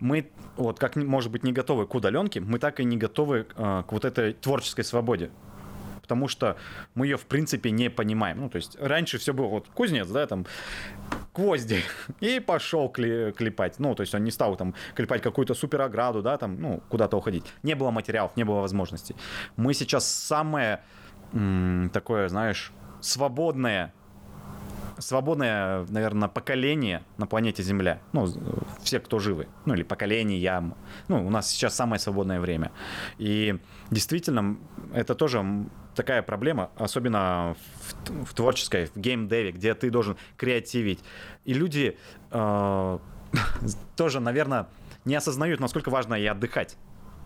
Мы, 0.00 0.30
вот 0.56 0.78
как, 0.78 0.96
может 0.96 1.30
быть, 1.30 1.44
не 1.44 1.52
готовы 1.52 1.86
к 1.86 1.94
удаленке, 1.94 2.40
мы 2.40 2.58
так 2.58 2.80
и 2.80 2.84
не 2.84 2.96
готовы 2.96 3.46
а, 3.56 3.82
к 3.82 3.92
вот 3.92 4.04
этой 4.04 4.34
творческой 4.34 4.84
свободе. 4.84 5.30
Потому 6.02 6.28
что 6.28 6.56
мы 6.94 7.06
ее, 7.06 7.16
в 7.16 7.26
принципе, 7.26 7.70
не 7.70 7.88
понимаем. 7.88 8.40
Ну, 8.40 8.50
то 8.50 8.56
есть 8.56 8.76
раньше 8.80 9.18
все 9.18 9.32
было 9.32 9.46
вот 9.46 9.68
кузнец, 9.68 10.08
да, 10.08 10.26
там 10.26 10.46
гвозди 11.34 11.82
и 12.20 12.40
пошел 12.40 12.92
кли- 12.94 13.32
клепать. 13.32 13.78
Ну, 13.78 13.94
то 13.94 14.02
есть 14.02 14.14
он 14.14 14.24
не 14.24 14.30
стал 14.30 14.56
там 14.56 14.74
клепать 14.94 15.22
какую-то 15.22 15.54
супер 15.54 15.80
ограду, 15.80 16.20
да, 16.22 16.36
там, 16.36 16.60
ну, 16.60 16.82
куда-то 16.88 17.16
уходить. 17.16 17.44
Не 17.62 17.74
было 17.74 17.90
материалов, 17.90 18.32
не 18.36 18.44
было 18.44 18.60
возможностей. 18.60 19.16
Мы 19.56 19.74
сейчас 19.74 20.06
самое 20.06 20.82
такое, 21.92 22.28
знаешь, 22.28 22.72
свободное 23.00 23.94
свободное, 25.02 25.84
наверное, 25.88 26.28
поколение 26.28 27.02
на 27.18 27.26
планете 27.26 27.62
Земля. 27.62 28.00
Ну, 28.12 28.26
все, 28.82 29.00
кто 29.00 29.18
живы. 29.18 29.48
Ну, 29.66 29.74
или 29.74 29.82
поколение 29.82 30.40
я. 30.40 30.60
Ну, 31.08 31.26
у 31.26 31.30
нас 31.30 31.50
сейчас 31.50 31.74
самое 31.74 32.00
свободное 32.00 32.40
время. 32.40 32.72
И 33.18 33.58
действительно, 33.90 34.56
это 34.94 35.14
тоже 35.14 35.44
такая 35.94 36.22
проблема, 36.22 36.70
особенно 36.76 37.54
в, 38.06 38.24
в 38.24 38.34
творческой, 38.34 38.86
в 38.86 38.96
геймдеве, 38.96 39.52
где 39.52 39.74
ты 39.74 39.90
должен 39.90 40.16
креативить. 40.36 41.00
И 41.44 41.52
люди 41.52 41.98
э, 42.30 42.98
тоже, 43.96 44.20
наверное, 44.20 44.68
не 45.04 45.14
осознают, 45.14 45.60
насколько 45.60 45.90
важно 45.90 46.14
и 46.14 46.24
отдыхать. 46.26 46.76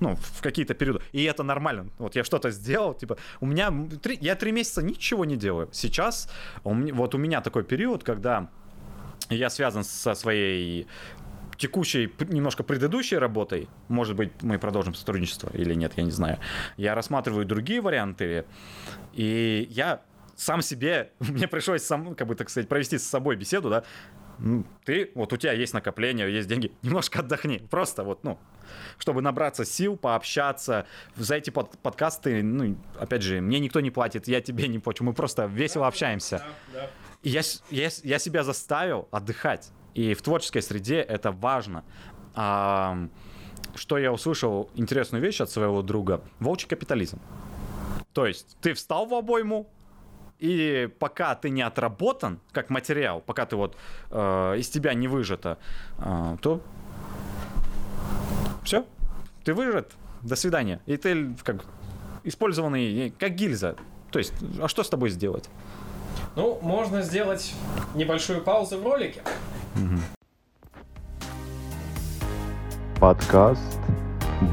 Ну, 0.01 0.17
в 0.17 0.43
какие-то 0.43 0.75
периоды. 0.75 1.01
И 1.13 1.23
это 1.25 1.43
нормально. 1.43 1.89
Вот 1.99 2.17
я 2.17 2.25
что-то 2.25 2.51
сделал, 2.51 2.95
типа, 2.95 3.17
у 3.41 3.47
меня 3.47 3.73
три, 4.03 4.19
я 4.21 4.35
три 4.35 4.53
месяца 4.53 4.83
ничего 4.83 5.25
не 5.25 5.37
делаю. 5.37 5.69
Сейчас, 5.73 6.31
у 6.65 6.75
вот 6.75 7.15
у 7.15 7.19
меня 7.19 7.41
такой 7.41 7.65
период, 7.65 8.05
когда 8.05 8.49
я 9.31 9.51
связан 9.51 9.85
со 9.85 10.15
своей 10.15 10.87
текущей, 11.57 12.13
немножко 12.29 12.63
предыдущей 12.63 13.17
работой, 13.17 13.69
может 13.89 14.17
быть, 14.17 14.31
мы 14.43 14.59
продолжим 14.59 14.95
сотрудничество 14.95 15.51
или 15.55 15.75
нет, 15.75 15.93
я 15.97 16.03
не 16.03 16.11
знаю. 16.11 16.39
Я 16.77 16.95
рассматриваю 16.95 17.47
другие 17.47 17.81
варианты, 17.81 18.45
и 19.15 19.67
я 19.71 20.03
сам 20.37 20.63
себе, 20.63 21.11
мне 21.21 21.49
пришлось 21.49 21.83
сам, 21.83 22.15
как 22.15 22.29
бы, 22.29 22.35
так 22.35 22.51
сказать, 22.51 22.69
провести 22.69 22.99
с 22.99 23.05
собой 23.05 23.37
беседу, 23.37 23.71
да, 23.71 23.85
Ну, 24.39 24.65
ты, 24.85 25.11
вот 25.15 25.33
у 25.33 25.37
тебя 25.37 25.53
есть 25.53 25.75
накопление, 25.75 26.33
есть 26.33 26.49
деньги, 26.49 26.73
немножко 26.83 27.21
отдохни, 27.21 27.59
просто 27.59 28.05
вот, 28.05 28.25
ну, 28.25 28.39
чтобы 28.99 29.23
набраться 29.23 29.65
сил, 29.65 29.97
пообщаться, 29.97 30.87
за 31.17 31.37
эти 31.37 31.51
под- 31.51 31.79
подкасты, 31.79 32.43
ну, 32.43 32.77
опять 32.99 33.23
же, 33.23 33.41
мне 33.41 33.61
никто 33.61 33.81
не 33.81 33.91
платит, 33.91 34.29
я 34.29 34.41
тебе 34.41 34.69
не 34.69 34.79
плачу, 34.79 35.05
мы 35.05 35.13
просто 35.13 35.47
весело 35.47 35.87
общаемся. 35.87 36.43
Да, 36.73 36.81
да. 36.81 36.91
И 37.23 37.31
я, 37.31 37.43
я, 37.71 37.89
я 38.03 38.19
себя 38.19 38.45
заставил 38.45 39.09
отдыхать. 39.11 39.71
И 39.95 40.15
в 40.15 40.23
творческой 40.23 40.61
среде 40.61 41.01
это 41.01 41.33
важно. 41.33 41.85
А, 42.35 43.09
что 43.75 43.99
я 43.99 44.13
услышал 44.13 44.71
интересную 44.75 45.23
вещь 45.23 45.41
от 45.41 45.51
своего 45.51 45.83
друга. 45.83 46.23
Волчий 46.39 46.69
капитализм. 46.69 47.21
То 48.13 48.27
есть 48.27 48.57
ты 48.61 48.75
встал 48.75 49.07
в 49.07 49.15
обойму, 49.15 49.71
и 50.39 50.89
пока 50.99 51.35
ты 51.35 51.51
не 51.51 51.63
отработан 51.63 52.41
как 52.53 52.71
материал, 52.71 53.21
пока 53.21 53.47
ты 53.47 53.57
вот 53.57 53.77
э, 54.11 54.57
из 54.59 54.69
тебя 54.69 54.95
не 54.95 55.09
выжато, 55.09 55.59
э, 55.99 56.37
то 56.41 56.61
все, 58.65 58.85
ты 59.45 59.55
выжат, 59.55 59.93
до 60.23 60.37
свидания. 60.37 60.81
И 60.87 60.97
ты 60.97 61.35
как 61.45 61.65
использованный, 62.25 63.11
как 63.19 63.35
гильза. 63.35 63.77
То 64.11 64.19
есть, 64.19 64.33
а 64.61 64.69
что 64.69 64.83
с 64.83 64.89
тобой 64.89 65.11
сделать? 65.11 65.49
Ну, 66.35 66.59
можно 66.61 67.03
сделать 67.03 67.55
небольшую 67.95 68.43
паузу 68.43 68.79
в 68.79 68.85
ролике. 68.85 69.23
Подкаст 73.01 73.79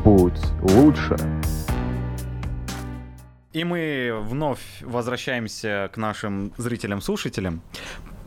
«Будь 0.03 0.39
лучше». 0.61 1.17
И 3.53 3.63
мы 3.63 4.11
вновь 4.19 4.59
возвращаемся 4.81 5.89
к 5.93 5.97
нашим 5.97 6.53
зрителям-слушателям. 6.57 7.61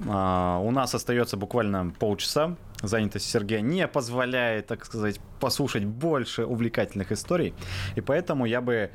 А, 0.09 0.59
у 0.59 0.71
нас 0.71 0.95
остается 0.95 1.37
буквально 1.37 1.93
полчаса. 1.99 2.57
Занятость 2.81 3.29
Сергея 3.29 3.61
не 3.61 3.89
позволяет, 3.89 4.69
так 4.69 4.85
сказать, 4.85 5.21
послушать 5.41 5.85
больше 5.85 6.45
увлекательных 6.45 7.11
историй. 7.11 7.55
И 7.97 8.01
поэтому 8.01 8.47
я 8.47 8.61
бы 8.61 8.91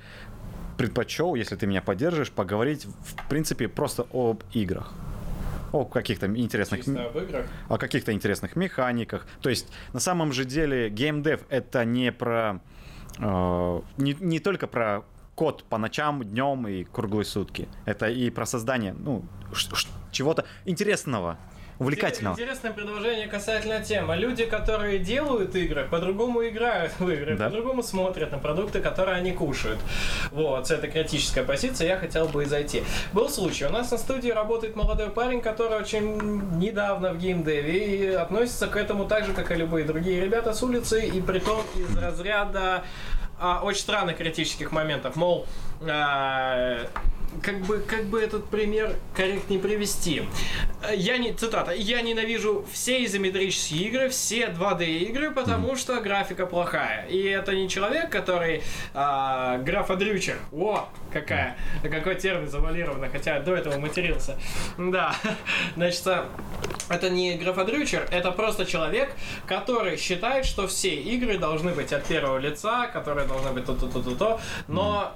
предпочел, 0.77 1.35
если 1.35 1.57
ты 1.57 1.67
меня 1.67 1.81
поддержишь, 1.81 2.31
поговорить, 2.31 2.85
в 2.85 3.27
принципе, 3.27 3.67
просто 3.67 4.07
об 4.13 4.43
играх. 4.53 4.93
О 5.73 5.83
каких-то 5.83 6.27
интересных 6.27 6.81
о 7.67 7.77
каких-то 7.77 8.13
интересных 8.13 8.55
механиках. 8.55 9.27
То 9.41 9.49
есть 9.49 9.67
на 9.91 9.99
самом 9.99 10.31
же 10.31 10.45
деле 10.45 10.89
геймдев 10.89 11.41
это 11.49 11.83
не 11.85 12.11
про 12.11 12.61
э, 13.19 13.81
не, 13.97 14.13
не 14.19 14.39
только 14.39 14.67
про 14.67 15.03
код 15.41 15.63
по 15.63 15.79
ночам, 15.79 16.23
днем 16.23 16.67
и 16.67 16.83
круглые 16.83 17.25
сутки. 17.25 17.67
Это 17.85 18.07
и 18.07 18.29
про 18.29 18.45
создание 18.45 18.93
ну, 18.93 19.23
чего-то 20.11 20.45
интересного, 20.65 21.39
увлекательного. 21.79 22.35
Интересное 22.35 22.71
предложение 22.71 23.25
касательно 23.25 23.83
темы. 23.83 24.15
Люди, 24.17 24.45
которые 24.45 24.99
делают 24.99 25.55
игры, 25.55 25.87
по-другому 25.89 26.47
играют 26.47 26.91
в 26.99 27.09
игры, 27.09 27.35
Да. 27.37 27.45
по-другому 27.45 27.81
смотрят 27.81 28.31
на 28.31 28.37
продукты, 28.37 28.81
которые 28.81 29.17
они 29.17 29.31
кушают. 29.31 29.79
Вот, 30.29 30.67
с 30.67 30.69
этой 30.69 30.91
критической 30.91 31.41
позиции 31.41 31.87
я 31.87 31.97
хотел 31.97 32.27
бы 32.27 32.43
и 32.43 32.45
зайти. 32.45 32.83
Был 33.11 33.27
случай, 33.27 33.65
у 33.65 33.71
нас 33.71 33.89
на 33.89 33.97
студии 33.97 34.29
работает 34.29 34.75
молодой 34.75 35.09
парень, 35.09 35.41
который 35.41 35.79
очень 35.79 36.59
недавно 36.59 37.13
в 37.13 37.17
геймдеве 37.17 37.95
и 37.95 38.07
относится 38.13 38.67
к 38.67 38.75
этому 38.75 39.05
так 39.07 39.25
же, 39.25 39.33
как 39.33 39.49
и 39.49 39.55
любые 39.55 39.85
другие 39.85 40.21
ребята 40.21 40.53
с 40.53 40.61
улицы, 40.61 41.03
и 41.03 41.19
притом 41.19 41.61
из 41.75 41.97
разряда 41.97 42.83
а, 43.41 43.61
очень 43.63 43.81
странных 43.81 44.17
критических 44.17 44.71
моментов. 44.71 45.15
Мол, 45.15 45.47
а, 45.81 46.87
как 47.41 47.59
бы, 47.61 47.79
как 47.79 48.05
бы 48.05 48.21
этот 48.21 48.45
пример 48.45 48.95
корректнее 49.15 49.59
привести. 49.59 50.23
Я 50.93 51.17
не, 51.17 51.33
цитата, 51.33 51.71
я 51.71 52.01
ненавижу 52.01 52.65
все 52.71 53.05
изометрические 53.05 53.87
игры, 53.87 54.09
все 54.09 54.47
2D 54.47 54.85
игры, 54.99 55.31
потому 55.31 55.75
что 55.75 55.99
графика 56.01 56.45
плохая. 56.45 57.05
И 57.07 57.21
это 57.23 57.55
не 57.55 57.69
человек, 57.69 58.09
который 58.09 58.63
а, 58.93 59.57
графодрючер. 59.59 60.37
О, 60.51 60.89
какая, 61.11 61.57
какой 61.83 62.15
термин 62.15 62.47
завалированный, 62.47 63.09
хотя 63.09 63.39
до 63.39 63.55
этого 63.55 63.77
матерился. 63.77 64.37
Да, 64.77 65.15
значит, 65.75 66.05
это 66.89 67.09
не 67.09 67.37
графодрючер, 67.37 68.07
это 68.11 68.31
просто 68.31 68.65
человек, 68.65 69.13
который 69.45 69.97
считает, 69.97 70.45
что 70.45 70.67
все 70.67 70.93
игры 70.95 71.37
должны 71.37 71.71
быть 71.71 71.93
от 71.93 72.05
первого 72.05 72.37
лица, 72.37 72.87
которые 72.87 73.27
должны 73.27 73.51
быть 73.51 73.65
то-то-то-то-то, 73.65 74.41
но 74.67 75.13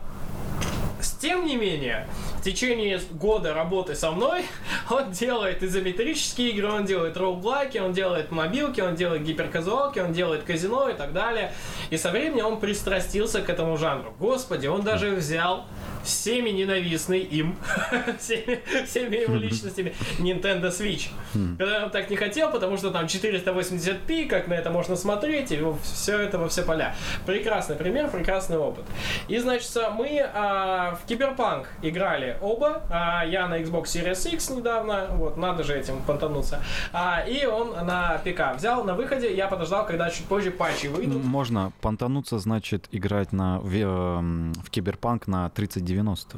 Тем 1.20 1.46
не 1.46 1.56
менее, 1.56 2.08
в 2.40 2.44
течение 2.44 3.00
года 3.12 3.54
работы 3.54 3.96
со 3.96 4.12
мной 4.12 4.46
он 4.90 5.12
делает 5.12 5.64
изометрические 5.64 6.50
игры, 6.52 6.70
он 6.70 6.86
делает 6.86 7.18
роуглайки, 7.18 7.78
он 7.78 7.94
делает 7.94 8.32
мобилки, 8.32 8.82
он 8.82 8.96
делает 8.96 9.24
гиперказуалки, 9.24 10.00
он 10.00 10.14
делает 10.14 10.44
казино 10.44 10.90
и 10.90 10.94
так 10.94 11.14
далее. 11.14 11.52
И 11.90 11.98
со 11.98 12.12
временем 12.12 12.46
он 12.46 12.60
пристрастился 12.60 13.42
к 13.42 13.50
этому 13.50 13.78
жанру. 13.78 14.14
Господи, 14.20 14.68
он 14.68 14.84
даже 14.84 15.12
взял 15.12 15.66
всеми 16.06 16.52
ненавистный 16.52 17.20
им, 17.20 17.58
всеми, 18.20 18.62
всеми 18.86 19.18
его 19.18 19.36
личностями 19.36 19.94
Nintendo 20.20 20.70
Switch. 20.70 21.10
Когда 21.58 21.86
он 21.86 21.90
так 21.90 22.10
не 22.10 22.16
хотел, 22.16 22.52
потому 22.52 22.78
что 22.78 22.92
там 22.92 23.06
480p, 23.06 24.28
как 24.28 24.48
на 24.48 24.54
это 24.54 24.70
можно 24.70 24.96
смотреть, 24.96 25.52
и 25.52 25.60
все 25.84 26.20
это 26.20 26.38
во 26.38 26.48
все 26.48 26.64
поля. 26.64 26.96
Прекрасный 27.26 27.76
пример, 27.76 28.10
прекрасный 28.10 28.58
опыт. 28.58 28.86
И, 29.28 29.38
значит, 29.40 29.72
мы 29.98 30.22
а, 30.34 30.95
в 30.96 31.06
Киберпанк 31.06 31.68
играли 31.82 32.38
оба. 32.42 32.84
А, 32.90 33.26
я 33.26 33.48
на 33.48 33.60
Xbox 33.62 33.86
Series 33.86 34.34
X 34.34 34.50
недавно, 34.50 35.08
вот, 35.12 35.38
надо 35.38 35.64
же 35.64 35.78
этим 35.78 36.02
понтануться. 36.02 36.62
А, 36.94 37.22
и 37.22 37.46
он 37.46 37.72
на 37.86 38.20
ПК 38.24 38.56
взял 38.56 38.84
на 38.84 38.94
выходе, 38.94 39.36
я 39.36 39.48
подождал, 39.48 39.86
когда 39.86 40.10
чуть 40.10 40.26
позже 40.26 40.52
патчи 40.52 40.88
выйдут. 40.88 41.24
Можно. 41.24 41.72
Понтануться 41.82 42.40
значит 42.40 42.88
играть 42.92 43.34
на, 43.34 43.60
в, 43.60 43.74
эм, 43.74 44.54
в 44.54 44.70
Киберпанк 44.70 45.28
на 45.28 45.50
3090. 45.50 46.38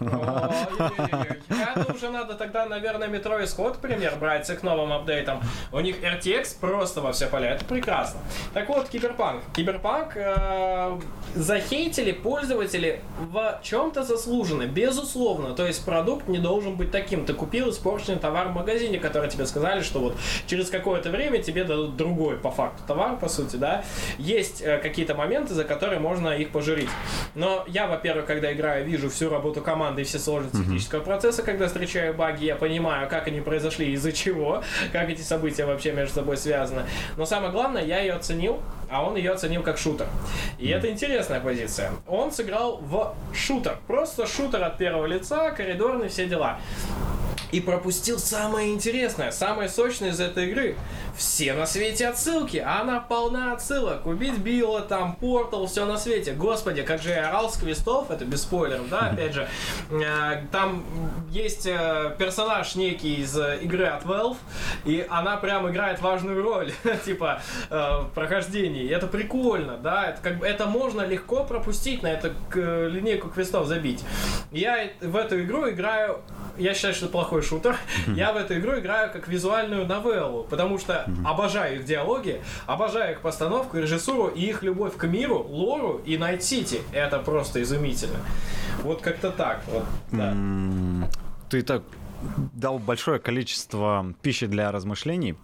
Это 0.00 1.92
уже 1.94 2.10
надо 2.10 2.34
тогда, 2.34 2.66
наверное, 2.66 3.08
метро 3.08 3.42
исход 3.44 3.78
пример 3.78 4.16
брать 4.16 4.46
с 4.46 4.50
их 4.50 4.62
новым 4.62 4.92
апдейтом. 4.92 5.40
У 5.72 5.80
них 5.80 6.02
RTX 6.02 6.58
просто 6.60 7.00
во 7.00 7.12
все 7.12 7.26
поля. 7.26 7.50
Это 7.50 7.64
прекрасно. 7.64 8.20
Так 8.54 8.68
вот, 8.68 8.88
Киберпанк. 8.88 9.42
Киберпанк 9.54 10.12
э, 10.16 10.98
захейтили 11.34 12.12
пользователи 12.12 13.00
в 13.18 13.37
чем-то 13.62 14.02
заслуженно, 14.02 14.66
безусловно. 14.66 15.54
То 15.54 15.66
есть 15.66 15.84
продукт 15.84 16.28
не 16.28 16.38
должен 16.38 16.76
быть 16.76 16.90
таким. 16.90 17.24
Ты 17.24 17.34
купил 17.34 17.70
испорченный 17.70 18.18
товар 18.18 18.48
в 18.48 18.54
магазине, 18.54 18.98
который 18.98 19.30
тебе 19.30 19.46
сказали, 19.46 19.82
что 19.82 20.00
вот 20.00 20.16
через 20.46 20.70
какое-то 20.70 21.10
время 21.10 21.42
тебе 21.42 21.64
дадут 21.64 21.96
другой 21.96 22.36
по 22.36 22.50
факту 22.50 22.82
товар, 22.86 23.18
по 23.18 23.28
сути, 23.28 23.56
да. 23.56 23.84
Есть 24.18 24.62
э, 24.62 24.78
какие-то 24.78 25.14
моменты, 25.14 25.54
за 25.54 25.64
которые 25.64 26.00
можно 26.00 26.30
их 26.30 26.50
пожурить. 26.50 26.90
Но 27.34 27.64
я, 27.68 27.86
во-первых, 27.86 28.26
когда 28.26 28.52
играю, 28.52 28.84
вижу 28.84 29.10
всю 29.10 29.30
работу 29.30 29.60
команды 29.60 30.02
и 30.02 30.04
все 30.04 30.18
сложности 30.18 30.58
технического 30.58 31.00
процесса, 31.00 31.42
когда 31.42 31.66
встречаю 31.66 32.14
баги, 32.14 32.44
я 32.44 32.56
понимаю, 32.56 33.08
как 33.08 33.26
они 33.26 33.40
произошли, 33.40 33.92
из-за 33.92 34.12
чего, 34.12 34.62
как 34.92 35.08
эти 35.08 35.22
события 35.22 35.64
вообще 35.64 35.92
между 35.92 36.14
собой 36.14 36.36
связаны. 36.36 36.82
Но 37.16 37.26
самое 37.26 37.52
главное, 37.52 37.84
я 37.84 38.00
ее 38.00 38.14
оценил, 38.14 38.60
а 38.90 39.04
он 39.04 39.16
ее 39.16 39.32
оценил 39.32 39.62
как 39.62 39.78
шутер. 39.78 40.06
И 40.58 40.68
это 40.68 40.90
интересная 40.90 41.40
позиция. 41.40 41.92
Он 42.06 42.32
сыграл 42.32 42.78
в 42.78 43.14
шутер. 43.34 43.78
Просто 43.86 44.26
шутер 44.26 44.62
от 44.62 44.78
первого 44.78 45.06
лица, 45.06 45.50
коридорный, 45.50 46.08
все 46.08 46.26
дела. 46.26 46.58
И 47.50 47.60
пропустил 47.60 48.18
самое 48.18 48.74
интересное, 48.74 49.30
самое 49.30 49.70
сочное 49.70 50.10
из 50.10 50.20
этой 50.20 50.50
игры. 50.50 50.76
Все 51.16 51.54
на 51.54 51.66
свете 51.66 52.08
отсылки, 52.08 52.58
а 52.58 52.82
она 52.82 53.00
полна 53.00 53.54
отсылок. 53.54 54.06
Убить 54.06 54.38
Билла, 54.38 54.82
там, 54.82 55.16
Портал, 55.16 55.66
все 55.66 55.86
на 55.86 55.96
свете. 55.96 56.32
Господи, 56.32 56.82
как 56.82 57.00
же 57.00 57.10
я 57.10 57.28
орал 57.28 57.50
с 57.50 57.56
квестов, 57.56 58.10
это 58.10 58.24
без 58.26 58.42
спойлеров, 58.42 58.88
да, 58.90 59.10
опять 59.10 59.32
же. 59.32 59.48
Э, 59.90 60.42
Там 60.52 60.84
есть 61.30 61.66
э, 61.66 62.14
персонаж 62.18 62.74
некий 62.74 63.22
из 63.22 63.36
э, 63.36 63.58
игры 63.62 63.86
от 63.86 64.04
Valve, 64.04 64.36
и 64.84 65.06
она 65.08 65.38
прям 65.38 65.68
играет 65.70 66.00
важную 66.02 66.42
роль, 66.42 66.72
типа, 67.04 67.40
в 67.70 68.10
прохождении. 68.14 68.84
И 68.84 68.88
это 68.88 69.06
прикольно, 69.06 69.78
да, 69.78 70.10
это, 70.10 70.20
как 70.22 70.42
это 70.42 70.66
можно 70.66 71.02
легко 71.02 71.44
пропустить, 71.44 72.02
на 72.02 72.08
эту 72.08 72.32
линейку 72.54 73.28
квестов 73.28 73.66
забить. 73.66 74.04
Я 74.52 74.90
в 75.00 75.16
эту 75.16 75.42
игру 75.42 75.68
играю 75.70 76.20
я 76.58 76.74
считаю, 76.74 76.94
что 76.94 77.06
это 77.06 77.12
плохой 77.38 77.42
шутер. 77.42 77.76
Я 78.06 78.32
в 78.32 78.36
эту 78.36 78.58
игру 78.58 78.78
играю 78.78 79.12
как 79.12 79.28
визуальную 79.28 79.86
новеллу, 79.86 80.44
потому 80.44 80.78
что 80.78 81.08
обожаю 81.24 81.76
их 81.76 81.84
диалоги, 81.84 82.40
обожаю 82.66 83.12
их 83.12 83.20
постановку, 83.20 83.78
режиссуру 83.78 84.28
и 84.28 84.46
их 84.46 84.62
любовь 84.62 84.96
к 84.96 85.06
миру, 85.06 85.46
лору 85.48 86.00
и 86.06 86.16
Найт 86.18 86.42
Сити. 86.42 86.80
Это 86.92 87.18
просто 87.18 87.62
изумительно. 87.62 88.18
Вот 88.82 89.02
как-то 89.02 89.30
так. 89.30 89.62
Вот, 89.72 89.84
да. 90.12 90.36
Ты 91.50 91.62
так 91.62 91.82
дал 92.52 92.78
большое 92.78 93.20
количество 93.20 94.14
пищи 94.22 94.46
для 94.46 94.72
размышлений. 94.72 95.36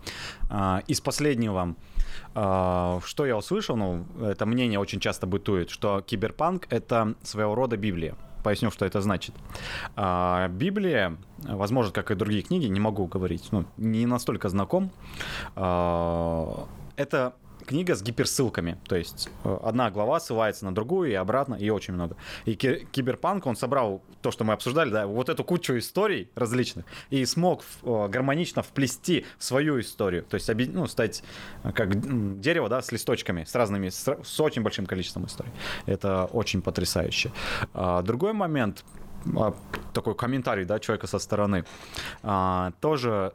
А, 0.50 0.82
Из 0.88 1.00
последнего, 1.00 1.76
а, 2.34 3.00
что 3.04 3.26
я 3.26 3.36
услышал, 3.36 3.76
ну, 3.76 4.04
это 4.20 4.44
мнение 4.44 4.80
очень 4.80 4.98
часто 5.00 5.26
бытует, 5.26 5.70
что 5.70 6.00
киберпанк— 6.00 6.66
это 6.70 7.14
своего 7.22 7.54
рода 7.54 7.76
Библия. 7.76 8.16
Поясню, 8.44 8.70
что 8.70 8.84
это 8.84 9.00
значит. 9.00 9.34
А, 9.96 10.48
Библия, 10.48 11.16
возможно, 11.38 11.92
как 11.92 12.10
и 12.10 12.14
другие 12.14 12.42
книги, 12.42 12.66
не 12.66 12.78
могу 12.78 13.06
говорить, 13.06 13.48
ну, 13.52 13.64
не 13.78 14.06
настолько 14.06 14.50
знаком. 14.50 14.90
А, 15.56 16.68
Это 16.96 17.34
книга 17.64 17.94
с 17.94 18.02
гиперссылками. 18.02 18.78
То 18.86 18.96
есть 18.96 19.28
э, 19.44 19.58
одна 19.62 19.90
глава 19.90 20.20
ссылается 20.20 20.64
на 20.64 20.74
другую 20.74 21.10
и 21.10 21.14
обратно, 21.14 21.54
и 21.54 21.70
очень 21.70 21.94
много. 21.94 22.16
И 22.44 22.54
ки- 22.54 22.86
Киберпанк, 22.92 23.46
он 23.46 23.56
собрал 23.56 24.02
то, 24.22 24.30
что 24.30 24.44
мы 24.44 24.52
обсуждали, 24.52 24.90
да, 24.90 25.06
вот 25.06 25.28
эту 25.28 25.44
кучу 25.44 25.76
историй 25.78 26.30
различных, 26.34 26.84
и 27.10 27.24
смог 27.24 27.62
э, 27.82 28.08
гармонично 28.08 28.62
вплести 28.62 29.26
свою 29.38 29.80
историю. 29.80 30.24
То 30.24 30.34
есть 30.34 30.50
ну, 30.72 30.86
стать 30.86 31.22
э, 31.62 31.72
как 31.72 32.40
дерево, 32.40 32.68
да, 32.68 32.82
с 32.82 32.92
листочками, 32.92 33.44
с 33.44 33.54
разными, 33.54 33.88
с 33.88 34.40
очень 34.40 34.62
большим 34.62 34.86
количеством 34.86 35.26
историй. 35.26 35.52
Это 35.86 36.26
очень 36.26 36.62
потрясающе. 36.62 37.32
А, 37.72 38.02
другой 38.02 38.32
момент, 38.32 38.84
а, 39.36 39.54
такой 39.92 40.14
комментарий, 40.14 40.64
да, 40.64 40.78
человека 40.78 41.06
со 41.06 41.18
стороны, 41.18 41.64
а, 42.22 42.72
тоже 42.80 43.32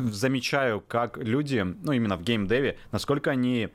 замечаю, 0.00 0.80
как 0.80 1.18
люди, 1.18 1.60
ну, 1.82 1.92
именно 1.92 2.16
в 2.16 2.22
геймдеве, 2.22 2.78
насколько 2.92 3.30
они 3.30 3.68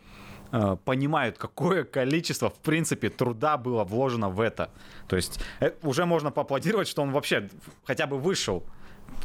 э, 0.51 0.77
понимают, 0.83 1.37
какое 1.37 1.83
количество, 1.83 2.49
в 2.49 2.59
принципе, 2.59 3.09
труда 3.09 3.57
было 3.57 3.83
вложено 3.83 4.29
в 4.29 4.41
это. 4.41 4.69
То 5.07 5.15
есть 5.15 5.39
э, 5.59 5.71
уже 5.83 6.05
можно 6.05 6.31
поаплодировать, 6.31 6.87
что 6.87 7.01
он 7.01 7.11
вообще 7.11 7.49
хотя 7.85 8.07
бы 8.07 8.17
вышел. 8.17 8.63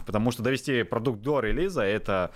Потому 0.07 0.31
что 0.31 0.43
довести 0.43 0.83
продукт 0.83 1.23
до 1.23 1.41
релиза 1.41 1.83
это... 1.83 2.31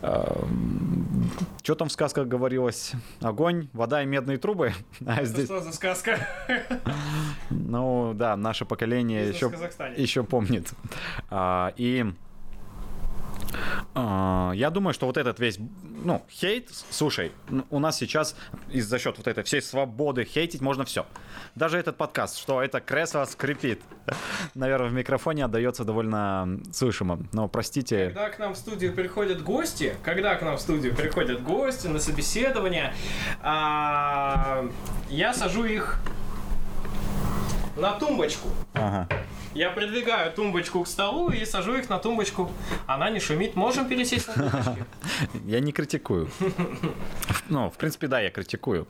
что 0.00 1.74
там 1.74 1.88
в 1.88 1.92
сказках 1.92 2.28
говорилось? 2.28 2.92
Огонь, 3.20 3.68
вода 3.72 4.02
и 4.02 4.06
медные 4.06 4.38
трубы. 4.38 4.72
А 5.06 5.16
Это 5.16 5.24
здесь, 5.24 5.44
что 5.46 5.60
за 5.60 5.72
сказка? 5.72 6.18
ну 7.50 8.12
да, 8.14 8.36
наше 8.36 8.64
поколение 8.64 9.28
еще 9.28 9.50
еще 9.96 10.24
помнит. 10.24 10.72
А, 11.30 11.72
и 11.76 12.12
я 13.94 14.70
думаю, 14.72 14.94
что 14.94 15.06
вот 15.06 15.16
этот 15.16 15.40
весь, 15.40 15.58
ну, 15.58 16.24
хейт, 16.30 16.70
слушай, 16.90 17.32
у 17.70 17.78
нас 17.78 17.96
сейчас 17.96 18.36
из 18.70 18.86
за 18.86 18.98
счет 18.98 19.16
вот 19.18 19.26
этой 19.26 19.42
всей 19.44 19.60
свободы 19.60 20.24
хейтить 20.24 20.60
можно 20.60 20.84
все. 20.84 21.06
Даже 21.54 21.78
этот 21.78 21.96
подкаст, 21.96 22.38
что 22.38 22.62
это 22.62 22.80
кресло 22.80 23.24
скрипит. 23.24 23.82
Наверное, 24.54 24.88
в 24.88 24.92
микрофоне 24.92 25.44
отдается 25.44 25.84
довольно 25.84 26.60
слышимо. 26.72 27.20
Но 27.32 27.48
простите. 27.48 28.06
Когда 28.06 28.30
к 28.30 28.38
нам 28.38 28.54
в 28.54 28.56
студию 28.56 28.94
приходят 28.94 29.42
гости, 29.42 29.96
когда 30.04 30.34
к 30.36 30.42
нам 30.42 30.56
в 30.56 30.60
студию 30.60 30.94
приходят 30.94 31.42
гости 31.42 31.86
на 31.88 31.98
собеседование, 31.98 32.94
а, 33.42 34.68
я 35.08 35.34
сажу 35.34 35.64
их 35.64 35.98
на 37.76 37.92
тумбочку. 37.92 38.48
Ага. 38.74 39.08
Я 39.54 39.70
придвигаю 39.70 40.32
тумбочку 40.32 40.82
к 40.84 40.86
столу 40.86 41.30
и 41.30 41.44
сажу 41.44 41.76
их 41.76 41.88
на 41.88 41.98
тумбочку. 41.98 42.50
Она 42.86 43.10
не 43.10 43.20
шумит. 43.20 43.56
Можем 43.56 43.88
пересесть 43.88 44.28
на 44.28 44.34
тумбочки? 44.34 44.84
Я 45.46 45.60
не 45.60 45.72
критикую. 45.72 46.28
Ну, 47.48 47.70
в 47.70 47.76
принципе, 47.78 48.08
да, 48.08 48.20
я 48.20 48.30
критикую. 48.30 48.86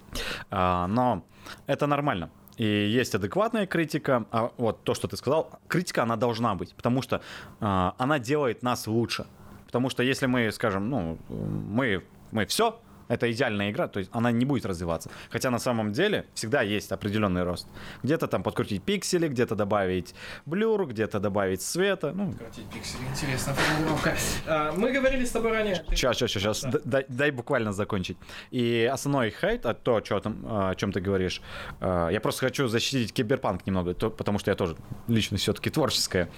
А, 0.50 0.88
Но 0.88 1.24
это 1.66 1.86
нормально. 1.86 2.30
И 2.56 2.64
есть 2.64 3.14
адекватная 3.14 3.66
критика. 3.66 4.26
А 4.32 4.50
вот 4.56 4.82
то, 4.82 4.94
что 4.94 5.06
ты 5.06 5.16
сказал, 5.16 5.60
критика, 5.68 6.02
она 6.02 6.16
должна 6.16 6.56
быть, 6.56 6.74
потому 6.74 7.02
что 7.02 7.22
а, 7.60 7.94
она 7.98 8.18
делает 8.18 8.62
нас 8.64 8.88
лучше. 8.88 9.26
Потому 9.66 9.90
что 9.90 10.02
если 10.02 10.26
мы 10.26 10.50
скажем, 10.50 10.90
ну, 10.90 11.18
мы, 11.28 12.02
мы 12.32 12.46
все, 12.46 12.80
это 13.08 13.30
идеальная 13.30 13.70
игра, 13.70 13.88
то 13.88 13.98
есть 13.98 14.10
она 14.14 14.30
не 14.32 14.44
будет 14.44 14.66
развиваться. 14.66 15.10
Хотя 15.30 15.50
на 15.50 15.58
самом 15.58 15.92
деле 15.92 16.26
всегда 16.34 16.62
есть 16.62 16.92
определенный 16.92 17.42
рост. 17.42 17.66
Где-то 18.02 18.26
там 18.26 18.42
подкрутить 18.42 18.82
пиксели, 18.82 19.28
где-то 19.28 19.54
добавить 19.54 20.14
блюр, 20.46 20.86
где-то 20.86 21.20
добавить 21.20 21.62
света. 21.62 22.12
Ну, 22.14 22.32
Крутить 22.32 22.66
пиксели, 22.70 23.02
интересная 23.10 23.54
формулировка. 23.54 24.14
А, 24.46 24.72
Мы 24.72 24.92
говорили 24.92 25.24
с 25.24 25.30
тобой 25.30 25.52
ранее. 25.52 25.84
Сейчас, 25.90 26.16
сейчас, 26.16 26.30
сейчас, 26.32 26.62
Да. 26.62 26.78
дай, 26.84 27.04
дай 27.08 27.30
буквально 27.30 27.72
закончить. 27.72 28.16
И 28.50 28.88
основной 28.92 29.30
хейт, 29.30 29.66
а 29.66 29.74
то, 29.74 30.00
чё 30.00 30.20
там, 30.20 30.44
о 30.46 30.74
чем 30.74 30.92
ты 30.92 31.00
говоришь, 31.00 31.40
э, 31.80 32.08
я 32.12 32.20
просто 32.20 32.46
хочу 32.46 32.68
защитить 32.68 33.12
киберпанк 33.12 33.66
немного, 33.66 33.94
то- 33.94 34.10
потому 34.10 34.38
что 34.38 34.50
я 34.50 34.54
тоже 34.54 34.76
личность 35.08 35.42
все-таки 35.42 35.70
творческая. 35.70 36.28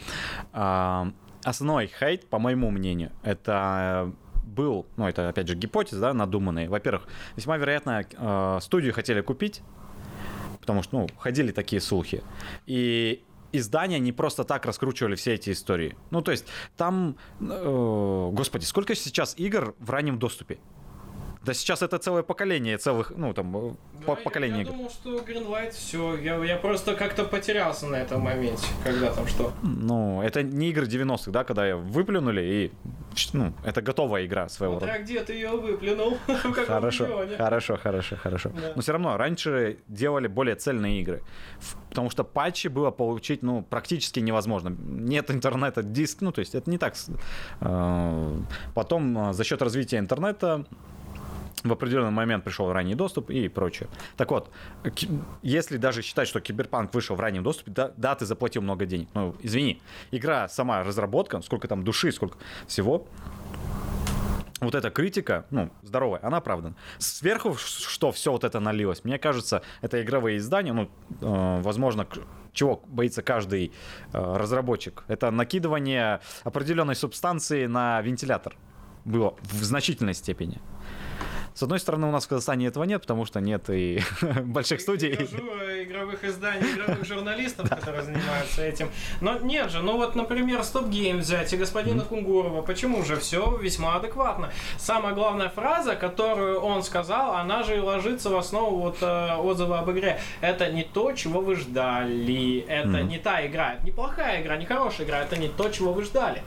А, 0.53 1.11
Основной 1.43 1.87
хейт, 1.87 2.29
по 2.29 2.39
моему 2.39 2.71
мнению, 2.71 3.13
это 3.23 4.13
был, 4.45 4.87
ну, 4.97 5.09
это, 5.09 5.29
опять 5.29 5.49
же, 5.49 5.55
гипотез, 5.55 5.99
да, 5.99 6.13
надуманный. 6.13 6.69
Во-первых, 6.69 7.07
весьма 7.37 7.57
вероятно, 7.57 8.05
э, 8.11 8.59
студию 8.61 8.93
хотели 8.93 9.21
купить, 9.21 9.63
потому 10.61 10.83
что, 10.83 10.99
ну, 11.01 11.09
ходили 11.19 11.53
такие 11.53 11.81
слухи. 11.81 12.23
И 12.67 13.23
издания 13.53 13.99
не 13.99 14.13
просто 14.13 14.45
так 14.45 14.67
раскручивали 14.67 15.15
все 15.15 15.35
эти 15.35 15.51
истории. 15.51 15.97
Ну, 16.11 16.23
то 16.23 16.31
есть, 16.31 16.47
там, 16.77 17.17
э, 17.41 18.31
господи, 18.33 18.65
сколько 18.65 18.95
сейчас 18.95 19.35
игр 19.39 19.75
в 19.79 19.91
раннем 19.91 20.19
доступе? 20.19 20.59
Да 21.43 21.55
сейчас 21.55 21.81
это 21.81 21.97
целое 21.97 22.23
поколение 22.23 22.77
целых, 22.77 23.13
ну 23.17 23.33
там, 23.33 23.57
э, 23.57 23.75
по 24.05 24.15
Да, 24.15 24.23
поколение 24.23 24.59
Я, 24.61 24.65
я 24.67 24.71
думал, 24.71 24.91
что 24.91 25.17
Greenlight 25.21 25.71
все. 25.71 26.17
Я, 26.19 26.37
я 26.45 26.57
просто 26.57 26.95
как-то 26.95 27.25
потерялся 27.25 27.87
на 27.87 27.97
этом 27.97 28.21
моменте, 28.21 28.67
когда 28.85 29.11
там 29.11 29.27
что. 29.27 29.51
Ну, 29.63 30.21
это 30.21 30.43
не 30.43 30.69
игры 30.69 30.87
90-х, 30.87 31.31
да, 31.31 31.45
когда 31.45 31.77
выплюнули 31.77 32.43
и, 32.43 32.73
ну, 33.33 33.55
это 33.65 33.81
готовая 33.81 34.27
игра 34.27 34.51
своего 34.51 34.75
рода. 34.75 34.85
Смотря 34.87 35.03
где 35.03 35.21
ты 35.25 35.33
ее 35.33 35.49
выплюнул, 35.51 36.19
Хорошо, 36.67 37.27
хорошо, 37.39 37.77
хорошо, 37.79 38.17
хорошо. 38.17 38.51
Да. 38.51 38.73
Но 38.77 38.83
все 38.83 38.93
равно 38.93 39.17
раньше 39.17 39.79
делали 39.89 40.27
более 40.27 40.57
цельные 40.57 41.01
игры. 41.01 41.23
Потому 41.89 42.11
что 42.11 42.23
патчи 42.23 42.69
было 42.69 42.91
получить, 42.91 43.43
ну, 43.43 43.63
практически 43.63 44.21
невозможно. 44.21 44.69
Нет 44.69 45.31
интернета, 45.31 45.83
диск, 45.83 46.21
ну, 46.21 46.33
то 46.33 46.41
есть 46.41 46.55
это 46.55 46.69
не 46.71 46.77
так. 46.77 46.95
э, 47.61 48.39
Потом 48.75 49.31
э, 49.31 49.33
за 49.33 49.43
счет 49.45 49.63
развития 49.63 49.99
интернета 49.99 50.67
в 51.63 51.73
определенный 51.73 52.11
момент 52.11 52.45
пришел 52.45 52.73
ранний 52.73 52.95
доступ 52.95 53.31
и 53.31 53.49
прочее. 53.49 53.89
Так 54.17 54.31
вот, 54.31 54.51
если 55.43 55.77
даже 55.77 56.03
считать, 56.03 56.29
что 56.29 56.41
Киберпанк 56.41 56.95
вышел 56.95 57.17
в 57.17 57.21
раннем 57.21 57.43
доступе, 57.43 57.71
да, 57.73 57.93
да, 57.97 58.15
ты 58.15 58.27
заплатил 58.27 58.63
много 58.63 58.87
денег. 58.87 59.09
Ну, 59.15 59.37
извини, 59.41 59.83
игра 60.11 60.49
сама 60.49 60.83
разработка, 60.83 61.41
сколько 61.43 61.69
там 61.69 61.85
души, 61.85 62.13
сколько 62.13 62.39
всего, 62.67 63.07
вот 64.61 64.75
эта 64.75 64.91
критика, 64.91 65.47
ну, 65.51 65.71
здоровая, 65.83 66.21
она 66.23 66.39
оправдана. 66.39 66.77
Сверху, 66.99 67.57
что 67.57 68.13
все 68.13 68.31
вот 68.31 68.45
это 68.45 68.61
налилось, 68.61 69.05
мне 69.05 69.19
кажется, 69.19 69.63
это 69.81 70.03
игровые 70.03 70.37
издания, 70.39 70.73
ну, 70.73 70.91
э, 71.21 71.61
возможно, 71.63 72.07
чего 72.53 72.83
боится 72.87 73.23
каждый 73.23 73.73
э, 74.13 74.37
разработчик, 74.37 75.05
это 75.09 75.31
накидывание 75.31 76.21
определенной 76.45 76.95
субстанции 76.95 77.67
на 77.67 78.01
вентилятор 78.03 78.57
было 79.05 79.35
в 79.43 79.65
значительной 79.65 80.15
степени. 80.15 80.61
С 81.55 81.63
одной 81.63 81.81
стороны, 81.81 82.07
у 82.07 82.11
нас 82.11 82.25
в 82.25 82.29
Казахстане 82.29 82.67
этого 82.67 82.85
нет, 82.85 83.03
потому 83.03 83.27
что 83.27 83.41
нет 83.41 83.69
и 83.71 84.01
больших 84.43 84.81
студий. 84.81 85.13
Э, 85.13 85.83
игровых 85.83 86.25
изданий, 86.25 86.73
игровых 86.73 87.05
журналистов, 87.05 87.69
которые 87.69 88.03
занимаются 88.03 88.63
этим. 88.63 88.91
Но 89.21 89.39
нет 89.39 89.71
же, 89.71 89.83
ну 89.83 89.97
вот, 89.97 90.15
например, 90.15 90.63
Стоп 90.63 90.89
Гейм 90.89 91.19
взять 91.19 91.53
и 91.53 91.57
господина 91.57 92.05
Кунгурова. 92.05 92.63
Почему 92.63 93.03
же 93.03 93.17
все 93.17 93.57
весьма 93.57 93.97
адекватно? 93.97 94.51
Самая 94.79 95.15
главная 95.15 95.49
фраза, 95.49 95.97
которую 95.97 96.61
он 96.61 96.83
сказал, 96.83 97.35
она 97.35 97.63
же 97.63 97.77
и 97.77 97.81
ложится 97.81 98.31
в 98.31 98.37
основу 98.37 98.79
вот 98.79 98.99
э, 99.01 99.37
отзыва 99.37 99.81
об 99.81 99.91
игре. 99.91 100.21
Это 100.41 100.71
не 100.71 100.85
то, 100.85 101.13
чего 101.13 101.41
вы 101.41 101.57
ждали. 101.57 102.61
Это 102.69 103.03
не 103.03 103.19
та 103.19 103.47
игра. 103.47 103.75
Это 103.75 103.87
неплохая 103.87 104.43
игра, 104.43 104.57
не 104.57 104.67
хорошая 104.67 105.07
игра. 105.07 105.21
Это 105.21 105.37
не 105.37 105.49
то, 105.49 105.69
чего 105.69 105.93
вы 105.93 106.05
ждали. 106.05 106.43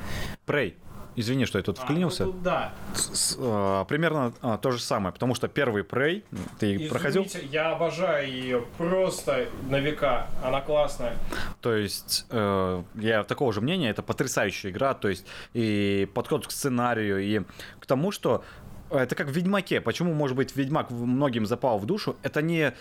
Prey. 0.46 0.74
Извини, 1.16 1.46
что 1.46 1.58
я 1.60 1.64
тут 1.64 1.78
А, 1.80 1.82
вклинился. 1.84 2.26
ну 2.26 2.32
тут 2.32 2.42
да. 2.44 2.74
С- 2.96 3.38
э, 3.40 3.86
примерно 3.88 4.34
а, 4.42 4.58
то 4.58 4.72
же 4.72 4.80
самое, 4.80 5.14
потому 5.14 5.36
что 5.36 5.48
первый 5.48 5.84
Prey, 5.84 6.24
ты 6.60 6.90
проходил? 6.90 7.24
Извините, 7.26 7.48
я 7.52 7.72
обожаю 7.72 8.28
ее 8.28 8.66
просто 8.78 9.48
на 9.70 9.80
века. 9.80 10.28
Она 10.44 10.62
классная. 10.62 11.16
То 11.62 11.76
есть 11.76 12.26
э, 12.30 12.84
я 12.96 13.24
такого 13.24 13.54
же 13.54 13.62
мнения, 13.62 13.90
это 13.90 14.02
потрясающая 14.02 14.72
игра, 14.72 14.94
то 14.94 15.08
есть 15.08 15.26
и 15.54 16.08
подход 16.14 16.48
к 16.48 16.52
сценарию, 16.52 17.20
и 17.20 17.42
к 17.80 17.86
тому, 17.86 18.12
что 18.12 18.44
это 18.90 19.16
как 19.16 19.28
в 19.28 19.32
Ведьмаке. 19.32 19.82
Почему, 19.82 20.14
может 20.14 20.38
быть, 20.38 20.56
Ведьмак 20.56 20.92
многим 20.92 21.46
запал 21.46 21.80
в 21.80 21.86
душу? 21.86 22.16
Это 22.22 22.42
не, 22.42 22.74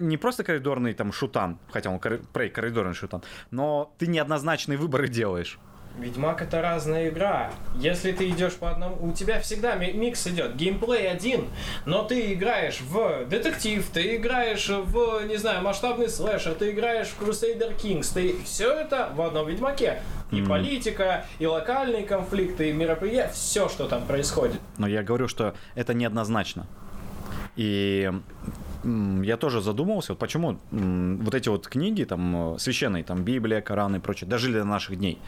не 0.00 0.16
просто 0.16 0.44
коридорный 0.44 0.94
там 0.94 1.12
шутан, 1.12 1.58
хотя 1.70 1.90
он 1.90 1.98
кор- 1.98 2.20
Prey 2.32 2.48
коридорный 2.50 2.94
шутан, 2.94 3.22
но 3.50 3.92
ты 3.98 4.06
неоднозначные 4.06 4.78
выборы 4.78 5.08
делаешь. 5.08 5.58
Ведьмак 5.98 6.42
это 6.42 6.60
разная 6.60 7.08
игра. 7.08 7.50
Если 7.76 8.12
ты 8.12 8.28
идешь 8.28 8.52
по 8.54 8.70
одному, 8.70 8.96
у 9.08 9.12
тебя 9.12 9.40
всегда 9.40 9.76
ми- 9.76 9.92
микс 9.92 10.26
идет. 10.26 10.54
Геймплей 10.56 11.10
один, 11.10 11.46
но 11.86 12.02
ты 12.04 12.34
играешь 12.34 12.80
в 12.82 13.24
детектив, 13.26 13.84
ты 13.92 14.16
играешь 14.16 14.68
в, 14.68 15.26
не 15.26 15.36
знаю, 15.36 15.62
масштабный 15.62 16.08
слэшер, 16.10 16.54
ты 16.54 16.70
играешь 16.70 17.08
в 17.08 17.22
Crusader 17.22 17.74
Kings, 17.80 18.12
ты 18.12 18.36
все 18.44 18.70
это 18.72 19.10
в 19.14 19.22
одном 19.22 19.48
Ведьмаке. 19.48 20.02
И 20.32 20.36
Мгм. 20.40 20.48
политика, 20.48 21.24
и 21.38 21.46
локальные 21.46 22.02
конфликты, 22.04 22.68
и 22.70 22.72
мероприятия, 22.72 23.32
все, 23.32 23.68
что 23.68 23.86
там 23.86 24.02
происходит. 24.06 24.60
Но 24.76 24.86
я 24.88 25.02
говорю, 25.02 25.28
что 25.28 25.54
это 25.76 25.94
неоднозначно. 25.94 26.66
И 27.54 28.10
я 29.22 29.36
тоже 29.38 29.60
задумывался, 29.62 30.12
вот 30.12 30.18
почему 30.18 30.58
вот 30.70 31.34
эти 31.34 31.48
вот 31.48 31.66
книги, 31.68 32.04
там, 32.04 32.54
э, 32.54 32.58
священные, 32.58 33.02
там, 33.02 33.24
Библия, 33.24 33.60
Коран 33.62 33.96
и 33.96 33.98
прочее, 33.98 34.28
дожили 34.28 34.58
до 34.58 34.64
наших 34.64 34.96
дней. 34.98 35.18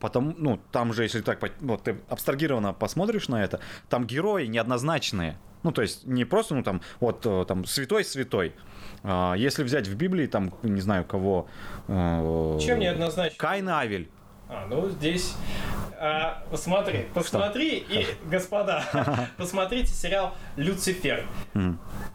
Потому, 0.00 0.34
ну, 0.36 0.60
там 0.70 0.92
же, 0.92 1.02
если 1.04 1.20
так, 1.20 1.38
вот 1.60 1.82
ты 1.84 1.96
абстрагированно 2.08 2.72
посмотришь 2.72 3.28
на 3.28 3.42
это, 3.42 3.60
там 3.88 4.06
герои 4.06 4.46
неоднозначные. 4.46 5.36
Ну, 5.62 5.70
то 5.70 5.82
есть 5.82 6.06
не 6.06 6.24
просто, 6.24 6.54
ну, 6.56 6.62
там, 6.62 6.80
вот, 6.98 7.24
э, 7.24 7.44
там, 7.46 7.64
святой-святой. 7.64 8.52
А, 9.04 9.34
Если 9.34 9.62
взять 9.62 9.86
в 9.86 9.94
Библии, 9.94 10.26
там, 10.26 10.52
не 10.62 10.80
знаю, 10.80 11.04
кого... 11.04 11.46
э, 11.86 12.58
Чем 12.60 12.80
неоднозначно? 12.80 13.38
Каин 13.38 13.68
и 13.68 13.72
Авель. 13.72 14.10
А, 14.54 14.66
ну 14.68 14.90
здесь... 14.90 15.34
а, 15.98 16.42
смотри, 16.54 17.06
посмотри, 17.14 17.78
и, 17.88 18.06
господа, 18.26 18.84
посмотрите 19.38 19.92
сериал 19.92 20.34
«Люцифер». 20.56 21.24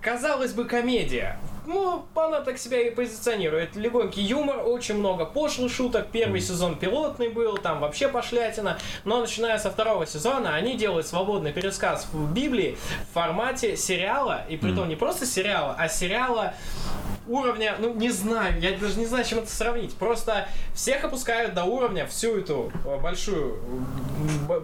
Казалось 0.01 0.53
бы, 0.53 0.65
комедия. 0.65 1.39
Ну, 1.65 2.05
она 2.15 2.41
так 2.41 2.59
себя 2.59 2.79
и 2.79 2.91
позиционирует. 2.91 3.75
Легонький 3.75 4.21
юмор, 4.21 4.59
очень 4.65 4.95
много 4.95 5.25
пошлых 5.25 5.71
шуток. 5.73 6.07
Первый 6.11 6.39
сезон 6.39 6.77
пилотный 6.77 7.29
был, 7.29 7.57
там 7.57 7.79
вообще 7.79 8.07
пошлятина. 8.07 8.77
Но 9.03 9.19
начиная 9.19 9.57
со 9.57 9.71
второго 9.71 10.05
сезона, 10.05 10.53
они 10.55 10.77
делают 10.77 11.07
свободный 11.07 11.51
пересказ 11.51 12.07
в 12.13 12.33
Библии 12.33 12.77
в 13.09 13.13
формате 13.13 13.75
сериала. 13.75 14.45
И 14.47 14.57
притом 14.57 14.87
не 14.87 14.95
просто 14.95 15.25
сериала, 15.25 15.75
а 15.77 15.89
сериала 15.89 16.53
уровня, 17.27 17.75
ну 17.79 17.93
не 17.93 18.09
знаю, 18.09 18.59
я 18.61 18.71
даже 18.77 18.97
не 18.97 19.05
знаю, 19.05 19.25
чем 19.25 19.39
это 19.39 19.49
сравнить. 19.49 19.93
Просто 19.95 20.47
всех 20.73 21.03
опускают 21.03 21.53
до 21.53 21.65
уровня 21.65 22.05
всю 22.27 22.37
эту 22.37 22.71
э, 22.85 22.97
большую, 22.99 23.57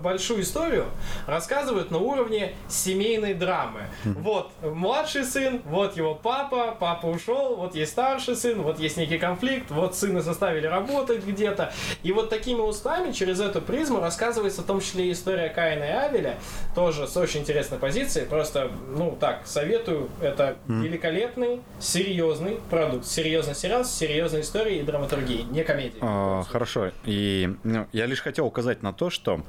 большую 0.01 0.41
историю, 0.41 0.85
рассказывают 1.27 1.91
на 1.91 1.97
уровне 1.97 2.55
семейной 2.67 3.33
драмы. 3.33 3.81
Вот 4.03 4.51
младший 4.61 5.23
сын, 5.23 5.61
вот 5.65 5.95
его 5.95 6.15
папа, 6.15 6.75
папа 6.79 7.07
ушел, 7.07 7.55
вот 7.55 7.75
есть 7.75 7.91
старший 7.91 8.35
сын, 8.35 8.61
вот 8.61 8.79
есть 8.79 8.97
некий 8.97 9.17
конфликт, 9.17 9.71
вот 9.71 9.95
сына 9.95 10.21
заставили 10.21 10.67
работать 10.67 11.25
где-то. 11.25 11.71
И 12.03 12.11
вот 12.11 12.29
такими 12.29 12.59
устами 12.59 13.11
через 13.11 13.39
эту 13.39 13.61
призму 13.61 13.99
рассказывается 13.99 14.61
в 14.61 14.65
том 14.65 14.81
числе 14.81 15.09
и 15.09 15.11
история 15.13 15.49
Каина 15.49 15.83
и 15.83 15.91
Авеля, 15.91 16.37
тоже 16.75 17.07
с 17.07 17.15
очень 17.17 17.41
интересной 17.41 17.77
позиции. 17.77 18.25
Просто, 18.25 18.71
ну 18.95 19.17
так, 19.19 19.43
советую, 19.45 20.09
это 20.21 20.57
великолепный, 20.67 21.61
серьезный 21.79 22.59
продукт, 22.69 23.05
серьезный 23.05 23.55
сериал 23.55 23.85
с 23.85 23.91
серьезной 23.91 24.41
историей 24.41 24.79
и 24.79 24.83
драматургией, 24.83 25.43
не 25.43 25.63
комедией. 25.63 25.99
А, 26.01 26.43
хорошо. 26.43 26.91
И 27.05 27.52
я 27.91 28.05
лишь 28.05 28.21
хотел 28.21 28.45
указать 28.45 28.83
на 28.83 28.93
то, 28.93 29.09
что 29.09 29.41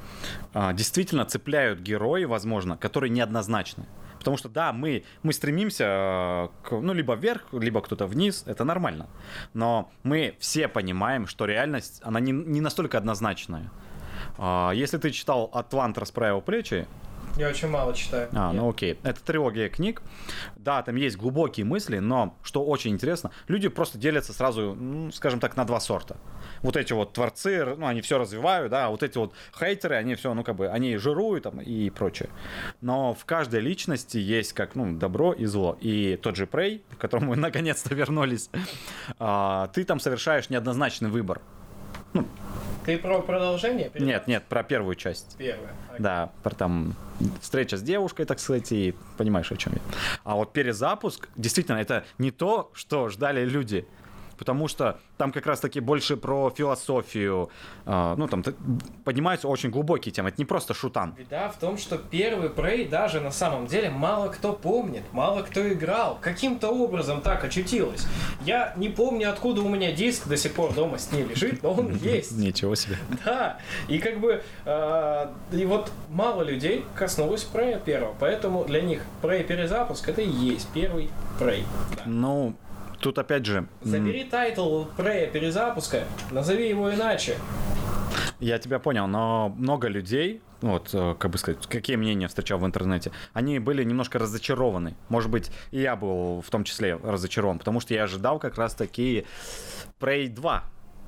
а, 0.52 0.72
действительно 0.72 1.24
цепляют 1.24 1.80
герои, 1.80 2.24
возможно, 2.24 2.76
которые 2.76 3.10
неоднозначны. 3.10 3.84
Потому 4.18 4.38
что 4.38 4.48
да, 4.48 4.72
мы, 4.72 5.04
мы 5.22 5.32
стремимся 5.32 5.84
а, 5.86 6.50
к, 6.62 6.70
ну, 6.72 6.92
либо 6.94 7.14
вверх, 7.14 7.42
либо 7.52 7.80
кто-то 7.82 8.06
вниз, 8.06 8.44
это 8.46 8.64
нормально. 8.64 9.06
Но 9.52 9.90
мы 10.02 10.34
все 10.40 10.66
понимаем, 10.68 11.26
что 11.26 11.44
реальность, 11.46 12.00
она 12.02 12.20
не, 12.20 12.32
не 12.32 12.60
настолько 12.60 12.96
однозначная. 12.98 13.70
А, 14.38 14.72
Если 14.72 14.96
ты 14.98 15.10
читал 15.10 15.50
«Атлант 15.52 15.98
расправил 15.98 16.40
плечи», 16.40 16.86
Я 17.36 17.48
очень 17.48 17.68
мало 17.68 17.92
читаю. 17.94 18.28
а, 18.32 18.52
Нет. 18.52 18.62
ну 18.62 18.70
окей. 18.70 18.98
Это 19.02 19.20
трилогия 19.22 19.68
книг. 19.68 20.02
Да, 20.56 20.82
там 20.82 20.96
есть 20.96 21.16
глубокие 21.16 21.66
мысли, 21.66 21.98
но 21.98 22.36
что 22.42 22.64
очень 22.64 22.92
интересно, 22.92 23.30
люди 23.48 23.68
просто 23.68 23.98
делятся 23.98 24.32
сразу, 24.32 24.74
ну, 24.74 25.10
скажем 25.12 25.40
так, 25.40 25.56
на 25.56 25.64
два 25.64 25.80
сорта. 25.80 26.16
Вот 26.64 26.78
эти 26.78 26.94
вот 26.94 27.12
творцы, 27.12 27.62
ну, 27.76 27.86
они 27.86 28.00
все 28.00 28.18
развивают, 28.18 28.70
да, 28.70 28.86
а 28.86 28.88
вот 28.88 29.02
эти 29.02 29.18
вот 29.18 29.34
хейтеры, 29.56 29.96
они 29.96 30.14
все, 30.14 30.32
ну, 30.32 30.42
как 30.42 30.56
бы, 30.56 30.66
они 30.68 30.96
жируют 30.96 31.44
там 31.44 31.60
и 31.60 31.90
прочее. 31.90 32.30
Но 32.80 33.12
в 33.12 33.26
каждой 33.26 33.60
личности 33.60 34.16
есть 34.16 34.54
как, 34.54 34.74
ну, 34.74 34.96
добро 34.96 35.34
и 35.34 35.44
зло. 35.44 35.76
И 35.82 36.18
тот 36.22 36.36
же 36.36 36.46
Прей, 36.46 36.82
к 36.96 36.96
которому 36.96 37.28
мы 37.32 37.36
наконец-то 37.40 37.94
вернулись, 37.94 38.48
а, 39.18 39.68
ты 39.74 39.84
там 39.84 40.00
совершаешь 40.00 40.48
неоднозначный 40.48 41.10
выбор. 41.10 41.42
Ты 42.86 42.98
про 42.98 43.20
продолжение? 43.20 43.90
Перед- 43.90 44.06
Нет, 44.06 44.26
нет, 44.26 44.44
про 44.44 44.62
первую 44.62 44.94
часть. 44.94 45.36
Окей. 45.38 45.54
Да, 45.98 46.32
про 46.42 46.54
там 46.54 46.94
встреча 47.42 47.76
с 47.76 47.82
девушкой, 47.82 48.24
так 48.24 48.38
сказать, 48.38 48.72
и 48.72 48.94
понимаешь, 49.18 49.52
о 49.52 49.56
чем 49.56 49.74
я. 49.74 49.80
А 50.22 50.34
вот 50.36 50.54
перезапуск, 50.54 51.28
действительно, 51.36 51.76
это 51.76 52.04
не 52.18 52.30
то, 52.30 52.70
что 52.74 53.08
ждали 53.10 53.44
люди. 53.44 53.86
Потому 54.36 54.68
что 54.68 54.98
там 55.16 55.32
как 55.32 55.46
раз-таки 55.46 55.80
больше 55.80 56.16
про 56.16 56.50
философию, 56.50 57.50
э, 57.86 58.14
ну, 58.16 58.28
там 58.28 58.44
поднимаются 59.04 59.48
очень 59.48 59.70
глубокие 59.70 60.12
темы, 60.12 60.30
это 60.30 60.38
не 60.38 60.44
просто 60.44 60.74
шутан. 60.74 61.12
Беда 61.12 61.48
в 61.48 61.58
том, 61.58 61.78
что 61.78 61.98
первый 61.98 62.48
Prey 62.48 62.88
даже 62.88 63.20
на 63.20 63.30
самом 63.30 63.66
деле 63.66 63.90
мало 63.90 64.28
кто 64.28 64.52
помнит, 64.52 65.02
мало 65.12 65.42
кто 65.42 65.72
играл. 65.72 66.18
Каким-то 66.20 66.70
образом 66.70 67.20
так 67.20 67.44
очутилось. 67.44 68.06
Я 68.44 68.72
не 68.76 68.88
помню, 68.88 69.30
откуда 69.30 69.62
у 69.62 69.68
меня 69.68 69.92
диск 69.92 70.26
до 70.28 70.36
сих 70.36 70.54
пор 70.54 70.74
дома 70.74 70.98
с 70.98 71.12
ней 71.12 71.24
лежит, 71.24 71.62
но 71.62 71.72
он 71.72 71.94
есть. 72.02 72.32
Ничего 72.32 72.74
себе. 72.74 72.96
Да, 73.24 73.58
и 73.88 73.98
как 73.98 74.20
бы, 74.20 74.42
э, 74.64 75.26
и 75.52 75.64
вот 75.64 75.90
мало 76.10 76.42
людей 76.42 76.84
коснулось 76.94 77.46
Prey 77.52 77.82
первого, 77.82 78.14
поэтому 78.18 78.64
для 78.64 78.80
них 78.80 79.02
Prey 79.22 79.44
перезапуск 79.44 80.08
это 80.08 80.22
и 80.22 80.28
есть 80.28 80.68
первый 80.72 81.10
Prey. 81.38 81.64
Да. 81.96 82.02
Ну, 82.06 82.54
тут 83.00 83.18
опять 83.18 83.46
же... 83.46 83.66
Забери 83.82 84.24
title 84.24 84.84
Prey 84.96 85.30
перезапуска, 85.30 86.04
назови 86.30 86.68
его 86.68 86.92
иначе. 86.92 87.36
Я 88.40 88.58
тебя 88.58 88.78
понял, 88.78 89.06
но 89.06 89.54
много 89.56 89.88
людей, 89.88 90.42
вот, 90.60 90.90
э, 90.92 91.14
как 91.18 91.30
бы 91.30 91.38
сказать, 91.38 91.66
какие 91.66 91.96
мнения 91.96 92.28
встречал 92.28 92.58
в 92.58 92.66
интернете, 92.66 93.12
они 93.32 93.58
были 93.58 93.84
немножко 93.84 94.18
разочарованы. 94.18 94.96
Может 95.08 95.30
быть, 95.30 95.50
и 95.70 95.80
я 95.80 95.96
был 95.96 96.40
в 96.40 96.50
том 96.50 96.64
числе 96.64 96.96
разочарован, 96.96 97.58
потому 97.58 97.80
что 97.80 97.94
я 97.94 98.04
ожидал 98.04 98.38
как 98.38 98.58
раз 98.58 98.74
таки 98.74 99.24
Prey 100.00 100.28
2 100.28 100.64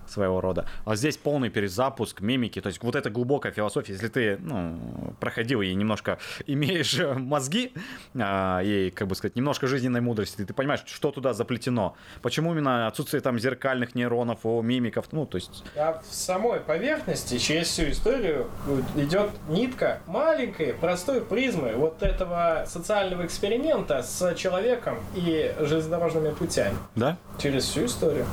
своего 0.09 0.41
рода. 0.41 0.67
А 0.85 0.97
здесь 0.97 1.17
полный 1.17 1.51
перезапуск, 1.51 2.21
мимики, 2.21 2.61
то 2.61 2.69
есть 2.69 2.83
вот 2.83 2.97
эта 2.97 3.11
глубокая 3.11 3.53
философия, 3.53 3.93
если 3.93 4.09
ты, 4.09 4.39
ну, 4.39 5.15
проходил 5.21 5.63
и 5.63 5.75
немножко 5.75 6.19
имеешь 6.47 6.99
э, 6.99 7.15
мозги 7.15 7.73
а, 8.15 8.61
и, 8.61 8.91
как 8.91 9.09
бы 9.09 9.15
сказать, 9.15 9.37
немножко 9.37 9.67
жизненной 9.67 10.01
мудрости, 10.01 10.45
ты 10.45 10.55
понимаешь, 10.55 10.83
что 10.87 11.11
туда 11.11 11.33
заплетено, 11.33 11.97
почему 12.23 12.53
именно 12.53 12.87
отсутствие 12.87 13.21
там 13.21 13.39
зеркальных 13.39 13.95
нейронов, 13.95 14.41
о, 14.45 14.63
мимиков, 14.63 15.07
ну, 15.13 15.27
то 15.27 15.37
есть 15.37 15.65
А 15.77 16.03
в 16.09 16.15
самой 16.15 16.61
поверхности 16.61 17.39
через 17.39 17.69
всю 17.69 17.91
историю 17.91 18.51
идет 18.97 19.31
нитка 19.49 20.01
маленькой, 20.07 20.75
простой 20.75 21.21
призмы 21.21 21.73
вот 21.75 22.03
этого 22.03 22.65
социального 22.67 23.25
эксперимента 23.25 24.03
с 24.03 24.35
человеком 24.35 24.99
и 25.15 25.55
железнодорожными 25.61 26.33
путями 26.33 26.77
да? 26.95 27.17
через 27.39 27.65
всю 27.65 27.87
историю. 27.87 28.27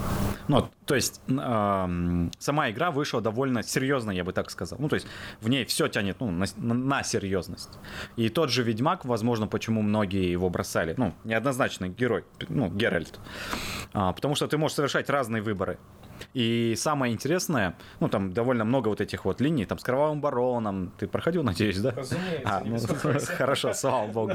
Ну, 0.48 0.68
то 0.86 0.96
есть 0.96 1.22
эм, 1.30 2.32
сама 2.40 2.70
игра 2.70 2.92
вышла 2.92 3.22
довольно 3.22 3.64
серьезно, 3.64 4.12
я 4.12 4.24
бы 4.24 4.34
так 4.34 4.52
сказал. 4.52 4.80
Ну, 4.80 4.90
то 4.90 4.96
есть 4.96 5.08
в 5.40 5.50
ней 5.50 5.66
все 5.66 5.88
тянет 5.88 6.18
ну, 6.20 6.30
на, 6.32 6.46
на- 6.58 7.04
серьезность. 7.04 7.80
И 8.18 8.30
тот 8.30 8.50
же 8.50 8.64
Ведьмак, 8.64 9.06
возможно, 9.06 9.48
почему 9.48 9.82
многие 9.82 10.30
его 10.30 10.50
бросали. 10.50 10.94
Ну, 10.98 11.14
неоднозначный 11.24 11.90
герой, 11.90 12.26
ну, 12.50 12.70
Геральт. 12.70 13.20
А, 13.94 14.12
потому 14.14 14.36
что 14.36 14.48
ты 14.48 14.58
можешь 14.58 14.76
совершать 14.76 15.10
разные 15.10 15.42
выборы. 15.42 15.78
И 16.34 16.76
самое 16.78 17.14
интересное, 17.14 17.76
ну, 18.00 18.10
там 18.10 18.34
довольно 18.34 18.66
много 18.66 18.90
вот 18.90 19.02
этих 19.02 19.26
вот 19.26 19.42
линий, 19.42 19.66
там 19.66 19.80
с 19.80 19.84
Кровавым 19.84 20.22
Бароном, 20.22 20.94
ты 20.98 21.08
проходил, 21.08 21.44
надеюсь, 21.44 21.80
да? 21.80 21.92
Разумеется, 21.92 22.42
А, 22.46 22.62
ну, 22.66 22.78
хорошо, 23.38 23.74
слава 23.74 24.08
богу. 24.08 24.34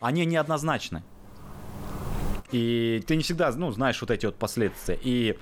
Они 0.00 0.24
неоднозначны. 0.26 1.02
И 2.52 3.02
ты 3.06 3.16
не 3.16 3.22
всегда, 3.22 3.50
ну, 3.52 3.70
знаешь 3.72 4.00
вот 4.00 4.10
эти 4.10 4.26
вот 4.26 4.36
последствия. 4.36 4.98
И 5.02 5.38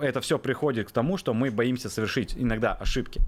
это 0.00 0.20
все 0.20 0.38
приходит 0.38 0.88
к 0.88 0.92
тому, 0.92 1.16
что 1.16 1.34
мы 1.34 1.50
боимся 1.50 1.88
совершить 1.88 2.34
иногда 2.36 2.74
ошибки. 2.74 3.20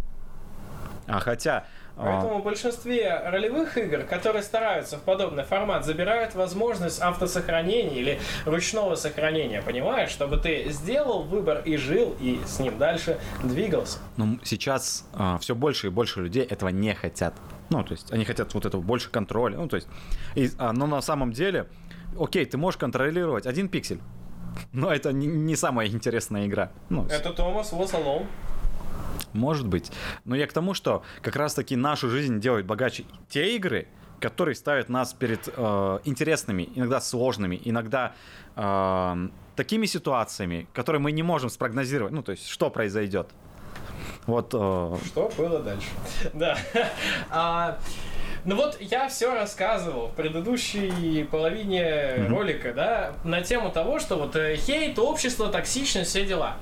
А 1.07 1.21
хотя... 1.21 1.65
а, 1.97 2.05
Поэтому 2.05 2.41
в 2.41 2.45
большинстве 2.45 3.19
ролевых 3.25 3.79
игр, 3.79 4.03
которые 4.03 4.43
стараются 4.43 4.99
в 4.99 5.03
подобный 5.03 5.45
формат, 5.45 5.87
забирают 5.87 6.35
возможность 6.35 7.01
автосохранения 7.01 7.95
или 7.95 8.21
ручного 8.45 8.95
сохранения, 8.95 9.63
понимаешь? 9.63 10.11
Чтобы 10.11 10.37
ты 10.37 10.71
сделал 10.71 11.23
выбор 11.23 11.63
и 11.65 11.79
жил, 11.79 12.15
и 12.21 12.41
с 12.45 12.61
ним 12.61 12.77
дальше 12.77 13.19
двигался. 13.43 14.01
Ну, 14.19 14.39
сейчас 14.45 15.07
все 15.41 15.55
больше 15.55 15.87
и 15.87 15.91
больше 15.91 16.21
людей 16.21 16.45
этого 16.45 16.69
не 16.69 16.95
хотят. 16.95 17.35
Ну, 17.71 17.83
то 17.83 17.93
есть 17.93 18.13
они 18.13 18.27
хотят 18.27 18.53
вот 18.53 18.67
этого 18.67 18.83
больше 18.83 19.09
контроля. 19.11 19.57
Ну, 19.57 19.67
то 19.69 19.77
есть, 19.77 19.89
и, 20.35 20.51
а, 20.59 20.73
но 20.73 20.87
на 20.87 21.01
самом 21.01 21.33
деле, 21.33 21.69
окей, 22.21 22.45
ты 22.45 22.59
можешь 22.59 22.79
контролировать 22.79 23.47
один 23.47 23.69
пиксель, 23.69 24.01
но 24.73 24.93
это 24.93 25.13
не, 25.13 25.57
самая 25.57 25.89
интересная 25.89 26.47
игра. 26.47 26.71
Ну, 26.89 27.07
Это 27.07 27.33
Томас 27.33 27.73
Was 27.73 27.93
Alone. 27.93 28.27
может 29.33 29.67
быть. 29.67 29.91
Но 30.25 30.37
я 30.37 30.47
к 30.47 30.53
тому, 30.53 30.75
что 30.75 31.03
как 31.23 31.37
раз-таки 31.37 31.77
нашу 31.77 32.09
жизнь 32.11 32.41
делают 32.41 32.67
богаче 32.67 33.05
те 33.29 33.57
игры, 33.57 33.89
которые 34.21 34.55
ставят 34.55 34.89
нас 34.89 35.13
перед 35.13 35.49
э, 35.49 35.99
интересными, 36.05 36.69
иногда 36.75 37.01
сложными, 37.01 37.61
иногда 37.65 38.15
э, 38.57 39.29
такими 39.55 39.87
ситуациями, 39.87 40.67
которые 40.73 41.01
мы 41.01 41.13
не 41.13 41.23
можем 41.23 41.51
спрогнозировать. 41.51 42.13
Ну, 42.13 42.23
то 42.23 42.33
есть, 42.33 42.49
что 42.49 42.71
произойдет. 42.71 43.29
Вот 44.27 44.53
э, 44.55 44.97
Что 45.07 45.31
было 45.37 45.61
дальше? 45.61 45.89
Да. 46.35 47.79
А, 48.39 48.49
ну 48.49 48.57
вот 48.57 48.81
я 48.81 49.09
все 49.09 49.35
рассказывал 49.35 50.09
в 50.09 50.15
предыдущей 50.15 51.25
половине 51.25 52.27
ролика, 52.29 52.73
да, 52.73 53.13
на 53.25 53.43
тему 53.43 53.71
того, 53.71 53.99
что 53.99 54.17
вот 54.17 54.37
э, 54.37 54.57
хейт, 54.57 54.99
общество, 54.99 55.49
токсичность, 55.49 56.11
все 56.11 56.25
дела. 56.25 56.57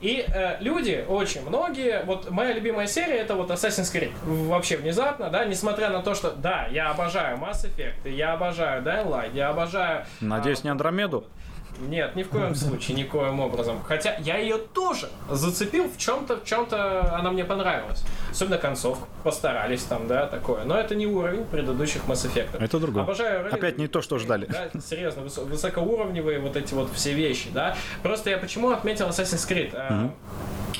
И 0.00 0.24
э, 0.26 0.56
люди, 0.60 1.04
очень 1.08 1.46
многие, 1.46 2.02
вот 2.04 2.30
моя 2.30 2.52
любимая 2.52 2.86
серия 2.86 3.18
это 3.18 3.34
вот 3.34 3.50
Assassin's 3.50 3.92
Creed. 3.92 4.12
Вообще 4.24 4.76
внезапно, 4.76 5.30
да, 5.30 5.44
несмотря 5.44 5.90
на 5.90 6.02
то, 6.02 6.14
что, 6.14 6.32
да, 6.32 6.66
я 6.70 6.90
обожаю 6.90 7.38
Mass 7.38 7.66
Effect, 7.66 8.10
я 8.10 8.32
обожаю 8.34 8.82
Dying 8.82 9.08
Light, 9.08 9.34
я 9.34 9.48
обожаю... 9.50 10.04
надеюсь, 10.20 10.60
а, 10.60 10.64
не 10.64 10.70
Андромеду. 10.70 11.24
нет, 11.80 12.16
ни 12.16 12.22
в 12.22 12.28
коем 12.28 12.54
случае, 12.54 12.96
никоим 12.96 13.40
образом. 13.40 13.82
Хотя 13.82 14.16
я 14.16 14.38
ее 14.38 14.58
тоже 14.58 15.08
зацепил 15.30 15.88
в 15.88 15.98
чем-то, 15.98 16.36
в 16.36 16.44
чем-то 16.44 17.14
она 17.16 17.30
мне 17.30 17.44
понравилась. 17.44 18.04
Особенно 18.36 18.58
концовку. 18.58 19.08
Постарались 19.24 19.82
там, 19.84 20.06
да, 20.08 20.26
такое. 20.26 20.64
Но 20.64 20.76
это 20.78 20.94
не 20.94 21.06
уровень 21.06 21.46
предыдущих 21.46 22.02
Mass 22.06 22.30
Effect. 22.30 22.62
Это 22.62 22.78
другое. 22.78 23.04
Обожаю 23.04 23.44
ролик- 23.44 23.54
Опять 23.54 23.78
не 23.78 23.88
то, 23.88 24.02
что 24.02 24.18
ждали. 24.18 24.44
Да, 24.44 24.68
серьезно, 24.78 25.22
высо- 25.22 25.46
высокоуровневые 25.46 26.38
вот 26.40 26.54
эти 26.54 26.74
вот 26.74 26.92
все 26.92 27.14
вещи, 27.14 27.48
да. 27.54 27.74
Просто 28.02 28.28
я 28.28 28.36
почему 28.36 28.68
отметил 28.72 29.08
Assassin's 29.08 29.48
Creed? 29.48 29.70
А, 29.74 30.10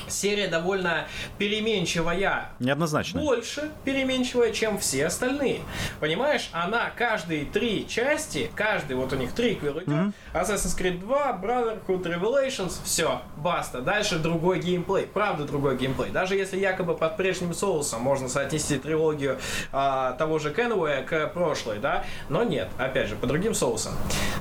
Серия 0.07 0.47
довольно 0.47 1.07
переменчивая 1.39 2.51
Неоднозначно. 2.59 3.19
больше 3.19 3.71
переменчивая, 3.83 4.51
чем 4.51 4.77
все 4.77 5.07
остальные. 5.07 5.61
Понимаешь, 5.99 6.49
она 6.53 6.91
каждые 6.95 7.45
три 7.45 7.87
части, 7.87 8.49
каждый, 8.55 8.95
вот 8.95 9.11
у 9.13 9.15
них 9.15 9.33
триквел 9.33 9.79
идет, 9.79 10.13
Assassin's 10.33 10.77
Creed 10.79 10.99
2, 10.99 11.39
Brotherhood, 11.43 12.03
Revelations, 12.03 12.73
все, 12.83 13.21
баста. 13.37 13.81
Дальше 13.81 14.19
другой 14.19 14.59
геймплей, 14.59 15.07
правда 15.07 15.43
другой 15.45 15.75
геймплей. 15.77 16.11
Даже 16.11 16.35
если 16.35 16.57
якобы 16.57 16.95
под 16.95 17.17
прежним 17.17 17.46
соусом 17.53 18.01
можно 18.01 18.29
соотнести 18.29 18.77
трилогию 18.77 19.37
а, 19.71 20.13
того 20.13 20.39
же 20.39 20.53
Кенуэя 20.53 21.03
к 21.03 21.27
прошлой, 21.27 21.79
да, 21.79 22.05
но 22.29 22.43
нет, 22.43 22.69
опять 22.77 23.07
же, 23.07 23.15
по 23.15 23.27
другим 23.27 23.53
соусам. 23.53 23.93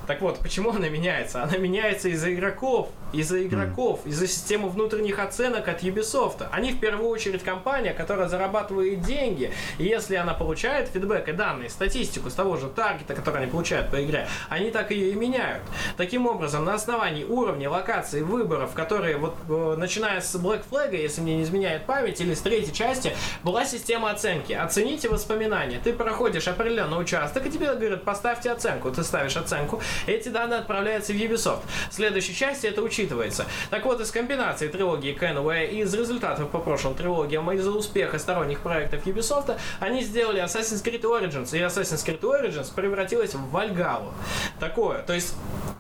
Так 0.06 0.20
вот, 0.20 0.38
почему 0.38 0.70
она 0.70 0.88
меняется? 0.88 1.42
Она 1.42 1.56
меняется 1.56 2.08
из-за 2.08 2.32
игроков, 2.32 2.88
из-за 3.12 3.44
игроков, 3.44 4.00
из-за 4.04 4.26
системы 4.26 4.68
внутренних 4.68 5.18
оценок 5.18 5.68
от 5.68 5.82
Ubisoft. 5.82 6.46
Они 6.52 6.72
в 6.72 6.80
первую 6.80 7.08
очередь 7.08 7.42
компания, 7.42 7.92
которая 7.92 8.28
зарабатывает 8.28 9.00
деньги, 9.02 9.52
и 9.78 9.84
если 9.84 10.16
она 10.16 10.34
получает 10.34 10.88
фидбэк 10.88 11.28
и 11.28 11.32
данные, 11.32 11.70
статистику 11.70 12.30
с 12.30 12.34
того 12.34 12.56
же 12.56 12.68
таргета, 12.68 13.14
который 13.14 13.42
они 13.42 13.50
получают 13.50 13.90
по 13.90 14.02
игре, 14.04 14.28
они 14.48 14.70
так 14.70 14.90
ее 14.90 15.10
и 15.10 15.14
меняют. 15.14 15.62
Таким 15.96 16.26
образом, 16.26 16.64
на 16.64 16.74
основании 16.74 17.24
уровня, 17.24 17.70
локации, 17.70 18.22
выборов, 18.22 18.72
которые 18.74 19.16
вот 19.16 19.34
э, 19.48 19.74
начиная 19.76 20.20
с 20.20 20.34
Black 20.36 20.62
Flag, 20.70 20.96
если 20.96 21.20
мне 21.20 21.36
не 21.36 21.42
изменяет 21.42 21.86
память, 21.86 22.20
или 22.20 22.34
с 22.34 22.40
третьей 22.40 22.72
части, 22.72 22.95
была 23.43 23.64
система 23.64 24.10
оценки. 24.10 24.52
Оцените 24.52 25.09
воспоминания. 25.09 25.81
Ты 25.82 25.93
проходишь 25.93 26.48
определенный 26.48 27.01
участок, 27.01 27.47
и 27.47 27.51
тебе 27.51 27.74
говорят, 27.74 28.05
поставьте 28.05 28.51
оценку. 28.51 28.90
Ты 28.90 29.02
ставишь 29.05 29.36
оценку, 29.36 29.81
эти 30.06 30.28
данные 30.28 30.60
отправляются 30.60 31.12
в 31.12 31.16
Ubisoft. 31.16 31.62
В 31.90 31.94
следующей 31.94 32.35
части 32.35 32.66
это 32.66 32.82
учитывается. 32.82 33.47
Так 33.70 33.85
вот, 33.85 34.01
из 34.01 34.10
комбинации 34.10 34.68
трилогии 34.68 35.16
Kenway 35.18 35.68
и 35.68 35.81
из 35.81 35.94
результатов 35.94 36.51
по 36.51 36.59
прошлым 36.59 36.94
трилогиям, 36.94 37.51
и 37.51 37.56
из-за 37.56 37.70
успеха 37.70 38.18
сторонних 38.18 38.60
проектов 38.60 39.06
Ubisoft, 39.06 39.56
они 39.81 40.02
сделали 40.02 40.43
Assassin's 40.43 40.85
Creed 40.85 41.02
Origins, 41.02 41.56
и 41.56 41.60
Assassin's 41.60 42.05
Creed 42.05 42.20
Origins 42.20 42.74
превратилась 42.74 43.35
в 43.35 43.51
Вальгалу. 43.51 44.12
Такое. 44.59 45.02
То 45.02 45.12
есть, 45.12 45.35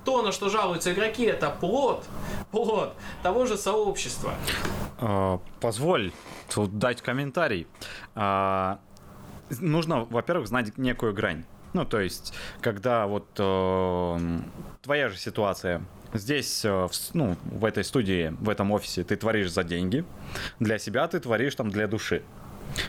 то, 0.04 0.22
на 0.22 0.32
что 0.32 0.48
жалуются 0.48 0.92
игроки, 0.92 1.24
это 1.24 1.50
плод, 1.50 2.04
плод 2.50 2.94
того 3.22 3.46
же 3.46 3.56
сообщества. 3.56 4.34
А, 4.98 5.40
Позволь 5.60 6.12
тут 6.52 6.78
дать 6.78 7.02
комментарий. 7.02 7.66
А, 8.14 8.80
Нужно, 9.60 10.04
во-первых, 10.04 10.48
знать 10.48 10.76
некую 10.76 11.14
грань. 11.14 11.44
Ну, 11.72 11.84
то 11.84 12.00
есть, 12.00 12.32
когда 12.60 13.06
вот 13.06 13.28
э, 13.38 14.38
твоя 14.82 15.08
же 15.08 15.18
ситуация. 15.18 15.82
Здесь, 16.14 16.64
э, 16.64 16.70
в, 16.70 16.90
ну, 17.14 17.36
в 17.44 17.64
этой 17.64 17.84
студии, 17.84 18.34
в 18.40 18.48
этом 18.48 18.72
офисе 18.72 19.04
ты 19.04 19.16
творишь 19.16 19.50
за 19.50 19.62
деньги. 19.62 20.04
Для 20.58 20.78
себя 20.78 21.06
ты 21.06 21.20
творишь 21.20 21.54
там 21.54 21.70
для 21.70 21.86
души. 21.86 22.22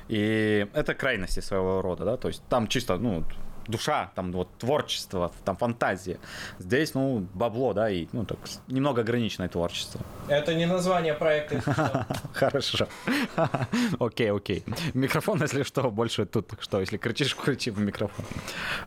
И 0.07 0.67
это 0.73 0.93
крайности 0.95 1.39
своего 1.41 1.81
рода, 1.81 2.05
да, 2.05 2.17
то 2.17 2.27
есть 2.29 2.41
там 2.49 2.67
чисто, 2.67 2.97
ну, 2.97 3.23
душа, 3.67 4.11
там 4.15 4.31
вот 4.31 4.49
творчество, 4.57 5.31
там 5.45 5.55
фантазия. 5.57 6.19
Здесь, 6.59 6.93
ну, 6.93 7.25
бабло, 7.33 7.73
да, 7.73 7.89
и, 7.89 8.07
ну, 8.11 8.25
так, 8.25 8.39
немного 8.67 9.01
ограниченное 9.01 9.49
творчество. 9.49 10.01
Это 10.27 10.53
не 10.53 10.65
название 10.65 11.13
проекта. 11.13 12.05
Хорошо. 12.33 12.87
Окей, 13.99 14.31
окей. 14.31 14.63
Микрофон, 14.93 15.41
если 15.41 15.63
что, 15.63 15.91
больше 15.91 16.25
тут 16.25 16.51
что, 16.59 16.79
если 16.79 16.97
кричишь, 16.97 17.35
кричи 17.35 17.71
в 17.71 17.79
микрофон. 17.79 18.25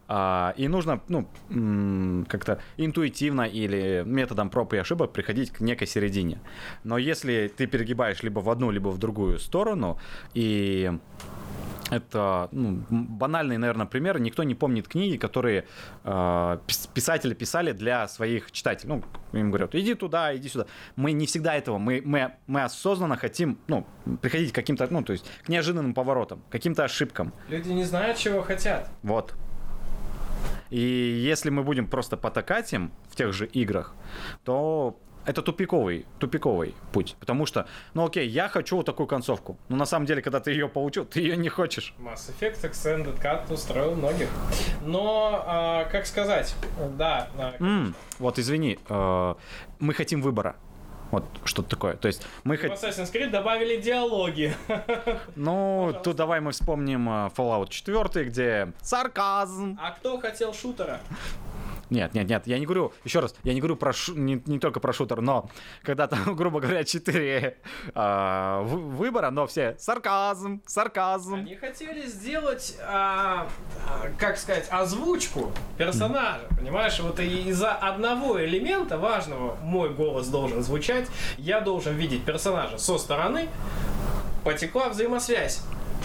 А, 0.09 0.55
И 0.57 0.69
нужно, 0.69 1.01
ну, 1.09 1.27
как-то 2.29 2.61
интуитивно 2.77 3.43
или 3.43 4.03
методом 4.07 4.51
проб 4.51 4.73
и 4.75 4.79
ошибок 4.79 5.13
приходить 5.13 5.51
к 5.51 5.61
некой 5.61 5.87
середине. 5.87 6.41
Но 6.85 6.99
если 6.99 7.49
ты 7.49 7.67
перегибаешь 7.67 8.23
либо 8.23 8.41
в 8.41 8.49
одну, 8.51 8.71
либо 8.71 8.89
в 8.89 8.99
другую 8.99 9.39
сторону, 9.39 9.99
и 10.35 10.93
это 11.91 12.49
ну, 12.53 12.85
банальный, 12.91 13.59
наверное, 13.59 13.87
пример. 13.87 14.21
Никто 14.21 14.43
не 14.45 14.55
помнит 14.55 14.89
книги, 14.89 15.17
которые 15.17 15.67
э, 16.05 16.09
пис- 16.67 16.89
писатели 16.93 17.35
писали 17.35 17.73
для 17.73 18.09
своих 18.09 18.53
читателей. 18.53 18.95
Ну, 18.95 19.39
им 19.39 19.51
говорят, 19.51 19.75
иди 19.75 19.95
туда, 19.95 20.35
иди 20.37 20.49
сюда. 20.49 20.67
Мы 20.97 21.13
не 21.13 21.27
всегда 21.27 21.55
этого. 21.55 21.79
Мы, 21.79 22.03
мы, 22.05 22.35
мы 22.47 22.63
осознанно 22.63 23.17
хотим 23.17 23.59
ну, 23.67 23.87
приходить 24.23 24.53
к 24.53 24.55
каким-то, 24.55 24.87
ну, 24.91 25.03
то 25.03 25.13
есть 25.13 25.27
к 25.45 25.49
неожиданным 25.49 25.95
поворотам, 25.95 26.43
к 26.49 26.53
каким-то 26.53 26.85
ошибкам. 26.85 27.33
Люди 27.49 27.71
не 27.71 27.85
знают, 27.85 28.17
чего 28.17 28.43
хотят. 28.43 28.89
Вот. 29.03 29.35
И 30.71 30.79
если 30.81 31.51
мы 31.51 31.65
будем 31.65 31.89
просто 31.89 32.17
потакать 32.17 32.73
им 32.73 32.93
в 33.09 33.17
тех 33.17 33.33
же 33.33 33.47
играх, 33.47 33.95
то 34.45 34.97
это 35.31 35.43
тупиковый, 35.43 36.07
тупиковый 36.19 36.75
путь. 36.93 37.17
Потому 37.21 37.47
что, 37.47 37.67
ну 37.95 38.05
окей, 38.05 38.29
я 38.29 38.49
хочу 38.49 38.77
вот 38.77 38.87
такую 38.87 39.07
концовку. 39.07 39.57
Но 39.69 39.77
на 39.77 39.87
самом 39.87 40.07
деле, 40.07 40.23
когда 40.23 40.41
ты 40.41 40.51
ее 40.51 40.69
получил, 40.69 41.05
ты 41.05 41.21
ее 41.21 41.37
не 41.37 41.49
хочешь. 41.49 41.95
Mass 41.99 42.31
Effect 42.31 42.63
Extended 42.63 43.21
Cut 43.23 43.53
устроил 43.53 43.95
многих. 43.95 44.29
Но, 44.83 45.45
а, 45.47 45.85
как 45.85 46.07
сказать, 46.07 46.55
да, 46.99 47.29
а, 47.39 47.55
М, 47.61 47.95
вот 48.19 48.39
извини, 48.39 48.79
э, 48.89 49.35
мы 49.79 49.95
хотим 49.95 50.21
выбора. 50.21 50.57
Вот 51.13 51.25
что-то 51.45 51.71
такое. 51.71 51.95
То 51.95 52.09
есть 52.09 52.27
мы 52.45 52.57
в 52.57 52.61
хотим... 52.61 52.77
Assassin's 52.77 53.13
Creed 53.13 53.31
добавили 53.31 53.81
диалоги. 53.81 54.55
Ну, 55.37 55.95
тут 56.05 56.17
давай 56.17 56.41
мы 56.41 56.51
вспомним 56.53 57.09
э, 57.09 57.31
Fallout 57.37 57.69
4, 57.69 58.25
где 58.25 58.73
сарказм. 58.81 59.79
А 59.81 59.93
кто 59.93 60.19
хотел 60.19 60.53
шутера? 60.55 61.01
Нет, 61.91 62.15
нет, 62.15 62.29
нет, 62.29 62.47
я 62.47 62.59
не 62.59 62.67
говорю, 62.67 62.93
еще 63.05 63.21
раз, 63.21 63.35
я 63.43 63.53
не 63.53 63.61
говорю 63.61 63.77
про 63.77 63.93
шу- 63.93 64.15
не, 64.15 64.41
не 64.47 64.59
только 64.61 64.79
про 64.81 64.93
шутер, 64.93 65.21
но 65.21 65.51
когда 65.83 66.07
там, 66.07 66.35
грубо 66.37 66.61
говоря, 66.61 66.85
4 66.85 67.57
а, 67.95 68.63
вы- 68.63 68.81
выбора, 68.81 69.31
но 69.31 69.47
все 69.47 69.77
сарказм, 69.79 70.63
сарказм. 70.67 71.35
Они 71.35 71.57
хотели 71.57 72.07
сделать, 72.07 72.77
а, 72.83 73.49
как 74.19 74.39
сказать, 74.39 74.69
озвучку 74.71 75.53
персонажа, 75.77 76.45
понимаешь? 76.57 76.99
Вот 77.01 77.19
из-за 77.19 77.73
одного 77.73 78.43
элемента 78.45 78.97
важного 78.97 79.57
мой 79.57 79.91
голос 79.91 80.29
должен 80.29 80.63
звучать, 80.63 81.09
я 81.39 81.61
должен 81.61 81.97
видеть 81.97 82.25
персонажа 82.25 82.79
со 82.79 82.99
стороны, 82.99 83.49
потекла 84.45 84.89
взаимосвязь. 84.89 85.63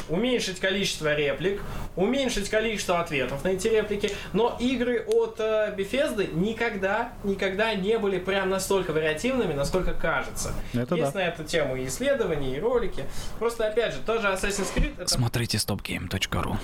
Уменьшить 0.10 0.60
количество 0.60 1.16
реплик, 1.16 1.62
уменьшить 1.96 2.50
количество 2.50 3.00
ответов 3.00 3.44
на 3.44 3.50
эти 3.50 3.68
реплики, 3.68 4.12
но 4.34 4.56
игры 4.60 5.06
от 5.08 5.40
э, 5.40 5.74
Bethesda 5.78 6.34
никогда, 6.34 7.14
никогда 7.24 7.74
не 7.74 7.98
были 7.98 8.20
прям 8.20 8.50
настолько 8.50 8.92
вариативными, 8.92 9.54
насколько 9.54 9.94
кажется. 9.94 10.54
Это 10.74 10.96
Есть 10.96 11.14
да. 11.14 11.20
на 11.20 11.24
эту 11.28 11.44
тему 11.44 11.76
и 11.76 11.88
исследования, 11.88 12.58
и 12.58 12.60
ролики. 12.60 13.06
Просто, 13.40 13.68
опять 13.68 13.94
же, 13.94 14.00
тоже 14.02 14.28
Assassin's 14.28 14.74
Creed 14.76 14.94
это 14.98 15.12
Смотрите 15.12 15.58
stopgame.ru. 15.58 16.58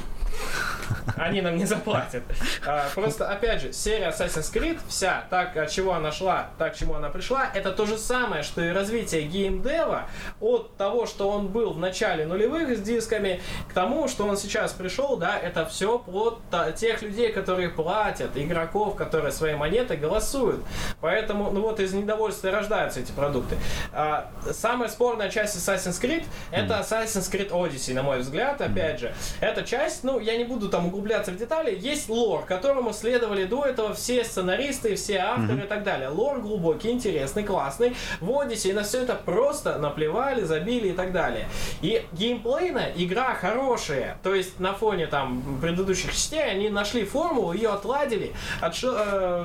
они 1.16 1.42
нам 1.42 1.58
не 1.58 1.66
заплатят. 1.66 2.24
А, 2.66 2.90
Просто, 2.94 3.30
опять 3.30 3.62
же, 3.62 3.74
серия 3.74 4.10
Assassin's 4.10 4.52
Creed, 4.54 4.80
вся, 4.88 5.26
так, 5.30 5.56
от 5.58 5.70
чего 5.70 5.94
она 5.94 6.12
шла, 6.12 6.50
так, 6.58 6.74
к 6.74 6.78
чему 6.78 6.96
она 6.96 7.10
пришла, 7.10 7.50
это 7.54 7.72
то 7.72 7.86
же 7.86 7.98
самое, 7.98 8.44
что 8.44 8.64
и 8.64 8.70
развитие 8.70 9.24
геймдева 9.24 10.08
от 10.40 10.76
того, 10.78 11.06
что 11.06 11.30
он 11.30 11.48
был 11.48 11.74
в 11.74 11.80
начале 11.80 12.26
нулевых 12.26 12.78
с 12.78 12.82
дисками, 12.82 13.42
к 13.70 13.74
тому, 13.74 14.08
что 14.08 14.26
он 14.26 14.38
сейчас 14.38 14.74
пришел, 14.74 15.18
да, 15.22 15.38
это 15.38 15.68
все 15.68 16.00
плод 16.00 16.42
тех 16.76 17.04
людей, 17.04 17.32
которые 17.32 17.70
платят, 17.70 18.32
игроков, 18.36 18.96
которые 18.96 19.32
свои 19.32 19.54
монеты 19.54 19.96
голосуют. 19.96 20.62
Поэтому, 21.00 21.52
ну 21.52 21.62
вот, 21.62 21.80
из 21.80 21.94
недовольства 21.94 22.50
рождаются 22.50 23.02
эти 23.02 23.12
продукты. 23.12 23.56
А, 23.94 24.32
Самая 24.52 24.90
спорная 24.90 25.30
часть 25.30 25.56
Assassin's 25.56 26.02
Creed 26.02 26.26
это 26.50 26.80
Assassin's 26.80 27.32
Creed 27.32 27.52
Odyssey, 27.52 27.94
на 27.94 28.02
мой 28.02 28.20
взгляд, 28.20 28.62
опять 28.62 29.00
же. 29.00 29.14
Эта 29.42 29.62
часть, 29.62 30.04
ну, 30.04 30.20
я 30.20 30.36
не 30.38 30.44
буду 30.44 30.70
там 30.70 30.88
углубляться 30.88 31.32
в 31.32 31.38
детали, 31.38 31.78
есть 31.80 32.10
лор, 32.10 32.44
которому 32.44 32.92
следовали 32.92 33.46
до 33.46 33.66
этого 33.66 33.94
все 33.94 34.24
сценаристы, 34.24 34.96
все 34.96 35.20
авторы 35.20 35.66
и 35.66 35.68
так 35.68 35.84
далее. 35.84 36.10
Лор 36.10 36.40
глубокий, 36.40 36.90
интересный, 36.90 37.44
классный. 37.44 37.96
В 38.22 38.30
Odyssey 38.32 38.74
на 38.74 38.82
все 38.82 39.04
это 39.04 39.14
просто 39.14 39.78
наплевали, 39.78 40.42
забили 40.42 40.88
и 40.88 40.94
так 40.94 41.12
далее. 41.12 41.48
И 41.84 42.04
геймплейно 42.12 42.88
игра 42.96 43.36
хорошая. 43.36 44.18
То 44.24 44.34
есть 44.34 44.60
на 44.60 44.74
фоне 44.74 45.11
там 45.12 45.44
предыдущих 45.62 46.12
частей 46.12 46.44
они 46.44 46.70
нашли 46.70 47.04
формулу, 47.06 47.54
ее 47.54 47.70
отладили, 47.70 48.34
отшо- 48.62 48.96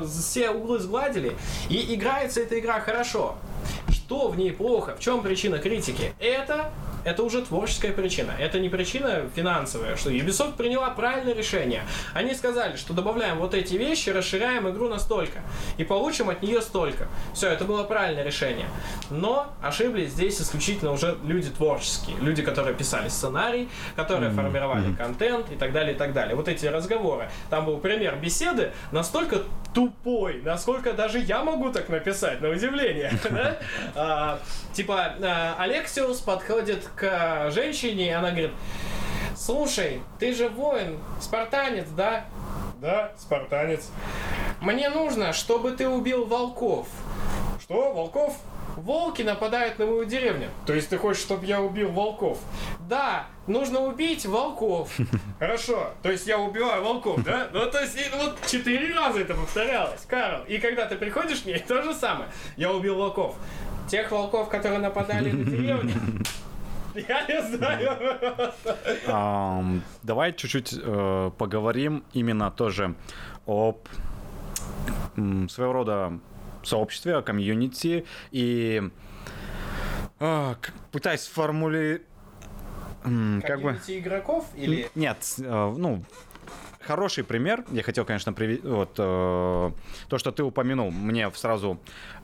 э, 0.02 0.06
все 0.06 0.50
углы 0.50 0.78
сгладили. 0.78 1.36
И 1.68 1.94
играется 1.94 2.40
эта 2.40 2.58
игра 2.58 2.80
хорошо. 2.80 3.34
Что 3.90 4.28
в 4.28 4.38
ней 4.38 4.52
плохо? 4.52 4.94
В 4.96 5.00
чем 5.00 5.22
причина 5.22 5.58
критики? 5.58 6.14
Это 6.20 6.70
это 7.06 7.22
уже 7.22 7.42
творческая 7.42 7.92
причина. 7.92 8.32
Это 8.36 8.58
не 8.58 8.68
причина 8.68 9.30
финансовая, 9.34 9.94
что 9.96 10.10
Ubisoft 10.10 10.56
приняла 10.56 10.90
правильное 10.90 11.34
решение. 11.34 11.82
Они 12.14 12.34
сказали, 12.34 12.76
что 12.76 12.94
добавляем 12.94 13.38
вот 13.38 13.54
эти 13.54 13.74
вещи, 13.74 14.10
расширяем 14.10 14.68
игру 14.68 14.88
настолько. 14.88 15.38
И 15.78 15.84
получим 15.84 16.30
от 16.30 16.42
нее 16.42 16.60
столько. 16.60 17.06
Все, 17.32 17.48
это 17.48 17.64
было 17.64 17.84
правильное 17.84 18.24
решение. 18.24 18.66
Но 19.08 19.46
ошиблись 19.62 20.10
здесь 20.10 20.40
исключительно 20.40 20.90
уже 20.90 21.16
люди 21.24 21.48
творческие. 21.50 22.16
Люди, 22.20 22.42
которые 22.42 22.74
писали 22.74 23.08
сценарий, 23.08 23.68
которые 23.94 24.32
формировали 24.32 24.92
контент 24.94 25.52
и 25.52 25.54
так 25.54 25.72
далее, 25.72 25.94
и 25.94 25.96
так 25.96 26.12
далее. 26.12 26.34
Вот 26.34 26.48
эти 26.48 26.66
разговоры. 26.66 27.30
Там 27.50 27.66
был 27.66 27.78
пример 27.78 28.16
беседы 28.16 28.72
настолько 28.90 29.42
тупой, 29.72 30.42
насколько 30.42 30.92
даже 30.92 31.20
я 31.20 31.44
могу 31.44 31.70
так 31.70 31.88
написать, 31.88 32.40
на 32.40 32.48
удивление. 32.48 33.12
А, 33.94 34.40
Типа, 34.76 35.14
Алексиус 35.58 36.20
подходит 36.20 36.86
к 36.96 37.50
женщине, 37.50 38.08
и 38.08 38.10
она 38.10 38.30
говорит, 38.30 38.52
слушай, 39.36 40.02
ты 40.18 40.34
же 40.34 40.48
воин, 40.48 40.98
спартанец, 41.20 41.88
да? 41.96 42.24
Да, 42.80 43.12
спартанец. 43.18 43.90
Мне 44.60 44.88
нужно, 44.88 45.32
чтобы 45.32 45.72
ты 45.72 45.88
убил 45.88 46.26
волков. 46.26 46.88
Что, 47.60 47.92
волков? 47.92 48.36
Волки 48.76 49.22
нападают 49.22 49.78
на 49.78 49.86
мою 49.86 50.04
деревню. 50.04 50.48
То 50.66 50.74
есть 50.74 50.90
ты 50.90 50.98
хочешь, 50.98 51.22
чтобы 51.22 51.46
я 51.46 51.62
убил 51.62 51.90
волков? 51.90 52.38
Да, 52.88 53.26
нужно 53.46 53.80
убить 53.80 54.26
волков. 54.26 54.90
Хорошо, 55.38 55.92
то 56.02 56.10
есть 56.10 56.26
я 56.26 56.38
убиваю 56.38 56.84
волков, 56.84 57.22
да? 57.24 57.48
Ну, 57.52 57.70
то 57.70 57.80
есть 57.80 57.96
вот 58.14 58.36
четыре 58.46 58.94
раза 58.94 59.20
это 59.20 59.34
повторялось, 59.34 60.02
Карл. 60.06 60.44
И 60.44 60.58
когда 60.58 60.84
ты 60.84 60.96
приходишь 60.96 61.40
к 61.40 61.46
ней, 61.46 61.58
то 61.68 61.82
же 61.82 61.94
самое. 61.94 62.28
Я 62.56 62.70
убил 62.70 62.96
волков. 62.96 63.36
Тех 63.88 64.10
волков, 64.10 64.48
которые 64.50 64.80
нападали 64.80 65.30
на 65.30 65.44
деревню. 65.44 65.94
Я 67.08 67.26
не 67.26 67.42
знаю. 67.56 68.52
Давай 70.02 70.32
чуть-чуть 70.32 70.74
э, 70.80 71.30
поговорим 71.36 72.04
именно 72.12 72.50
тоже 72.50 72.94
об 73.46 73.88
своего 75.14 75.72
рода 75.72 76.18
сообществе, 76.62 77.16
о 77.16 77.22
комьюнити 77.22 78.04
и 78.30 78.90
а, 80.18 80.56
пытаясь 80.92 81.22
сформулировать 81.22 82.02
как 83.42 83.62
бы 83.62 83.78
игроков 83.86 84.46
или... 84.56 84.90
нет, 84.94 85.18
э, 85.38 85.74
ну 85.76 86.04
хороший 86.86 87.24
пример. 87.24 87.64
Я 87.70 87.82
хотел, 87.82 88.04
конечно, 88.04 88.32
привести 88.32 88.66
вот 88.66 88.94
э, 88.98 89.70
то, 90.08 90.18
что 90.18 90.32
ты 90.32 90.42
упомянул. 90.42 90.90
Мне 90.90 91.30
сразу 91.32 91.78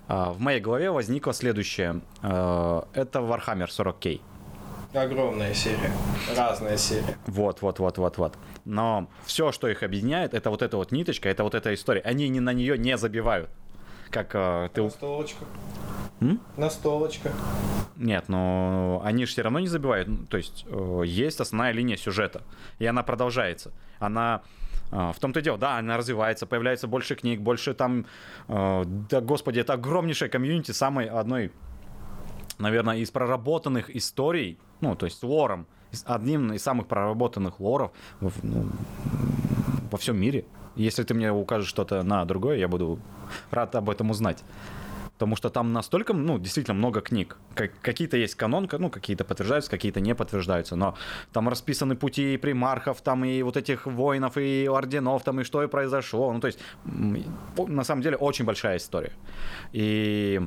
э, 0.09 0.15
в 0.31 0.41
моей 0.41 0.61
голове 0.61 0.91
возникло 0.91 1.33
следующее. 1.33 2.01
Э, 2.23 2.83
это 2.95 3.19
Warhammer 3.19 3.69
40k. 3.69 4.21
Огромная 4.95 5.55
серия. 5.55 5.91
Разная 6.37 6.77
серия. 6.77 7.17
Вот, 7.27 7.63
вот, 7.63 7.79
вот, 7.79 7.97
вот, 7.97 8.19
вот. 8.19 8.35
Но 8.67 9.09
все, 9.25 9.51
что 9.51 9.69
их 9.69 9.83
объединяет, 9.83 10.35
это 10.35 10.51
вот 10.51 10.61
эта 10.61 10.77
вот 10.77 10.93
ниточка, 10.93 11.31
это 11.31 11.45
вот 11.45 11.55
эта 11.55 11.73
история. 11.73 12.03
Они 12.03 12.29
не 12.29 12.41
на 12.41 12.53
нее 12.53 12.77
не 12.77 12.99
забивают. 12.99 13.49
Как 14.11 14.35
э, 14.35 14.69
ты... 14.75 14.83
Настолочка. 14.83 15.45
М? 16.21 16.41
Настолочка. 16.59 17.33
Нет, 17.97 18.29
но 18.29 19.01
они 19.03 19.25
же 19.25 19.33
все 19.33 19.43
равно 19.43 19.61
не 19.61 19.69
забивают. 19.69 20.09
Ну, 20.09 20.27
То 20.27 20.37
есть 20.37 20.67
э, 20.69 21.03
есть 21.07 21.41
основная 21.41 21.73
линия 21.73 21.97
сюжета, 21.97 22.43
и 22.79 22.85
она 22.85 23.03
продолжается. 23.03 23.73
Она 23.99 24.43
э, 24.91 25.13
в 25.15 25.19
том-то 25.19 25.41
и 25.41 25.43
дело, 25.43 25.57
да, 25.57 25.79
она 25.79 25.97
развивается, 25.97 26.47
появляется 26.47 26.87
больше 26.87 27.15
книг, 27.15 27.41
больше 27.41 27.73
там, 27.73 28.05
э, 28.49 28.83
да, 29.09 29.23
господи, 29.23 29.61
это 29.61 29.73
огромнейшая 29.73 30.29
комьюнити 30.29 30.73
самой 30.73 31.07
одной, 31.07 31.51
наверное, 32.59 32.99
из 32.99 33.11
проработанных 33.11 33.95
историй, 33.95 34.59
ну, 34.81 34.95
то 34.95 35.07
есть 35.07 35.23
лором, 35.23 35.67
одним 36.05 36.53
из 36.53 36.63
самых 36.63 36.87
проработанных 36.87 37.61
лоров 37.61 37.93
ну, 38.21 38.31
во 39.91 39.99
всем 39.99 40.19
мире. 40.19 40.45
Если 40.75 41.03
ты 41.03 41.15
мне 41.15 41.31
укажешь 41.31 41.69
что-то 41.69 42.03
на 42.03 42.25
другое, 42.25 42.57
я 42.57 42.69
буду 42.69 42.99
рад 43.51 43.75
об 43.75 43.91
этом 43.91 44.11
узнать. 44.11 44.43
Потому 45.23 45.37
что 45.37 45.51
там 45.51 45.73
настолько, 45.73 46.15
ну, 46.15 46.37
действительно 46.41 46.75
много 46.75 47.01
книг. 47.01 47.37
Как, 47.55 47.71
какие-то 47.81 48.17
есть 48.17 48.35
канон, 48.35 48.69
ну, 48.73 48.91
какие-то 48.91 49.25
подтверждаются, 49.25 49.71
какие-то 49.71 50.01
не 50.01 50.17
подтверждаются. 50.17 50.75
Но 50.75 50.97
там 51.33 51.49
расписаны 51.49 51.95
пути 51.95 52.35
и 52.35 52.37
примархов, 52.37 53.03
там 53.03 53.25
и 53.25 53.41
вот 53.43 53.57
этих 53.57 53.87
воинов, 53.87 54.37
и 54.37 54.67
орденов, 54.67 55.23
там 55.23 55.41
и 55.41 55.45
что 55.45 55.63
и 55.63 55.69
произошло. 55.69 56.33
Ну, 56.33 56.41
то 56.41 56.49
есть, 56.49 56.59
на 56.85 57.85
самом 57.85 58.03
деле, 58.03 58.17
очень 58.17 58.45
большая 58.45 58.79
история. 58.79 59.13
И 59.71 60.41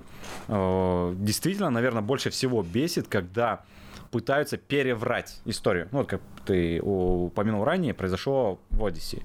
э, 0.49 1.13
действительно, 1.19 1.69
наверное, 1.69 2.01
больше 2.01 2.29
всего 2.29 2.61
бесит, 2.61 3.07
когда 3.07 3.63
пытаются 4.11 4.57
переврать 4.57 5.39
историю. 5.45 5.87
Ну, 5.93 5.99
вот 5.99 6.09
как 6.09 6.21
ты 6.45 6.81
упомянул 6.81 7.63
ранее, 7.63 7.93
произошло 7.93 8.59
в 8.71 8.85
Одиссее. 8.85 9.23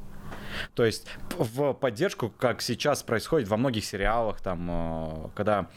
То 0.74 0.85
есть 0.85 1.06
в 1.31 1.72
поддержку, 1.74 2.31
как 2.31 2.62
сейчас 2.62 3.02
происходит 3.02 3.48
во 3.48 3.56
многих 3.56 3.85
сериалах, 3.85 4.40
там, 4.40 4.68
э, 4.70 5.28
когда 5.35 5.68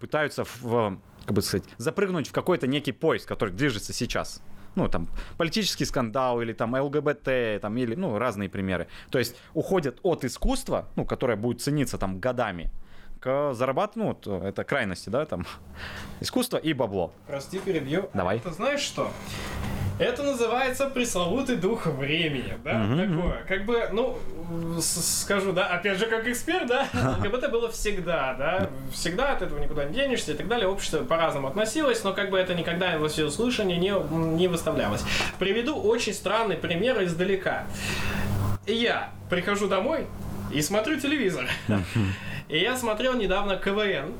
пытаются, 0.00 0.44
в, 0.44 0.98
как 1.24 1.32
бы 1.32 1.42
сказать, 1.42 1.68
запрыгнуть 1.76 2.28
в 2.28 2.32
какой-то 2.32 2.66
некий 2.66 2.92
поезд, 2.92 3.26
который 3.26 3.54
движется 3.54 3.92
сейчас. 3.92 4.42
Ну, 4.76 4.88
там, 4.88 5.08
политический 5.36 5.84
скандал 5.84 6.40
или 6.40 6.52
там 6.52 6.74
ЛГБТ, 6.74 7.60
там, 7.60 7.76
или, 7.76 7.96
ну, 7.96 8.18
разные 8.18 8.48
примеры. 8.48 8.86
То 9.10 9.18
есть 9.18 9.36
уходят 9.52 9.98
от 10.02 10.24
искусства, 10.24 10.88
ну, 10.94 11.04
которое 11.04 11.36
будет 11.36 11.60
цениться 11.60 11.98
там 11.98 12.20
годами, 12.20 12.70
к 13.20 13.52
зарабатыванию, 13.52 14.16
ну, 14.24 14.32
вот, 14.38 14.44
это 14.44 14.64
крайности, 14.64 15.10
да, 15.10 15.26
там, 15.26 15.46
искусство 16.20 16.56
и 16.56 16.72
бабло. 16.72 17.12
Прости, 17.26 17.58
перебью. 17.58 18.08
Давай. 18.14 18.38
Это 18.38 18.52
знаешь 18.52 18.80
что? 18.80 19.10
Это 20.00 20.22
называется 20.22 20.86
пресловутый 20.86 21.56
дух 21.56 21.84
времени, 21.84 22.54
да, 22.64 22.72
Мгм, 22.78 23.18
такое. 23.18 23.44
Как 23.46 23.66
бы, 23.66 23.88
ну, 23.92 24.18
скажу, 24.80 25.52
да, 25.52 25.66
опять 25.66 25.98
же, 25.98 26.06
как 26.06 26.26
эксперт, 26.26 26.66
да, 26.66 26.86
ЛГБТ 27.18 27.50
было 27.52 27.70
всегда, 27.70 28.32
да, 28.32 28.70
всегда 28.92 29.32
от 29.32 29.42
этого 29.42 29.58
никуда 29.58 29.84
не 29.84 29.94
денешься 29.94 30.32
и 30.32 30.34
так 30.34 30.48
далее. 30.48 30.68
Общество 30.68 31.04
по-разному 31.04 31.48
относилось, 31.48 32.02
но 32.02 32.14
как 32.14 32.30
бы 32.30 32.38
это 32.38 32.54
никогда 32.54 32.96
во 32.96 33.08
всеуслышание 33.08 33.76
не, 33.76 33.92
не 34.38 34.48
выставлялось. 34.48 35.04
Приведу 35.38 35.76
очень 35.76 36.14
странный 36.14 36.56
пример 36.56 37.02
издалека. 37.04 37.66
Я 38.66 39.10
прихожу 39.28 39.68
домой 39.68 40.06
и 40.50 40.62
смотрю 40.62 40.98
телевизор. 40.98 41.46
И 42.48 42.58
я 42.58 42.74
смотрел 42.74 43.14
недавно 43.14 43.56
КВН. 43.56 44.14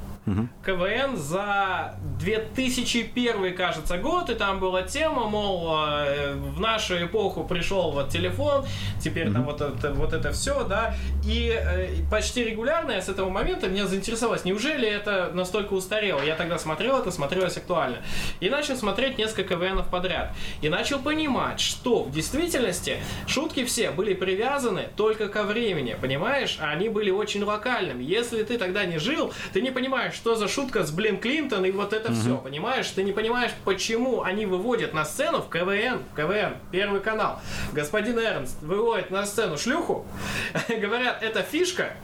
КВН 0.65 1.16
за 1.16 1.94
2001, 2.19 3.55
кажется, 3.57 3.98
год, 3.98 4.31
и 4.31 4.35
там 4.35 4.61
была 4.61 4.82
тема, 4.82 5.27
мол, 5.27 5.77
э, 5.77 6.35
в 6.35 6.61
нашу 6.61 7.05
эпоху 7.05 7.44
пришел 7.44 7.90
вот 7.93 8.11
телефон, 8.11 8.65
теперь 9.01 9.32
там 9.32 9.44
вот 9.44 9.61
это, 9.61 9.93
вот 9.93 10.12
это 10.12 10.32
все, 10.32 10.65
да, 10.65 10.94
и 11.24 11.51
э, 11.51 11.89
почти 12.11 12.44
регулярно 12.44 12.93
я 12.93 13.02
с 13.02 13.09
этого 13.09 13.31
момента 13.31 13.69
меня 13.69 13.86
заинтересовалось, 13.86 14.44
неужели 14.44 14.89
это 14.89 15.31
настолько 15.32 15.74
устарело? 15.74 16.20
Я 16.23 16.35
тогда 16.35 16.59
смотрел 16.59 16.98
это, 16.98 17.11
смотрелось 17.11 17.57
актуально. 17.57 17.98
И 18.40 18.48
начал 18.48 18.77
смотреть 18.77 19.19
несколько 19.19 19.55
КВНов 19.55 19.89
подряд. 19.89 20.35
И 20.62 20.69
начал 20.69 20.98
понимать, 20.98 21.61
что 21.61 22.05
в 22.05 22.12
действительности 22.12 22.98
шутки 23.27 23.65
все 23.65 23.90
были 23.90 24.15
привязаны 24.15 24.89
только 24.97 25.28
ко 25.28 25.43
времени, 25.43 25.97
понимаешь? 26.01 26.59
А 26.61 26.70
они 26.70 26.89
были 26.89 27.11
очень 27.11 27.43
локальными. 27.43 28.02
Если 28.02 28.43
ты 28.43 28.59
тогда 28.59 28.85
не 28.85 28.98
жил, 28.98 29.32
ты 29.52 29.61
не 29.61 29.70
понимаешь, 29.70 30.15
что 30.20 30.34
за 30.34 30.48
шутка 30.48 30.84
с 30.84 30.90
Блин 30.90 31.18
Клинтон 31.18 31.64
и 31.64 31.70
вот 31.70 31.94
это 31.94 32.12
все, 32.12 32.36
понимаешь? 32.36 32.86
Ты 32.90 33.02
не 33.05 33.12
понимаешь, 33.12 33.52
почему 33.64 34.22
они 34.22 34.44
выводят 34.44 34.92
на 34.92 35.06
сцену 35.06 35.38
в 35.38 35.48
КВН, 35.48 36.02
в 36.12 36.14
КВН, 36.14 36.56
Первый 36.70 37.01
канал. 37.01 37.40
Господин 37.72 38.18
Эрнст 38.18 38.60
выводит 38.60 39.10
на 39.10 39.24
сцену 39.24 39.56
шлюху, 39.56 40.06
говорят, 40.68 41.22
это 41.22 41.42
фишка. 41.42 41.94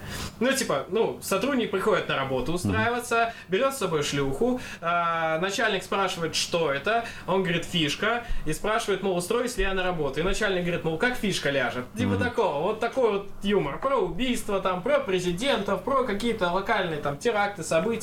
Ну, 0.41 0.51
типа, 0.51 0.87
ну, 0.89 1.19
сотрудник 1.21 1.71
приходит 1.71 2.09
на 2.09 2.17
работу 2.17 2.55
устраиваться, 2.55 3.35
берет 3.49 3.75
с 3.75 3.79
собой 3.79 4.03
шлюху, 4.03 4.61
а, 4.81 5.39
начальник 5.41 5.83
спрашивает, 5.83 6.35
что 6.35 6.73
это, 6.73 7.05
он 7.27 7.43
говорит, 7.43 7.67
фишка, 7.67 8.25
и 8.47 8.55
спрашивает, 8.55 9.03
мол, 9.03 9.19
устроюсь 9.19 9.59
ли 9.59 9.65
я 9.65 9.75
на 9.75 9.83
работу. 9.83 10.21
И 10.21 10.23
начальник 10.23 10.63
говорит, 10.63 10.85
мол, 10.85 10.97
как 10.97 11.17
фишка 11.17 11.51
ляжет? 11.51 11.85
Типа 11.99 12.17
такого, 12.17 12.63
вот 12.63 12.81
такой 12.81 13.11
вот 13.11 13.29
юмор. 13.43 13.79
Про 13.79 13.97
убийство, 13.97 14.61
там, 14.61 14.83
про 14.83 15.01
президентов, 15.01 15.83
про 15.85 16.05
какие-то 16.05 16.51
локальные 16.51 17.01
там 17.01 17.19
теракты, 17.19 17.63
события. 17.63 17.96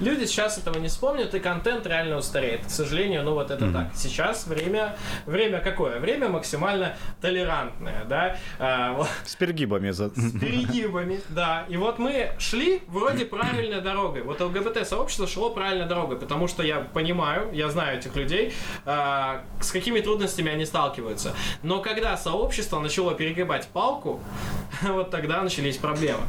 Люди 0.00 0.24
сейчас 0.26 0.58
этого 0.58 0.78
не 0.78 0.88
вспомнят, 0.88 1.34
и 1.34 1.40
контент 1.40 1.86
реально 1.86 2.16
устареет. 2.16 2.66
К 2.66 2.70
сожалению, 2.70 3.22
ну 3.24 3.34
вот 3.34 3.50
это 3.50 3.72
так. 3.72 3.88
Сейчас 3.94 4.46
время, 4.46 4.96
время 5.26 5.60
какое? 5.60 5.98
Время 6.00 6.28
максимально 6.28 6.94
толерантное, 7.20 8.04
да? 8.08 8.36
А, 8.58 9.04
С 9.24 9.36
перегибами. 9.36 9.90
за- 9.90 10.10
с 10.10 10.32
перегибами, 10.38 11.20
да. 11.28 11.64
И 11.68 11.76
вот 11.76 11.98
мы 11.98 12.30
шли 12.38 12.82
вроде 12.88 13.24
правильной 13.24 13.80
дорогой. 13.80 14.22
Вот 14.22 14.40
ЛГБТ-сообщество 14.40 15.26
шло 15.26 15.50
правильной 15.50 15.86
дорогой, 15.86 16.16
потому 16.18 16.48
что 16.48 16.62
я 16.62 16.80
понимаю, 16.80 17.48
я 17.52 17.68
знаю 17.70 17.98
этих 17.98 18.14
людей, 18.16 18.52
а, 18.84 19.42
с 19.60 19.70
какими 19.72 20.00
трудностями 20.00 20.50
они 20.52 20.66
сталкиваются. 20.66 21.34
Но 21.62 21.80
когда 21.80 22.16
сообщество 22.16 22.80
начало 22.80 23.14
перегибать 23.14 23.66
палку, 23.68 24.20
вот 24.82 25.10
тогда 25.10 25.42
начались 25.42 25.76
проблемы. 25.76 26.22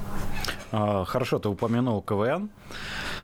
А, 0.72 1.06
Хорошо, 1.06 1.40
ты 1.40 1.50
упомянул 1.50 2.02
КВН. 2.02 2.50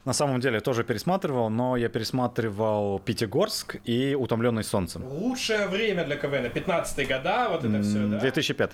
На 0.05 0.13
самом 0.13 0.39
деле 0.39 0.59
тоже 0.59 0.83
пересматривал, 0.83 1.49
но 1.49 1.77
я 1.77 1.89
пересматривал 1.89 2.99
Пятигорск 2.99 3.75
и 3.85 4.15
Утомленный 4.15 4.63
солнцем. 4.63 5.03
Лучшее 5.03 5.67
время 5.67 6.05
для 6.05 6.15
КВН, 6.15 6.45
15-е 6.45 7.05
года, 7.05 7.47
вот 7.49 7.65
это 7.65 7.81
все, 7.83 8.07
да? 8.07 8.19
2005. 8.19 8.71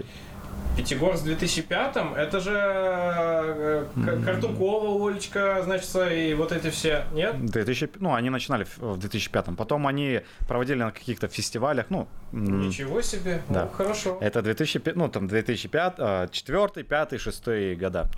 Пятигорск 0.78 1.24
в 1.24 1.28
2005-м, 1.28 2.16
это 2.16 2.42
же 2.42 2.52
э, 2.54 3.86
К- 3.96 4.26
Картункова, 4.26 5.08
Олечка, 5.08 5.62
значит, 5.64 5.90
и 6.12 6.34
вот 6.34 6.52
эти 6.52 6.70
все, 6.70 7.06
нет? 7.14 7.46
2000, 7.46 7.92
ну, 8.00 8.14
они 8.14 8.30
начинали 8.30 8.66
в 8.66 8.78
в 8.80 8.98
2005. 8.98 9.56
Потом 9.58 9.88
они 9.88 10.20
проводили 10.48 10.80
на 10.84 10.92
каких-то 10.92 11.28
фестивалях, 11.30 11.86
ну, 11.90 12.08
Ничего 12.34 13.02
себе, 13.02 13.42
Да. 13.48 13.64
ну, 13.64 13.70
хорошо. 13.70 14.18
это 14.20 14.42
2005, 14.42 14.96
ну, 14.98 15.08
там 15.08 15.28
2005, 15.30 16.30
4, 16.32 16.84
5, 16.84 17.20
6 17.22 17.76
года, 17.80 18.10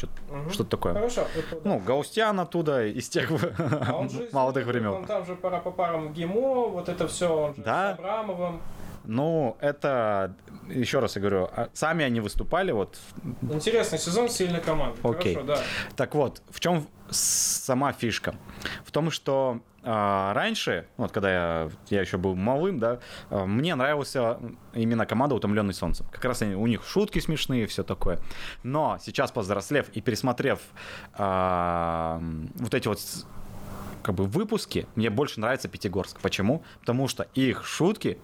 что-то 0.52 0.70
такое. 0.72 0.94
Хорошо. 0.94 1.28
это- 1.38 1.62
Ну, 1.64 1.78
Гаустян 1.80 2.40
оттуда, 2.40 2.88
из 2.88 3.08
тех 3.10 3.30
А 3.88 3.94
он 3.96 4.10
же 4.10 4.28
молодых 4.32 4.66
Он 4.66 4.72
времен. 4.74 5.06
там 5.06 5.26
же 5.28 5.36
пара 5.36 5.60
по 5.60 5.70
парам 5.70 6.12
ГИМО, 6.14 6.70
вот 6.70 6.90
это 6.90 7.08
все, 7.08 7.28
он 7.28 7.54
же 7.56 7.62
Да. 7.62 7.96
с 7.96 8.00
Абрамовым. 8.00 8.60
Ну, 9.08 9.58
это, 9.62 10.36
еще 10.68 11.00
раз 11.00 11.16
я 11.16 11.22
говорю, 11.22 11.50
а 11.52 11.70
сами 11.74 12.04
они 12.04 12.20
выступали, 12.20 12.72
вот, 12.72 12.98
Интересный 13.42 13.98
сезон, 13.98 14.30
сильная 14.30 14.60
команда. 14.60 14.98
Окей. 15.02 15.34
Хорошо, 15.34 15.54
да. 15.54 15.64
Так 15.96 16.14
вот, 16.14 16.42
в 16.50 16.60
чем 16.60 16.86
сама 17.10 17.94
фишка? 17.94 18.36
В 18.84 18.92
том, 18.92 19.10
что 19.10 19.62
а, 19.84 20.34
раньше, 20.34 20.88
вот 20.98 21.14
когда 21.14 21.32
я, 21.32 21.70
я 21.90 22.02
еще 22.02 22.18
был 22.18 22.36
малым, 22.36 22.80
да, 22.80 23.00
а, 23.30 23.46
мне 23.46 23.74
нравился 23.76 24.38
именно 24.74 25.06
команда 25.06 25.36
«Утомленный 25.36 25.74
солнцем». 25.74 26.06
Как 26.12 26.26
раз 26.26 26.42
они, 26.42 26.56
у 26.56 26.68
них 26.68 26.84
шутки 26.86 27.20
смешные, 27.20 27.66
все 27.68 27.84
такое. 27.84 28.20
Но 28.64 28.98
сейчас, 29.02 29.32
повзрослев 29.32 29.88
и 29.94 30.02
пересмотрев 30.02 30.60
а, 31.14 32.22
вот 32.56 32.74
эти 32.74 32.90
вот 32.90 33.00
как 34.04 34.16
бы 34.16 34.26
выпуски, 34.26 34.88
мне 34.96 35.10
больше 35.10 35.40
нравится 35.40 35.70
Пятигорск. 35.70 36.20
Почему? 36.20 36.64
Потому 36.82 37.08
что 37.08 37.28
их 37.34 37.66
шутки 37.66 38.18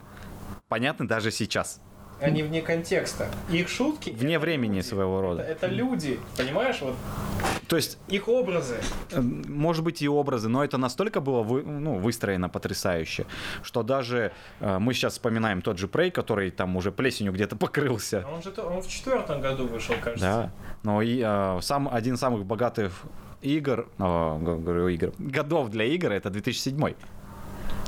понятны 0.74 1.06
даже 1.08 1.30
сейчас. 1.30 1.80
Они 2.20 2.41
вне 2.41 2.62
контекста. 2.64 3.28
Их 3.52 3.70
шутки... 3.70 4.10
Вне 4.10 4.36
это 4.36 4.40
времени 4.40 4.78
люди. 4.78 4.88
своего 4.88 5.20
Это, 5.20 5.28
рода. 5.28 5.41
это 5.44 5.68
люди, 5.68 6.20
понимаешь? 6.38 6.82
Вот 6.82 6.95
То 7.68 7.76
есть 7.76 8.00
их 8.08 8.28
образы. 8.28 8.78
Э, 9.12 9.22
может 9.22 9.84
быть 9.84 10.02
и 10.02 10.08
образы, 10.08 10.48
но 10.50 10.64
это 10.64 10.78
настолько 10.80 11.22
было 11.22 11.44
вы- 11.44 11.62
ну, 11.64 12.00
выстроено 12.00 12.50
потрясающе, 12.50 13.26
что 13.62 13.84
даже 13.84 14.32
э, 14.62 14.80
мы 14.80 14.94
сейчас 14.95 15.14
вспоминаем 15.14 15.62
тот 15.62 15.78
же 15.78 15.88
Прей, 15.88 16.10
который 16.10 16.50
там 16.50 16.76
уже 16.76 16.91
плесенью 16.91 17.34
где-то 17.34 17.56
покрылся. 17.56 18.26
Он 18.34 18.41
же 18.41 18.52
он 18.62 18.82
в 18.82 18.88
четвертом 18.88 19.41
году 19.41 19.68
вышел, 19.68 19.94
кажется. 20.04 20.26
Да, 20.26 20.54
но 20.84 21.04
и 21.04 21.22
э, 21.24 21.60
сам 21.62 21.88
один 21.91 22.16
из 22.16 22.20
самых 22.20 22.45
богатых 22.45 23.04
игр, 23.41 23.88
э, 24.00 24.38
г- 24.41 24.56
говорю 24.58 24.88
игр, 24.88 25.12
годов 25.20 25.70
для 25.70 25.86
игр 25.86 26.12
это 26.12 26.32
2007. 26.32 26.95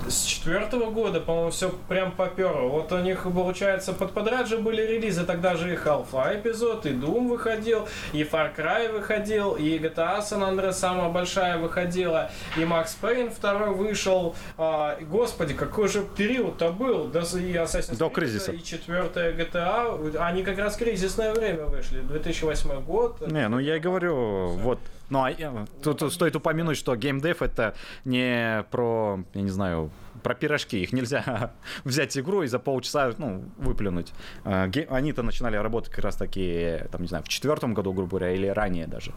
С 0.07 0.23
четвертого 0.26 0.91
года, 0.91 1.19
по-моему, 1.19 1.49
все 1.49 1.69
прям 1.90 2.11
поперло. 2.11 2.68
Вот 2.68 2.91
у 2.91 2.99
них, 2.99 3.23
получается, 3.23 3.91
под 3.94 4.11
подряд 4.11 4.48
же 4.48 4.57
были 4.57 4.82
релизы. 4.82 5.26
Тогда 5.26 5.56
же 5.56 5.73
и 5.73 5.76
Half-Life 5.76 6.41
эпизод, 6.41 6.86
и 6.86 6.90
Doom 6.90 7.27
выходил, 7.30 7.88
и 8.14 8.22
Far 8.22 8.56
Cry 8.56 8.91
выходил, 8.91 9.53
и 9.53 9.77
GTA 9.80 10.19
San 10.19 10.41
Andreas 10.41 10.73
самая 10.73 11.10
большая 11.10 11.57
выходила, 11.57 12.30
и 12.56 12.61
Max 12.61 12.90
Payne 13.02 13.34
второй 13.34 13.73
вышел. 13.73 14.36
А, 14.57 14.98
господи, 15.02 15.53
какой 15.53 15.88
же 15.88 16.03
период-то 16.15 16.72
был. 16.72 17.06
Да, 17.06 17.22
и 17.22 17.56
Assassin's 17.56 17.98
До 17.98 18.06
Creed, 18.06 18.14
кризиса. 18.14 18.52
И 18.52 18.64
четвертая 18.64 19.34
GTA. 19.34 20.18
Они 20.18 20.44
как 20.44 20.60
раз 20.60 20.76
кризисное 20.76 21.34
время 21.34 21.65
вышли. 21.65 22.02
2008 22.02 22.82
год. 22.84 23.27
Не, 23.27 23.48
ну 23.48 23.60
я 23.60 23.77
и 23.77 23.80
говорю, 23.80 24.49
вот 24.49 24.80
Ну, 25.10 25.23
а 25.23 25.65
тут 25.84 26.11
стоит 26.14 26.36
упомянуть, 26.36 26.77
что 26.77 26.95
геймдев 26.95 27.41
это 27.41 27.76
не 28.06 28.64
про, 28.72 29.23
я 29.34 29.41
не 29.41 29.49
знаю, 29.49 29.91
про 30.23 30.34
пирожки. 30.34 30.82
Их 30.82 30.94
нельзя 30.94 31.53
взять 31.84 32.18
игру 32.18 32.41
и 32.44 32.48
за 32.48 32.57
полчаса, 32.60 33.14
ну, 33.18 33.45
выплюнуть. 33.57 34.14
А, 34.44 34.69
Они-то 34.90 35.22
начинали 35.23 35.57
работать 35.57 35.91
как 35.91 36.03
раз 36.03 36.15
таки, 36.15 36.80
там, 36.91 37.02
не 37.02 37.07
знаю, 37.07 37.23
в 37.23 37.27
четвертом 37.30 37.73
году, 37.73 37.94
грубо 37.94 38.18
говоря, 38.18 38.32
или 38.34 38.48
ранее 38.48 38.88
даже. 38.88 39.14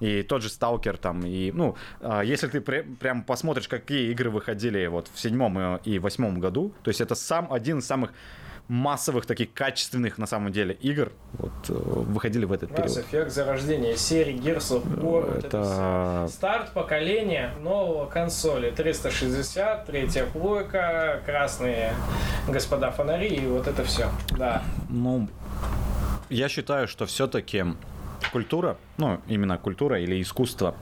И 0.00 0.22
тот 0.22 0.42
же 0.42 0.48
Сталкер 0.48 0.98
там, 0.98 1.24
и, 1.24 1.50
ну, 1.52 1.76
а, 2.00 2.20
если 2.22 2.48
ты 2.48 2.58
пре- 2.58 2.96
прям 2.96 3.22
посмотришь, 3.22 3.68
какие 3.68 4.10
игры 4.10 4.30
выходили 4.30 4.86
вот 4.86 5.08
в 5.12 5.18
седьмом 5.18 5.76
и 5.78 5.98
восьмом 5.98 6.40
году, 6.40 6.74
то 6.82 6.88
есть 6.90 7.00
это 7.00 7.14
сам 7.14 7.52
один 7.52 7.78
из 7.78 7.86
самых 7.86 8.12
массовых 8.72 9.26
таких 9.26 9.52
качественных 9.52 10.16
на 10.16 10.26
самом 10.26 10.50
деле 10.50 10.74
игр 10.80 11.12
вот 11.34 11.52
э, 11.68 11.72
выходили 11.74 12.46
в 12.46 12.52
этот 12.52 12.70
Mass 12.70 12.76
период. 12.76 13.12
Effect, 13.12 13.28
зарождение 13.28 13.98
серии 13.98 14.34
Gears 14.34 14.70
of 14.70 14.98
War, 14.98 15.38
это 15.38 15.46
Это. 15.46 16.28
Старт 16.32 16.72
поколения 16.72 17.52
нового 17.60 18.06
консоли. 18.06 18.70
360, 18.70 19.84
третья 19.84 20.24
плойка, 20.24 21.20
красные 21.26 21.92
господа 22.48 22.90
фонари 22.90 23.36
и 23.36 23.46
вот 23.46 23.66
это 23.66 23.84
все. 23.84 24.08
Да. 24.38 24.62
Ну, 24.88 25.28
я 26.30 26.48
считаю, 26.48 26.88
что 26.88 27.04
все-таки 27.04 27.66
культура, 28.32 28.78
ну, 28.96 29.20
именно 29.28 29.58
культура 29.58 30.00
или 30.00 30.22
искусство, 30.22 30.74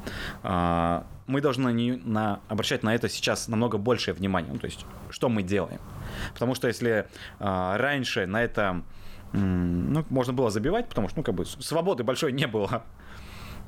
а, 0.44 1.06
мы 1.26 1.40
должны 1.40 1.72
не 1.72 1.92
на, 1.92 2.38
обращать 2.46 2.84
на 2.84 2.94
это 2.94 3.08
сейчас 3.08 3.48
намного 3.48 3.78
большее 3.78 4.14
внимание. 4.14 4.52
Ну, 4.52 4.60
то 4.60 4.66
есть, 4.66 4.86
что 5.10 5.28
мы 5.28 5.42
делаем. 5.42 5.80
Потому 6.32 6.54
что 6.54 6.68
если 6.68 7.06
а, 7.38 7.76
раньше 7.78 8.26
на 8.26 8.42
это 8.42 8.82
ну, 9.32 10.04
можно 10.10 10.32
было 10.32 10.50
забивать, 10.50 10.88
потому 10.88 11.08
что, 11.08 11.18
ну, 11.18 11.22
как 11.22 11.34
бы, 11.34 11.46
свободы 11.46 12.02
большой 12.02 12.32
не 12.32 12.46
было. 12.46 12.82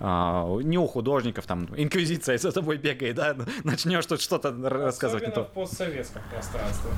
А, 0.04 0.58
не 0.62 0.78
у 0.78 0.86
художников, 0.88 1.46
там, 1.46 1.68
инквизиция 1.76 2.36
за 2.36 2.50
тобой 2.50 2.76
бегает, 2.76 3.14
да, 3.14 3.36
начнешь 3.62 4.04
тут 4.06 4.20
что-то 4.20 4.50
рассказывать 4.50 5.22
не 5.22 5.28
Особенно 5.28 5.46
то. 5.46 5.50
в 5.50 5.54
постсоветском 5.54 6.22
пространстве. 6.28 6.90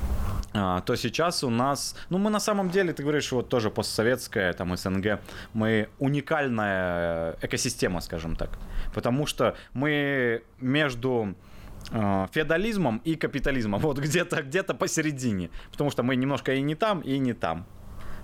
А, 0.55 0.81
то 0.81 0.97
сейчас 0.97 1.44
у 1.44 1.51
нас, 1.51 1.97
ну 2.09 2.16
мы 2.16 2.31
на 2.31 2.40
самом 2.40 2.70
деле, 2.70 2.94
ты 2.94 3.02
говоришь, 3.02 3.31
вот 3.32 3.51
тоже 3.51 3.70
постсоветская, 3.70 4.55
там 4.55 4.74
СНГ, 4.74 5.20
мы 5.52 5.89
уникальная 5.98 7.36
экосистема, 7.43 8.01
скажем 8.01 8.36
так, 8.36 8.51
потому 8.94 9.26
что 9.26 9.55
мы 9.74 10.43
между 10.60 11.35
э, 11.35 11.53
феодализмом 11.90 13.01
и 13.05 13.15
капитализмом, 13.15 13.81
вот 13.82 13.98
где-то 13.98 14.43
где-то 14.43 14.74
посередине, 14.74 15.51
потому 15.70 15.90
что 15.90 16.02
мы 16.02 16.16
немножко 16.16 16.55
и 16.55 16.62
не 16.62 16.74
там, 16.74 17.01
и 17.01 17.19
не 17.19 17.32
там. 17.32 17.66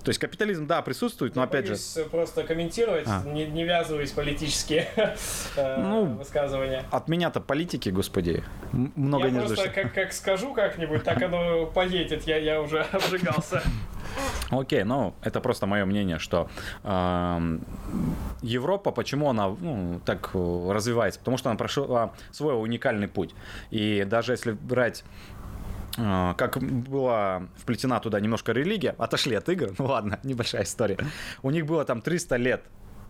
То 0.03 0.09
есть 0.09 0.19
капитализм, 0.19 0.67
да, 0.67 0.81
присутствует, 0.81 1.35
но 1.35 1.43
опять 1.43 1.65
же, 1.65 1.73
Боюсь 1.73 1.97
просто 2.09 2.43
комментировать, 2.43 3.05
А. 3.07 3.23
не, 3.25 3.45
не 3.45 3.63
ввязываясь 3.63 4.11
в 4.11 4.15
политические 4.15 4.87
э, 5.55 5.81
Ну, 5.81 6.05
высказывания. 6.05 6.83
от 6.91 7.07
меня-то 7.07 7.39
политики, 7.41 7.89
господи, 7.89 8.43
много 8.71 9.25
я 9.25 9.31
не 9.31 9.39
просто 9.39 9.55
ждешь. 9.55 9.73
как, 9.73 9.93
как 9.93 10.13
скажу 10.13 10.53
как-нибудь, 10.53 11.03
так 11.03 11.21
оно 11.21 11.65
поедет, 11.67 12.23
я, 12.23 12.37
я 12.37 12.61
уже 12.61 12.81
обжигался. 12.91 13.61
Окей, 14.49 14.83
ну 14.83 15.13
это 15.21 15.39
просто 15.39 15.65
мое 15.67 15.85
мнение, 15.85 16.19
что 16.19 16.49
эм, 16.83 17.63
Европа, 18.41 18.91
почему 18.91 19.29
она 19.29 19.47
ну, 19.47 20.01
так 20.05 20.31
э, 20.33 20.69
развивается? 20.71 21.19
Потому 21.19 21.37
что 21.37 21.49
она 21.49 21.57
прошла 21.57 22.11
свой 22.31 22.61
уникальный 22.61 23.07
путь. 23.07 23.33
И 23.69 24.03
даже 24.03 24.33
если 24.33 24.51
брать 24.51 25.03
э, 25.03 25.30
как 25.95 26.57
была 26.61 27.47
вплетена 27.57 27.99
туда 27.99 28.19
немножко 28.19 28.51
религия, 28.51 28.95
отошли 28.97 29.35
от 29.35 29.49
игр, 29.49 29.71
ну 29.77 29.85
ладно, 29.85 30.19
небольшая 30.23 30.63
история. 30.63 30.97
У 31.43 31.51
них 31.51 31.65
было 31.65 31.85
там 31.85 32.01
300 32.01 32.37
лет 32.37 32.63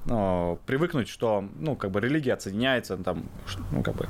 ну, 0.06 0.60
привыкнуть, 0.66 1.08
что, 1.08 1.48
ну, 1.60 1.76
как 1.76 1.92
бы 1.92 2.02
религия 2.02 2.34
отсоединяется, 2.34 2.98
там, 2.98 3.30
ну, 3.72 3.84
как 3.84 3.96
бы 3.96 4.10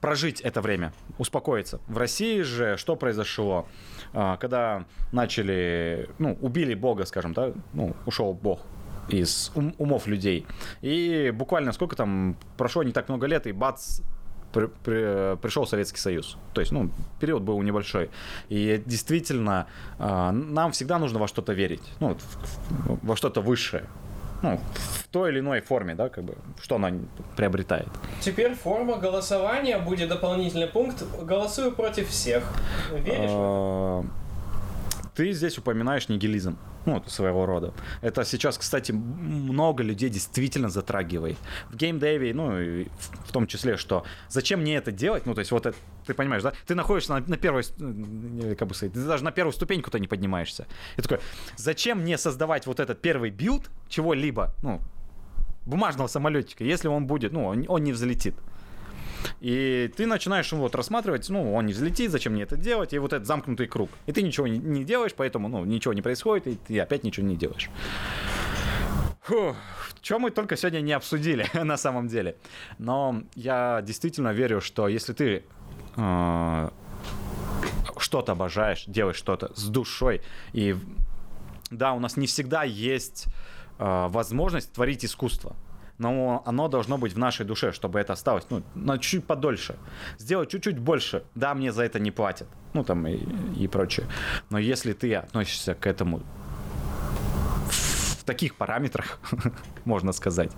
прожить 0.00 0.40
это 0.40 0.60
время, 0.60 0.92
успокоиться. 1.18 1.80
В 1.86 1.96
России 1.96 2.42
же 2.42 2.76
что 2.76 2.96
произошло? 2.96 3.68
А, 4.12 4.36
Когда 4.36 4.84
начали, 5.12 6.08
ну, 6.18 6.36
убили 6.40 6.74
Бога, 6.74 7.04
скажем, 7.04 7.32
да, 7.34 7.52
ну, 7.72 7.94
ушел 8.04 8.34
Бог 8.34 8.60
из 9.08 9.52
ум- 9.54 9.74
умов 9.78 10.06
людей. 10.06 10.46
И 10.80 11.32
буквально 11.34 11.72
сколько 11.72 11.94
там 11.94 12.36
прошло 12.56 12.82
не 12.82 12.92
так 12.92 13.08
много 13.08 13.26
лет, 13.26 13.46
и 13.46 13.52
бац, 13.52 14.00
при- 14.52 14.66
при- 14.84 15.36
пришел 15.36 15.66
Советский 15.66 15.98
Союз. 16.00 16.36
То 16.52 16.60
есть, 16.60 16.72
ну, 16.72 16.90
период 17.20 17.42
был 17.42 17.60
небольшой. 17.62 18.10
И 18.48 18.82
действительно, 18.86 19.66
а, 19.98 20.32
нам 20.32 20.70
всегда 20.72 20.98
нужно 20.98 21.18
во 21.18 21.28
что-то 21.28 21.52
верить. 21.52 21.82
Ну, 22.00 22.16
во 23.02 23.16
что-то 23.16 23.40
высшее. 23.40 23.84
Ну, 24.42 24.58
в 24.74 25.08
той 25.08 25.30
или 25.30 25.38
иной 25.38 25.60
форме, 25.60 25.94
да, 25.94 26.08
как 26.08 26.24
бы, 26.24 26.34
что 26.60 26.74
она 26.74 26.90
приобретает. 27.36 27.88
Теперь 28.20 28.54
форма 28.54 28.96
голосования 28.98 29.78
будет 29.78 30.08
дополнительный 30.08 30.66
пункт. 30.66 31.04
Голосую 31.22 31.72
против 31.72 32.08
всех. 32.08 32.42
Веришь? 32.92 33.30
А, 33.32 34.02
Ты 35.14 35.32
здесь 35.32 35.58
упоминаешь 35.58 36.08
нигилизм. 36.08 36.56
Ну, 36.84 37.02
своего 37.06 37.46
рода. 37.46 37.72
Это 38.00 38.24
сейчас, 38.24 38.58
кстати, 38.58 38.92
много 38.92 39.82
людей 39.82 40.10
действительно 40.10 40.68
затрагивает. 40.68 41.36
В 41.70 41.76
геймдеве, 41.76 42.34
ну, 42.34 42.60
и 42.60 42.88
в, 43.26 43.32
том 43.32 43.46
числе, 43.46 43.76
что 43.76 44.04
зачем 44.28 44.60
мне 44.60 44.76
это 44.76 44.90
делать? 44.90 45.26
Ну, 45.26 45.34
то 45.34 45.40
есть, 45.40 45.52
вот 45.52 45.66
это, 45.66 45.76
ты 46.06 46.14
понимаешь, 46.14 46.42
да? 46.42 46.52
Ты 46.66 46.74
находишься 46.74 47.14
на, 47.14 47.20
на 47.26 47.36
первой, 47.36 47.62
как 48.56 48.68
бы 48.68 48.74
сказать, 48.74 48.94
ты 48.94 49.04
даже 49.04 49.22
на 49.24 49.30
первую 49.30 49.52
ступеньку-то 49.52 49.98
не 49.98 50.08
поднимаешься. 50.08 50.66
И 50.96 51.02
такой, 51.02 51.20
зачем 51.56 52.00
мне 52.00 52.18
создавать 52.18 52.66
вот 52.66 52.80
этот 52.80 53.00
первый 53.00 53.30
build 53.30 53.70
чего-либо, 53.88 54.54
ну, 54.62 54.80
бумажного 55.66 56.08
самолетика, 56.08 56.64
если 56.64 56.88
он 56.88 57.06
будет, 57.06 57.32
ну, 57.32 57.46
он, 57.46 57.64
он 57.68 57.84
не 57.84 57.92
взлетит. 57.92 58.34
И 59.40 59.92
ты 59.96 60.06
начинаешь 60.06 60.50
его 60.52 60.62
вот 60.62 60.74
рассматривать, 60.74 61.28
ну, 61.28 61.54
он 61.54 61.66
не 61.66 61.72
взлетит, 61.72 62.10
зачем 62.10 62.32
мне 62.34 62.42
это 62.42 62.56
делать, 62.56 62.92
и 62.92 62.98
вот 62.98 63.12
этот 63.12 63.26
замкнутый 63.26 63.66
круг. 63.66 63.90
И 64.06 64.12
ты 64.12 64.22
ничего 64.22 64.46
не, 64.46 64.58
не 64.58 64.84
делаешь, 64.84 65.12
поэтому, 65.16 65.48
ну, 65.48 65.64
ничего 65.64 65.94
не 65.94 66.02
происходит, 66.02 66.46
и 66.46 66.54
ты 66.56 66.80
опять 66.80 67.04
ничего 67.04 67.26
не 67.26 67.36
делаешь. 67.36 67.70
Фух, 69.22 69.56
что 70.02 70.18
мы 70.18 70.30
только 70.30 70.56
сегодня 70.56 70.80
не 70.80 70.92
обсудили 70.92 71.46
на 71.54 71.76
самом 71.76 72.08
деле. 72.08 72.36
Но 72.78 73.22
я 73.34 73.80
действительно 73.82 74.32
верю, 74.32 74.60
что 74.60 74.88
если 74.88 75.12
ты 75.12 75.44
э, 75.96 76.70
что-то 77.98 78.32
обожаешь, 78.32 78.84
делаешь 78.86 79.16
что-то 79.16 79.52
с 79.54 79.68
душой, 79.68 80.22
и 80.52 80.76
да, 81.70 81.92
у 81.92 82.00
нас 82.00 82.16
не 82.16 82.26
всегда 82.26 82.64
есть 82.64 83.26
э, 83.78 84.06
возможность 84.08 84.72
творить 84.72 85.04
искусство. 85.04 85.56
Но 85.98 86.42
оно 86.46 86.68
должно 86.68 86.98
быть 86.98 87.12
в 87.12 87.18
нашей 87.18 87.46
душе, 87.46 87.72
чтобы 87.72 88.00
это 88.00 88.12
осталось, 88.12 88.46
ну, 88.50 88.62
на 88.74 88.98
чуть 88.98 89.24
подольше. 89.26 89.76
Сделать 90.18 90.50
чуть-чуть 90.50 90.78
больше. 90.78 91.22
Да, 91.34 91.54
мне 91.54 91.72
за 91.72 91.84
это 91.84 91.98
не 91.98 92.10
платят. 92.10 92.48
Ну, 92.74 92.84
там 92.84 93.06
и, 93.06 93.18
и 93.56 93.68
прочее. 93.68 94.06
Но 94.50 94.58
если 94.58 94.92
ты 94.92 95.14
относишься 95.14 95.74
к 95.74 95.86
этому 95.86 96.22
в 98.22 98.24
таких 98.24 98.54
параметрах, 98.54 99.18
можно 99.84 100.12
сказать, 100.12 100.52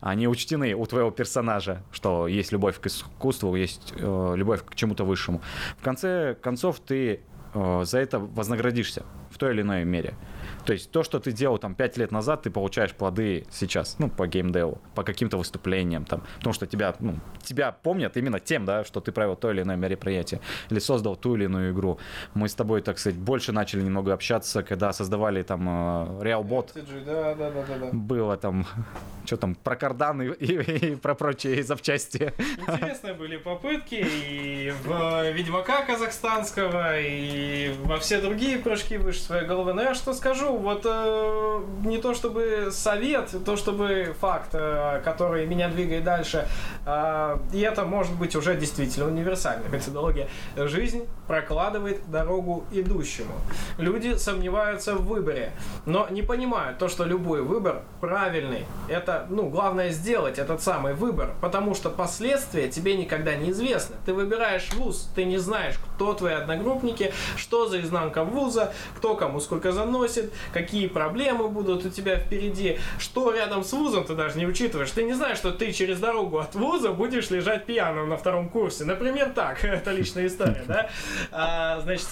они 0.00 0.26
учтены 0.26 0.74
у 0.74 0.86
твоего 0.86 1.12
персонажа, 1.12 1.82
что 1.92 2.26
есть 2.26 2.50
любовь 2.52 2.80
к 2.80 2.86
искусству, 2.86 3.54
есть 3.54 3.94
э, 3.96 4.32
любовь 4.36 4.64
к 4.64 4.74
чему-то 4.74 5.04
высшему. 5.04 5.40
В 5.78 5.84
конце 5.84 6.34
концов, 6.42 6.80
ты 6.80 7.20
э, 7.54 7.84
за 7.84 7.98
это 7.98 8.18
вознаградишься 8.18 9.04
в 9.30 9.38
той 9.38 9.52
или 9.52 9.62
иной 9.62 9.84
мере. 9.84 10.14
То 10.64 10.72
есть 10.72 10.90
то, 10.90 11.02
что 11.02 11.18
ты 11.20 11.32
делал 11.32 11.58
там 11.58 11.74
5 11.74 11.96
лет 11.98 12.12
назад, 12.12 12.42
ты 12.42 12.50
получаешь 12.50 12.92
плоды 12.92 13.46
сейчас, 13.50 13.96
ну, 13.98 14.08
по 14.08 14.26
геймдеву, 14.26 14.78
по 14.94 15.02
каким-то 15.02 15.38
выступлениям, 15.38 16.04
там, 16.04 16.22
потому 16.38 16.52
что 16.52 16.66
тебя, 16.66 16.94
ну, 17.00 17.14
тебя 17.42 17.72
помнят 17.72 18.16
именно 18.16 18.40
тем, 18.40 18.64
да, 18.64 18.84
что 18.84 19.00
ты 19.00 19.12
провел 19.12 19.36
то 19.36 19.50
или 19.50 19.62
иное 19.62 19.76
мероприятие, 19.76 20.40
или 20.70 20.78
создал 20.78 21.16
ту 21.16 21.36
или 21.36 21.44
иную 21.44 21.72
игру. 21.72 21.98
Мы 22.34 22.48
с 22.48 22.54
тобой, 22.54 22.82
так 22.82 22.98
сказать, 22.98 23.18
больше 23.18 23.52
начали 23.52 23.82
немного 23.82 24.12
общаться, 24.12 24.62
когда 24.62 24.92
создавали 24.92 25.42
там 25.42 25.68
э, 25.68 26.22
RealBot, 26.22 27.04
Да, 27.04 27.34
да, 27.34 27.50
да, 27.50 27.64
да, 27.68 27.78
да. 27.78 27.90
было 27.92 28.36
там, 28.36 28.66
что 29.24 29.36
там, 29.36 29.54
про 29.54 29.76
карданы 29.76 30.22
и, 30.38 30.52
и 30.92 30.94
про 30.96 31.14
прочие 31.14 31.62
запчасти. 31.62 32.32
Интересные 32.58 33.14
были 33.14 33.36
попытки 33.36 33.94
и 33.94 34.72
в 34.84 35.30
Ведьмака 35.30 35.84
казахстанского, 35.84 37.00
и 37.00 37.74
во 37.84 37.98
все 37.98 38.20
другие 38.20 38.58
прыжки 38.58 38.98
выше 38.98 39.20
своей 39.20 39.46
головы. 39.46 39.72
Но 39.72 39.82
я 39.82 39.94
что 39.94 40.12
скажу, 40.12 40.35
вот 40.44 40.82
э, 40.84 41.60
не 41.84 41.98
то 41.98 42.14
чтобы 42.14 42.68
совет, 42.70 43.34
то 43.44 43.56
чтобы 43.56 44.14
факт, 44.20 44.50
э, 44.52 45.00
который 45.04 45.46
меня 45.46 45.68
двигает 45.68 46.04
дальше, 46.04 46.46
э, 46.86 47.38
и 47.52 47.60
это 47.60 47.84
может 47.84 48.14
быть 48.14 48.36
уже 48.36 48.54
действительно 48.54 49.06
универсальная 49.06 49.68
методология. 49.68 50.28
Жизнь 50.56 51.06
прокладывает 51.26 52.10
дорогу 52.10 52.64
идущему. 52.70 53.34
Люди 53.78 54.16
сомневаются 54.16 54.94
в 54.94 55.06
выборе, 55.06 55.52
но 55.84 56.06
не 56.10 56.22
понимают 56.22 56.78
то, 56.78 56.88
что 56.88 57.04
любой 57.04 57.42
выбор 57.42 57.82
правильный. 58.00 58.64
Это, 58.88 59.26
ну, 59.30 59.48
главное 59.48 59.90
сделать 59.90 60.38
этот 60.38 60.62
самый 60.62 60.94
выбор, 60.94 61.30
потому 61.40 61.74
что 61.74 61.90
последствия 61.90 62.68
тебе 62.68 62.96
никогда 62.96 63.34
не 63.34 63.50
известны. 63.50 63.96
Ты 64.04 64.14
выбираешь 64.14 64.72
вуз, 64.74 65.08
ты 65.14 65.24
не 65.24 65.38
знаешь, 65.38 65.76
кто 65.94 66.14
твои 66.14 66.34
одногруппники, 66.34 67.12
что 67.36 67.66
за 67.66 67.80
изнанка 67.80 68.24
вуза, 68.24 68.72
кто 68.96 69.14
кому 69.16 69.40
сколько 69.40 69.72
заносит, 69.72 70.25
какие 70.52 70.86
проблемы 70.86 71.48
будут 71.48 71.84
у 71.84 71.90
тебя 71.90 72.16
впереди, 72.18 72.78
что 72.98 73.32
рядом 73.32 73.64
с 73.64 73.72
вузом 73.72 74.04
ты 74.04 74.14
даже 74.14 74.38
не 74.38 74.46
учитываешь. 74.46 74.90
Ты 74.90 75.04
не 75.04 75.14
знаешь, 75.14 75.38
что 75.38 75.52
ты 75.52 75.72
через 75.72 75.98
дорогу 75.98 76.38
от 76.38 76.54
вуза 76.54 76.92
будешь 76.92 77.30
лежать 77.30 77.66
пьяным 77.66 78.08
на 78.08 78.16
втором 78.16 78.48
курсе. 78.48 78.84
Например, 78.84 79.30
так. 79.30 79.64
Это 79.64 79.92
личная 79.92 80.26
история, 80.26 80.64
да? 80.66 80.90
А, 81.30 81.80
значит, 81.80 82.08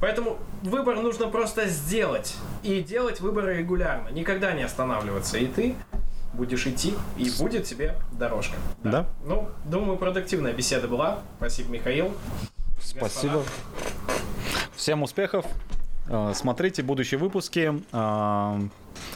поэтому 0.00 0.38
выбор 0.62 0.96
нужно 0.96 1.28
просто 1.28 1.66
сделать. 1.66 2.34
И 2.62 2.80
делать 2.80 3.20
выборы 3.20 3.56
регулярно. 3.58 4.08
Никогда 4.10 4.52
не 4.52 4.62
останавливаться. 4.62 5.38
И 5.38 5.46
ты 5.46 5.74
будешь 6.32 6.66
идти, 6.66 6.94
и 7.16 7.30
будет 7.38 7.64
тебе 7.64 7.96
дорожка. 8.12 8.56
Да. 8.82 9.06
Ну, 9.24 9.48
думаю, 9.64 9.98
продуктивная 9.98 10.52
беседа 10.52 10.88
была. 10.88 11.20
Спасибо, 11.36 11.70
Михаил. 11.70 12.12
Спасибо. 12.80 13.42
Всем 14.74 15.02
успехов. 15.02 15.46
Э, 16.12 16.32
Смотрите 16.34 16.82
будущие 16.82 17.18
выпуски. 17.18 17.72
Э, 17.92 18.60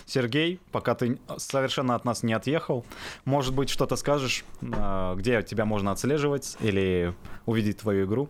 Сергей, 0.06 0.58
пока 0.72 0.94
ты 0.94 1.18
совершенно 1.36 1.94
от 1.94 2.06
нас 2.06 2.22
не 2.22 2.32
отъехал, 2.32 2.86
может 3.26 3.54
быть, 3.54 3.68
что-то 3.68 3.96
скажешь, 3.96 4.44
э, 4.62 5.14
где 5.16 5.42
тебя 5.42 5.66
можно 5.66 5.92
отслеживать 5.92 6.56
или 6.60 7.14
увидеть 7.44 7.78
твою 7.78 8.06
игру? 8.06 8.28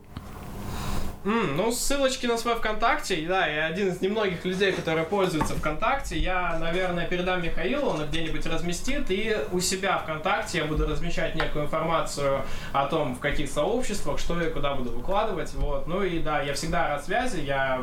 М, 1.26 1.56
ну, 1.56 1.72
ссылочки 1.72 2.24
на 2.26 2.38
свой 2.38 2.54
ВКонтакте, 2.54 3.26
да, 3.26 3.48
я 3.48 3.66
один 3.66 3.88
из 3.88 4.00
немногих 4.00 4.44
людей, 4.44 4.70
которые 4.70 5.04
пользуются 5.04 5.56
ВКонтакте. 5.56 6.16
Я, 6.16 6.56
наверное, 6.60 7.04
передам 7.04 7.42
Михаилу, 7.42 7.90
он 7.90 8.06
где-нибудь 8.06 8.46
разместит, 8.46 9.10
и 9.10 9.36
у 9.50 9.58
себя 9.58 9.98
ВКонтакте 9.98 10.58
я 10.58 10.66
буду 10.66 10.86
размещать 10.86 11.34
некую 11.34 11.64
информацию 11.64 12.42
о 12.72 12.86
том, 12.86 13.16
в 13.16 13.18
каких 13.18 13.50
сообществах, 13.50 14.20
что 14.20 14.40
и 14.40 14.52
куда 14.52 14.74
буду 14.74 14.92
выкладывать, 14.92 15.52
вот. 15.54 15.88
Ну 15.88 16.04
и 16.04 16.20
да, 16.20 16.42
я 16.42 16.54
всегда 16.54 16.86
рад 16.90 17.04
связи, 17.04 17.40
я 17.40 17.82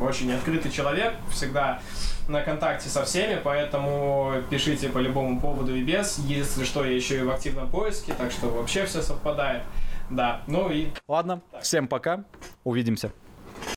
очень 0.00 0.32
открытый 0.32 0.72
человек, 0.72 1.12
всегда 1.30 1.82
на 2.26 2.40
контакте 2.40 2.88
со 2.88 3.04
всеми, 3.04 3.38
поэтому 3.44 4.32
пишите 4.48 4.88
по 4.88 4.96
любому 4.96 5.38
поводу 5.42 5.76
и 5.76 5.82
без. 5.82 6.18
Если 6.20 6.64
что, 6.64 6.86
я 6.86 6.96
еще 6.96 7.18
и 7.18 7.22
в 7.22 7.30
активном 7.30 7.68
поиске, 7.68 8.14
так 8.14 8.32
что 8.32 8.46
вообще 8.46 8.86
все 8.86 9.02
совпадает. 9.02 9.62
Да, 10.10 10.42
ну 10.46 10.70
и 10.70 10.88
Ладно, 11.08 11.40
всем 11.60 11.88
пока, 11.88 12.24
увидимся. 12.64 13.10